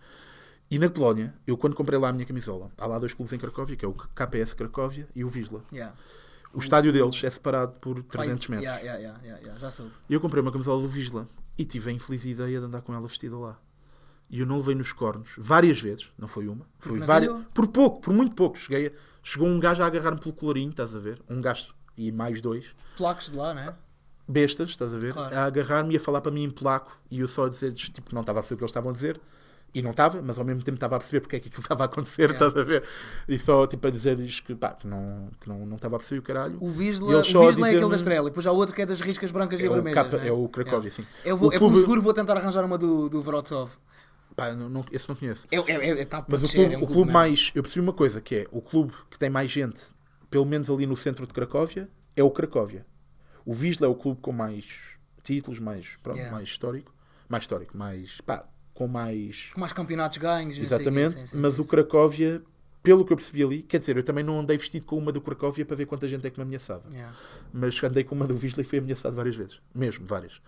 E 0.70 0.78
na 0.78 0.88
Polónia, 0.88 1.34
eu 1.46 1.56
quando 1.56 1.76
comprei 1.76 1.98
lá 1.98 2.08
a 2.08 2.12
minha 2.12 2.24
camisola, 2.26 2.70
há 2.76 2.86
lá 2.86 2.98
dois 2.98 3.12
clubes 3.12 3.32
em 3.32 3.38
Cracóvia, 3.38 3.76
que 3.76 3.84
é 3.84 3.88
o 3.88 3.92
KPS 3.92 4.54
Cracóvia 4.54 5.08
e 5.14 5.24
o 5.24 5.28
Visla. 5.28 5.62
Yeah. 5.72 5.94
O 6.52 6.58
estádio 6.58 6.92
deles 6.92 7.22
é 7.22 7.30
separado 7.30 7.72
por 7.80 8.02
300 8.02 8.46
Pai- 8.46 8.56
metros. 8.56 8.62
Yeah, 8.80 8.80
yeah, 9.00 9.18
yeah, 9.22 9.38
yeah, 9.40 9.60
já 9.60 9.70
soube. 9.70 9.92
Eu 10.08 10.20
comprei 10.20 10.40
uma 10.40 10.50
camisola 10.52 10.80
do 10.80 10.88
Visla 10.88 11.28
e 11.58 11.64
tive 11.64 11.90
a 11.90 11.92
infeliz 11.92 12.24
ideia 12.24 12.58
de 12.60 12.66
andar 12.66 12.80
com 12.82 12.94
ela 12.94 13.06
vestida 13.06 13.36
lá. 13.36 13.58
E 14.30 14.40
eu 14.40 14.46
não 14.46 14.56
levei 14.56 14.74
nos 14.74 14.92
cornos 14.92 15.30
várias 15.36 15.80
vezes, 15.80 16.10
não 16.18 16.26
foi 16.26 16.48
uma, 16.48 16.66
foi 16.78 16.98
não 16.98 17.06
várias, 17.06 17.44
por 17.52 17.68
pouco, 17.68 18.00
por 18.00 18.12
muito 18.14 18.34
pouco. 18.34 18.58
Cheguei 18.58 18.86
a- 18.88 18.92
chegou 19.22 19.46
um 19.46 19.60
gajo 19.60 19.82
a 19.82 19.86
agarrar-me 19.86 20.18
pelo 20.18 20.34
colorinho, 20.34 20.70
estás 20.70 20.94
a 20.96 20.98
ver? 20.98 21.20
Um 21.28 21.40
gajo 21.40 21.74
e 21.96 22.10
mais 22.10 22.40
dois, 22.40 22.66
Placos 22.96 23.30
de 23.30 23.36
lá, 23.36 23.52
né? 23.52 23.74
bestas, 24.26 24.70
estás 24.70 24.92
a 24.94 24.98
ver? 24.98 25.12
Claro. 25.12 25.36
A 25.36 25.44
agarrar-me 25.44 25.92
e 25.92 25.96
a 25.96 26.00
falar 26.00 26.20
para 26.20 26.32
mim 26.32 26.44
em 26.44 26.50
polaco 26.50 26.96
e 27.10 27.20
eu 27.20 27.28
só 27.28 27.44
a 27.46 27.48
dizer-lhes, 27.48 27.88
tipo, 27.90 28.14
não 28.14 28.22
estava 28.22 28.38
a 28.38 28.42
perceber 28.42 28.54
o 28.54 28.58
que 28.58 28.64
eles 28.64 28.70
estavam 28.70 28.90
a 28.90 28.92
dizer. 28.94 29.20
E 29.74 29.82
não 29.82 29.90
estava, 29.90 30.22
mas 30.22 30.38
ao 30.38 30.44
mesmo 30.44 30.62
tempo 30.62 30.76
estava 30.76 30.94
a 30.94 30.98
perceber 31.00 31.20
porque 31.20 31.34
é 31.36 31.40
que 31.40 31.48
aquilo 31.48 31.62
estava 31.62 31.82
a 31.82 31.86
acontecer, 31.86 32.30
Yeah. 32.30 32.46
estás 32.46 32.56
a 32.56 32.64
ver? 32.64 32.84
E 33.28 33.36
só 33.38 33.66
tipo 33.66 33.86
a 33.86 33.90
dizer-lhes 33.90 34.38
que, 34.38 34.54
pá, 34.54 34.70
que 34.70 34.86
não, 34.86 35.28
que 35.40 35.48
não, 35.48 35.66
não 35.66 35.76
estava 35.76 35.96
a 35.96 35.98
perceber 35.98 36.20
o 36.20 36.22
caralho. 36.22 36.56
O 36.60 36.70
Visla, 36.70 37.10
E 37.10 37.14
o 37.14 37.16
eles 37.18 37.26
só 37.26 37.42
a 37.42 37.46
Visla 37.50 37.66
é 37.66 37.70
aquele 37.76 37.90
da 37.90 37.96
estrela. 37.96 38.28
E 38.28 38.30
depois 38.30 38.46
há 38.46 38.52
outro 38.52 38.74
que 38.74 38.82
é 38.82 38.86
das 38.86 39.00
riscas 39.00 39.32
brancas 39.32 39.58
e 39.60 39.66
É 39.66 39.68
o, 39.68 39.72
vermelhas. 39.74 40.12
Né? 40.12 40.28
é 40.28 40.32
o 40.32 40.48
Cracóvia, 40.48 40.88
Yeah. 40.90 41.02
sim. 41.02 41.06
Eu, 41.24 41.36
vou, 41.36 41.48
O 41.48 41.58
clube- 41.58 41.80
seguro 41.80 42.00
vou 42.00 42.14
tentar 42.14 42.36
arranjar 42.36 42.64
uma 42.64 42.78
do, 42.78 43.08
do 43.08 43.20
Vrotsov. 43.20 43.72
Pá, 44.36 44.52
não, 44.52 44.68
não, 44.68 44.84
esse 44.92 45.08
não 45.08 45.16
conheço. 45.16 45.46
É, 45.50 45.56
é, 45.56 46.00
é, 46.02 46.04
tá 46.04 46.24
Mas 46.28 46.40
para 46.40 46.48
o 46.48 46.52
clube, 46.52 46.74
é 46.74 46.78
um 46.78 46.82
o 46.82 46.86
clube 46.86 47.12
mais. 47.12 47.50
Eu 47.54 47.62
percebi 47.62 47.80
uma 47.84 47.92
coisa 47.92 48.20
que 48.20 48.34
é 48.36 48.46
o 48.52 48.60
clube 48.62 48.92
que 49.10 49.18
tem 49.18 49.28
mais 49.30 49.50
gente, 49.50 49.82
pelo 50.30 50.44
menos 50.46 50.70
ali 50.70 50.86
no 50.86 50.96
centro 50.96 51.26
de 51.26 51.32
Cracóvia, 51.32 51.88
é 52.16 52.22
o 52.22 52.30
Cracóvia. 52.30 52.86
O 53.44 53.52
Visla 53.52 53.86
é 53.86 53.90
o 53.90 53.94
clube 53.94 54.20
com 54.20 54.32
mais 54.32 54.66
títulos, 55.22 55.58
mais, 55.58 55.96
pronto, 56.02 56.16
Yeah. 56.18 56.36
mais 56.36 56.48
histórico. 56.48 56.92
Mais 57.28 57.44
histórico, 57.44 57.76
mais. 57.76 58.20
pá, 58.20 58.44
com 58.74 58.88
mais. 58.88 59.50
Com 59.54 59.60
mais 59.60 59.72
campeonatos 59.72 60.18
ganhos. 60.18 60.58
Exatamente. 60.58 61.20
sim, 61.20 61.28
sim, 61.28 61.36
mas 61.38 61.58
o. 61.58 61.64
Cracóvia, 61.64 62.42
pelo 62.82 63.04
que 63.04 63.12
eu 63.12 63.16
percebi 63.16 63.42
ali, 63.42 63.62
quer 63.62 63.78
dizer, 63.78 63.96
eu 63.96 64.02
também 64.02 64.22
não 64.22 64.40
andei 64.40 64.56
vestido 64.58 64.84
com 64.84 64.98
uma 64.98 65.10
do 65.10 65.20
Cracóvia 65.20 65.64
para 65.64 65.76
ver 65.76 65.86
quanta 65.86 66.06
gente 66.06 66.26
é 66.26 66.30
que 66.30 66.38
me 66.38 66.42
ameaçava. 66.42 66.82
Yeah. 66.90 67.14
Mas 67.52 67.82
andei 67.82 68.04
com 68.04 68.14
uma 68.14 68.26
do 68.26 68.36
Visla 68.36 68.62
e 68.62 68.64
fui 68.64 68.78
ameaçado 68.78 69.14
várias 69.16 69.36
vezes. 69.36 69.62
Mesmo, 69.74 70.04
várias. 70.06 70.40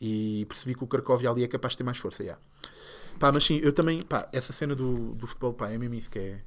E 0.00 0.44
percebi 0.48 0.74
que 0.74 0.84
o 0.84 0.86
Cracóvia 0.86 1.30
ali 1.30 1.42
é 1.42 1.48
capaz 1.48 1.72
de 1.72 1.78
ter 1.78 1.84
mais 1.84 1.98
força. 1.98 2.22
Yeah. 2.22 2.40
Pá, 3.18 3.32
mas 3.32 3.44
sim, 3.44 3.58
eu 3.62 3.72
também, 3.72 4.02
pá, 4.02 4.28
essa 4.32 4.52
cena 4.52 4.74
do, 4.74 5.14
do 5.14 5.26
futebol, 5.26 5.54
pá, 5.54 5.70
é 5.70 5.78
mesmo 5.78 5.94
isso 5.94 6.10
que 6.10 6.18
é. 6.18 6.40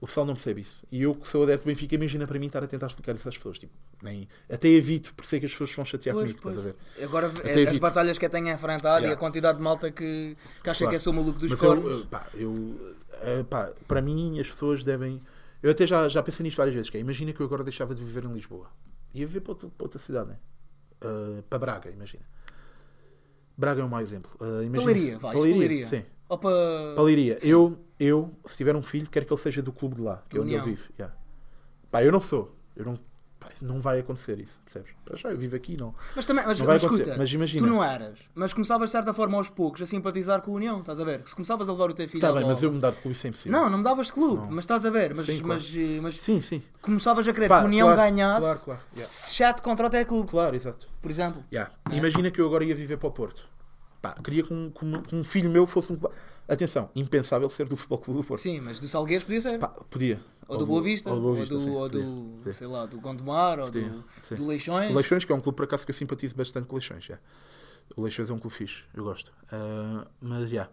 O 0.00 0.06
pessoal 0.06 0.24
não 0.24 0.34
percebe 0.34 0.60
isso. 0.60 0.84
E 0.92 1.02
eu 1.02 1.12
que 1.12 1.26
sou 1.26 1.42
adepto 1.42 1.64
do 1.64 1.66
Benfica, 1.66 1.94
imagina 1.96 2.24
para 2.24 2.38
mim 2.38 2.46
estar 2.46 2.62
a 2.62 2.68
tentar 2.68 2.86
explicar 2.86 3.16
isso 3.16 3.28
às 3.28 3.36
pessoas. 3.36 3.58
Tipo, 3.58 3.72
nem, 4.00 4.28
até 4.48 4.68
evito, 4.68 5.12
por 5.12 5.24
ser 5.26 5.40
que 5.40 5.46
as 5.46 5.52
pessoas 5.52 5.74
vão 5.74 5.84
chatear 5.84 6.14
Pois, 6.14 6.30
comigo, 6.32 6.48
estás 6.48 6.58
a 6.58 6.60
ver? 6.70 7.04
Agora, 7.04 7.26
Até 7.26 7.48
é, 7.48 7.52
as 7.52 7.58
evito. 7.58 7.80
batalhas 7.80 8.16
que 8.16 8.24
eu 8.24 8.30
tenho 8.30 8.48
enfrentado 8.48 8.98
e 8.98 9.02
Yeah. 9.06 9.14
a 9.14 9.16
quantidade 9.18 9.58
de 9.58 9.64
malta 9.64 9.90
que, 9.90 10.36
que 10.62 10.70
acha 10.70 10.78
Claro. 10.84 10.90
que 10.90 10.96
eu 10.96 11.00
sou 11.00 11.12
maluco 11.12 11.38
dos 11.40 11.50
Mas 11.50 11.60
cornos. 11.60 11.84
eu, 11.84 11.98
eu, 11.98 12.06
pá, 12.06 12.28
eu, 12.34 12.94
eh, 13.22 13.42
pá, 13.42 13.72
para 13.88 14.00
mim 14.00 14.38
as 14.38 14.48
pessoas 14.48 14.84
devem. 14.84 15.20
Eu 15.60 15.72
até 15.72 15.84
já, 15.84 16.08
já 16.08 16.22
pensei 16.22 16.44
nisto 16.44 16.56
várias 16.58 16.76
vezes. 16.76 16.88
Que 16.90 16.96
é, 16.98 17.00
imagina 17.00 17.32
que 17.32 17.40
eu 17.40 17.46
agora 17.46 17.64
deixava 17.64 17.92
de 17.92 18.04
viver 18.04 18.24
em 18.24 18.32
Lisboa. 18.32 18.68
Ia 19.12 19.26
viver 19.26 19.40
para 19.40 19.50
outra, 19.52 19.68
para 19.76 19.84
outra 19.84 19.98
cidade, 19.98 20.28
né? 20.28 20.36
Eh, 21.00 21.42
para 21.50 21.58
Braga, 21.58 21.90
imagina. 21.90 22.22
Braga 23.56 23.80
é 23.80 23.84
um 23.84 23.88
mau 23.88 24.00
exemplo. 24.00 24.30
Eh, 24.40 24.64
imagina- 24.66 24.92
Paliria, 24.92 25.18
vai, 25.18 25.34
Paliria, 25.34 25.54
Paliria. 25.56 25.86
Sim. 25.86 26.04
Opa, 26.28 26.50
Paliria. 26.94 27.38
Eu, 27.42 27.76
eu, 27.98 28.32
se 28.46 28.56
tiver 28.56 28.74
um 28.76 28.82
filho, 28.82 29.08
quero 29.10 29.26
que 29.26 29.32
ele 29.32 29.40
seja 29.40 29.60
do 29.62 29.72
clube 29.72 29.96
de 29.96 30.02
lá, 30.02 30.22
que 30.28 30.36
é 30.36 30.40
onde 30.40 30.50
ele 30.50 30.60
União. 30.60 30.74
vive. 30.76 30.88
Yeah. 30.98 31.14
Pá, 31.90 32.02
eu 32.04 32.12
não 32.12 32.20
sou. 32.20 32.54
Eu 32.76 32.84
não, 32.84 32.94
pá, 33.40 33.48
não 33.62 33.80
vai 33.80 33.98
acontecer 33.98 34.38
isso, 34.38 34.56
percebes? 34.64 34.92
Para 35.04 35.16
já 35.16 35.30
eu 35.30 35.36
vivo 35.36 35.56
aqui, 35.56 35.76
não. 35.76 35.92
Mas 36.14 36.24
também, 36.26 36.46
mas, 36.46 36.58
Não 36.60 36.66
vai 36.66 36.76
mas 36.76 36.84
acontecer, 36.84 37.02
escuta, 37.02 37.18
mas 37.18 37.32
imagina. 37.32 37.66
tu 37.66 37.72
não 37.72 37.82
eras, 37.82 38.18
mas 38.34 38.52
começavas 38.52 38.88
de 38.88 38.92
certa 38.92 39.12
forma 39.12 39.36
aos 39.36 39.48
poucos 39.48 39.82
a 39.82 39.86
simpatizar 39.86 40.42
com 40.42 40.52
a 40.52 40.54
União, 40.54 40.78
estás 40.80 41.00
a 41.00 41.04
ver? 41.04 41.26
Se 41.26 41.34
começavas 41.34 41.68
a 41.68 41.72
levar 41.72 41.90
o 41.90 41.94
teu 41.94 42.06
filho 42.08 42.18
Está 42.18 42.32
bem, 42.32 42.46
mas 42.46 42.62
eu 42.62 42.70
mudar 42.72 42.90
de 42.90 42.96
clube 42.98 43.16
isso 43.16 43.26
é 43.26 43.30
impossível. 43.30 43.58
Não, 43.58 43.68
não 43.70 43.78
me 43.78 43.84
davas 43.84 44.06
de 44.06 44.12
clube, 44.12 44.34
Senão- 44.42 44.46
mas 44.50 44.62
estás 44.64 44.86
a 44.86 44.90
ver, 44.90 45.14
mas, 45.14 45.26
Sim, 45.26 45.38
claro. 45.40 45.48
mas, 45.48 45.74
eh, 45.76 45.98
mas 46.00 46.20
Sim, 46.20 46.40
sim. 46.40 46.62
começavas 46.80 47.26
a 47.26 47.32
querer 47.32 47.48
Pá, 47.48 47.58
que 47.58 47.64
a 47.64 47.66
União 47.66 47.88
claro, 47.88 48.00
ganhasse 48.02 48.40
Claro, 48.40 48.58
claro. 48.60 48.80
Yeah. 48.94 49.12
7 49.12 49.62
contra 49.62 49.86
o 49.86 49.90
T-Clube, 49.90 50.28
Claro, 50.30 50.54
exato. 50.54 50.86
por 51.02 51.10
exemplo. 51.10 51.42
Yeah. 51.52 51.72
Imagina 51.90 52.30
que 52.30 52.40
eu 52.40 52.46
agora 52.46 52.64
ia 52.64 52.74
viver 52.76 52.96
para 52.96 53.08
o 53.08 53.12
Porto. 53.12 53.44
Pá, 54.00 54.12
queria 54.22 54.42
que 54.42 54.52
um, 54.54 54.70
que 54.70 55.14
um- 55.14 55.24
filho 55.24 55.50
meu 55.50 55.66
fosse 55.66 55.92
um. 55.92 55.98
Atenção, 56.48 56.88
impensável 56.96 57.48
ser 57.50 57.68
do 57.68 57.76
Futebol 57.76 57.98
Clube 57.98 58.20
do 58.22 58.26
Porto. 58.26 58.40
Sim, 58.40 58.60
mas 58.60 58.80
do 58.80 58.88
Salgueiros 58.88 59.24
podia 59.24 59.40
ser. 59.40 59.58
Pá, 59.58 59.68
podia. 59.68 60.18
ou 60.46 60.56
do 60.56 60.64
Boa 60.66 60.80
Vista, 60.82 61.10
ou 61.10 61.16
ou 61.16 61.20
do, 61.20 61.26
do, 61.26 61.32
Boa 61.34 61.40
Vista, 61.40 61.60
sim, 61.60 61.70
ou 61.76 61.88
do 61.88 62.36
podia. 62.38 62.52
sei 62.54 62.66
lá, 62.66 62.86
do 62.86 62.98
Gondomar, 63.00 63.58
ou 63.58 63.66
Podia, 63.66 63.88
do, 63.90 64.04
sim. 64.22 64.34
do 64.36 64.46
Leixões. 64.46 64.94
Leixões, 64.94 65.24
que 65.26 65.32
é 65.32 65.34
um 65.34 65.40
clube 65.40 65.56
por 65.56 65.64
acaso 65.64 65.84
que 65.84 65.90
eu 65.90 65.94
simpatizo 65.94 66.34
bastante 66.34 66.66
com 66.66 66.76
Leixões. 66.76 67.04
já. 67.04 67.18
O 67.96 68.02
Leixões 68.02 68.30
é 68.30 68.32
um 68.32 68.38
clube 68.38 68.54
fixe, 68.56 68.84
eu 68.94 69.04
gosto. 69.04 69.30
Ah, 69.52 70.06
mas 70.20 70.48
já. 70.50 70.68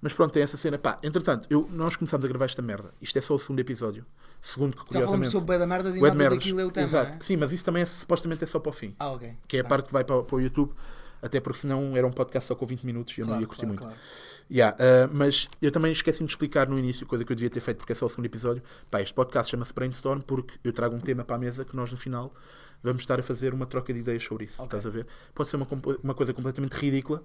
Mas 0.00 0.12
pronto, 0.12 0.32
tem 0.32 0.42
essa 0.44 0.56
cena. 0.56 0.78
Pá, 0.78 0.96
entretanto, 1.02 1.46
eu, 1.50 1.68
nós 1.72 1.96
começámos 1.96 2.24
a 2.24 2.28
gravar 2.28 2.44
esta 2.44 2.62
merda. 2.62 2.94
Isto 3.02 3.18
é 3.18 3.20
só 3.20 3.34
o 3.34 3.38
segundo 3.38 3.58
episódio. 3.58 4.06
Segundo 4.40 4.72
que 4.72 4.78
Já 4.78 5.00
falamos 5.00 5.28
curiosamente. 5.28 5.30
sobre 5.32 5.46
bué 5.48 5.58
da 5.58 5.66
merdas 5.66 5.96
e 5.96 6.00
nada 6.00 6.14
merdas. 6.14 6.38
daquilo 6.38 6.60
é 6.60 6.64
o 6.64 6.70
tema, 6.70 6.86
Exato. 6.86 7.12
né? 7.14 7.18
Sim, 7.20 7.36
mas 7.36 7.52
isso 7.52 7.64
também 7.64 7.82
é, 7.82 7.86
supostamente 7.86 8.44
é 8.44 8.46
só 8.46 8.60
para 8.60 8.70
o 8.70 8.72
fim. 8.72 8.94
Ah, 8.98 9.10
ok. 9.10 9.34
Que 9.48 9.56
é 9.56 9.60
a 9.60 9.62
Tá. 9.64 9.68
parte 9.70 9.86
que 9.88 9.92
vai 9.92 10.04
para, 10.04 10.22
para 10.22 10.36
o 10.36 10.40
YouTube. 10.40 10.72
Até 11.20 11.40
porque 11.40 11.58
senão 11.58 11.96
era 11.96 12.06
um 12.06 12.10
podcast 12.10 12.46
só 12.48 12.54
com 12.54 12.64
20 12.66 12.84
minutos 12.84 13.16
e 13.16 13.20
eu 13.20 13.26
não 13.26 13.30
Claro, 13.32 13.42
ia 13.42 13.46
curtir 13.46 13.66
claro, 13.66 13.80
muito. 13.80 13.82
claro. 13.82 13.98
Yeah, 14.50 14.76
uh, 14.76 15.10
mas 15.12 15.46
eu 15.60 15.70
também 15.70 15.92
esqueci-me 15.92 16.26
de 16.26 16.32
explicar 16.32 16.68
no 16.68 16.78
início, 16.78 17.06
coisa 17.06 17.22
que 17.24 17.30
eu 17.30 17.36
devia 17.36 17.50
ter 17.50 17.60
feito 17.60 17.76
porque 17.78 17.92
é 17.92 17.94
só 17.94 18.06
o 18.06 18.08
segundo 18.08 18.26
episódio. 18.26 18.62
Pá, 18.90 19.02
este 19.02 19.12
podcast 19.12 19.50
chama-se 19.50 19.74
Brainstorm 19.74 20.20
porque 20.22 20.54
eu 20.64 20.72
trago 20.72 20.94
um 20.96 21.00
tema 21.00 21.22
para 21.24 21.36
a 21.36 21.38
mesa 21.38 21.64
que 21.64 21.76
nós 21.76 21.92
no 21.92 21.98
final 21.98 22.32
vamos 22.82 23.02
estar 23.02 23.18
a 23.20 23.22
fazer 23.22 23.52
uma 23.52 23.66
troca 23.66 23.92
de 23.92 24.00
ideias 24.00 24.22
sobre 24.24 24.44
isso. 24.44 24.54
Ok. 24.62 24.78
Estás 24.78 24.86
a 24.86 24.90
ver? 24.96 25.06
Pode 25.34 25.48
ser 25.50 25.56
uma, 25.56 25.66
uma 26.02 26.14
coisa 26.14 26.32
completamente 26.32 26.72
ridícula 26.72 27.22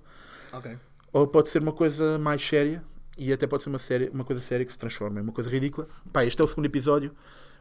Ok. 0.51 0.77
ou 1.13 1.27
pode 1.27 1.47
ser 1.49 1.61
uma 1.61 1.71
coisa 1.71 2.17
mais 2.17 2.45
séria 2.45 2.83
e 3.17 3.31
até 3.31 3.47
pode 3.47 3.63
ser 3.63 3.69
uma, 3.69 3.79
série, 3.79 4.09
uma 4.09 4.25
coisa 4.25 4.41
séria 4.41 4.65
que 4.65 4.71
se 4.73 4.77
transforma 4.77 5.19
em 5.19 5.23
uma 5.23 5.31
coisa 5.31 5.49
ridícula. 5.49 5.87
Pá, 6.11 6.25
este 6.25 6.41
é 6.41 6.43
o 6.43 6.47
segundo 6.47 6.65
episódio. 6.65 7.13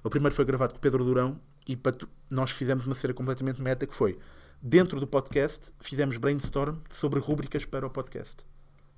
O 0.03 0.11
primeiro 0.11 0.35
foi 0.35 0.45
gravado 0.45 0.73
com 0.73 0.79
o 0.79 0.81
Pedro 0.81 1.05
Durão 1.05 1.39
e 1.69 1.77
tu- 1.77 2.09
nós 2.29 2.51
fizemos 2.51 2.85
uma 2.87 2.97
série 2.97 3.13
completamente 3.15 3.63
meta 3.63 3.87
que 3.87 3.95
foi 3.95 4.19
dentro 4.63 5.01
do 5.01 5.07
podcast 5.09 5.73
fizemos 5.81 6.17
brainstorm 6.17 6.77
sobre 6.91 7.19
rúbricas 7.19 7.65
para 7.65 7.85
o 7.85 7.91
podcast. 7.91 8.37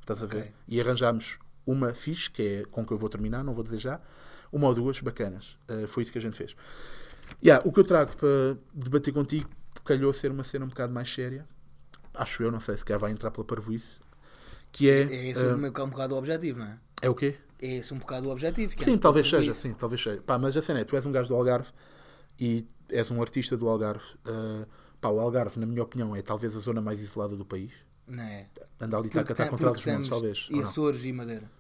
Estás 0.01 0.23
a 0.23 0.27
ver? 0.27 0.39
Ok. 0.39 0.53
E 0.69 0.81
arranjámos 0.81 1.39
uma 1.67 1.95
fixe, 1.95 2.31
que 2.31 2.43
é 2.43 2.65
com 2.67 2.85
que 2.85 2.93
eu 2.93 2.99
vou 2.99 3.09
terminar, 3.09 3.43
não 3.43 3.55
vou 3.55 3.65
dizer 3.65 3.79
já, 3.79 4.01
uma 4.53 4.69
ou 4.69 4.75
duas 4.75 5.01
bacanas. 5.01 5.57
Uh, 5.69 5.89
foi 5.89 6.03
isso 6.03 6.13
que 6.13 6.19
a 6.19 6.21
gente 6.21 6.37
fez. 6.37 6.55
Yeah, 7.43 7.67
o 7.67 7.73
que 7.73 7.81
eu 7.81 7.85
trago 7.85 8.15
para 8.15 8.59
debater 8.75 9.15
contigo 9.15 9.49
calhou 9.83 10.13
ser 10.13 10.31
uma 10.31 10.45
cena 10.45 10.67
um 10.67 10.69
bocado 10.69 10.93
mais 10.93 11.13
séria. 11.13 11.49
Acho 12.13 12.43
eu, 12.43 12.53
não 12.53 12.61
sei 12.61 12.77
se 12.77 12.85
quer 12.85 12.99
vai 12.99 13.11
entrar 13.11 13.31
pela 13.31 13.45
parvoíce. 13.45 13.99
Que 14.71 14.91
é. 14.91 15.03
É 15.03 15.31
esse 15.31 15.43
uh, 15.43 15.57
um 15.57 15.89
bocado 15.89 16.15
o 16.15 16.19
objetivo, 16.19 16.59
não 16.59 16.67
é? 16.67 16.79
é 17.01 17.09
o 17.09 17.15
quê? 17.15 17.37
É 17.61 17.77
esse 17.77 17.95
um 17.95 17.99
bocado 17.99 18.29
o 18.29 18.31
objetivo. 18.31 18.75
é 18.79 18.85
Sim, 18.85 18.93
um 18.93 18.99
talvez 18.99 19.29
seja, 19.29 19.51
isso. 19.51 19.61
sim, 19.63 19.73
talvez 19.73 20.03
seja. 20.03 20.21
Pá, 20.21 20.39
mas 20.39 20.55
a 20.57 20.61
cena 20.61 20.81
é, 20.81 20.85
tu 20.85 20.95
és 20.95 21.07
um 21.07 21.13
gajo 21.13 21.31
do 21.31 21.35
Algarve 21.35 21.71
e 22.39 22.67
és 22.91 23.11
um 23.11 23.23
artista 23.23 23.57
do 23.57 23.67
Algarve. 23.67 24.05
Uh, 24.27 24.67
pá, 25.05 25.11
o 25.11 25.21
Algarve, 25.21 25.59
na 25.61 25.67
minha 25.67 25.83
opinião, 25.83 26.17
é 26.17 26.23
talvez 26.23 26.57
a 26.57 26.61
zona 26.61 26.81
mais 26.81 27.01
isolada 27.01 27.37
do 27.37 27.45
país. 27.45 27.71
Não 28.07 28.23
é? 28.23 28.47
Anda 28.81 28.97
ali 28.99 29.09
está 29.09 29.23
tem- 29.25 29.49
contra 29.49 29.71
os 29.73 29.85
montes, 29.85 30.09
talvez. 30.09 30.49
E? 30.51 30.61
Açores 30.61 31.05
e 31.05 31.13
Madeira. 31.13 31.51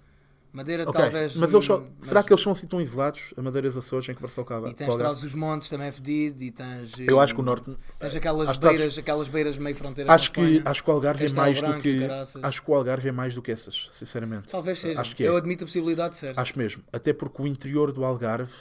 Madeira 0.53 0.85
Ok, 0.89 0.93
talvez. 1.01 1.35
Mas 1.35 1.53
eles 1.53 1.65
só, 1.65 1.79
hum, 1.81 1.91
será 2.01 2.21
mas- 2.21 2.27
que 2.27 2.33
eles 2.33 2.43
são 2.43 2.53
assim 2.53 2.67
tão 2.69 2.81
isolados? 2.81 3.35
A 3.37 3.43
Madeira 3.43 3.67
e 3.67 3.71
os 3.71 3.77
Açores, 3.77 4.09
em 4.09 4.15
comparação 4.15 4.45
com 4.45 4.55
a 4.55 4.59
E 4.59 4.61
com 4.61 4.69
o 4.69 4.73
tens 4.75 4.97
trás 4.97 5.23
os 5.25 5.35
montes 5.35 5.69
também 5.69 5.89
é 5.89 5.93
fedido 5.93 6.43
e 6.45 6.51
tens. 6.53 6.93
Eu 7.01 7.19
acho 7.19 7.35
que 7.35 7.41
o 7.41 7.45
Norte. 7.45 7.77
Tens 7.99 8.15
aquelas 8.15 8.59
traz- 8.61 8.77
beiras, 8.79 8.97
aquelas 8.99 9.27
beiras 9.29 9.59
meio 9.59 9.75
fronteiras. 9.75 10.13
Acho 10.15 10.33
com 10.33 10.43
que, 10.43 10.63
acho 10.65 10.85
que 10.85 10.91
o 10.91 10.93
Algarve 10.93 11.27
é 11.27 11.33
mais 11.33 11.61
do 11.61 11.81
que. 11.81 12.01
Acho 12.41 12.63
que 12.63 12.71
o 12.71 12.75
Algarve 12.75 13.09
é 13.09 13.13
mais 13.13 13.35
do 13.35 13.43
que 13.43 13.51
essas, 13.51 13.89
sinceramente. 13.93 14.49
Talvez 14.51 14.79
seja. 14.79 15.01
Acho 15.01 15.17
que 15.17 15.25
é. 15.25 15.29
Eu 15.29 15.37
admito 15.37 15.65
a 15.65 15.67
possibilidade 15.67 16.15
de 16.15 16.21
ser. 16.21 16.39
Acho 16.39 16.57
mesmo. 16.57 16.85
Até 16.93 17.13
porque 17.13 17.43
o 17.43 17.47
interior 17.49 17.91
do 17.91 18.05
Algarve. 18.05 18.53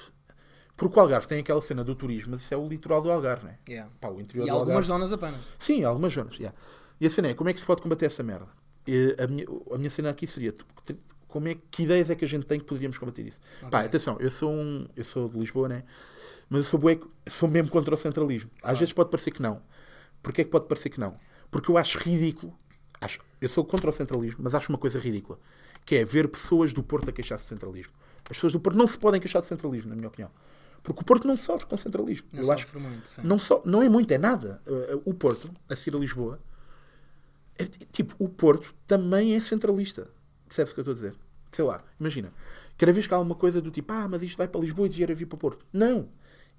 Porque 0.75 0.97
o 0.97 1.01
Algarve 1.01 1.27
tem 1.27 1.39
aquela 1.39 1.61
cena 1.61 1.83
do 1.83 1.93
turismo, 1.95 2.31
mas 2.31 2.41
isso 2.41 2.53
é 2.53 2.57
o 2.57 2.67
litoral 2.67 3.01
do 3.01 3.11
Algarve, 3.11 3.45
né? 3.45 3.57
Yeah. 3.69 3.91
Pá, 4.01 4.09
o 4.09 4.19
interior 4.19 4.45
E 4.45 4.49
do 4.49 4.53
algumas 4.55 4.89
Algarve. 4.89 5.07
zonas 5.07 5.13
apenas. 5.13 5.41
Sim, 5.59 5.83
algumas 5.83 6.13
zonas. 6.13 6.35
yeah. 6.37 6.57
E 6.99 7.05
a 7.05 7.09
cena 7.09 7.27
é, 7.29 7.33
como 7.33 7.49
é 7.49 7.53
que 7.53 7.59
se 7.59 7.65
pode 7.65 7.81
combater 7.81 8.05
essa 8.07 8.23
merda? 8.23 8.47
E 8.87 9.15
a, 9.19 9.27
minha, 9.27 9.45
a 9.71 9.77
minha 9.77 9.89
cena 9.89 10.09
aqui 10.09 10.25
seria, 10.27 10.51
tu- 10.51 10.65
como 11.27 11.47
é, 11.47 11.55
que 11.71 11.83
ideias 11.83 12.09
é 12.09 12.15
que 12.15 12.25
a 12.25 12.27
gente 12.27 12.45
tem 12.45 12.59
que 12.59 12.65
poderíamos 12.65 12.97
combater 12.97 13.25
isso? 13.25 13.39
Pá, 13.61 13.67
Ok. 13.67 13.79
atenção, 13.81 14.17
eu 14.19 14.29
sou, 14.31 14.51
um, 14.51 14.87
eu 14.95 15.05
sou 15.05 15.29
de 15.29 15.37
Lisboa, 15.37 15.67
né? 15.69 15.83
mas 16.49 16.59
eu 16.59 16.69
sou, 16.69 16.79
bué, 16.79 16.99
sou 17.27 17.47
mesmo 17.49 17.71
contra 17.71 17.93
o 17.93 17.97
centralismo. 17.97 18.49
Às 18.61 18.77
vezes 18.79 18.93
pode 18.93 19.09
parecer 19.09 19.31
que 19.31 19.41
não. 19.41 19.61
Porquê 20.21 20.41
é 20.41 20.43
que 20.43 20.49
pode 20.51 20.67
parecer 20.67 20.89
que 20.89 20.99
não? 20.99 21.17
Porque 21.49 21.69
eu 21.71 21.77
acho 21.77 21.97
ridículo, 21.99 22.53
acho, 23.01 23.19
eu 23.41 23.49
sou 23.49 23.63
contra 23.65 23.89
o 23.89 23.93
centralismo, 23.93 24.39
mas 24.43 24.53
acho 24.55 24.69
uma 24.69 24.77
coisa 24.77 24.99
ridícula, 24.99 25.39
que 25.85 25.95
é 25.95 26.03
ver 26.05 26.27
pessoas 26.27 26.73
do 26.73 26.83
Porto 26.83 27.09
a 27.09 27.11
queixar-se 27.13 27.45
do 27.45 27.47
centralismo. 27.49 27.93
As 28.29 28.37
pessoas 28.37 28.53
do 28.53 28.59
Porto 28.59 28.75
não 28.77 28.87
se 28.87 28.97
podem 28.97 29.19
queixar 29.21 29.41
do 29.41 29.45
centralismo, 29.45 29.89
na 29.89 29.95
minha 29.95 30.07
opinião. 30.07 30.29
Porque 30.83 31.01
o 31.01 31.05
Porto 31.05 31.25
não 31.27 31.37
sofre 31.37 31.65
com 31.65 31.77
centralismo. 31.77 32.27
Não 32.31 32.41
Eu 32.41 32.45
sofre 32.47 32.63
acho 32.63 32.79
muito, 32.79 33.09
sim. 33.09 33.21
não, 33.23 33.39
só, 33.39 33.61
não 33.65 33.81
é 33.81 33.87
muito, 33.87 34.11
é 34.11 34.17
nada. 34.17 34.61
Uh, 34.67 34.97
uh, 34.97 35.01
O 35.05 35.13
Porto, 35.13 35.49
a 35.69 35.75
seguir 35.75 35.95
a 35.95 35.99
Lisboa, 35.99 36.39
é 37.57 37.65
tipo, 37.65 38.15
o 38.19 38.27
Porto 38.27 38.73
também 38.87 39.35
é 39.35 39.39
centralista. 39.41 40.07
Percebes 40.47 40.71
o 40.71 40.75
que 40.75 40.79
eu 40.81 40.83
estou 40.83 40.91
a 40.91 40.95
dizer? 40.95 41.15
Sei 41.51 41.63
lá, 41.63 41.81
imagina. 41.99 42.33
Cada 42.77 42.91
vez 42.91 43.05
que 43.07 43.13
há 43.13 43.19
uma 43.19 43.35
coisa 43.35 43.61
do 43.61 43.69
tipo, 43.71 43.91
ah, 43.93 44.07
mas 44.09 44.23
isto 44.23 44.37
vai 44.37 44.47
para 44.47 44.59
Lisboa 44.59 44.87
e 44.87 44.89
devia 44.89 45.15
vir 45.15 45.25
para 45.25 45.35
o 45.35 45.39
Porto. 45.39 45.65
Não. 45.71 46.09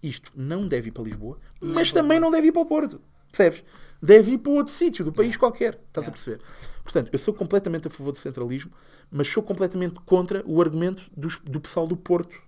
Isto 0.03 0.31
não 0.35 0.67
deve 0.67 0.89
ir 0.89 0.93
para 0.93 1.03
Lisboa, 1.03 1.39
mas 1.61 1.91
para 1.91 1.99
o 2.01 2.03
também 2.03 2.21
não 2.21 2.31
deve 2.31 2.49
ir 2.49 2.53
para 2.53 2.63
o 2.63 2.67
Porto. 2.67 3.01
Percebes? 3.31 3.63
Deve 4.01 4.33
ir 4.33 4.39
para 4.39 4.53
outro 4.53 4.73
sítio 4.73 5.05
do 5.05 5.13
país 5.13 5.37
qualquer. 5.37 5.81
Estás 5.89 6.07
Yeah. 6.07 6.09
a 6.09 6.13
perceber? 6.13 6.41
Portanto, 6.83 7.11
eu 7.13 7.19
sou 7.19 7.33
completamente 7.35 7.89
a 7.89 7.91
favor 7.91 8.13
do 8.13 8.19
centralismo, 8.19 8.71
mas 9.11 9.27
sou 9.29 9.43
completamente 9.43 9.95
contra 10.05 10.43
o 10.47 10.61
argumento 10.61 11.03
dos- 11.17 11.41
do 11.41 11.61
pessoal 11.61 11.87
do 11.87 11.97
Porto 11.97 12.41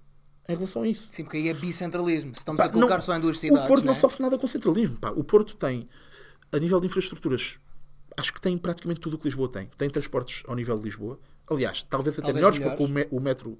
em 0.49 0.55
relação 0.55 0.83
a 0.83 0.89
isso. 0.89 1.09
Sim, 1.11 1.25
porque 1.25 1.37
aí 1.39 1.49
é 1.49 1.55
bicentralismo. 1.55 2.33
Se 2.35 2.41
estamos 2.41 2.59
Pá, 2.61 2.67
a 2.67 2.69
colocar 2.69 2.95
não- 2.97 3.01
só 3.03 3.17
em 3.17 3.21
duas 3.21 3.39
cidades. 3.39 3.65
O 3.65 3.69
Porto 3.69 3.85
não 3.85 3.95
né? 3.95 3.99
sofre 3.99 4.23
nada 4.23 4.39
com 4.39 4.47
centralismo. 4.47 4.97
Pá. 4.99 5.11
O 5.11 5.25
Porto 5.25 5.57
tem, 5.57 5.89
a 6.53 6.59
nível 6.59 6.79
de 6.81 6.87
infraestruturas, 6.87 7.59
acho 8.17 8.33
que 8.33 8.41
tem 8.41 8.57
praticamente 8.57 9.01
tudo 9.01 9.15
o 9.15 9.19
que 9.19 9.25
Lisboa 9.27 9.49
tem. 9.51 9.69
Tem 9.77 9.91
transportes 9.91 10.43
ao 10.47 10.55
nível 10.55 10.77
de 10.79 10.85
Lisboa. 10.85 11.19
Aliás, 11.51 11.83
talvez 11.85 12.17
até 12.19 12.27
Talvez 12.33 12.37
melhores, 12.43 12.59
melhores. 12.59 12.79
porque 12.79 12.93
o, 12.93 12.95
me- 12.95 13.09
o 13.11 13.21
metro. 13.21 13.59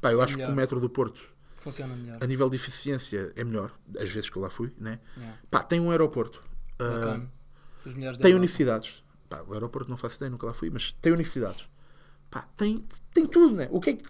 Pá, 0.00 0.12
eu 0.12 0.20
acho 0.22 0.34
que 0.34 0.38
melhor. 0.40 0.52
o 0.52 0.56
metro 0.56 0.80
do 0.80 0.88
Porto, 0.88 1.20
Funciona 1.56 1.94
melhor. 1.96 2.18
a 2.22 2.26
nível 2.26 2.48
de 2.48 2.56
eficiência, 2.56 3.32
é 3.34 3.42
melhor. 3.44 3.72
Às 3.98 4.10
vezes 4.10 4.30
que 4.30 4.36
eu 4.36 4.42
lá 4.42 4.48
fui, 4.50 4.72
né? 4.78 5.00
Yeah. 5.16 5.38
Pá, 5.50 5.62
tem 5.62 5.80
um 5.80 5.90
aeroporto. 5.90 6.40
Ah, 6.78 6.84
Bacana. 6.84 7.32
Da 7.84 8.12
tem 8.18 8.34
universidades. 8.34 9.02
Pá, 9.28 9.42
o 9.46 9.52
aeroporto 9.54 9.90
não 9.90 9.96
faço 9.96 10.16
ideia, 10.16 10.30
nunca 10.30 10.46
lá 10.46 10.52
fui, 10.54 10.70
mas 10.70 10.92
tem 10.92 11.12
universidades. 11.12 11.66
Pá, 12.30 12.46
tem, 12.56 12.84
tem 13.14 13.26
tudo, 13.26 13.54
né? 13.56 13.68
O 13.70 13.80
que 13.80 13.90
é 13.90 13.92
que. 13.94 14.04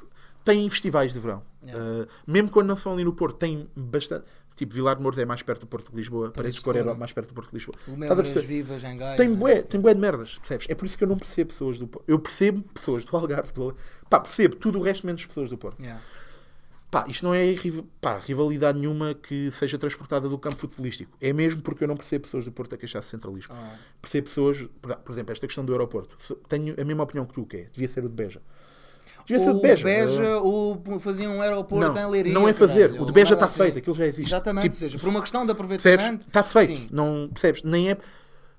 Tem 0.44 0.68
festivais 0.68 1.12
de 1.12 1.18
verão. 1.18 1.42
Yeah. 1.62 2.02
Uh, 2.04 2.06
mesmo 2.26 2.50
quando 2.50 2.66
não 2.68 2.76
são 2.76 2.92
ali 2.92 3.04
no 3.04 3.12
Porto, 3.12 3.36
tem 3.36 3.68
bastante. 3.76 4.24
Tipo, 4.56 4.74
Vilar 4.74 4.96
de 4.96 5.02
Mouros 5.02 5.18
é 5.18 5.24
mais 5.24 5.40
perto 5.40 5.60
do 5.60 5.66
Porto 5.68 5.90
de 5.90 5.96
Lisboa, 5.96 6.30
Paredes 6.32 6.56
de 6.56 6.62
Cor 6.64 6.74
é 6.76 6.82
Cor. 6.82 6.96
mais 6.98 7.12
perto 7.12 7.28
do 7.28 7.34
Porto 7.34 7.50
de 7.50 7.54
Lisboa. 7.56 7.76
O 7.86 7.92
Estás 7.92 7.98
meu 7.98 8.10
a 8.10 8.14
Brás 8.16 8.32
perceber? 8.32 8.54
Vivas 8.54 8.82
em 8.82 8.96
Gaia. 8.96 9.16
Tem 9.16 9.28
né? 9.28 9.36
bué, 9.36 9.62
tem 9.62 9.80
bué 9.80 9.94
de 9.94 10.00
merdas, 10.00 10.34
percebes? 10.38 10.66
É 10.68 10.74
por 10.74 10.84
isso 10.84 10.98
que 10.98 11.04
eu 11.04 11.08
não 11.08 11.16
percebo 11.16 11.50
pessoas 11.50 11.78
do 11.78 11.86
Porto. 11.86 12.04
Eu 12.08 12.18
percebo 12.18 12.62
pessoas 12.74 13.04
do 13.04 13.16
Algarve, 13.16 13.52
do 13.52 13.62
Algarve. 13.62 13.82
Pá, 14.10 14.18
percebo 14.18 14.56
tudo 14.56 14.80
o 14.80 14.82
resto 14.82 15.06
menos 15.06 15.24
pessoas 15.24 15.50
do 15.50 15.56
Porto. 15.58 15.78
Yeah. 15.80 16.02
Pá, 16.90 17.04
isto 17.06 17.24
não 17.24 17.34
é 17.34 17.54
pá, 18.00 18.18
rivalidade 18.18 18.80
nenhuma 18.80 19.14
que 19.14 19.48
seja 19.52 19.78
transportada 19.78 20.28
do 20.28 20.36
campo 20.38 20.56
futebolístico. 20.56 21.16
É 21.20 21.32
mesmo 21.32 21.60
porque 21.62 21.84
eu 21.84 21.88
não 21.88 21.96
percebo 21.96 22.24
pessoas 22.24 22.44
do 22.46 22.50
Porto 22.50 22.74
a 22.74 22.78
queixar-se 22.78 23.06
de 23.08 23.10
centralismo. 23.12 23.54
Ah, 23.54 23.76
Percebo 24.00 24.26
pessoas, 24.26 24.56
por 24.80 25.12
exemplo, 25.12 25.32
esta 25.32 25.46
questão 25.46 25.64
do 25.64 25.72
aeroporto. 25.72 26.16
Se- 26.18 26.34
Tenho 26.48 26.74
a 26.80 26.84
mesma 26.84 27.04
opinião 27.04 27.26
que 27.26 27.34
tu, 27.34 27.44
que 27.46 27.58
é. 27.58 27.62
Devia 27.72 27.88
ser 27.88 28.04
o 28.04 28.08
de 28.08 28.14
Beja. 28.16 28.40
Devia 29.28 29.44
ser 29.44 29.54
de 29.54 29.60
Beja. 29.60 29.84
Beja, 29.84 30.38
ou 30.38 30.82
fazia 31.00 31.28
um 31.28 31.42
aeroporto 31.42 31.92
não, 31.92 32.08
em 32.08 32.10
Leiria. 32.10 32.32
não 32.32 32.48
é 32.48 32.52
fazer. 32.54 32.88
caralho, 32.88 33.02
o 33.02 33.06
de 33.06 33.12
Beja 33.12 33.34
está 33.34 33.46
assim. 33.46 33.56
feito, 33.58 33.78
aquilo 33.78 33.94
já 33.94 34.06
existe. 34.06 34.30
Exatamente, 34.32 34.62
Tipo, 34.62 34.74
ou 34.74 34.78
seja, 34.78 34.98
por 34.98 35.08
uma 35.08 35.20
questão 35.20 35.44
de 35.44 35.52
aproveitamento. 35.52 36.26
Está 36.26 36.42
feito. 36.42 36.74
Sim. 36.74 36.88
Não, 36.90 37.28
percebes? 37.32 37.62
Nem 37.62 37.90
é. 37.90 37.98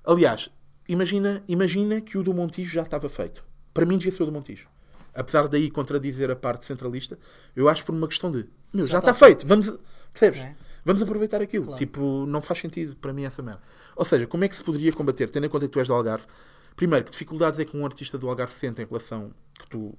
Aliás, 0.04 0.48
imagina, 0.88 1.42
imagina 1.48 2.00
que 2.00 2.16
o 2.16 2.22
do 2.22 2.32
Montijo 2.32 2.72
já 2.72 2.82
estava 2.82 3.08
feito. 3.08 3.44
Para 3.74 3.84
mim 3.84 3.96
devia 3.96 4.12
ser 4.12 4.22
o 4.22 4.26
do 4.26 4.32
Montijo. 4.32 4.68
Apesar 5.12 5.48
daí 5.48 5.70
contradizer 5.70 6.30
a 6.30 6.36
parte 6.36 6.64
centralista, 6.64 7.18
eu 7.56 7.68
acho 7.68 7.84
por 7.84 7.92
uma 7.94 8.06
questão 8.06 8.30
de 8.30 8.46
meu, 8.72 8.86
Já 8.86 8.92
já, 8.92 8.98
está 8.98 9.10
está 9.10 9.26
feito. 9.26 9.46
Vamos, 9.46 9.72
percebes? 10.12 10.38
É. 10.40 10.54
Vamos 10.84 11.02
aproveitar 11.02 11.42
aquilo. 11.42 11.64
Claro. 11.64 11.78
Tipo, 11.78 12.24
não 12.26 12.40
faz 12.40 12.60
sentido 12.60 12.96
para 12.96 13.12
mim 13.12 13.24
essa 13.24 13.42
merda. 13.42 13.60
Ou 13.96 14.04
seja, 14.04 14.26
como 14.26 14.44
é 14.44 14.48
que 14.48 14.56
se 14.56 14.62
poderia 14.62 14.92
combater, 14.92 15.28
tendo 15.28 15.46
em 15.46 15.48
conta 15.48 15.66
que 15.66 15.72
tu 15.72 15.78
és 15.80 15.88
do 15.88 15.94
Algarve? 15.94 16.24
Primeiro, 16.76 17.04
que 17.04 17.10
dificuldades 17.10 17.58
é 17.58 17.64
que 17.64 17.76
um 17.76 17.84
artista 17.84 18.16
do 18.16 18.28
Algarve 18.28 18.52
sente 18.54 18.80
em 18.80 18.86
relação 18.86 19.30
que 19.58 19.66
tu, 19.68 19.98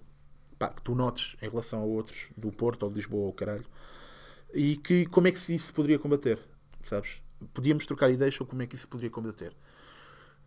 pá, 0.62 0.70
que 0.70 0.82
tu 0.84 0.94
notes 0.94 1.36
em 1.42 1.50
relação 1.50 1.82
a 1.82 1.84
outros 1.84 2.28
do 2.38 2.52
Porto 2.52 2.84
ou 2.84 2.90
de 2.90 2.96
Lisboa 2.98 3.26
ou 3.26 3.34
caralho? 3.34 3.66
E 4.54 4.76
que 4.78 5.08
como 5.08 5.28
é 5.28 5.32
que 5.32 5.40
se 5.40 5.56
isso 5.56 5.74
poderia 5.74 5.98
combater? 5.98 6.38
Sabes? 6.86 7.22
Podíamos 7.54 7.86
trocar 7.88 8.12
ideias 8.12 8.36
sobre 8.36 8.52
como 8.52 8.62
é 8.62 8.68
que 8.68 8.76
isso 8.76 8.88
poderia 8.88 9.10
combater. 9.10 9.54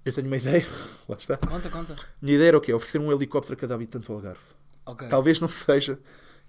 Eu 0.05 0.13
tenho 0.13 0.27
uma 0.29 0.37
ideia, 0.39 0.65
lá 1.09 1.17
está. 1.17 1.37
Conta, 1.39 1.69
conta. 1.69 1.97
Minha 2.23 2.37
ideia 2.37 2.49
era 2.49 2.59
o 2.59 2.61
quê? 2.61 2.73
Oferecer 2.73 3.01
um 3.01 3.11
helicóptero 3.11 3.55
a 3.55 3.57
cada 3.57 3.75
habitante 3.75 4.07
do 4.07 4.13
Algarve. 4.13 4.39
Ok. 4.87 5.09
Talvez 5.09 5.41
não 5.41 5.49
seja 5.49 5.99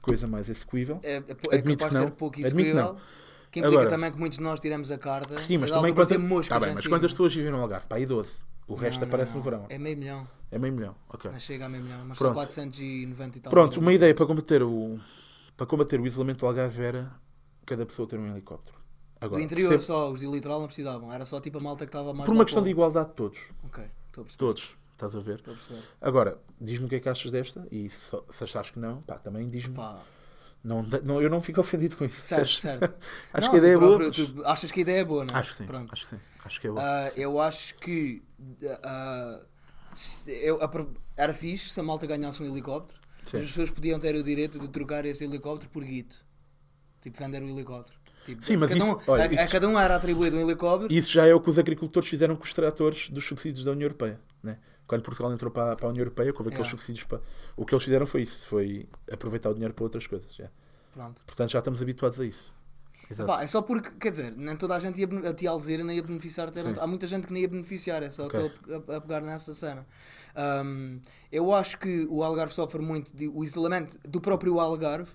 coisa 0.02 0.28
mais 0.28 0.48
execuível. 0.48 1.00
É, 1.02 1.16
é, 1.16 1.24
é 1.52 1.56
Admito 1.58 1.88
que 1.88 1.94
não. 1.94 2.04
Admito 2.08 2.54
que 2.54 2.74
não. 2.74 2.98
Que 3.50 3.60
implica 3.62 3.78
Agora- 3.78 3.90
também 3.90 4.12
que 4.12 4.20
muitos 4.20 4.38
de 4.38 4.44
nós 4.44 4.60
tiramos 4.60 4.92
a 4.92 4.98
carta. 4.98 5.42
Sim, 5.42 5.58
mas 5.58 5.72
também 5.72 5.94
quantas, 5.94 6.18
moscas 6.18 6.50
tá 6.50 6.60
bem, 6.60 6.72
em 6.72 6.76
mas 6.76 6.84
cima. 6.84 6.98
quantas 6.98 7.14
pessoas 7.14 7.34
vivem 7.34 7.52
no 7.52 7.62
Algarve? 7.62 7.88
Pá, 7.88 7.96
aí 7.96 8.06
12. 8.06 8.34
O 8.68 8.76
resto 8.76 9.00
Não, 9.00 9.08
aparece 9.08 9.32
não, 9.32 9.38
no 9.38 9.44
verão. 9.44 9.66
É 9.70 9.78
meio 9.78 9.98
milhão. 9.98 10.28
É 10.52 10.60
meio 10.60 10.74
milhão. 10.74 10.96
Ok. 11.10 11.30
Mas 11.32 11.42
chega 11.44 11.66
a 11.66 11.70
meio 11.70 11.84
milhão. 11.84 12.06
Mas 12.06 12.18
Pronto. 12.18 12.34
são 12.36 12.44
490 12.46 13.38
e 13.38 13.42
tal. 13.42 13.50
Pronto, 13.50 13.80
uma 13.80 13.94
ideia 13.94 14.14
para 14.14 14.26
combater 14.26 14.64
o 14.64 15.00
para 15.58 15.66
combater 15.66 16.00
o 16.00 16.06
isolamento 16.06 16.40
do 16.40 16.46
Algarve 16.48 16.84
era 16.84 17.12
cada 17.66 17.86
pessoa 17.86 18.08
ter 18.08 18.20
um 18.20 18.28
helicóptero. 18.30 18.78
Do 19.20 19.26
Agora, 19.26 19.42
interior 19.42 19.70
percebo- 19.70 19.84
só, 19.86 20.12
os 20.12 20.20
de 20.20 20.28
litoral 20.28 20.60
não 20.60 20.68
precisavam. 20.68 21.12
Era 21.12 21.26
só 21.26 21.40
tipo 21.40 21.58
a 21.58 21.62
malta 21.62 21.86
que 21.86 21.90
estava 21.90 22.14
mais. 22.14 22.26
por 22.26 22.34
uma 22.34 22.44
questão 22.46 22.62
de 22.64 22.70
igualdade 22.70 23.10
de 23.10 23.16
todos. 23.16 23.40
Ok, 23.64 23.84
estou 24.08 24.22
a 24.22 24.26
perceber. 24.26 24.38
Todos. 24.38 24.78
Estás 24.94 25.16
a 25.16 25.20
ver? 25.20 25.36
Estou 25.36 25.54
a 25.54 25.58
perceber. 25.58 25.82
Agora, 26.02 26.38
diz-me 26.62 26.86
o 26.86 26.90
que 26.90 26.96
é 26.96 27.00
que 27.00 27.10
achas 27.10 27.32
desta 27.32 27.68
e 27.72 27.90
se, 27.90 28.10
se 28.30 28.44
achas 28.44 28.70
que 28.72 28.80
não, 28.80 29.02
pá, 29.02 29.16
também 29.18 29.50
diz-me. 29.50 29.76
Não, 30.64 30.82
não, 31.04 31.22
eu 31.22 31.30
não 31.30 31.40
fico 31.42 31.60
ofendido 31.62 31.96
com 31.96 32.06
isso. 32.06 32.20
certo, 32.22 32.48
certo. 32.50 32.84
Acho 33.32 33.46
Não, 33.46 33.50
que 33.52 33.56
a 33.56 33.60
ideia 33.60 33.74
é 33.74 33.78
boa. 33.78 33.98
próprio- 34.00 34.26
mas- 34.26 34.34
tu 34.36 34.46
achas 34.48 34.72
que 34.72 34.80
a 34.80 34.82
ideia 34.82 35.00
é 35.02 35.04
boa, 35.04 35.24
não 35.24 35.36
é? 35.36 35.40
Acho 35.40 35.52
que 35.52 35.58
sim. 35.58 35.66
Pronto. 35.68 35.94
Acho 35.94 36.04
que 36.04 36.10
sim. 36.10 36.20
Acho 36.44 36.62
que 36.62 36.68
é 36.68 36.72
boa. 36.72 36.82
Ah, 36.84 37.12
eu 37.16 37.40
acho 37.40 37.76
que 37.76 38.24
se- 38.60 38.80
eu, 40.28 40.60
era 41.18 41.34
fixe 41.34 41.70
se 41.70 41.80
a 41.80 41.84
malta 41.84 42.06
ganhasse 42.06 42.42
um 42.42 42.46
helicóptero, 42.46 43.00
Sim. 43.26 43.38
as 43.38 43.46
pessoas 43.46 43.70
podiam 43.70 44.00
ter 44.00 44.16
o 44.16 44.24
direito 44.24 44.60
de 44.60 44.68
trocar 44.68 45.06
esse 45.06 45.24
helicóptero 45.24 45.70
por 45.72 45.84
guito. 45.84 46.24
Tipo, 47.02 47.18
vender 47.18 47.42
o 47.44 47.48
helicóptero. 47.50 47.98
Tipo, 48.26 48.44
Sim, 48.44 48.58
mas 48.58 48.74
cada 48.74 48.84
isso- 48.84 48.94
um, 48.96 49.00
olha, 49.12 49.24
a, 49.24 49.28
a 49.30 49.34
isso- 49.44 49.52
cada 49.52 49.68
um 49.70 49.80
era 49.80 49.96
atribuído 49.96 50.36
um 50.38 50.42
helicóptero. 50.42 50.92
Isso 50.92 51.12
já 51.12 51.28
é 51.28 51.34
o 51.34 51.40
que 51.40 51.50
os 51.50 51.60
agricultores 51.60 52.10
fizeram 52.10 52.36
com 52.36 52.44
os 52.44 52.54
tratores 52.54 53.10
dos 53.12 53.24
subsídios 53.26 53.64
da 53.66 53.72
União 53.72 53.86
Europeia. 53.86 54.20
Né? 54.42 54.58
Quando 54.88 55.04
Portugal 55.04 55.32
entrou 55.32 55.52
para, 55.52 55.76
para 55.76 55.86
a 55.86 55.90
União 55.90 56.02
Europeia, 56.02 56.30
houve 56.30 56.42
aqueles 56.50 56.58
Yeah. 56.68 56.70
subsídios 56.72 57.04
para. 57.04 57.22
O 57.56 57.66
que 57.66 57.74
eles 57.76 57.84
fizeram 57.84 58.08
foi 58.08 58.22
isso: 58.24 58.44
foi 58.46 58.88
aproveitar 59.12 59.50
o 59.50 59.54
dinheiro 59.54 59.74
para 59.74 59.84
outras 59.84 60.06
coisas. 60.08 60.34
Já. 60.36 60.50
Pronto. 60.94 61.22
Portanto, 61.26 61.52
já 61.52 61.60
estamos 61.60 61.82
habituados 61.82 62.20
a 62.20 62.26
isso. 62.26 62.52
Epá, 63.10 63.44
é 63.44 63.48
só 63.48 63.62
porque, 63.62 63.92
quer 64.00 64.10
dizer, 64.12 64.34
nem 64.36 64.56
toda 64.56 64.76
a 64.76 64.80
gente 64.80 65.00
ia, 65.00 65.30
a 65.30 65.34
tia 65.34 65.50
Alzira 65.50 65.84
nem 65.84 65.98
ia 65.98 66.04
beneficiar. 66.04 66.48
até. 66.48 66.62
Há 66.62 66.88
muita 66.88 67.06
gente 67.08 67.28
que 67.28 67.34
nem 67.34 67.44
ia 67.44 67.48
beneficiar, 67.48 68.02
é 68.02 68.10
só 68.10 68.26
Ok. 68.26 68.40
estou 68.40 68.94
a, 68.94 68.98
a 68.98 69.02
pegar 69.02 69.22
nessa 69.22 69.54
cena. 69.54 69.86
Ahm, 70.36 71.00
eu 71.32 71.54
acho 71.54 71.78
que 71.78 72.06
o 72.10 72.24
Algarve 72.24 72.54
sofre 72.54 72.82
muito 72.82 73.16
de, 73.16 73.28
o 73.28 73.44
isolamento 73.44 73.98
do 74.08 74.20
próprio 74.20 74.60
Algarve. 74.60 75.12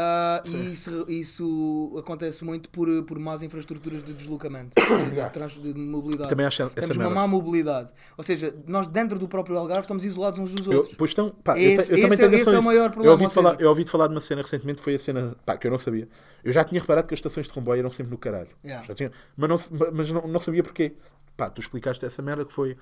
Ah, 0.00 0.42
e 0.46 0.72
isso, 0.72 1.04
isso 1.08 1.96
acontece 1.98 2.44
muito 2.44 2.70
por, 2.70 2.86
por 3.04 3.18
más 3.18 3.42
infraestruturas 3.42 4.02
de 4.04 4.12
deslocamento, 4.14 4.70
de, 5.12 5.30
trans- 5.30 5.60
de 5.60 5.74
mobilidade. 5.74 6.30
Também 6.30 6.46
acho 6.46 6.62
essa 6.62 6.72
Temos 6.74 6.96
uma 6.96 7.04
merda. 7.06 7.14
má 7.16 7.26
mobilidade. 7.26 7.92
Ou 8.16 8.22
seja, 8.22 8.54
nós 8.66 8.86
dentro 8.86 9.18
do 9.18 9.26
próprio 9.26 9.58
Algarve 9.58 9.82
estamos 9.82 10.04
isolados 10.04 10.38
uns 10.38 10.52
dos 10.54 10.66
Eu, 10.66 10.78
outros. 10.78 10.94
pois 10.96 11.10
estão, 11.10 11.30
pá, 11.30 11.58
Esse- 11.58 11.92
eu, 11.92 11.98
eu 11.98 12.02
também 12.02 12.14
esse 12.14 12.22
é- 12.24 12.28
tenho 12.28 12.40
esse 12.40 12.54
é 12.54 12.58
o 12.58 12.62
maior 12.62 12.84
Eu 12.86 12.90
problema, 12.92 13.12
ouvi, 13.12 13.24
ou 13.24 13.30
falar, 13.30 13.60
eu 13.60 13.68
ouvi 13.68 13.84
falar 13.84 14.06
de 14.06 14.14
uma 14.14 14.20
cena 14.20 14.42
recentemente, 14.42 14.80
foi 14.80 14.94
a 14.94 14.98
cena 15.00 15.36
pá, 15.44 15.56
que 15.56 15.66
eu 15.66 15.70
não 15.70 15.78
sabia. 15.78 16.08
Eu 16.44 16.52
já 16.52 16.62
tinha 16.62 16.80
reparado 16.80 17.08
que 17.08 17.14
as 17.14 17.18
estações 17.18 17.46
de 17.48 17.52
comboio 17.52 17.80
eram 17.80 17.90
sempre 17.90 18.12
no 18.12 18.18
caralho. 18.18 18.48
Yeah. 18.64 18.86
Já 18.86 18.94
tinha, 18.94 19.12
mas 19.36 19.50
não, 19.50 19.60
mas 19.92 20.10
não, 20.12 20.28
não 20.28 20.38
sabia 20.40 20.62
porquê. 20.62 20.94
Pá, 21.36 21.50
tu 21.50 21.60
explicaste 21.60 22.04
essa 22.06 22.22
merda 22.22 22.44
que 22.44 22.52
foi 22.52 22.76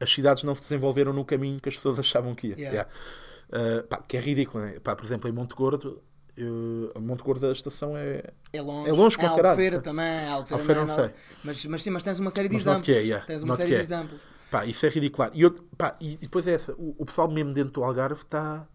as 0.00 0.10
cidades 0.12 0.42
não 0.42 0.54
se 0.54 0.62
desenvolveram 0.62 1.12
no 1.12 1.24
caminho 1.24 1.60
que 1.60 1.68
as 1.68 1.76
pessoas 1.76 1.98
achavam 2.00 2.34
que 2.34 2.48
ia. 2.48 2.54
Yeah. 2.58 2.70
Yeah. 2.72 2.90
Uh, 3.80 3.82
pá, 3.84 3.98
que 4.06 4.16
é 4.16 4.20
ridículo, 4.20 4.64
né? 4.64 4.80
Pá, 4.80 4.96
por 4.96 5.04
exemplo, 5.04 5.28
em 5.28 5.32
Monte 5.32 5.54
Gordo, 5.54 6.02
eu, 6.36 6.92
a 6.94 7.00
Monte 7.00 7.22
Gordo 7.22 7.40
da 7.46 7.52
estação 7.52 7.96
é. 7.96 8.22
É 8.52 8.60
longe. 8.60 8.90
É 8.90 8.92
longe 8.92 9.16
para 9.16 9.26
é 9.26 9.30
o 9.30 9.36
caralho. 9.36 9.48
Albufeira 9.50 9.80
também. 9.80 10.28
Albufeira, 10.28 10.54
Albufeira 10.54 10.80
não, 10.80 10.86
não 10.86 10.94
é 10.94 10.96
sei. 10.96 11.14
Mas, 11.42 11.64
mas 11.66 11.82
sim, 11.82 11.90
mas 11.90 12.02
tens 12.02 12.18
uma 12.18 12.30
série 12.30 12.48
de 12.48 12.54
Mas 12.54 12.66
exemplos. 12.66 12.88
é, 12.88 13.00
yeah. 13.00 13.26
Tens 13.26 13.42
uma 13.42 13.48
Noto 13.48 13.58
série 13.58 13.70
de 13.70 13.76
é. 13.76 13.80
exemplos. 13.80 14.20
Pá, 14.50 14.66
isso 14.66 14.86
é 14.86 14.88
ridículo. 14.88 15.30
E, 15.34 15.42
eu, 15.42 15.52
pá, 15.76 15.96
e 16.00 16.16
depois 16.16 16.46
é 16.46 16.52
essa. 16.52 16.72
O, 16.74 16.94
o 16.98 17.06
pessoal 17.06 17.28
mesmo 17.28 17.52
dentro 17.52 17.72
do 17.72 17.84
Algarve 17.84 18.22
está. 18.22 18.66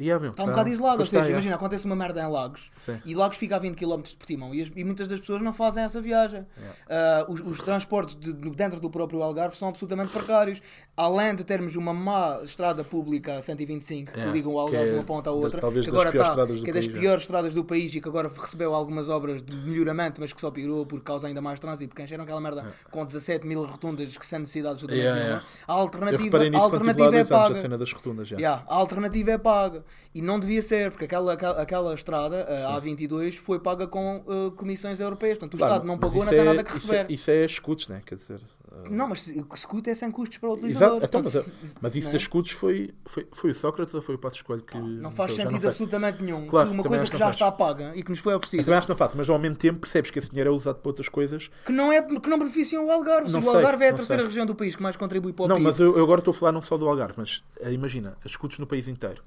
Yeah, 0.00 0.20
meu, 0.20 0.30
Está 0.32 0.42
um 0.44 0.46
bocado 0.48 0.68
isolado, 0.70 1.00
ou 1.00 1.06
seja, 1.06 1.18
yeah. 1.18 1.32
imagina, 1.32 1.54
acontece 1.56 1.84
uma 1.84 1.94
merda 1.94 2.20
em 2.22 2.26
Lagos 2.30 2.70
Sim. 2.84 3.00
e 3.04 3.14
Lagos 3.14 3.36
fica 3.36 3.56
a 3.56 3.58
20 3.58 3.76
km 3.76 4.02
de 4.02 4.16
Portimão 4.16 4.54
e, 4.54 4.62
as- 4.62 4.70
e 4.74 4.84
muitas 4.84 5.06
das 5.06 5.20
pessoas 5.20 5.40
não 5.42 5.52
fazem 5.52 5.82
essa 5.84 6.00
viagem. 6.00 6.46
Ah, 6.88 7.24
os, 7.28 7.40
os 7.40 7.58
transportes 7.60 8.14
de- 8.18 8.32
de- 8.32 8.50
dentro 8.50 8.80
do 8.80 8.90
próprio 8.90 9.22
Algarve 9.22 9.56
são 9.56 9.68
absolutamente 9.68 10.10
precários. 10.12 10.60
Além 10.96 11.34
de 11.34 11.44
termos 11.44 11.74
uma 11.76 11.92
má 11.94 12.40
estrada 12.42 12.84
pública 12.84 13.34
a 13.38 13.42
125 13.42 14.12
que 14.12 14.18
Yeah, 14.18 14.32
liga 14.32 14.48
o 14.48 14.52
que 14.52 14.58
Algarve 14.58 14.86
é 14.86 14.90
de 14.90 14.94
uma 14.94 15.04
ponta 15.04 15.30
à 15.30 15.32
outra, 15.32 15.60
que 15.60 15.66
agora 15.88 16.10
piores 16.12 16.30
está, 16.30 16.46
que 16.46 16.70
é 16.70 16.72
das 16.72 16.86
país, 16.86 16.98
piores 16.98 17.22
estradas 17.22 17.54
do 17.54 17.64
país 17.64 17.94
e 17.94 18.00
que 18.00 18.08
agora 18.08 18.30
recebeu 18.34 18.74
algumas 18.74 19.08
obras 19.08 19.42
de 19.42 19.56
melhoramento, 19.56 20.20
mas 20.20 20.32
que 20.32 20.40
só 20.40 20.50
piorou 20.50 20.84
por 20.84 21.00
causa 21.02 21.26
ainda 21.28 21.40
mais 21.40 21.58
trânsito, 21.60 21.88
porque 21.90 22.02
encheram 22.02 22.24
aquela 22.24 22.40
merda 22.40 22.66
com 22.90 23.04
17 23.04 23.46
mil 23.46 23.64
rotundas 23.64 24.16
que 24.16 24.26
sem 24.26 24.40
necessidade 24.40 24.74
absolutamente 24.74 25.02
Yeah, 25.02 25.20
nenhuma. 25.20 25.42
yeah. 25.42 25.62
A 25.66 25.72
alternativa, 25.72 26.38
a 26.38 26.60
alternativa 26.62 27.16
é 27.16 27.24
paga. 27.24 27.54
a 27.54 27.56
cena 27.56 27.78
das 27.78 27.92
rotundas. 27.92 28.30
Yeah, 28.30 28.64
a 28.68 28.74
alternativa 28.74 29.30
é 29.30 29.38
paga. 29.38 29.81
E 30.14 30.20
não 30.22 30.38
devia 30.38 30.60
ser, 30.62 30.90
porque 30.90 31.04
aquela, 31.06 31.32
aquela, 31.32 31.62
aquela 31.62 31.94
estrada, 31.94 32.42
a 32.68 32.80
A22, 32.80 33.36
foi 33.38 33.58
paga 33.58 33.86
com 33.86 34.18
uh, 34.26 34.50
comissões 34.52 35.00
europeias. 35.00 35.38
Portanto, 35.38 35.54
o 35.54 35.58
Claro, 35.58 35.72
Estado 35.74 35.86
não 35.86 35.98
pagou, 35.98 36.16
isso 36.18 36.24
não 36.26 36.30
tem 36.30 36.40
é- 36.40 36.44
nada 36.44 36.62
que 36.64 36.76
isso 36.76 36.86
receber. 36.86 37.10
é- 37.10 37.14
Isso 37.14 37.30
é 37.30 37.44
escudos, 37.44 37.88
né? 37.88 38.02
Quer 38.04 38.14
dizer, 38.16 38.40
Não, 38.90 39.06
mas 39.06 39.20
se- 39.22 39.38
o 39.38 39.54
scoot 39.56 39.88
é 39.90 39.94
sem 39.94 40.10
custos 40.10 40.38
para 40.38 40.48
o 40.48 40.54
utilizador. 40.54 40.96
Exato, 40.96 41.06
então, 41.06 41.22
Portanto, 41.22 41.44
mas, 41.60 41.68
se- 41.70 41.76
mas 41.82 41.94
isso 41.96 42.06
não 42.06 42.10
é? 42.10 42.12
das 42.14 42.22
escudos 42.22 42.50
foi, 42.52 42.90
foi, 43.04 43.26
foi 43.30 43.50
o 43.50 43.54
Sócrates 43.54 43.92
ou 43.94 44.00
foi 44.00 44.14
o 44.14 44.18
Passo 44.18 44.36
Escolho 44.36 44.62
que. 44.62 44.78
Não 44.78 45.10
faz 45.10 45.32
que 45.32 45.40
eu 45.40 45.44
já 45.44 45.50
sentido 45.50 45.60
sei. 45.60 45.68
absolutamente 45.70 46.22
nenhum. 46.22 46.46
Claro, 46.46 46.70
uma 46.70 46.82
coisa 46.82 47.04
que 47.04 47.12
não 47.12 47.18
já 47.18 47.24
faz. 47.26 47.36
está 47.36 47.52
paga 47.52 47.92
e 47.94 48.02
que 48.02 48.08
nos 48.08 48.18
foi 48.18 48.34
oferecida, 48.34 48.62
também 48.64 48.78
acho 48.78 48.86
que 48.86 48.90
não 48.92 48.96
faço, 48.96 49.14
mas 49.14 49.28
ao 49.28 49.38
mesmo 49.38 49.56
tempo 49.56 49.80
percebes 49.80 50.10
que 50.10 50.18
esse 50.18 50.30
dinheiro 50.30 50.48
é 50.50 50.52
usado 50.54 50.76
para 50.76 50.88
outras 50.88 51.06
coisas. 51.10 51.50
que 51.66 51.70
não, 51.72 51.92
é, 51.92 52.00
que 52.00 52.30
não 52.30 52.38
beneficiam 52.38 52.86
o 52.86 52.90
Algarve. 52.90 53.30
Não 53.30 53.40
o 53.40 53.42
sei, 53.42 53.54
Algarve 53.56 53.84
é 53.84 53.88
a 53.88 53.90
não 53.90 53.96
terceira 53.98 54.22
sei. 54.22 54.28
região 54.28 54.46
do 54.46 54.54
país 54.54 54.74
que 54.74 54.82
mais 54.82 54.96
contribui 54.96 55.34
para 55.34 55.44
o 55.44 55.48
Não, 55.48 55.56
PIB. 55.56 55.68
mas 55.68 55.78
eu, 55.78 55.94
eu 55.96 56.02
agora 56.02 56.20
estou 56.20 56.32
a 56.32 56.34
falar 56.34 56.52
não 56.52 56.62
só 56.62 56.78
do 56.78 56.88
Algarve, 56.88 57.14
mas 57.18 57.42
eh, 57.60 57.72
imagina, 57.72 58.16
escudos 58.24 58.58
no 58.58 58.66
país 58.66 58.88
inteiro. 58.88 59.22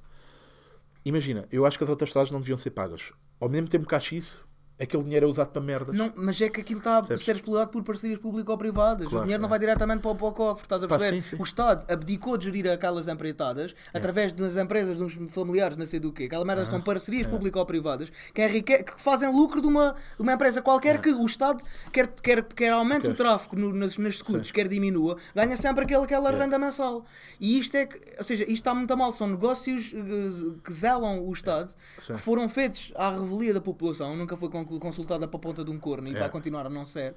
Imagina, 1.05 1.47
eu 1.51 1.67
acho 1.67 1.77
que 1.77 1.83
as 1.83 1.89
autostradas 1.89 2.31
não 2.31 2.39
deviam 2.39 2.57
ser 2.57 2.71
pagas. 2.71 3.13
Ao 3.39 3.47
mesmo 3.47 3.69
tempo 3.69 3.87
que 3.87 3.93
acho 3.93 4.15
isso, 4.15 4.45
aquele 4.79 5.03
dinheiro 5.03 5.25
é 5.25 5.29
usado 5.29 5.49
para 5.49 5.61
merdas. 5.61 5.95
Não, 5.97 6.11
mas 6.15 6.39
é 6.41 6.49
que 6.49 6.59
aquilo 6.61 6.79
está 6.79 6.99
a 6.99 7.17
ser 7.17 7.35
explorado 7.35 7.69
por 7.71 7.83
parcerias 7.83 8.19
público-privadas. 8.19 9.07
o 9.07 9.09
Claro, 9.09 9.25
dinheiro 9.25 9.41
não 9.41 9.47
é. 9.47 9.49
vai 9.51 9.59
diretamente 9.59 10.01
para 10.01 10.11
o, 10.11 10.15
para 10.15 10.27
o 10.27 10.31
cofre, 10.33 10.63
estás 10.65 10.83
a 10.83 10.87
Pá, 10.87 10.97
perceber? 10.97 11.21
sim, 11.23 11.29
sim. 11.35 11.41
O 11.41 11.43
Estado 11.43 11.85
abdicou 11.91 12.37
de 12.37 12.45
gerir 12.45 12.69
aquelas 12.69 13.07
empreitadas 13.07 13.73
através 13.93 14.33
das 14.33 14.57
empresas, 14.57 14.97
dos 14.97 15.13
familiares, 15.29 15.77
não 15.77 15.85
sei 15.85 15.99
do 15.99 16.11
quê. 16.11 16.23
Aquelas 16.25 16.45
merdas 16.45 16.65
estão 16.67 16.81
parcerias 16.81 17.25
público-privadas 17.27 18.11
que, 18.33 18.41
enrique... 18.43 18.83
que 18.83 19.01
fazem 19.01 19.31
lucro 19.31 19.61
de 19.61 19.67
uma, 19.67 19.95
de 20.15 20.21
uma 20.21 20.33
empresa 20.33 20.61
qualquer 20.61 20.99
que 21.01 21.09
o 21.11 21.25
Estado 21.25 21.63
quer, 21.93 22.07
quer, 22.07 22.43
quer 22.43 22.71
aumente 22.73 23.07
o 23.07 23.13
tráfego 23.13 23.55
no, 23.55 23.71
nas, 23.73 23.97
nas 23.97 24.15
escudos, 24.15 24.51
quer 24.51 24.67
diminua, 24.67 25.17
ganha 25.33 25.55
sempre 25.57 25.83
aquele, 25.85 26.03
aquela 26.03 26.31
renda 26.31 26.57
mensal. 26.59 27.05
E 27.39 27.57
isto 27.59 27.75
é 27.75 27.85
que, 27.85 27.99
ou 28.17 28.23
seja, 28.23 28.43
isto 28.43 28.53
está 28.53 28.73
muito 28.73 28.91
a 28.91 28.95
mal. 28.95 29.11
São 29.13 29.27
negócios 29.27 29.93
eh, 29.93 30.59
que 30.63 30.73
zelam 30.73 31.23
o 31.25 31.31
Estado, 31.31 31.73
que 32.05 32.17
foram 32.17 32.49
feitos 32.49 32.91
à 32.95 33.09
revelia 33.09 33.53
da 33.53 33.61
população, 33.61 34.15
nunca 34.15 34.35
foi 34.35 34.49
con- 34.49 34.64
consultada 34.79 35.27
para 35.27 35.37
a 35.37 35.41
ponta 35.41 35.63
de 35.63 35.71
um 35.71 35.79
corno 35.79 36.07
e 36.07 36.15
É. 36.15 36.19
vai 36.19 36.29
continuar 36.29 36.65
a 36.65 36.69
não 36.69 36.85
ser. 36.85 37.15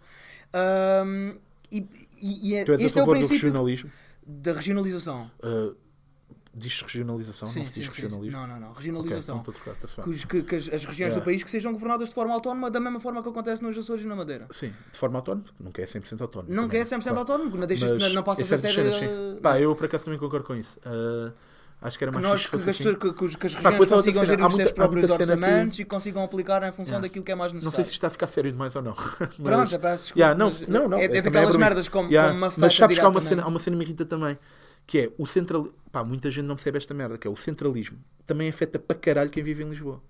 Ahm, 0.53 1.37
e, 1.71 1.79
e- 2.21 2.49
e 2.51 2.55
é- 2.55 2.65
Tu 2.65 2.73
és 2.73 2.81
a 2.81 2.85
é 2.85 2.87
o 2.87 2.91
favor 2.91 3.15
do 3.15 3.19
princípio 3.21 3.43
regionalismo? 3.49 3.91
da 4.27 4.53
regionalização. 4.53 5.31
Uh, 5.43 5.75
diz 6.55 6.83
regionalização, 6.83 7.47
Sim, 7.49 7.61
não 7.61 7.67
se 7.67 7.73
sim, 7.75 7.81
diz 7.81 7.89
sim, 7.91 7.95
sim. 7.97 8.03
regionalismo. 8.03 8.39
Não, 8.41 8.47
não, 8.47 8.61
não. 8.61 8.71
Ok, 8.71 8.79
Regionalização. 8.85 9.39
então 9.39 9.55
está-se 9.73 9.97
bem. 9.97 10.05
que, 10.05 10.11
os- 10.11 10.25
que- 10.25 10.43
que 10.43 10.57
as, 10.57 10.69
as 10.73 10.85
regiões 10.85 11.15
do 11.15 11.23
país 11.23 11.43
que 11.45 11.51
sejam 11.51 11.73
governadas 11.73 12.09
de 12.09 12.15
forma 12.15 12.35
autónoma, 12.35 12.71
da 12.71 12.81
mesma 12.81 13.01
forma 13.01 13.23
que 13.23 13.29
acontece 13.29 13.63
nos 13.63 13.77
Açores 13.79 14.05
e 14.05 14.07
na 14.09 14.17
Madeira. 14.17 14.47
Sim, 14.51 14.73
de 14.93 14.99
forma 14.99 15.19
autónoma, 15.19 15.47
nunca 15.61 15.81
é 15.81 15.85
100% 15.87 16.21
autónomo. 16.21 16.53
Nunca 16.55 16.69
também, 16.69 16.81
é 16.81 16.85
100% 16.85 17.03
claro. 17.05 17.19
autónomo, 17.21 17.57
não, 17.57 17.67
deixas, 17.67 17.91
não, 17.91 17.97
não 18.15 18.23
a 18.67 18.73
ser. 18.73 18.73
cenas, 18.75 18.95
sim. 18.97 19.05
eh, 19.05 19.41
Pá, 19.41 19.61
eu 19.61 19.75
por 19.77 19.87
acaso 19.87 20.05
também 20.07 20.19
concordo 20.19 20.47
com 20.47 20.55
isso. 20.57 20.79
Uh, 20.81 21.33
acho 21.81 21.97
que 21.99 22.05
era 22.05 22.11
que, 22.13 22.19
mais 22.19 22.27
nós, 22.29 22.41
fixe 22.43 22.51
que, 22.51 22.57
fosse 22.59 22.71
as, 22.71 22.77
assim. 22.89 22.99
que, 22.99 23.13
que 23.13 23.25
os- 23.25 23.37
que 23.37 23.47
as 23.47 23.55
Pá, 23.55 23.61
regiões 23.71 23.81
outra 23.81 23.97
consigam 23.97 24.25
gerir 24.25 24.47
os 24.47 24.55
seus 24.55 24.73
próprios 24.73 25.07
cena 25.07 25.17
que- 25.17 25.23
orçamentos 25.23 25.79
e 25.79 25.85
consigam 25.85 26.23
aplicar 26.25 26.63
em 26.63 26.73
função 26.73 26.85
Yeah. 26.95 27.07
daquilo 27.09 27.25
que 27.25 27.33
é 27.33 27.35
mais 27.35 27.53
Não 27.53 27.57
necessário. 27.57 27.77
sei 27.77 27.85
se 27.85 27.91
isto 27.91 27.99
está 27.99 28.07
a 28.09 28.11
ficar 28.11 28.27
sério 28.27 28.51
demais 28.53 28.75
ou 28.77 28.83
não. 28.83 28.95
mas, 29.21 29.37
Pronto, 29.37 29.73
eu 29.75 29.81
peço 29.81 30.05
desculpa, 30.05 30.19
Yeah, 30.19 30.39
não, 30.39 30.51
não, 30.69 30.89
não, 30.89 30.99
é, 30.99 31.05
é 31.05 31.09
também 31.09 31.23
daquelas 31.23 31.55
mim. 31.57 31.61
merdas 31.61 31.89
como, 31.89 32.09
Yeah, 32.09 32.33
como 32.33 32.45
uma 32.45 32.53
Mas 32.57 32.75
sabes 32.75 32.99
que 32.99 33.05
há 33.05 33.09
uma 33.09 33.21
cena, 33.21 33.43
há 33.43 33.47
uma 33.49 33.61
cena 33.61 33.75
que 33.77 33.79
me 33.79 33.85
irrita 33.85 34.05
também, 34.05 34.39
que 34.87 34.99
é 34.99 35.11
o 35.19 35.27
central. 35.27 35.69
Pá, 35.93 36.03
muita 36.05 36.31
gente 36.31 36.45
não 36.47 36.55
percebe 36.57 36.79
esta 36.79 36.93
merda, 36.95 37.17
que 37.19 37.27
é 37.27 37.31
o 37.31 37.37
centralismo. 37.37 37.99
Também 38.27 38.49
afeta 38.49 38.79
para 38.79 38.97
caralho 38.97 39.31
quem 39.31 39.43
vive 39.43 39.63
em 39.63 39.69
Lisboa. 39.71 40.01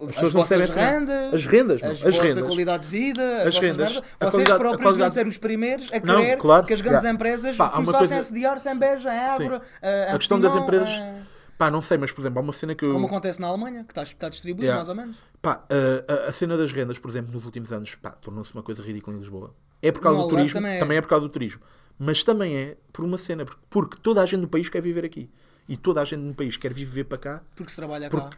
As 0.00 0.06
pessoas 0.14 0.34
não 0.34 0.42
essa 0.42 0.56
merda. 0.58 0.74
rendas, 0.74 1.34
As 1.34 1.46
rendas, 1.46 1.82
a 1.82 1.88
as 1.90 2.18
rendas. 2.18 2.46
qualidade 2.46 2.82
de 2.84 2.88
vida, 2.88 3.38
as, 3.42 3.48
As 3.48 3.58
rendas, 3.58 3.92
merdas. 3.94 4.10
a 4.20 4.30
Vocês 4.30 4.50
a 4.50 4.58
próprios 4.58 4.82
qualidade- 4.82 4.92
deviam 4.94 5.10
ser 5.10 5.26
os 5.26 5.38
primeiros 5.38 5.92
a 5.92 6.00
Não, 6.00 6.16
querer 6.20 6.36
claro, 6.38 6.66
que 6.66 6.72
as 6.72 6.80
grandes 6.80 7.02
yeah. 7.02 7.14
empresas 7.14 7.56
Pá, 7.56 7.68
começassem 7.70 7.98
coisa- 8.08 8.18
a 8.20 8.24
sediar-se 8.24 8.68
em 8.70 8.76
Beja, 8.76 9.14
em 9.14 9.18
Évora, 9.18 9.62
eh, 9.80 10.10
em 10.10 10.14
A 10.14 10.18
questão 10.18 10.40
das 10.40 10.54
empresas. 10.54 10.88
eh, 10.88 11.20
Pá, 11.58 11.70
não 11.70 11.80
sei, 11.80 11.96
mas 11.98 12.10
por 12.10 12.20
exemplo, 12.22 12.38
há 12.40 12.42
uma 12.42 12.52
cena 12.52 12.74
que 12.74 12.84
eu. 12.84 12.92
Como 12.92 13.06
acontece 13.06 13.40
na 13.40 13.46
Alemanha, 13.46 13.84
que 13.84 13.92
está, 13.92 14.02
está 14.02 14.28
distribuído 14.28 14.64
Yeah. 14.64 14.78
mais 14.84 14.88
ou 14.88 14.94
menos. 14.96 15.16
Pá, 15.40 15.62
a, 15.68 16.12
a- 16.26 16.28
a 16.28 16.32
cena 16.32 16.56
das 16.56 16.72
rendas, 16.72 16.98
por 16.98 17.08
exemplo, 17.10 17.32
nos 17.32 17.44
últimos 17.44 17.72
anos, 17.72 17.94
pá, 17.94 18.10
tornou-se 18.10 18.52
uma 18.52 18.62
coisa 18.62 18.82
ridícula 18.82 19.14
em 19.16 19.20
Lisboa. 19.20 19.54
É 19.80 19.92
por 19.92 20.00
causa 20.00 20.18
No 20.18 20.24
do 20.24 20.30
turismo, 20.30 20.54
também 20.60 20.78
também 20.80 20.94
é. 20.96 20.98
é. 20.98 21.00
por 21.00 21.08
causa 21.08 21.26
do 21.26 21.30
turismo. 21.32 21.60
Mas 21.98 22.24
também 22.24 22.56
é 22.56 22.76
por 22.92 23.04
uma 23.04 23.18
cena, 23.18 23.44
porque, 23.44 23.60
porque 23.70 23.96
toda 24.02 24.22
a 24.22 24.26
gente 24.26 24.40
no 24.40 24.48
país 24.48 24.68
quer 24.68 24.80
viver 24.82 25.04
aqui. 25.04 25.30
E 25.68 25.76
toda 25.76 26.00
a 26.00 26.04
gente 26.04 26.20
no 26.20 26.34
país 26.34 26.56
quer 26.56 26.72
viver 26.72 27.04
para 27.04 27.18
cá, 27.18 27.42
Porque 27.54 27.70
se 27.70 27.76
trabalha 27.76 28.10
cá. 28.10 28.30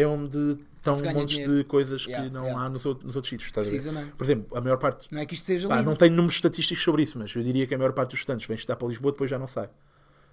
É 0.00 0.06
onde 0.06 0.58
estão 0.76 0.96
montes 1.12 1.34
dinheiro. 1.36 1.56
de 1.58 1.64
coisas 1.64 2.04
Yeah, 2.04 2.26
que 2.28 2.34
não 2.34 2.44
yeah. 2.44 2.64
há 2.64 2.68
nos 2.68 2.86
outros, 2.86 3.06
nos 3.06 3.16
outros 3.16 3.30
sítios. 3.30 3.48
Estás 3.48 3.86
a 3.86 3.90
ver? 3.92 4.12
Por 4.12 4.24
exemplo, 4.24 4.56
a 4.56 4.60
maior 4.60 4.78
parte. 4.78 5.12
Não 5.12 5.20
é 5.20 5.26
que 5.26 5.34
isto 5.34 5.44
seja 5.44 5.68
Pá, 5.68 5.82
não 5.82 5.94
tenho 5.94 6.14
números 6.14 6.34
estatísticos 6.36 6.82
sobre 6.82 7.02
isso, 7.02 7.18
mas 7.18 7.34
eu 7.34 7.42
diria 7.42 7.66
que 7.66 7.74
a 7.74 7.78
maior 7.78 7.92
parte 7.92 8.10
dos 8.10 8.20
estudantes 8.20 8.46
vem 8.46 8.54
estudar 8.56 8.76
para 8.76 8.88
Lisboa 8.88 9.12
depois 9.12 9.30
já 9.30 9.38
não 9.38 9.46
sai. 9.46 9.68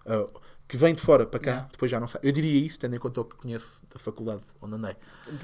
Ah, 0.05 0.25
que 0.67 0.75
vem 0.77 0.93
de 0.93 1.01
fora 1.01 1.25
para 1.25 1.39
cá, 1.39 1.51
Yeah. 1.51 1.69
depois 1.71 1.91
já 1.91 1.99
não 1.99 2.07
sai. 2.07 2.21
Eu 2.23 2.31
diria 2.31 2.65
isso, 2.65 2.79
tendo 2.79 2.95
em 2.95 2.99
conta 2.99 3.21
o 3.21 3.25
que 3.25 3.35
conheço 3.35 3.81
da 3.93 3.99
faculdade 3.99 4.43
onde 4.61 4.75
andei. 4.75 4.95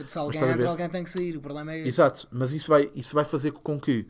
Se 0.07 0.17
alguém 0.17 0.41
entra, 0.41 0.69
alguém 0.69 0.89
tem 0.89 1.03
que 1.03 1.09
sair. 1.09 1.37
O 1.37 1.41
problema 1.41 1.73
é 1.73 1.79
esse. 1.79 1.89
Exato, 1.89 2.27
mas 2.31 2.51
isso 2.53 2.67
vai, 2.67 2.89
isso 2.95 3.13
vai 3.13 3.25
fazer 3.25 3.51
com 3.51 3.79
que 3.79 4.07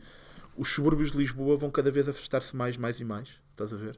os 0.56 0.68
subúrbios 0.68 1.12
de 1.12 1.18
Lisboa 1.18 1.56
vão 1.56 1.70
cada 1.70 1.90
vez 1.90 2.08
afastar-se 2.08 2.54
mais, 2.54 2.76
mais 2.76 3.00
e 3.00 3.04
mais. 3.04 3.28
Estás 3.50 3.72
a 3.72 3.76
ver? 3.76 3.96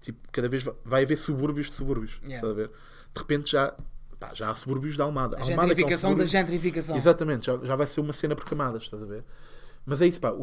Tipo, 0.00 0.18
cada 0.32 0.48
vez 0.48 0.64
vai, 0.84 1.04
haver 1.04 1.16
subúrbios 1.16 1.68
de 1.68 1.74
subúrbios. 1.74 2.20
Estás 2.22 2.44
a 2.44 2.52
ver? 2.52 2.68
De 3.14 3.20
repente 3.20 3.50
já, 3.52 3.72
pá, 4.18 4.32
já 4.34 4.50
há 4.50 4.54
subúrbios 4.54 4.96
da 4.96 5.04
Almada. 5.04 5.36
A 5.36 5.40
Almada 5.42 5.74
que 5.74 5.82
é 5.82 5.84
um 5.84 5.88
gentrificação 5.88 6.16
da 6.16 6.26
gentrificação. 6.26 6.96
Exatamente, 6.96 7.46
já, 7.46 7.56
já 7.58 7.76
vai 7.76 7.86
ser 7.86 8.00
uma 8.00 8.12
cena 8.12 8.34
por 8.36 8.44
camadas, 8.44 8.82
estás 8.84 9.02
a 9.02 9.06
ver? 9.06 9.24
Mas 9.84 10.02
é 10.02 10.06
isso, 10.08 10.18
pá, 10.20 10.30
o 10.30 10.42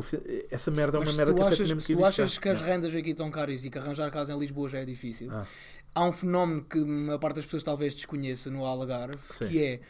essa 0.49 0.71
merda 0.71 0.97
é 0.97 1.01
uma 1.01 1.05
se 1.11 1.17
merda 1.17 1.33
tu 1.33 1.37
que 1.37 1.43
achas, 1.43 1.59
mesmo 1.59 1.81
se 1.81 1.87
quem 1.87 1.97
tu 1.97 2.05
achas 2.05 2.37
que 2.37 2.47
as 2.49 2.59
Yeah. 2.59 2.73
rendas 2.75 2.95
aqui 2.95 3.09
estão 3.09 3.29
caras 3.29 3.65
e 3.65 3.69
que 3.69 3.77
arranjar 3.77 4.09
casa 4.09 4.31
em 4.33 4.39
Lisboa 4.39 4.69
já 4.69 4.79
é 4.79 4.85
difícil, 4.85 5.29
Ah. 5.31 5.45
há 5.93 6.05
um 6.05 6.13
fenómeno 6.13 6.63
que 6.63 6.79
a 6.79 6.85
maior 6.85 7.17
parte 7.19 7.35
das 7.37 7.45
pessoas 7.45 7.61
talvez 7.63 7.93
desconheça 7.93 8.49
no 8.49 8.63
Algarve, 8.65 9.17
Sim. 9.37 9.47
que 9.49 9.61
é, 9.63 9.81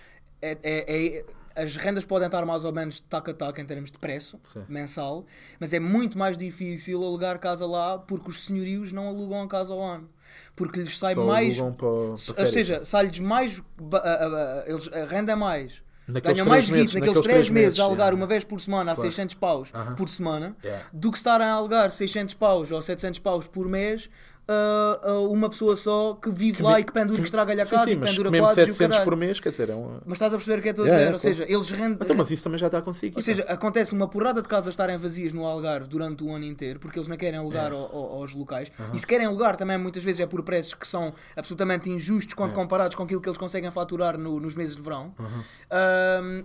é, 0.52 0.58
é- 0.64 1.18
é- 1.18 1.26
as 1.64 1.76
rendas 1.76 2.04
podem 2.04 2.26
estar 2.26 2.44
mais 2.46 2.66
ou 2.66 2.72
menos 2.74 3.00
tac 3.00 3.30
a 3.30 3.34
tac 3.34 3.60
em 3.62 3.66
termos 3.66 3.92
de 3.92 3.98
preço 4.00 4.40
Sim. 4.52 4.64
mensal, 4.68 5.24
mas 5.60 5.72
é 5.72 5.80
muito 5.80 6.18
mais 6.18 6.36
difícil 6.38 7.04
alugar 7.04 7.38
casa 7.40 7.66
lá 7.68 7.98
porque 8.00 8.30
os 8.30 8.46
senhorios 8.46 8.92
não 8.92 9.08
alugam 9.08 9.42
a 9.44 9.48
casa 9.48 9.72
ao 9.72 9.82
ano. 9.82 10.10
Porque 10.56 10.80
lhes 10.80 10.98
sai 10.98 11.14
Só 11.14 11.24
mais. 11.26 11.58
para- 11.62 11.72
para 11.72 11.88
Ou 11.88 12.18
seja, 12.18 12.84
sai-lhes 12.84 13.20
mais. 13.20 13.62
a, 13.92 13.98
a- 13.98 14.26
a- 14.62 14.64
eles, 14.68 14.90
a 14.92 15.06
renda 15.06 15.32
é 15.32 15.36
mais. 15.36 15.82
Naqueles 16.08 16.36
Ganham 16.38 16.50
mais 16.50 16.66
guito 16.66 16.76
naqueles 16.80 16.94
naqueles 16.96 17.20
3 17.22 17.36
três 17.38 17.50
meses 17.50 17.80
a 17.80 17.84
alugar 17.84 18.08
yeah. 18.08 18.18
uma 18.18 18.28
vez 18.28 18.44
por 18.44 18.60
semana 18.60 18.92
a 18.92 18.96
Claro. 18.96 19.10
600 19.10 19.36
paus 19.36 19.70
Aham. 19.74 19.96
por 19.96 20.10
semana 20.10 20.54
Yeah. 20.62 20.86
do 20.92 21.10
que 21.12 21.18
estarem 21.18 21.48
a 21.48 21.54
alugar 21.54 21.92
600 21.92 22.34
paus 22.34 22.72
ou 22.72 22.82
700 22.82 23.20
paus 23.20 23.48
por 23.48 23.70
mês 23.70 24.10
a, 24.48 25.10
a 25.10 25.20
uma 25.22 25.50
pessoa 25.50 25.76
só 25.76 26.16
que 26.16 26.30
vive 26.30 26.62
lá 26.62 26.80
e 26.80 26.84
que 26.84 26.92
pendura, 26.92 27.18
que 27.20 27.24
estraga-lhe 27.26 27.62
a 27.62 27.66
casa 27.66 27.86
sim, 27.86 27.92
e 27.92 27.96
mas 27.96 28.10
pendura 28.12 28.30
quadros 28.30 28.58
e 28.58 28.62
o 28.62 28.66
700 28.66 28.88
caralho. 28.96 29.10
por 29.10 29.18
mês, 29.18 29.40
quer 29.40 29.50
dizer, 29.50 29.70
é 29.70 29.76
um... 29.76 30.00
Mas 30.06 30.18
estás 30.18 30.34
a 30.34 30.38
perceber 30.38 30.60
o 30.60 30.62
que 30.62 30.70
é 30.70 30.74
que 30.74 30.82
estou 30.82 30.86
a 30.86 30.88
Yeah, 30.90 31.12
dizer? 31.18 31.30
yeah, 31.30 31.44
Ou 31.46 31.48
seja, 31.48 31.54
eles 31.54 31.70
rendem. 31.72 31.98
Então, 32.02 32.16
mas 32.16 32.30
isso 32.32 32.44
também 32.44 32.60
já 32.60 32.66
está 32.68 32.82
consigo. 32.82 33.16
Ou 33.18 33.22
seja, 33.22 33.44
acontece 33.48 33.94
uma 33.94 34.08
porrada 34.08 34.42
de 34.42 34.48
casas 34.48 34.70
estarem 34.74 34.98
vazias 34.98 35.32
no 35.34 35.46
Algarve 35.46 35.88
durante 35.88 36.24
o 36.24 36.34
ano 36.34 36.44
inteiro 36.46 36.80
porque 36.80 37.00
eles 37.00 37.08
não 37.08 37.16
querem 37.16 37.40
alugar 37.40 37.72
É. 37.72 37.76
ao- 37.76 37.96
ao- 37.96 38.14
aos 38.22 38.34
locais. 38.34 38.72
E 38.94 39.00
se 39.00 39.08
querem 39.08 39.26
alugar 39.26 39.56
também 39.56 39.78
muitas 39.78 40.04
vezes 40.04 40.20
é 40.20 40.26
por 40.26 40.44
preços 40.44 40.74
que 40.74 40.88
são 40.88 41.14
absolutamente 41.38 41.90
injustos 41.90 42.34
quando 42.34 42.52
É. 42.52 42.54
comparados 42.56 42.96
com 42.96 43.04
aquilo 43.04 43.22
que 43.22 43.30
eles 43.30 43.38
conseguem 43.38 43.72
faturar 43.72 44.18
no- 44.18 44.40
nos 44.40 44.56
meses 44.56 44.76
de 44.76 44.82
verão. 44.82 45.14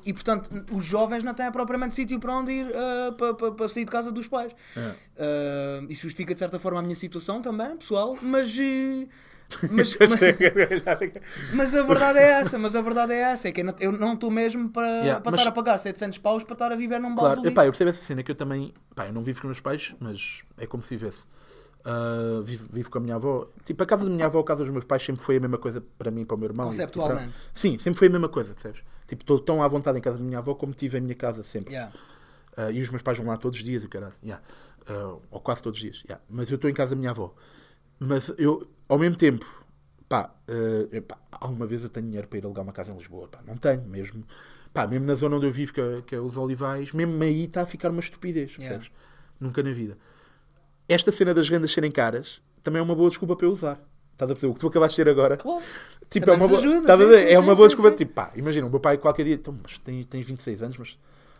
E 0.04 0.12
portanto, 0.12 0.50
os 0.72 0.84
jovens 0.84 1.22
não 1.22 1.34
têm 1.34 1.50
propriamente 1.50 1.94
sítio 1.94 2.18
para 2.18 2.32
onde 2.32 2.52
ir 2.52 2.66
ah, 2.74 3.12
para, 3.12 3.34
para- 3.34 3.52
para 3.52 3.68
sair 3.68 3.84
de 3.84 3.90
casa 3.90 4.10
dos 4.12 4.26
pais. 4.26 4.52
É. 4.76 4.90
Ah, 5.18 5.84
isso 5.88 6.02
justifica 6.02 6.32
de 6.34 6.38
certa 6.38 6.58
forma 6.58 6.78
a 6.78 6.82
minha 6.82 6.94
situação 6.94 7.42
também, 7.42 7.76
pessoal, 7.88 8.18
mas. 8.20 8.56
eh, 8.58 9.06
Mas, 9.70 9.94
Gostei. 9.94 10.36
mas, 10.38 11.12
mas 11.54 11.74
a 11.74 11.82
verdade 11.82 12.18
é 12.18 12.30
essa, 12.32 12.58
mas 12.58 12.76
a 12.76 12.82
verdade 12.82 13.14
é 13.14 13.20
essa, 13.32 13.48
é 13.48 13.52
que 13.52 13.62
eu 13.80 13.92
não- 13.92 14.12
estou 14.12 14.30
mesmo 14.30 14.68
para, 14.68 14.86
Yeah, 14.86 15.20
para 15.22 15.30
mas- 15.30 15.40
estar 15.40 15.48
a 15.48 15.52
pagar 15.54 15.78
700 15.78 16.18
paus 16.18 16.44
para 16.44 16.52
estar 16.52 16.70
a 16.70 16.76
viver 16.76 17.00
num 17.00 17.14
Claro, 17.16 17.36
balde 17.36 17.48
epá, 17.48 17.64
eu 17.64 17.70
percebo 17.72 17.88
essa 17.88 18.02
cena 18.04 18.22
que 18.22 18.30
eu 18.30 18.34
também. 18.34 18.74
Pá, 18.94 19.06
eu 19.06 19.12
não 19.14 19.22
vivo 19.22 19.40
com 19.40 19.46
os 19.46 19.52
meus 19.52 19.60
pais, 19.60 19.94
mas 19.98 20.42
é 20.58 20.66
como 20.66 20.82
se 20.82 20.90
vivesse. 20.94 21.24
Ah, 21.82 22.42
vivo, 22.44 22.68
vivo 22.70 22.90
com 22.90 22.98
a 22.98 23.00
minha 23.00 23.14
avó. 23.14 23.48
Tipo, 23.64 23.82
a 23.82 23.86
casa 23.86 24.04
da 24.04 24.10
minha 24.10 24.26
avó, 24.26 24.40
a 24.40 24.44
casa 24.44 24.64
dos 24.64 24.70
meus 24.70 24.84
pais 24.84 25.02
sempre 25.02 25.22
foi 25.22 25.38
a 25.38 25.40
mesma 25.40 25.56
coisa 25.56 25.82
para 25.98 26.10
mim 26.10 26.20
e 26.20 26.24
para 26.26 26.34
o 26.36 26.38
meu 26.38 26.50
irmão. 26.50 26.66
e- 26.66 26.68
e 26.68 26.72
Conceptualmente. 26.72 27.32
para- 27.32 27.42
Sim, 27.54 27.78
sempre 27.78 27.98
foi 27.98 28.08
a 28.08 28.10
mesma 28.10 28.28
coisa, 28.28 28.52
percebes? 28.52 28.82
Tipo, 29.06 29.22
estou 29.22 29.40
tão 29.40 29.62
à 29.62 29.68
vontade 29.68 29.96
em 29.96 30.02
casa 30.02 30.18
da 30.18 30.24
minha 30.24 30.40
avó 30.40 30.54
como 30.54 30.74
tive 30.74 30.98
em 30.98 31.00
minha 31.00 31.14
casa 31.14 31.42
sempre. 31.42 31.72
Yeah. 31.72 31.90
Ah, 32.54 32.70
e 32.70 32.82
os 32.82 32.90
meus 32.90 33.00
pais 33.00 33.16
vão 33.16 33.26
lá 33.28 33.38
todos 33.38 33.58
os 33.58 33.64
dias, 33.64 33.82
o 33.82 33.88
caralho. 33.88 34.12
Yeah. 34.22 34.44
Ah, 34.86 35.14
ou 35.30 35.40
quase 35.40 35.62
todos 35.62 35.78
os 35.78 35.82
dias. 35.82 36.02
Yeah. 36.04 36.22
Mas 36.28 36.50
eu 36.50 36.56
estou 36.56 36.68
em 36.68 36.74
casa 36.74 36.90
da 36.90 36.96
minha 36.96 37.12
avó. 37.12 37.34
Mas 37.98 38.32
eu, 38.38 38.68
ao 38.88 38.98
mesmo 38.98 39.16
tempo, 39.16 39.46
pá, 40.08 40.32
ah, 40.48 40.88
eu, 40.90 41.02
pá, 41.02 41.18
alguma 41.32 41.66
vez 41.66 41.82
eu 41.82 41.88
tenho 41.88 42.06
dinheiro 42.06 42.28
para 42.28 42.38
ir 42.38 42.44
alugar 42.44 42.64
uma 42.64 42.72
casa 42.72 42.92
em 42.92 42.96
Lisboa. 42.96 43.28
Pá, 43.28 43.40
não 43.46 43.56
tenho 43.56 43.82
mesmo. 43.82 44.24
Pá, 44.72 44.86
mesmo 44.86 45.06
na 45.06 45.14
zona 45.14 45.36
onde 45.36 45.46
eu 45.46 45.50
vivo, 45.50 45.72
que 45.72 45.80
é, 45.80 46.02
que 46.06 46.14
é 46.14 46.20
os 46.20 46.36
Olivais, 46.36 46.92
mesmo 46.92 47.22
aí 47.22 47.44
está 47.44 47.62
a 47.62 47.66
ficar 47.66 47.90
uma 47.90 48.00
estupidez, 48.00 48.52
Yeah. 48.52 48.76
percebes? 48.76 48.90
Nunca 49.40 49.62
na 49.62 49.70
vida. 49.70 49.96
Esta 50.88 51.10
cena 51.12 51.34
das 51.34 51.48
rendas 51.48 51.72
serem 51.72 51.90
caras 51.90 52.40
também 52.62 52.80
é 52.80 52.82
uma 52.82 52.94
boa 52.94 53.08
desculpa 53.08 53.34
para 53.36 53.46
eu 53.46 53.52
usar. 53.52 53.80
Estás 54.12 54.30
a 54.30 54.34
perceber? 54.34 54.50
O 54.50 54.54
que 54.54 54.60
tu 54.60 54.66
acabaste 54.66 54.96
de 54.96 55.02
dizer 55.02 55.10
agora 55.10 55.36
Claro. 55.36 55.62
Tipo, 56.10 56.26
Também 56.26 56.40
é 56.40 56.44
uma, 56.44 56.48
boa, 56.48 56.58
ajuda, 56.60 56.96
sim, 56.96 57.02
sim, 57.02 57.32
é 57.34 57.38
uma 57.38 57.52
sim, 57.52 57.56
boa 57.56 57.68
desculpa. 57.68 57.90
Tipo, 57.92 58.12
pá, 58.14 58.32
imagina, 58.34 58.66
o 58.66 58.70
meu 58.70 58.80
pai 58.80 58.96
qualquer 58.98 59.24
dia, 59.24 59.34
então, 59.34 59.56
mas 59.62 59.78
tens, 59.78 60.06
tens 60.06 60.24
26 60.26 60.62
anos, 60.62 60.78
mas. 60.78 60.98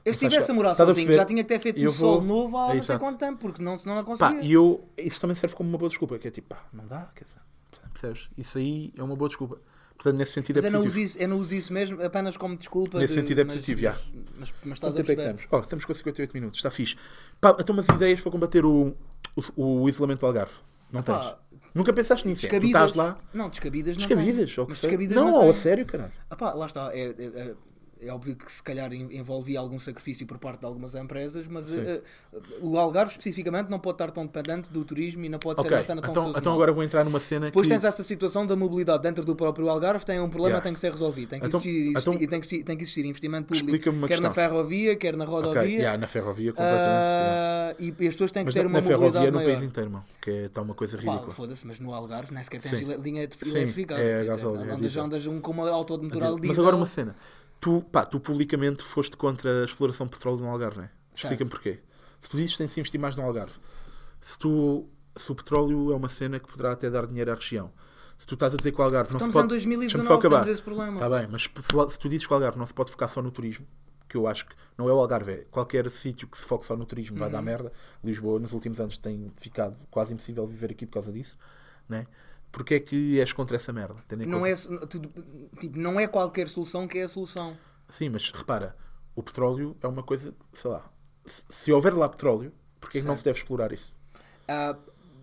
Eu 0.09 0.14
se 0.14 0.24
mas 0.24 0.32
tivesse 0.32 0.50
a 0.50 0.54
morar 0.54 0.72
estás 0.72 0.88
a 0.88 0.92
sozinho, 0.92 1.06
perceber? 1.06 1.22
já 1.22 1.26
tinha 1.26 1.42
que 1.42 1.48
ter 1.48 1.59
feito 1.59 1.78
Eu 1.80 1.90
sol 1.92 2.20
vou- 2.20 2.24
novo 2.42 2.56
há 2.56 2.62
É, 2.62 2.64
não 2.66 2.70
sei 2.72 2.78
exato. 2.80 3.00
quanto 3.00 3.18
tempo, 3.18 3.38
porque 3.38 3.62
não, 3.62 3.78
senão 3.78 3.96
não 3.96 4.04
Pá, 4.04 4.28
conseguia. 4.28 4.40
e 4.48 4.52
eu, 4.52 4.88
isso 4.96 5.20
também 5.20 5.34
serve 5.36 5.54
como 5.54 5.68
uma 5.68 5.78
boa 5.78 5.88
desculpa, 5.88 6.18
que 6.18 6.28
é 6.28 6.30
tipo, 6.30 6.48
pá, 6.48 6.64
não 6.72 6.86
dá, 6.86 7.09
quer 7.14 7.24
dizer, 7.24 7.38
percebes? 7.92 8.28
Isso 8.36 8.59
aí 8.59 8.92
é 8.96 9.02
uma 9.02 9.14
boa 9.16 9.28
desculpa. 9.28 9.59
Portanto, 9.96 10.16
nesse 10.16 10.30
sentido 10.30 10.54
Mas 10.56 10.64
é 10.64 10.68
eu 10.68 10.72
não, 10.72 10.78
positivo. 10.82 11.00
uso 11.04 11.06
isso, 11.11 11.18
eu 11.22 11.28
não 11.28 11.38
uso 11.38 11.54
isso 11.56 11.72
mesmo 11.72 12.00
apenas 12.04 12.36
como 12.36 12.56
desculpa. 12.56 13.00
Nesse 13.00 13.14
de- 13.14 13.20
sentido 13.20 13.40
é 13.40 13.44
mas- 13.44 13.54
positivo, 13.54 13.80
já. 13.80 13.90
Mas, 13.92 14.00
mas, 14.38 14.52
mas 14.62 14.72
estás 14.76 14.94
Quanto 14.94 14.98
a 14.98 15.00
é 15.00 15.04
perceber. 15.16 15.22
estamos? 15.34 15.46
Oh, 15.50 15.59
estamos 15.59 15.84
com 15.84 15.94
58 15.94 16.32
minutos, 16.34 16.59
está 16.61 16.70
fixe. 16.70 16.96
Pá, 17.40 17.56
então 17.59 17.74
umas 17.74 17.88
ideias 17.88 18.20
para 18.20 18.30
combater 18.30 18.64
o, 18.64 18.94
o, 19.56 19.82
o 19.82 19.88
isolamento 19.88 20.20
do 20.20 20.26
Algarve. 20.26 20.52
Não 20.92 21.02
tens. 21.02 21.16
Pá, 21.16 21.38
Nunca 21.74 21.92
pensaste 21.92 22.26
nisso. 22.28 22.46
é? 22.46 22.48
Tu 22.48 22.52
descabidas. 22.52 22.82
estás 22.90 22.94
lá. 22.94 23.18
Não, 23.34 23.48
descabidas 23.50 23.96
não 23.96 24.06
Descabidas, 24.06 24.56
ou 24.59 24.66
Mas 24.68 24.80
descabidas 24.80 25.16
Não, 25.16 25.24
não, 25.32 25.44
ou 25.44 25.50
a 25.50 25.54
sério, 25.54 25.84
caralho. 25.84 26.12
Ah 26.30 26.36
pá, 26.36 26.52
lá 26.54 26.66
está. 26.66 26.90
É, 26.94 27.09
é- 27.11 27.54
é- 28.01 28.09
é 28.09 28.12
óbvio 28.12 28.36
que 28.36 28.51
se 28.51 28.62
calhar 28.62 28.92
en- 28.92 29.09
envolvia 29.11 29.59
algum 29.61 29.78
sacrifício 29.78 30.26
por 30.26 30.38
parte 30.38 30.61
de 30.61 30.66
algumas 30.66 30.94
empresas, 30.94 31.46
mas 31.49 31.72
eh, 31.74 32.01
o 32.61 32.78
Algarve 32.78 33.12
especificamente 33.12 33.68
não 33.68 33.78
pode 33.78 33.94
estar 33.96 34.11
tão 34.11 34.24
dependente 34.26 34.70
do 34.70 34.84
turismo 34.84 35.24
e 35.24 35.28
não 35.28 35.38
pode 35.38 35.61
ser 35.61 35.66
Ok, 35.66 35.76
uma 35.76 35.82
cena 35.82 36.01
tão 36.03 36.11
então, 36.11 36.22
sazonal. 36.22 36.40
então 36.40 36.53
agora 36.55 36.72
vou 36.72 36.82
entrar 36.82 37.05
numa 37.05 37.20
cena 37.20 37.46
Depois 37.46 37.66
que... 37.66 37.72
tens 37.72 37.84
essa 37.84 38.03
situação 38.03 38.46
da 38.46 38.55
mobilidade 38.57 39.03
dentro 39.03 39.24
do 39.24 39.34
próprio 39.34 39.68
Algarve, 39.68 40.05
tem 40.05 40.18
um 40.20 40.28
problema, 40.28 40.49
Yeah. 40.49 40.62
tem 40.64 40.72
que 40.74 40.80
ser 40.80 40.92
resolvido. 40.92 41.28
Tem 41.28 41.40
que, 41.40 41.46
Então- 41.46 41.61
existir, 41.61 41.90
então- 41.90 42.12
existir- 42.14 42.28
tem 42.28 42.40
que 42.40 42.46
existir- 42.46 42.64
tem 42.64 42.76
que 42.76 42.82
existir 42.84 43.05
investimento 43.05 43.46
público, 43.55 43.84
quer 43.84 43.92
na 43.92 44.07
questão. 44.09 44.30
ferrovia, 44.32 44.96
quer 44.96 45.16
na 45.16 45.24
rodovia. 45.24 45.61
Ok, 45.61 45.74
yeah, 45.74 45.99
na 45.99 46.07
ferrovia, 46.09 46.53
completamente. 46.53 46.88
ah, 46.88 47.74
e, 47.78 47.88
as 47.90 48.14
pessoas 48.14 48.32
têm 48.32 48.42
que 48.42 48.46
Mas 48.46 48.55
ter 48.55 48.62
na, 48.62 48.68
uma 48.68 48.78
na 48.80 48.82
ferrovia 48.86 49.07
mobilidade 49.09 49.30
no 49.32 49.36
maior. 49.38 49.55
país 49.59 49.62
inteiro, 49.70 49.90
mano, 49.90 50.05
que 50.22 50.30
está 50.30 50.62
uma 50.62 50.74
coisa 50.74 50.96
ridícula. 50.96 51.30
foda-se, 51.30 51.66
mas 51.66 51.78
no 51.80 51.92
Algarve 51.92 52.32
nem 52.32 52.42
sequer 52.42 52.61
tens 52.61 52.78
Sim. 52.78 52.84
linha 53.03 53.26
de 53.26 53.34
Sim, 53.36 53.51
eletrificada. 53.59 54.01
é 54.01 54.05
quer 54.05 54.18
dizer, 54.20 54.26
gasóleo, 54.30 54.61
é 54.61 54.64
andas, 54.64 54.78
diesel. 54.78 55.05
andas 55.05 55.26
um 55.26 55.40
com 55.40 55.51
uma 55.53 55.68
auto 55.70 55.96
de 55.99 56.05
motor 56.05 56.22
a 56.22 56.30
Mas 56.32 56.40
diesel. 56.40 56.62
agora 56.62 56.76
uma 56.76 56.86
cena. 56.86 57.16
Tu, 57.61 57.82
pá, 57.90 58.06
tu 58.06 58.20
publicamente 58.20 58.82
foste 58.82 59.16
contra 59.16 59.62
a 59.62 59.64
exploração 59.64 60.06
de 60.06 60.12
petróleo 60.12 60.38
no 60.38 60.48
Algarve, 60.48 60.78
não 60.78 60.84
é? 60.84 60.90
Explica-me 61.14 61.50
porquê. 61.50 61.80
Se 62.20 62.28
tu 62.28 62.36
dizes 62.36 62.52
que 62.52 62.59
tem 62.59 62.66
de 62.66 62.72
se 62.72 62.80
investir 62.80 63.00
mais 63.00 63.16
no 63.16 63.22
Algarve, 63.24 63.54
se, 64.20 64.38
tu, 64.38 64.88
se 65.16 65.30
o 65.32 65.34
petróleo 65.34 65.92
é 65.92 65.96
uma 65.96 66.09
cena 66.09 66.38
que 66.38 66.46
poderá 66.48 66.72
até 66.72 66.88
dar 66.88 67.06
dinheiro 67.06 67.30
à 67.32 67.34
região, 67.34 67.72
se 68.16 68.26
tu 68.26 68.34
estás 68.34 68.54
a 68.54 68.56
dizer 68.56 68.72
que 68.72 68.80
o 68.80 68.84
Algarve 68.84 69.11
não 69.11 69.16
Estamos 69.16 69.34
se 69.34 69.38
em 69.38 69.42
pode... 69.42 69.48
2019, 69.50 69.86
Deixa-me 69.98 70.06
só 70.06 70.14
acabar. 70.18 70.42
temos 70.44 70.52
esse 70.59 70.62
problema. 70.62 70.94
Está 70.94 71.09
bem, 71.09 71.28
mas 71.30 71.42
se, 71.42 71.98
tu 71.98 72.09
dizes 72.09 72.26
que 72.26 72.32
o 72.32 72.36
Algarve 72.36 72.59
não 72.59 72.66
se 72.66 72.74
pode 72.74 72.90
focar 72.90 73.09
só 73.09 73.20
no 73.22 73.30
turismo, 73.30 73.66
que 74.09 74.16
eu 74.16 74.26
acho 74.26 74.46
que 74.46 74.54
não 74.76 74.88
é 74.88 74.92
o 74.92 74.98
Algarve, 74.98 75.32
é 75.32 75.36
qualquer 75.50 75.90
sítio 75.90 76.26
que 76.28 76.38
se 76.38 76.44
foque 76.44 76.64
só 76.64 76.76
no 76.76 76.86
turismo 76.86 77.16
vai 77.18 77.26
Uhum. 77.28 77.32
dar 77.32 77.42
merda. 77.42 77.72
Lisboa, 78.02 78.38
nos 78.40 78.52
últimos 78.52 78.80
anos, 78.80 78.96
tem 78.98 79.30
ficado 79.36 79.76
quase 79.90 80.14
impossível 80.14 80.46
viver 80.46 80.70
aqui 80.70 80.86
por 80.86 80.94
causa 80.94 81.12
disso, 81.12 81.36
né? 81.88 82.06
Porque 82.51 82.74
é 82.74 82.80
que 82.80 83.20
és 83.20 83.32
contra 83.32 83.57
essa 83.57 83.72
merda? 83.72 83.96
Não 84.26 84.44
é, 84.46 84.55
tipo, 84.55 85.78
não 85.78 86.01
é 86.01 86.07
qualquer 86.07 86.49
solução 86.49 86.88
que 86.88 86.99
é 86.99 87.03
a 87.03 87.09
solução. 87.09 87.57
Sim, 87.88 88.09
mas 88.09 88.30
repara, 88.30 88.74
o 89.14 89.22
petróleo 89.22 89.76
é 89.82 89.86
uma 89.86 90.03
coisa, 90.03 90.34
sei 90.53 90.70
lá, 90.70 90.84
se, 91.26 91.70
houver 91.72 91.94
lá 91.94 92.09
petróleo, 92.09 92.53
porque 92.80 92.99
é 92.99 93.01
que 93.01 93.07
não 93.07 93.16
se 93.16 93.24
deve 93.24 93.38
explorar 93.38 93.72
isso? 93.72 93.94
Ah, 94.46 94.76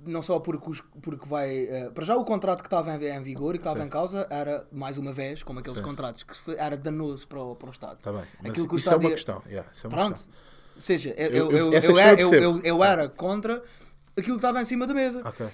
não 0.06 0.22
só 0.22 0.40
porque, 0.40 0.70
os- 0.70 0.82
porque 1.02 1.28
vai. 1.28 1.68
ah, 1.68 1.92
para 1.92 2.06
já 2.06 2.16
o 2.16 2.24
contrato 2.24 2.62
que 2.62 2.68
estava 2.68 2.96
em, 2.96 3.04
em 3.06 3.24
vigor 3.24 3.56
e 3.56 3.58
que 3.58 3.64
estava 3.68 3.84
em 3.84 3.90
causa 3.90 4.28
era, 4.30 4.68
mais 4.72 4.98
uma 5.00 5.12
vez, 5.12 5.42
como 5.42 5.60
aqueles 5.60 5.80
contratos, 5.82 6.22
que 6.22 6.36
foi- 6.38 6.56
era 6.58 6.78
danoso 6.78 7.28
para 7.28 7.42
o, 7.42 7.56
para 7.56 7.70
o 7.70 7.72
Estado. 7.72 7.98
Está 7.98 8.12
bem, 8.12 8.24
mas 8.42 8.52
Aquilo 8.52 8.68
que 8.68 8.76
isso 8.76 8.90
é 8.92 8.96
uma 8.96 9.10
ia- 9.10 9.16
questão. 9.16 9.42
yeah, 9.48 9.72
isso 9.74 9.88
é 9.88 9.90
uma 9.90 9.98
Pronto. 9.98 10.14
questão. 10.14 10.34
Ou 10.76 10.82
seja, 10.82 11.10
eu, 11.18 11.32
Eu- 11.32 11.52
eu, 11.52 11.74
eu- 12.64 12.84
era, 12.84 13.02
era 13.04 13.10
contra 13.10 13.64
aquilo 14.16 14.36
que 14.36 14.46
estava 14.46 14.62
em 14.62 14.66
cima 14.66 14.86
da 14.86 14.94
mesa. 14.94 15.22
Ok. 15.28 15.48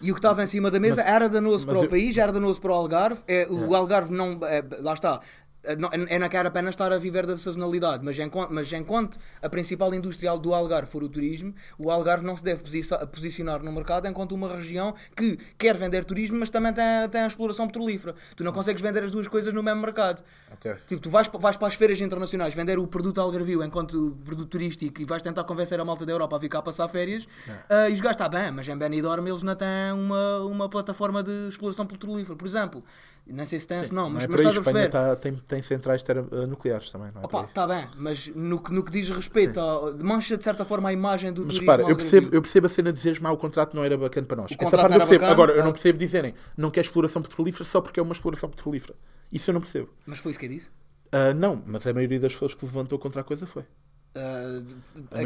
E 0.00 0.10
o 0.10 0.14
que 0.14 0.18
estava 0.18 0.42
em 0.42 0.46
cima 0.46 0.70
da 0.70 0.80
mesa 0.80 1.02
Mas- 1.02 1.12
era 1.12 1.28
danoso 1.28 1.66
para 1.66 1.78
o 1.78 1.84
eu- 1.84 1.88
país, 1.90 2.16
era 2.16 2.32
danoso 2.32 2.60
para 2.60 2.70
o 2.70 2.74
Algarve. 2.74 3.20
É, 3.28 3.46
o 3.50 3.54
Yeah. 3.54 3.76
Algarve 3.76 4.14
não. 4.14 4.38
é, 4.44 4.64
lá 4.80 4.94
está. 4.94 5.20
É, 5.62 5.76
não- 5.76 5.90
É 5.92 6.18
não 6.18 6.28
quer 6.28 6.46
apenas 6.46 6.70
estar 6.70 6.90
a 6.90 6.96
viver 6.98 7.26
da 7.26 7.36
sazonalidade, 7.36 8.02
mas 8.02 8.18
enquanto, 8.18 8.50
mas 8.50 8.72
enquanto 8.72 9.18
a 9.42 9.48
principal 9.48 9.92
industrial 9.92 10.38
do 10.38 10.54
Algarve 10.54 10.90
for 10.90 11.02
o 11.04 11.08
turismo, 11.08 11.54
o 11.78 11.90
Algarve 11.90 12.24
não 12.24 12.34
se 12.34 12.42
deve 12.42 12.62
posi- 12.62 12.88
posicionar 13.12 13.62
no 13.62 13.70
mercado 13.70 14.08
enquanto 14.08 14.32
uma 14.32 14.48
região 14.54 14.94
que 15.14 15.36
quer 15.58 15.76
vender 15.76 16.04
turismo, 16.04 16.38
mas 16.38 16.48
também 16.48 16.72
tem, 16.72 16.84
tem 17.10 17.20
a 17.20 17.26
exploração 17.26 17.66
petrolífera. 17.66 18.14
Tu 18.34 18.42
não 18.42 18.52
consegues 18.52 18.80
vender 18.80 19.02
as 19.04 19.10
duas 19.10 19.28
coisas 19.28 19.52
no 19.52 19.62
mesmo 19.62 19.82
mercado. 19.82 20.22
Ok. 20.52 20.74
Tipo, 20.86 21.02
tu 21.02 21.10
vais, 21.10 21.28
vais 21.28 21.56
para 21.56 21.68
as 21.68 21.74
feiras 21.74 22.00
internacionais 22.00 22.54
vender 22.54 22.78
o 22.78 22.86
produto 22.86 23.20
algarvio 23.20 23.62
enquanto 23.62 24.16
produto 24.24 24.48
turístico 24.48 25.02
e 25.02 25.04
vais 25.04 25.22
tentar 25.22 25.44
convencer 25.44 25.78
a 25.78 25.84
malta 25.84 26.06
da 26.06 26.12
Europa 26.12 26.36
a 26.36 26.38
vir 26.38 26.48
cá 26.48 26.62
passar 26.62 26.88
férias 26.88 27.26
ah, 27.68 27.88
e 27.88 27.92
os 27.92 28.00
gajos, 28.00 28.16
está 28.16 28.28
bem, 28.30 28.50
mas 28.50 28.66
em 28.66 28.76
Benidorm 28.76 29.26
eles 29.26 29.42
não 29.42 29.54
têm 29.54 29.92
uma, 29.92 30.38
uma 30.38 30.68
plataforma 30.70 31.22
de 31.22 31.48
exploração 31.48 31.86
petrolífera, 31.86 32.34
por 32.36 32.46
exemplo. 32.46 32.82
Nem 33.26 33.46
sei 33.46 33.60
se 33.60 33.66
tem, 33.68 33.84
se 33.84 33.94
não, 33.94 34.04
Não 34.04 34.10
mas, 34.14 34.24
é 34.24 34.28
mas 34.28 34.40
estás 34.40 34.56
a 34.56 34.60
Espanha 34.60 34.88
tá- 34.88 35.16
tem, 35.16 35.34
tem 35.34 35.62
centrais 35.62 36.02
ter- 36.02 36.16
eh, 36.16 36.46
nucleares 36.46 36.90
também, 36.90 37.12
não 37.12 37.22
é? 37.22 37.24
Opa, 37.24 37.44
está 37.44 37.66
bem, 37.66 37.88
mas 37.96 38.26
no, 38.34 38.60
que- 38.60 38.72
no 38.72 38.82
que 38.82 38.90
diz 38.90 39.08
respeito, 39.10 39.60
mancha 40.02 40.36
de 40.36 40.42
certa 40.42 40.64
forma 40.64 40.88
a 40.88 40.92
imagem 40.92 41.32
do 41.32 41.42
Mas 41.42 41.54
turismo 41.54 41.70
repara, 41.70 41.88
eu 41.88 41.96
percebo, 41.96 42.34
eu 42.34 42.42
percebo 42.42 42.66
a 42.66 42.68
cena 42.68 42.90
de 42.92 42.96
dizeres, 42.96 43.18
mas 43.20 43.32
o 43.32 43.36
contrato 43.36 43.74
não 43.76 43.84
era 43.84 43.96
bacana 43.96 44.26
para 44.26 44.36
nós. 44.38 44.50
Essa 44.50 44.56
contrato 44.58 44.80
parte 44.82 44.90
não 44.90 44.96
eu 44.96 45.00
percebo. 45.00 45.20
bacana, 45.20 45.32
Agora, 45.32 45.52
eu 45.52 45.64
não 45.64 45.72
percebo 45.72 45.98
dizerem 45.98 46.34
não 46.56 46.70
quer 46.70 46.80
exploração 46.80 47.22
petrolífera 47.22 47.64
só 47.64 47.80
porque 47.80 48.00
é 48.00 48.02
uma 48.02 48.12
exploração 48.12 48.48
petrolífera. 48.48 48.94
Isso 49.30 49.50
eu 49.50 49.54
não 49.54 49.60
percebo. 49.60 49.90
Mas 50.04 50.18
foi 50.18 50.32
isso 50.32 50.40
que 50.40 50.46
eu 50.46 50.50
disse. 50.50 50.70
Ah, 51.12 51.32
não, 51.34 51.62
mas 51.66 51.86
a 51.86 51.92
maioria 51.92 52.18
das 52.18 52.32
pessoas 52.32 52.54
que 52.54 52.64
levantou 52.64 52.98
contra 52.98 53.20
a 53.20 53.24
coisa 53.24 53.46
foi. 53.46 53.64
Uh, 54.12 54.66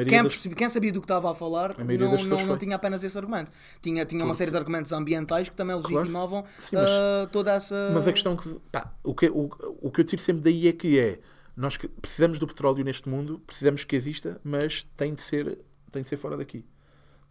quem, 0.05 0.23
das- 0.23 0.33
percebi- 0.33 0.55
quem 0.55 0.69
sabia 0.69 0.93
do 0.93 1.01
que 1.01 1.07
estava 1.07 1.33
a 1.33 1.35
falar 1.35 1.71
A 1.79 1.85
não, 1.85 2.17
não, 2.19 2.47
não 2.47 2.59
tinha 2.59 2.77
apenas 2.77 3.03
esse 3.03 3.17
argumento. 3.17 3.51
Tinha, 3.81 4.05
tinha 4.05 4.23
uma 4.23 4.35
série 4.35 4.51
de 4.51 4.57
argumentos 4.59 4.93
ambientais 4.93 5.49
que 5.49 5.55
também 5.57 5.75
Claro. 5.81 5.97
legitimavam 5.97 6.45
Sim, 6.61 6.77
mas- 6.77 6.91
uh, 6.91 7.27
toda 7.33 7.53
essa. 7.53 7.91
Mas 7.95 8.07
a 8.07 8.13
questão 8.13 8.37
que. 8.37 8.61
Pá, 8.71 8.93
o, 9.03 9.15
que 9.15 9.29
o, 9.31 9.51
o 9.81 9.91
que 9.91 10.01
eu 10.03 10.05
tiro 10.05 10.21
sempre 10.21 10.43
daí 10.43 10.69
é 10.69 10.73
que 10.73 10.99
é. 10.99 11.19
Nós 11.57 11.77
que 11.77 11.89
precisamos 11.89 12.39
do 12.39 12.47
petróleo 12.47 12.85
neste 12.85 13.09
mundo, 13.09 13.41
precisamos 13.47 13.85
que 13.85 13.95
exista, 13.97 14.39
mas 14.45 14.85
tem 14.97 15.15
de 15.15 15.23
ser, 15.23 15.59
tem 15.91 16.03
de 16.03 16.09
ser 16.09 16.17
fora 16.17 16.37
daqui. 16.37 16.65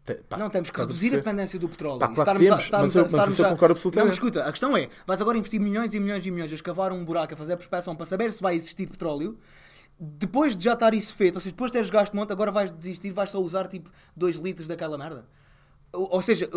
Tem- 0.05 0.17
pá, 0.27 0.37
Não, 0.37 0.49
temos 0.49 0.69
que 0.71 0.79
a 0.81 0.83
reduzir 0.85 1.13
a 1.13 1.17
dependência 1.17 1.59
do 1.59 1.69
petróleo. 1.69 1.99
Pá, 1.99 2.07
claro 2.07 2.21
estarmos 2.41 2.41
a- 2.41 2.49
temos, 2.55 2.63
estarmos 2.65 2.87
mas 2.87 2.95
eu- 2.95 3.01
a- 3.01 3.03
mas 3.03 3.13
estarmos 3.13 3.39
a- 3.41 3.49
concordo 3.49 3.73
absolutamente. 3.73 4.07
Não, 4.07 4.13
escuta, 4.13 4.43
a 4.43 4.51
questão 4.51 4.75
é: 4.75 4.89
vais 5.05 5.21
agora 5.21 5.37
investir 5.37 5.59
milhões 5.59 5.93
e 5.93 5.99
milhões 5.99 6.25
e 6.25 6.31
milhões 6.31 6.51
a 6.51 6.55
escavar 6.55 6.91
um 6.91 7.05
buraco, 7.05 7.33
a 7.33 7.37
fazer 7.37 7.55
prospeção 7.57 7.95
para 7.95 8.05
saber 8.07 8.31
se 8.31 8.41
vai 8.41 8.55
existir 8.55 8.87
petróleo. 8.87 9.37
Depois 10.05 10.55
de 10.55 10.65
já 10.65 10.73
estar 10.73 10.93
isso 10.93 11.13
feito, 11.15 11.35
ou 11.35 11.41
seja, 11.41 11.51
depois 11.53 11.71
de 11.71 11.77
teres 11.77 11.89
gasto 11.89 12.13
monte, 12.15 12.31
agora 12.33 12.51
vais 12.51 12.71
desistir, 12.71 13.11
vais 13.11 13.29
só 13.29 13.39
usar 13.39 13.67
tipo 13.67 13.89
2 14.17 14.35
litros 14.37 14.67
daquela 14.67 14.97
merda. 14.97 15.25
Ou 15.93 16.09
ou 16.15 16.21
seja, 16.23 16.49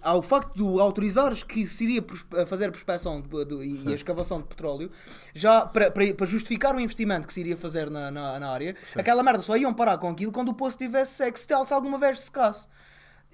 ao 0.00 0.22
facto 0.22 0.54
de 0.54 0.80
autorizares 0.80 1.42
que 1.42 1.66
se 1.66 1.82
iria 1.84 2.04
fazer 2.46 2.66
a 2.66 2.70
prospeção 2.70 3.20
de- 3.20 3.44
de- 3.44 3.54
e 3.84 3.88
a 3.88 3.94
escavação 3.94 4.40
de 4.40 4.46
petróleo, 4.46 4.88
já 5.34 5.66
para, 5.66 5.90
para, 5.90 6.14
para 6.14 6.26
justificar 6.26 6.74
o 6.76 6.80
investimento 6.80 7.26
que 7.26 7.34
se 7.34 7.40
iria 7.40 7.56
fazer 7.56 7.90
na, 7.90 8.10
na, 8.12 8.38
na 8.38 8.48
área, 8.48 8.76
aquela 8.94 9.22
merda 9.22 9.42
só 9.42 9.56
iam 9.56 9.74
parar 9.74 9.98
com 9.98 10.08
aquilo 10.10 10.30
quando 10.30 10.50
o 10.50 10.54
poço 10.54 10.78
tivesse 10.78 11.14
seco, 11.16 11.36
se 11.38 11.44
se 11.46 11.74
alguma 11.74 11.98
vez 11.98 12.20
secasse. 12.20 12.68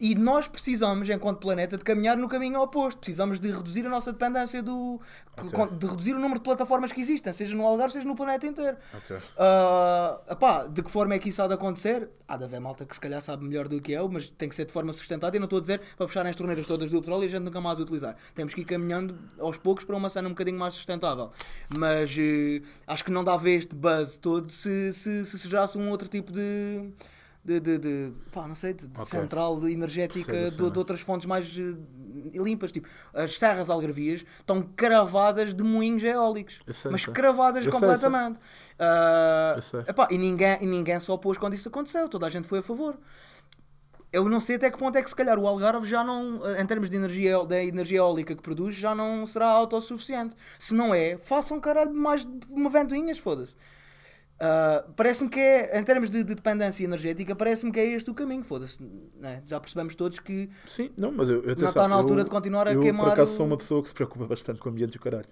E 0.00 0.14
nós 0.14 0.48
precisamos, 0.48 1.08
enquanto 1.08 1.38
planeta, 1.38 1.76
de 1.76 1.84
caminhar 1.84 2.16
no 2.16 2.28
caminho 2.28 2.60
oposto. 2.60 2.98
Precisamos 2.98 3.38
de 3.38 3.50
reduzir 3.50 3.86
a 3.86 3.90
nossa 3.90 4.12
dependência 4.12 4.62
do. 4.62 5.00
de 5.78 5.86
reduzir 5.86 6.14
o 6.14 6.18
número 6.18 6.40
de 6.40 6.44
plataformas 6.44 6.90
que 6.90 7.00
existem, 7.00 7.32
seja 7.32 7.54
no 7.54 7.66
Algarve, 7.66 7.92
seja 7.92 8.06
no 8.06 8.16
planeta 8.16 8.46
inteiro. 8.46 8.76
Ok. 8.94 9.16
Ah, 9.38 10.20
epá, 10.30 10.66
de 10.66 10.82
que 10.82 10.90
forma 10.90 11.14
é 11.14 11.18
que 11.18 11.28
isso 11.28 11.42
há 11.42 11.46
de 11.46 11.54
acontecer? 11.54 12.08
Há 12.26 12.36
de 12.36 12.44
haver 12.44 12.60
malta 12.60 12.86
que 12.86 12.94
se 12.94 13.00
calhar 13.00 13.20
sabe 13.20 13.44
melhor 13.44 13.68
do 13.68 13.80
que 13.80 13.92
eu, 13.92 14.08
mas 14.08 14.30
tem 14.30 14.48
que 14.48 14.54
ser 14.54 14.64
de 14.64 14.72
forma 14.72 14.92
sustentada. 14.92 15.36
E 15.36 15.38
não 15.38 15.44
estou 15.44 15.58
a 15.58 15.60
dizer 15.60 15.80
para 15.96 16.08
fecharem 16.08 16.30
as 16.30 16.36
torneiras 16.36 16.66
todas 16.66 16.90
do 16.90 17.00
petróleo 17.00 17.24
e 17.24 17.26
a 17.26 17.30
gente 17.30 17.42
nunca 17.42 17.60
mais 17.60 17.78
utilizar. 17.78 18.16
Temos 18.34 18.54
que 18.54 18.62
ir 18.62 18.64
caminhando 18.64 19.18
aos 19.38 19.58
poucos 19.58 19.84
para 19.84 19.96
uma 19.96 20.08
cena 20.08 20.28
um 20.28 20.32
bocadinho 20.32 20.58
mais 20.58 20.74
sustentável. 20.74 21.30
Mas 21.76 22.16
eh, 22.18 22.62
acho 22.86 23.04
que 23.04 23.10
não 23.10 23.22
dava 23.22 23.50
este 23.50 23.74
buzz 23.74 24.16
todo 24.16 24.50
se 24.50 24.80
se, 24.92 25.24
se, 25.24 25.38
se 25.38 25.48
gerasse 25.48 25.76
um 25.76 25.90
outro 25.90 26.08
tipo 26.08 26.32
de. 26.32 26.90
De, 27.42 27.58
de, 27.58 27.78
de- 27.78 28.12
pá, 28.30 28.46
não 28.46 28.54
sei, 28.54 28.74
de, 28.74 28.86
de 28.86 29.08
central 29.08 29.66
energética 29.66 30.50
de, 30.50 30.78
outras 30.78 31.00
fontes 31.00 31.26
mais 31.26 31.46
eh, 31.56 32.38
limpas. 32.38 32.70
Tipo, 32.70 32.86
as 33.14 33.38
serras 33.38 33.70
algarvias 33.70 34.24
estão 34.38 34.62
cravadas 34.62 35.54
de 35.54 35.64
moinhos 35.64 36.04
eólicos. 36.04 36.60
Sei, 36.70 36.90
mas 36.90 37.06
cravadas 37.06 37.64
sei, 37.64 37.72
completamente. 37.72 38.38
Sei. 39.62 39.80
epá, 39.80 40.08
e, 40.10 40.18
ninguém, 40.18 40.58
e 40.60 40.66
ninguém 40.66 41.00
se 41.00 41.10
opôs 41.10 41.38
quando 41.38 41.54
isso 41.54 41.68
aconteceu. 41.68 42.08
Toda 42.10 42.26
a 42.26 42.30
gente 42.30 42.46
foi 42.46 42.58
a 42.58 42.62
favor. 42.62 42.98
Eu 44.12 44.28
não 44.28 44.40
sei 44.40 44.56
até 44.56 44.68
que 44.70 44.76
ponto 44.76 44.98
é 44.98 45.02
que 45.02 45.08
se 45.08 45.14
calhar 45.14 45.38
o 45.38 45.46
Algarve 45.46 45.86
já 45.86 46.02
não, 46.02 46.40
em 46.58 46.66
termos 46.66 46.90
de 46.90 46.96
energia, 46.96 47.44
da 47.46 47.62
energia 47.62 47.98
eólica 47.98 48.34
que 48.34 48.42
produz, 48.42 48.74
já 48.74 48.92
não 48.92 49.24
será 49.24 49.46
autossuficiente. 49.46 50.34
Se 50.58 50.74
não 50.74 50.92
é, 50.92 51.16
façam 51.16 51.60
caralho 51.60 51.94
mais 51.94 52.26
de 52.26 52.38
uma 52.50 52.68
ventoinhas, 52.68 53.18
foda-se. 53.18 53.54
Ah, 54.42 54.84
parece-me 54.96 55.28
que 55.28 55.38
é, 55.38 55.78
em 55.78 55.84
termos 55.84 56.08
de, 56.08 56.24
de 56.24 56.34
dependência 56.34 56.82
energética, 56.82 57.36
parece-me 57.36 57.70
que 57.70 57.78
é 57.78 57.84
este 57.84 58.10
o 58.10 58.14
caminho, 58.14 58.42
foda-se. 58.42 58.82
né? 59.20 59.42
Já 59.46 59.60
percebemos 59.60 59.94
todos 59.94 60.18
que 60.18 60.48
Sim, 60.66 60.90
não, 60.96 61.12
mas 61.12 61.28
eu, 61.28 61.42
eu 61.44 61.52
atenção, 61.52 61.68
está 61.68 61.86
na 61.88 61.94
altura 61.94 62.22
eu- 62.22 62.24
de 62.24 62.30
continuar 62.30 62.66
a 62.66 62.72
eu, 62.72 62.80
queimar 62.80 63.04
por 63.04 63.12
acaso 63.12 63.34
o- 63.34 63.36
sou 63.36 63.46
uma 63.46 63.58
pessoa 63.58 63.82
que 63.82 63.88
se 63.88 63.94
preocupa 63.94 64.26
bastante 64.26 64.58
com 64.58 64.70
o 64.70 64.72
ambiente 64.72 64.94
e 64.94 64.96
o 64.96 65.00
caralho. 65.00 65.26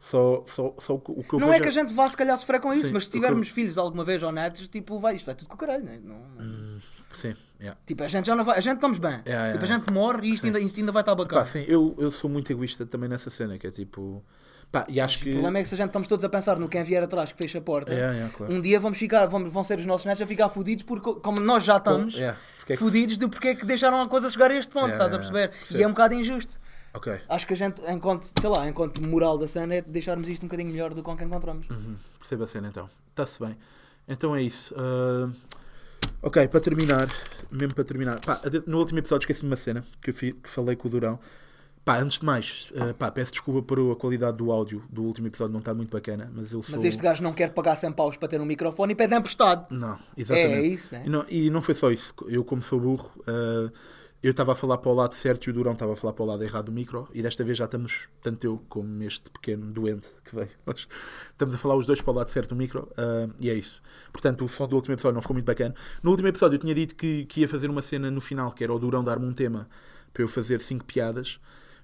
Só, 0.00 0.44
só, 0.46 0.74
só 0.78 0.94
o 0.94 1.00
que 1.00 1.10
eu 1.34 1.40
não 1.40 1.48
vejo 1.48 1.58
é 1.58 1.60
que 1.60 1.68
a 1.68 1.72
gente 1.72 1.92
vá 1.92 2.08
se 2.08 2.16
calhar 2.16 2.36
sofrer 2.38 2.60
com 2.60 2.72
isso, 2.72 2.86
Sim, 2.86 2.92
mas 2.92 3.04
se 3.04 3.10
que 3.10 3.16
eu- 3.16 3.20
tivermos 3.20 3.48
filhos 3.48 3.76
alguma 3.78 4.04
vez 4.04 4.22
ou 4.22 4.30
netos, 4.30 4.68
tipo, 4.68 4.98
vai, 4.98 5.14
isto 5.16 5.26
vai 5.26 5.34
tudo 5.34 5.48
com 5.48 5.54
o 5.54 5.58
caralho, 5.58 5.84
né? 5.84 5.98
não, 6.02 6.16
Sim, 7.12 7.34
yeah. 7.60 7.78
Tipo, 7.86 8.02
a 8.04 8.08
gente 8.08 8.26
já 8.26 8.36
não 8.36 8.44
vai, 8.44 8.58
a 8.58 8.60
gente 8.60 8.74
estamos 8.76 8.98
bem. 8.98 9.20
Yeah, 9.26 9.52
tipo, 9.52 9.64
a 9.64 9.66
yeah. 9.66 9.66
gente 9.66 9.92
morre 9.92 10.28
e 10.28 10.32
isto 10.32 10.46
ainda, 10.46 10.60
isto 10.60 10.78
ainda 10.78 10.92
vai 10.92 11.02
estar 11.02 11.16
Pá, 11.16 11.22
bacana. 11.24 11.46
sim, 11.46 11.64
eu, 11.66 11.94
eu 11.98 12.10
sou 12.10 12.28
muito 12.30 12.50
egoísta 12.52 12.84
também 12.86 13.08
nessa 13.08 13.30
cena, 13.30 13.56
que 13.58 13.66
é 13.66 13.70
tipo. 13.70 14.22
Pá, 14.70 14.84
e 14.88 15.00
acho 15.00 15.20
O 15.20 15.22
que. 15.24 15.30
problema 15.32 15.58
é 15.58 15.62
que 15.62 15.68
se 15.68 15.74
a 15.74 15.78
gente 15.78 15.86
estamos 15.86 16.06
todos 16.06 16.24
a 16.24 16.28
pensar 16.28 16.58
no 16.58 16.68
quem 16.68 16.82
vier 16.82 17.02
atrás 17.02 17.32
que 17.32 17.38
fecha 17.38 17.56
a 17.58 17.60
porta, 17.60 17.92
Yeah, 17.92 18.12
yeah, 18.14 18.34
claro. 18.36 18.52
um 18.52 18.60
dia 18.60 18.78
vamos 18.78 18.98
ficar, 18.98 19.24
vamos, 19.26 19.50
vão 19.50 19.64
ser 19.64 19.78
os 19.78 19.86
nossos 19.86 20.04
netos 20.04 20.20
a 20.20 20.26
ficar 20.26 20.48
fodidos 20.50 20.84
porque, 20.84 21.14
como 21.20 21.40
nós 21.40 21.64
já 21.64 21.78
estamos, 21.78 22.14
Yeah, 22.14 22.38
porque 22.58 22.72
é 22.74 22.76
que- 22.76 22.82
fodidos 22.82 23.16
de 23.16 23.26
porque 23.28 23.48
é 23.48 23.54
que 23.54 23.64
deixaram 23.64 24.02
a 24.02 24.08
coisa 24.08 24.28
chegar 24.28 24.50
a 24.50 24.54
este 24.56 24.70
ponto, 24.70 24.88
Yeah, 24.88 25.04
estás 25.04 25.14
a 25.14 25.16
yeah, 25.16 25.32
perceber? 25.48 25.64
yeah. 25.70 25.80
E 25.80 25.82
é 25.82 25.86
um 25.86 25.90
bocado 25.92 26.14
injusto. 26.14 26.58
Ok, 26.94 27.18
Acho 27.28 27.46
que 27.46 27.52
a 27.52 27.56
gente, 27.56 27.80
enquanto, 27.90 28.24
sei 28.40 28.48
lá, 28.50 28.66
enquanto 28.68 29.00
moral 29.02 29.38
da 29.38 29.46
cena, 29.48 29.74
é 29.76 29.82
deixarmos 29.82 30.28
isto 30.28 30.42
um 30.44 30.48
bocadinho 30.48 30.70
melhor 30.70 30.90
do 30.90 30.96
que 30.96 31.02
com 31.02 31.16
que 31.16 31.24
encontramos. 31.24 31.68
uhum, 31.70 31.96
percebo 32.18 32.44
a 32.44 32.46
cena 32.46 32.68
então. 32.68 32.90
Está-se 33.10 33.38
bem. 33.40 33.56
Então 34.06 34.34
é 34.36 34.42
isso. 34.42 34.74
Ah, 34.76 35.30
Ok, 36.20 36.48
para 36.48 36.60
terminar, 36.60 37.06
mesmo 37.50 37.74
para 37.74 37.84
terminar, 37.84 38.18
pá, 38.20 38.40
no 38.66 38.78
último 38.78 38.98
episódio 38.98 39.22
esqueci 39.22 39.42
de 39.42 39.46
uma 39.46 39.56
cena 39.56 39.84
que, 40.02 40.10
eu 40.10 40.14
fi- 40.14 40.32
que 40.32 40.48
falei 40.50 40.74
com 40.74 40.88
o 40.88 40.90
Durão. 40.90 41.18
Pá, 41.88 42.00
antes 42.00 42.18
de 42.18 42.26
mais, 42.26 42.68
eh, 42.74 42.92
pá, 42.92 43.10
peço 43.10 43.32
desculpa 43.32 43.62
por 43.62 43.92
a 43.92 43.96
qualidade 43.96 44.36
do 44.36 44.52
áudio 44.52 44.84
do 44.90 45.04
último 45.04 45.26
episódio 45.26 45.54
não 45.54 45.60
estar 45.60 45.72
muito 45.72 45.90
bacana, 45.90 46.30
mas 46.34 46.52
eu 46.52 46.62
sou. 46.62 46.76
Mas 46.76 46.84
este 46.84 47.02
gajo 47.02 47.22
não 47.22 47.32
quer 47.32 47.50
pagar 47.54 47.76
100 47.76 47.92
paus 47.92 48.14
para 48.18 48.28
ter 48.28 48.38
um 48.38 48.44
microfone 48.44 48.92
e 48.92 48.94
pede 48.94 49.14
emprestado. 49.14 49.74
Não, 49.74 49.98
exatamente. 50.14 50.52
É 50.52 50.66
isso, 50.66 50.92
né? 50.92 51.04
E 51.06 51.08
não, 51.08 51.24
e 51.30 51.48
não 51.48 51.62
foi 51.62 51.74
só 51.74 51.90
isso. 51.90 52.12
Eu, 52.26 52.44
como 52.44 52.60
sou 52.60 52.78
burro, 52.78 53.10
eh, 53.26 53.70
eu 54.22 54.32
estava 54.32 54.52
a 54.52 54.54
falar 54.54 54.76
para 54.76 54.90
o 54.90 54.94
lado 54.94 55.14
certo 55.14 55.46
e 55.46 55.50
o 55.50 55.54
Durão 55.54 55.72
estava 55.72 55.94
a 55.94 55.96
falar 55.96 56.12
para 56.12 56.22
o 56.24 56.26
lado 56.26 56.44
errado 56.44 56.66
do 56.66 56.72
micro. 56.72 57.08
E 57.14 57.22
desta 57.22 57.42
vez 57.42 57.56
já 57.56 57.64
estamos, 57.64 58.06
tanto 58.20 58.44
eu 58.44 58.62
como 58.68 59.02
este 59.02 59.30
pequeno 59.30 59.72
doente 59.72 60.10
que 60.26 60.34
veio, 60.34 60.50
nós 60.66 60.86
estamos 61.30 61.54
a 61.54 61.58
falar 61.58 61.76
os 61.76 61.86
dois 61.86 62.02
para 62.02 62.12
o 62.12 62.16
lado 62.16 62.30
certo 62.30 62.50
do 62.50 62.56
micro. 62.56 62.86
eh, 62.98 63.28
e 63.40 63.48
é 63.48 63.54
isso. 63.54 63.80
Portanto, 64.12 64.44
o 64.44 64.48
som 64.50 64.68
do 64.68 64.76
último 64.76 64.92
episódio 64.92 65.14
não 65.14 65.22
ficou 65.22 65.32
muito 65.32 65.46
bacana. 65.46 65.74
No 66.02 66.10
último 66.10 66.28
episódio 66.28 66.56
eu 66.56 66.60
tinha 66.60 66.74
dito 66.74 66.94
que, 66.94 67.24
que 67.24 67.40
ia 67.40 67.48
fazer 67.48 67.70
uma 67.70 67.80
cena 67.80 68.10
no 68.10 68.20
final, 68.20 68.52
que 68.52 68.62
era 68.62 68.74
o 68.74 68.78
Durão 68.78 69.02
dar-me 69.02 69.24
um 69.24 69.32
tema 69.32 69.66
para 70.12 70.22
eu 70.22 70.28
fazer 70.28 70.60
cinco 70.60 70.84
piadas 70.84 71.40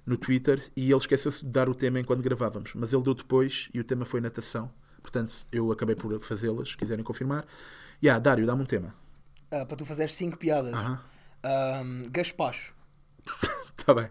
no 0.06 0.16
Twitter 0.16 0.62
e 0.76 0.90
ele 0.90 0.96
esqueceu-se 0.96 1.44
de 1.44 1.50
dar 1.50 1.68
o 1.68 1.74
tema 1.74 1.98
enquanto 2.00 2.22
gravávamos. 2.22 2.72
Mas 2.74 2.92
ele 2.92 3.02
deu 3.02 3.14
depois 3.14 3.68
e 3.72 3.80
o 3.80 3.84
tema 3.84 4.04
foi 4.04 4.20
natação. 4.20 4.70
Portanto, 5.02 5.46
eu 5.52 5.70
acabei 5.70 5.94
por 5.94 6.18
fazê-las, 6.20 6.70
se 6.70 6.76
quiserem 6.76 7.04
confirmar. 7.04 7.44
E 8.00 8.08
ah, 8.08 8.18
Dário, 8.18 8.46
dá-me 8.46 8.62
um 8.62 8.66
tema. 8.66 8.94
Ah, 9.50 9.64
para 9.64 9.76
tu 9.76 9.86
fazeres 9.86 10.14
5 10.14 10.38
piadas. 10.38 10.72
Aham. 10.72 11.00
Ahm, 11.42 12.10
gaspacho. 12.10 12.74
Tá 13.84 13.92
bem. 13.92 14.08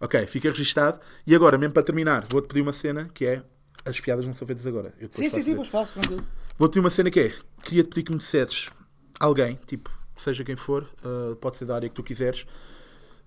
Ok, 0.00 0.24
fica 0.28 0.50
registado. 0.50 1.00
E 1.26 1.34
agora, 1.34 1.58
mesmo 1.58 1.74
para 1.74 1.82
terminar, 1.82 2.26
vou-te 2.30 2.46
pedir 2.46 2.60
uma 2.60 2.72
cena 2.72 3.10
que 3.12 3.26
é. 3.26 3.42
As 3.84 3.98
piadas 3.98 4.24
não 4.24 4.34
são 4.34 4.46
feitas 4.46 4.64
agora. 4.64 4.94
Sim, 5.10 5.28
sim, 5.28 5.42
sim, 5.42 5.56
pois 5.56 5.66
faço, 5.66 5.94
tranquilo. 5.94 6.24
Vou-te 6.56 6.72
pedir 6.72 6.80
uma 6.80 6.90
cena 6.90 7.10
que 7.10 7.18
é. 7.18 7.34
Queria-te 7.64 7.88
pedir 7.88 8.02
que 8.04 8.12
me 8.12 8.18
dissesses 8.18 8.70
alguém, 9.18 9.58
tipo, 9.66 9.90
seja 10.16 10.44
quem 10.44 10.54
for, 10.54 10.88
uh, 11.04 11.34
pode 11.36 11.56
ser 11.56 11.64
da 11.64 11.74
área 11.74 11.88
que 11.88 11.94
tu 11.94 12.02
quiseres, 12.02 12.46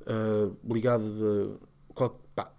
uh, 0.01 0.55
ligado 0.63 1.59
a 1.63 1.68
qual, 1.99 2.17
pá, 2.33 2.51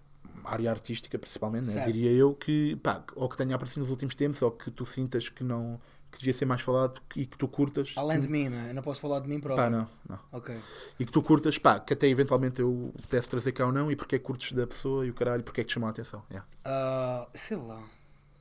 área 0.44 0.70
artística, 0.70 1.18
principalmente, 1.18 1.70
né? 1.70 1.84
Diria 1.84 2.10
eu, 2.12 2.34
que, 2.34 2.76
pá, 2.76 3.02
ou 3.14 3.28
que 3.28 3.36
tenha 3.36 3.54
aparecido 3.54 3.80
nos 3.80 3.90
últimos 3.90 4.14
tempos, 4.14 4.42
ou 4.42 4.50
que 4.50 4.70
tu 4.70 4.84
sintas 4.84 5.28
que 5.30 5.42
não. 5.42 5.80
que 6.12 6.18
devia 6.18 6.34
ser 6.34 6.44
mais 6.44 6.60
falado 6.60 7.00
e 7.16 7.24
que 7.24 7.38
tu 7.38 7.48
curtas. 7.48 7.94
Além 7.96 8.20
que, 8.20 8.26
de 8.26 8.32
mim, 8.32 8.48
né? 8.48 8.70
Eu 8.70 8.74
não 8.74 8.82
posso 8.82 9.00
falar 9.00 9.20
de 9.20 9.28
mim 9.28 9.40
próprio. 9.40 9.64
Pá, 9.64 9.70
não, 9.70 9.88
não. 10.08 10.18
Ok. 10.32 10.54
E 10.98 11.06
que 11.06 11.12
tu 11.12 11.22
curtas, 11.22 11.56
pá, 11.56 11.80
que 11.80 11.94
até 11.94 12.06
eventualmente 12.06 12.60
eu 12.60 12.92
pudesse 13.02 13.28
trazer 13.28 13.52
cá 13.52 13.64
ou 13.64 13.72
não, 13.72 13.90
e 13.90 13.96
porque 13.96 14.16
é 14.16 14.18
que 14.18 14.24
curtes 14.24 14.52
da 14.52 14.66
pessoa 14.66 15.06
e 15.06 15.10
o 15.10 15.14
caralho, 15.14 15.42
porque 15.42 15.62
é 15.62 15.64
que 15.64 15.68
te 15.68 15.74
chamou 15.74 15.86
a 15.86 15.90
atenção. 15.90 16.22
Yeah. 16.30 16.46
Ah, 16.64 17.26
sei 17.34 17.56
lá. 17.56 17.82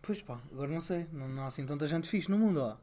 Pois 0.01 0.21
pá, 0.21 0.37
agora 0.51 0.69
não 0.71 0.81
sei. 0.81 1.05
Não, 1.13 1.29
não 1.29 1.43
há 1.43 1.47
assim 1.47 1.65
tanta 1.65 1.87
gente 1.87 2.09
fixe 2.09 2.29
no 2.29 2.37
mundo, 2.37 2.59
ó. 2.61 2.75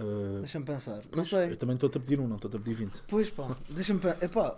Uh, 0.00 0.38
Deixa-me 0.38 0.64
pensar. 0.64 0.96
Não 0.96 1.02
pois, 1.10 1.28
sei. 1.28 1.50
Eu 1.50 1.56
também 1.56 1.74
estou-te 1.74 1.98
a 1.98 2.00
pedir 2.00 2.20
um, 2.20 2.28
não 2.28 2.36
estou-te 2.36 2.56
a 2.56 2.60
pedir 2.60 2.74
20. 2.74 3.02
Pois 3.08 3.30
pá, 3.30 3.48
deixa-me 3.68 3.98
pensar. 3.98 4.22
Epá, 4.22 4.56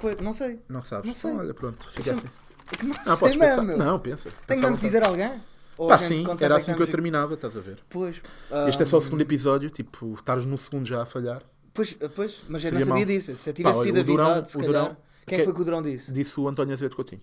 pois, 0.00 0.20
não 0.20 0.32
sei. 0.32 0.58
Não 0.68 0.82
sabes? 0.82 1.06
Não 1.06 1.14
sei. 1.14 1.30
Então, 1.30 1.40
olha, 1.40 1.54
pronto, 1.54 1.88
fica 1.92 2.14
assim. 2.14 2.26
É 2.70 2.76
que 2.76 2.84
não, 2.86 2.94
Não, 2.94 3.04
sei 3.04 3.16
podes 3.16 3.36
pensar. 3.36 3.62
meu. 3.62 3.76
Não, 3.78 3.98
pensa. 3.98 4.30
Tenho 4.46 4.60
mesmo 4.60 4.76
que 4.76 4.84
dizer 4.84 5.02
alguém? 5.02 5.32
Ou 5.78 5.88
Pá, 5.88 5.98
sim, 5.98 6.24
era 6.40 6.56
assim 6.56 6.66
que 6.66 6.70
eu 6.72 6.76
vamos- 6.78 6.90
terminava, 6.90 7.34
estás 7.34 7.56
a 7.56 7.60
ver? 7.60 7.78
Pois. 7.88 8.20
Este 8.68 8.82
é 8.82 8.86
só 8.86 8.96
o 8.96 8.98
ah, 8.98 9.02
segundo 9.02 9.22
episódio, 9.22 9.70
tipo, 9.70 10.14
estares 10.14 10.44
no 10.44 10.56
segundo 10.58 10.86
já 10.86 11.02
a 11.02 11.06
falhar. 11.06 11.42
Pois, 11.74 11.94
pois, 12.14 12.40
mas 12.48 12.62
eu 12.64 12.72
não 12.72 12.80
sabia 12.80 12.94
mau. 12.94 13.04
disso. 13.06 13.34
Se 13.34 13.48
eu 13.50 13.54
tivesse 13.54 13.78
olha, 13.78 13.86
sido 13.86 14.00
o 14.00 14.04
Durão- 14.04 14.26
avisado, 14.26 14.48
se 14.50 14.56
o 14.56 14.60
calhar. 14.60 14.82
Durão- 14.82 14.96
Quem 15.26 15.38
que- 15.38 15.44
foi 15.44 15.54
que 15.54 15.60
o 15.60 15.64
Durão 15.64 15.82
disse? 15.82 16.12
Disse 16.12 16.38
o 16.38 16.46
António 16.46 16.74
Azevedo 16.74 16.94
Coutinho. 16.94 17.22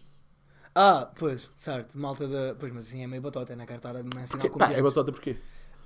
Ah, 0.75 1.09
pois, 1.17 1.49
certo. 1.55 1.97
Malta 1.97 2.27
da. 2.27 2.55
Pois, 2.59 2.71
mas 2.73 2.87
assim 2.87 3.03
é 3.03 3.07
meio 3.07 3.21
batota, 3.21 3.55
não 3.55 3.65
quero 3.65 3.77
estar 3.77 3.89
a 3.95 4.03
mencionar 4.03 4.27
Porque, 4.29 4.49
como 4.49 4.59
pá, 4.59 4.71
é 4.71 4.81
batota 4.81 5.11
porquê? 5.11 5.37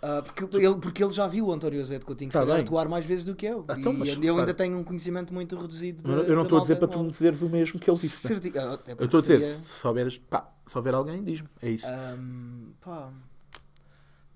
Ah, 0.06 0.22
porque, 0.22 0.58
ele, 0.58 0.76
porque 0.76 1.02
ele 1.02 1.14
já 1.14 1.26
viu 1.28 1.46
o 1.48 1.52
António 1.54 1.80
Azevedo 1.80 2.06
Coutinho 2.06 2.30
Tá 2.30 2.46
bem. 2.46 2.56
atuar 2.60 2.90
mais 2.90 3.06
vezes 3.06 3.24
do 3.24 3.34
que 3.34 3.46
eu. 3.46 3.64
Ah, 3.70 3.76
então, 3.78 3.94
e 3.94 3.98
mas, 4.00 4.10
eu, 4.10 4.24
eu 4.24 4.38
ainda 4.38 4.54
tenho 4.54 4.78
um 4.78 4.84
conhecimento 4.84 5.34
muito 5.34 5.56
reduzido. 5.56 6.04
Eu, 6.12 6.18
da- 6.24 6.30
eu 6.30 6.36
não 6.36 6.44
estou 6.44 6.58
a 6.58 6.62
dizer 6.62 6.76
para 6.76 6.90
tu 6.90 7.00
me 7.00 7.10
dizeres 7.10 7.42
o 7.42 7.50
mesmo 7.50 7.80
que 7.80 7.90
ele 7.90 7.98
disse. 7.98 8.28
né? 8.28 8.40
Certi- 8.40 8.58
ah, 8.60 8.78
Eu 9.00 9.06
estou 9.06 9.18
a 9.20 9.22
dizer, 9.22 9.42
se 9.42 9.62
souberes, 9.64 10.18
pá, 10.18 10.52
se 10.68 10.78
houver 10.78 10.94
alguém, 10.94 11.24
diz-me. 11.24 11.48
É 11.62 11.70
isso. 11.70 11.88
Ahm, 11.88 12.74
pá, 12.82 13.12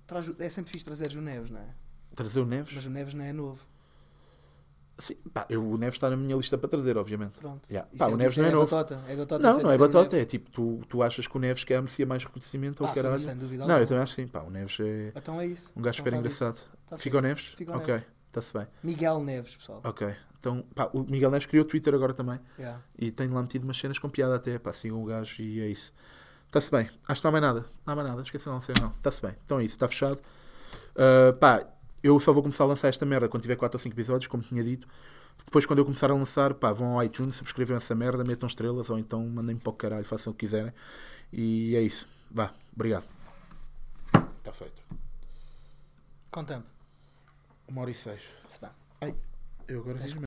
traz 0.05 0.31
é 0.39 0.49
sempre 0.49 0.71
fixe 0.71 0.85
trazer 0.85 1.11
o 1.17 1.21
Neves, 1.21 1.49
não 1.49 1.59
é? 1.59 1.67
Trazer 2.15 2.39
o 2.39 2.45
Neves? 2.45 2.73
Mas 2.73 2.85
o 2.85 2.89
Neves 2.89 3.13
não 3.13 3.25
é 3.25 3.33
novo. 3.33 3.59
Sim, 4.99 5.15
pá, 5.31 5.45
eu, 5.49 5.63
o 5.63 5.77
Neves 5.77 5.95
está 5.95 6.09
na 6.09 6.17
minha 6.17 6.35
lista 6.35 6.57
para 6.57 6.67
trazer, 6.69 6.97
obviamente. 6.97 7.37
Pronto. 7.39 7.61
Yeah. 7.69 7.87
Pá, 7.97 8.05
é- 8.05 8.13
o 8.13 8.17
Neves 8.17 8.35
não 8.37 8.45
é 8.45 8.51
novo. 8.51 8.65
batota. 8.65 8.99
É 9.07 9.15
batota 9.15 9.43
Não, 9.51 9.59
não 9.59 9.71
é 9.71 9.77
batota, 9.77 10.17
é 10.17 10.25
tipo, 10.25 10.49
tu, 10.49 10.81
tu 10.89 11.03
achas 11.03 11.27
que 11.27 11.37
o 11.37 11.39
Neves 11.39 11.63
quer 11.63 11.79
merecia 11.81 12.05
mais 12.05 12.23
reconhecimento 12.23 12.83
ou 12.83 12.89
Ah, 12.89 12.93
caralho? 12.93 13.19
sem 13.19 13.35
dúvida 13.37 13.63
Não, 13.65 13.69
eu 13.69 13.73
alguma. 13.73 13.87
também 13.87 14.03
acho 14.03 14.15
que 14.15 14.21
sim, 14.23 14.27
pá, 14.27 14.41
o 14.41 14.49
Neves 14.49 14.77
é 14.79 15.11
Então 15.15 15.39
é 15.39 15.45
isso. 15.45 15.71
um 15.75 15.81
gajo 15.81 15.93
Então 15.99 16.05
super 16.05 16.11
tá 16.11 16.17
engraçado. 16.17 16.61
Tá 16.89 16.97
Fica 16.97 17.17
o. 17.17 17.21
Neves? 17.21 17.45
Fica 17.55 17.71
o 17.73 17.77
ok, 17.77 18.01
está-se 18.27 18.53
bem. 18.57 18.67
Miguel 18.83 19.19
Neves, 19.23 19.55
pessoal. 19.55 19.81
Ok, 19.83 20.15
então, 20.39 20.63
pá, 20.73 20.89
o 20.91 21.03
Miguel 21.03 21.29
Neves 21.29 21.45
criou 21.45 21.63
o 21.63 21.67
Twitter 21.67 21.93
agora 21.93 22.13
também 22.15 22.39
Yeah. 22.57 22.81
e 22.97 23.11
tem 23.11 23.27
lá 23.27 23.41
metido 23.43 23.65
umas 23.65 23.77
cenas 23.77 23.99
com 23.99 24.09
piada 24.09 24.35
até, 24.35 24.57
pá, 24.57 24.73
sigam 24.73 24.99
o 25.03 25.05
gajo 25.05 25.41
e 25.43 25.61
é 25.61 25.67
isso. 25.67 25.93
Está-se 26.47 26.71
bem, 26.71 26.89
acho 27.07 27.21
que 27.21 27.25
não 27.27 27.29
há 27.29 27.31
mais 27.39 27.43
nada, 27.43 27.65
não 27.85 27.93
há 27.93 27.95
mais 27.95 28.07
nada, 28.07 28.21
esqueci 28.23 28.47
não 28.47 28.61
sei 28.61 28.73
não, 28.81 28.87
está-se 28.89 29.21
bem, 29.21 29.35
então 29.45 29.59
é 29.59 29.63
isso, 29.65 29.75
está 29.75 29.87
fechado. 29.87 30.19
Ah, 30.95 31.33
pá, 31.39 31.67
eu 32.03 32.19
só 32.19 32.31
vou 32.33 32.41
começar 32.43 32.63
a 32.63 32.67
lançar 32.67 32.87
esta 32.87 33.05
merda 33.05 33.27
quando 33.27 33.41
tiver 33.41 33.55
4 33.55 33.77
ou 33.77 33.81
5 33.81 33.93
episódios, 33.93 34.27
como 34.27 34.43
tinha 34.43 34.63
dito. 34.63 34.87
Depois, 35.45 35.65
quando 35.65 35.79
eu 35.79 35.85
começar 35.85 36.09
a 36.11 36.13
lançar, 36.13 36.53
pá, 36.53 36.71
vão 36.71 36.95
ao 36.95 37.03
iTunes, 37.03 37.35
subscrevam 37.35 37.77
essa 37.77 37.93
merda, 37.95 38.23
metam 38.23 38.47
estrelas 38.47 38.89
ou 38.89 38.97
então 38.97 39.25
mandem-me 39.27 39.61
para 39.61 39.69
o 39.69 39.73
caralho, 39.73 40.05
façam 40.05 40.31
o 40.31 40.35
que 40.35 40.45
quiserem. 40.45 40.73
E 41.31 41.75
é 41.75 41.81
isso, 41.81 42.07
vá, 42.31 42.51
obrigado. 42.75 43.05
Está 44.39 44.51
feito. 44.51 44.81
Com 46.31 46.43
tempo. 46.43 46.65
Uma 47.67 47.81
hora 47.81 47.91
e 47.91 47.95
seis. 47.95 48.21
Se 48.49 48.59
bem. 48.59 49.15
Eu 49.67 49.81
agora 49.81 49.97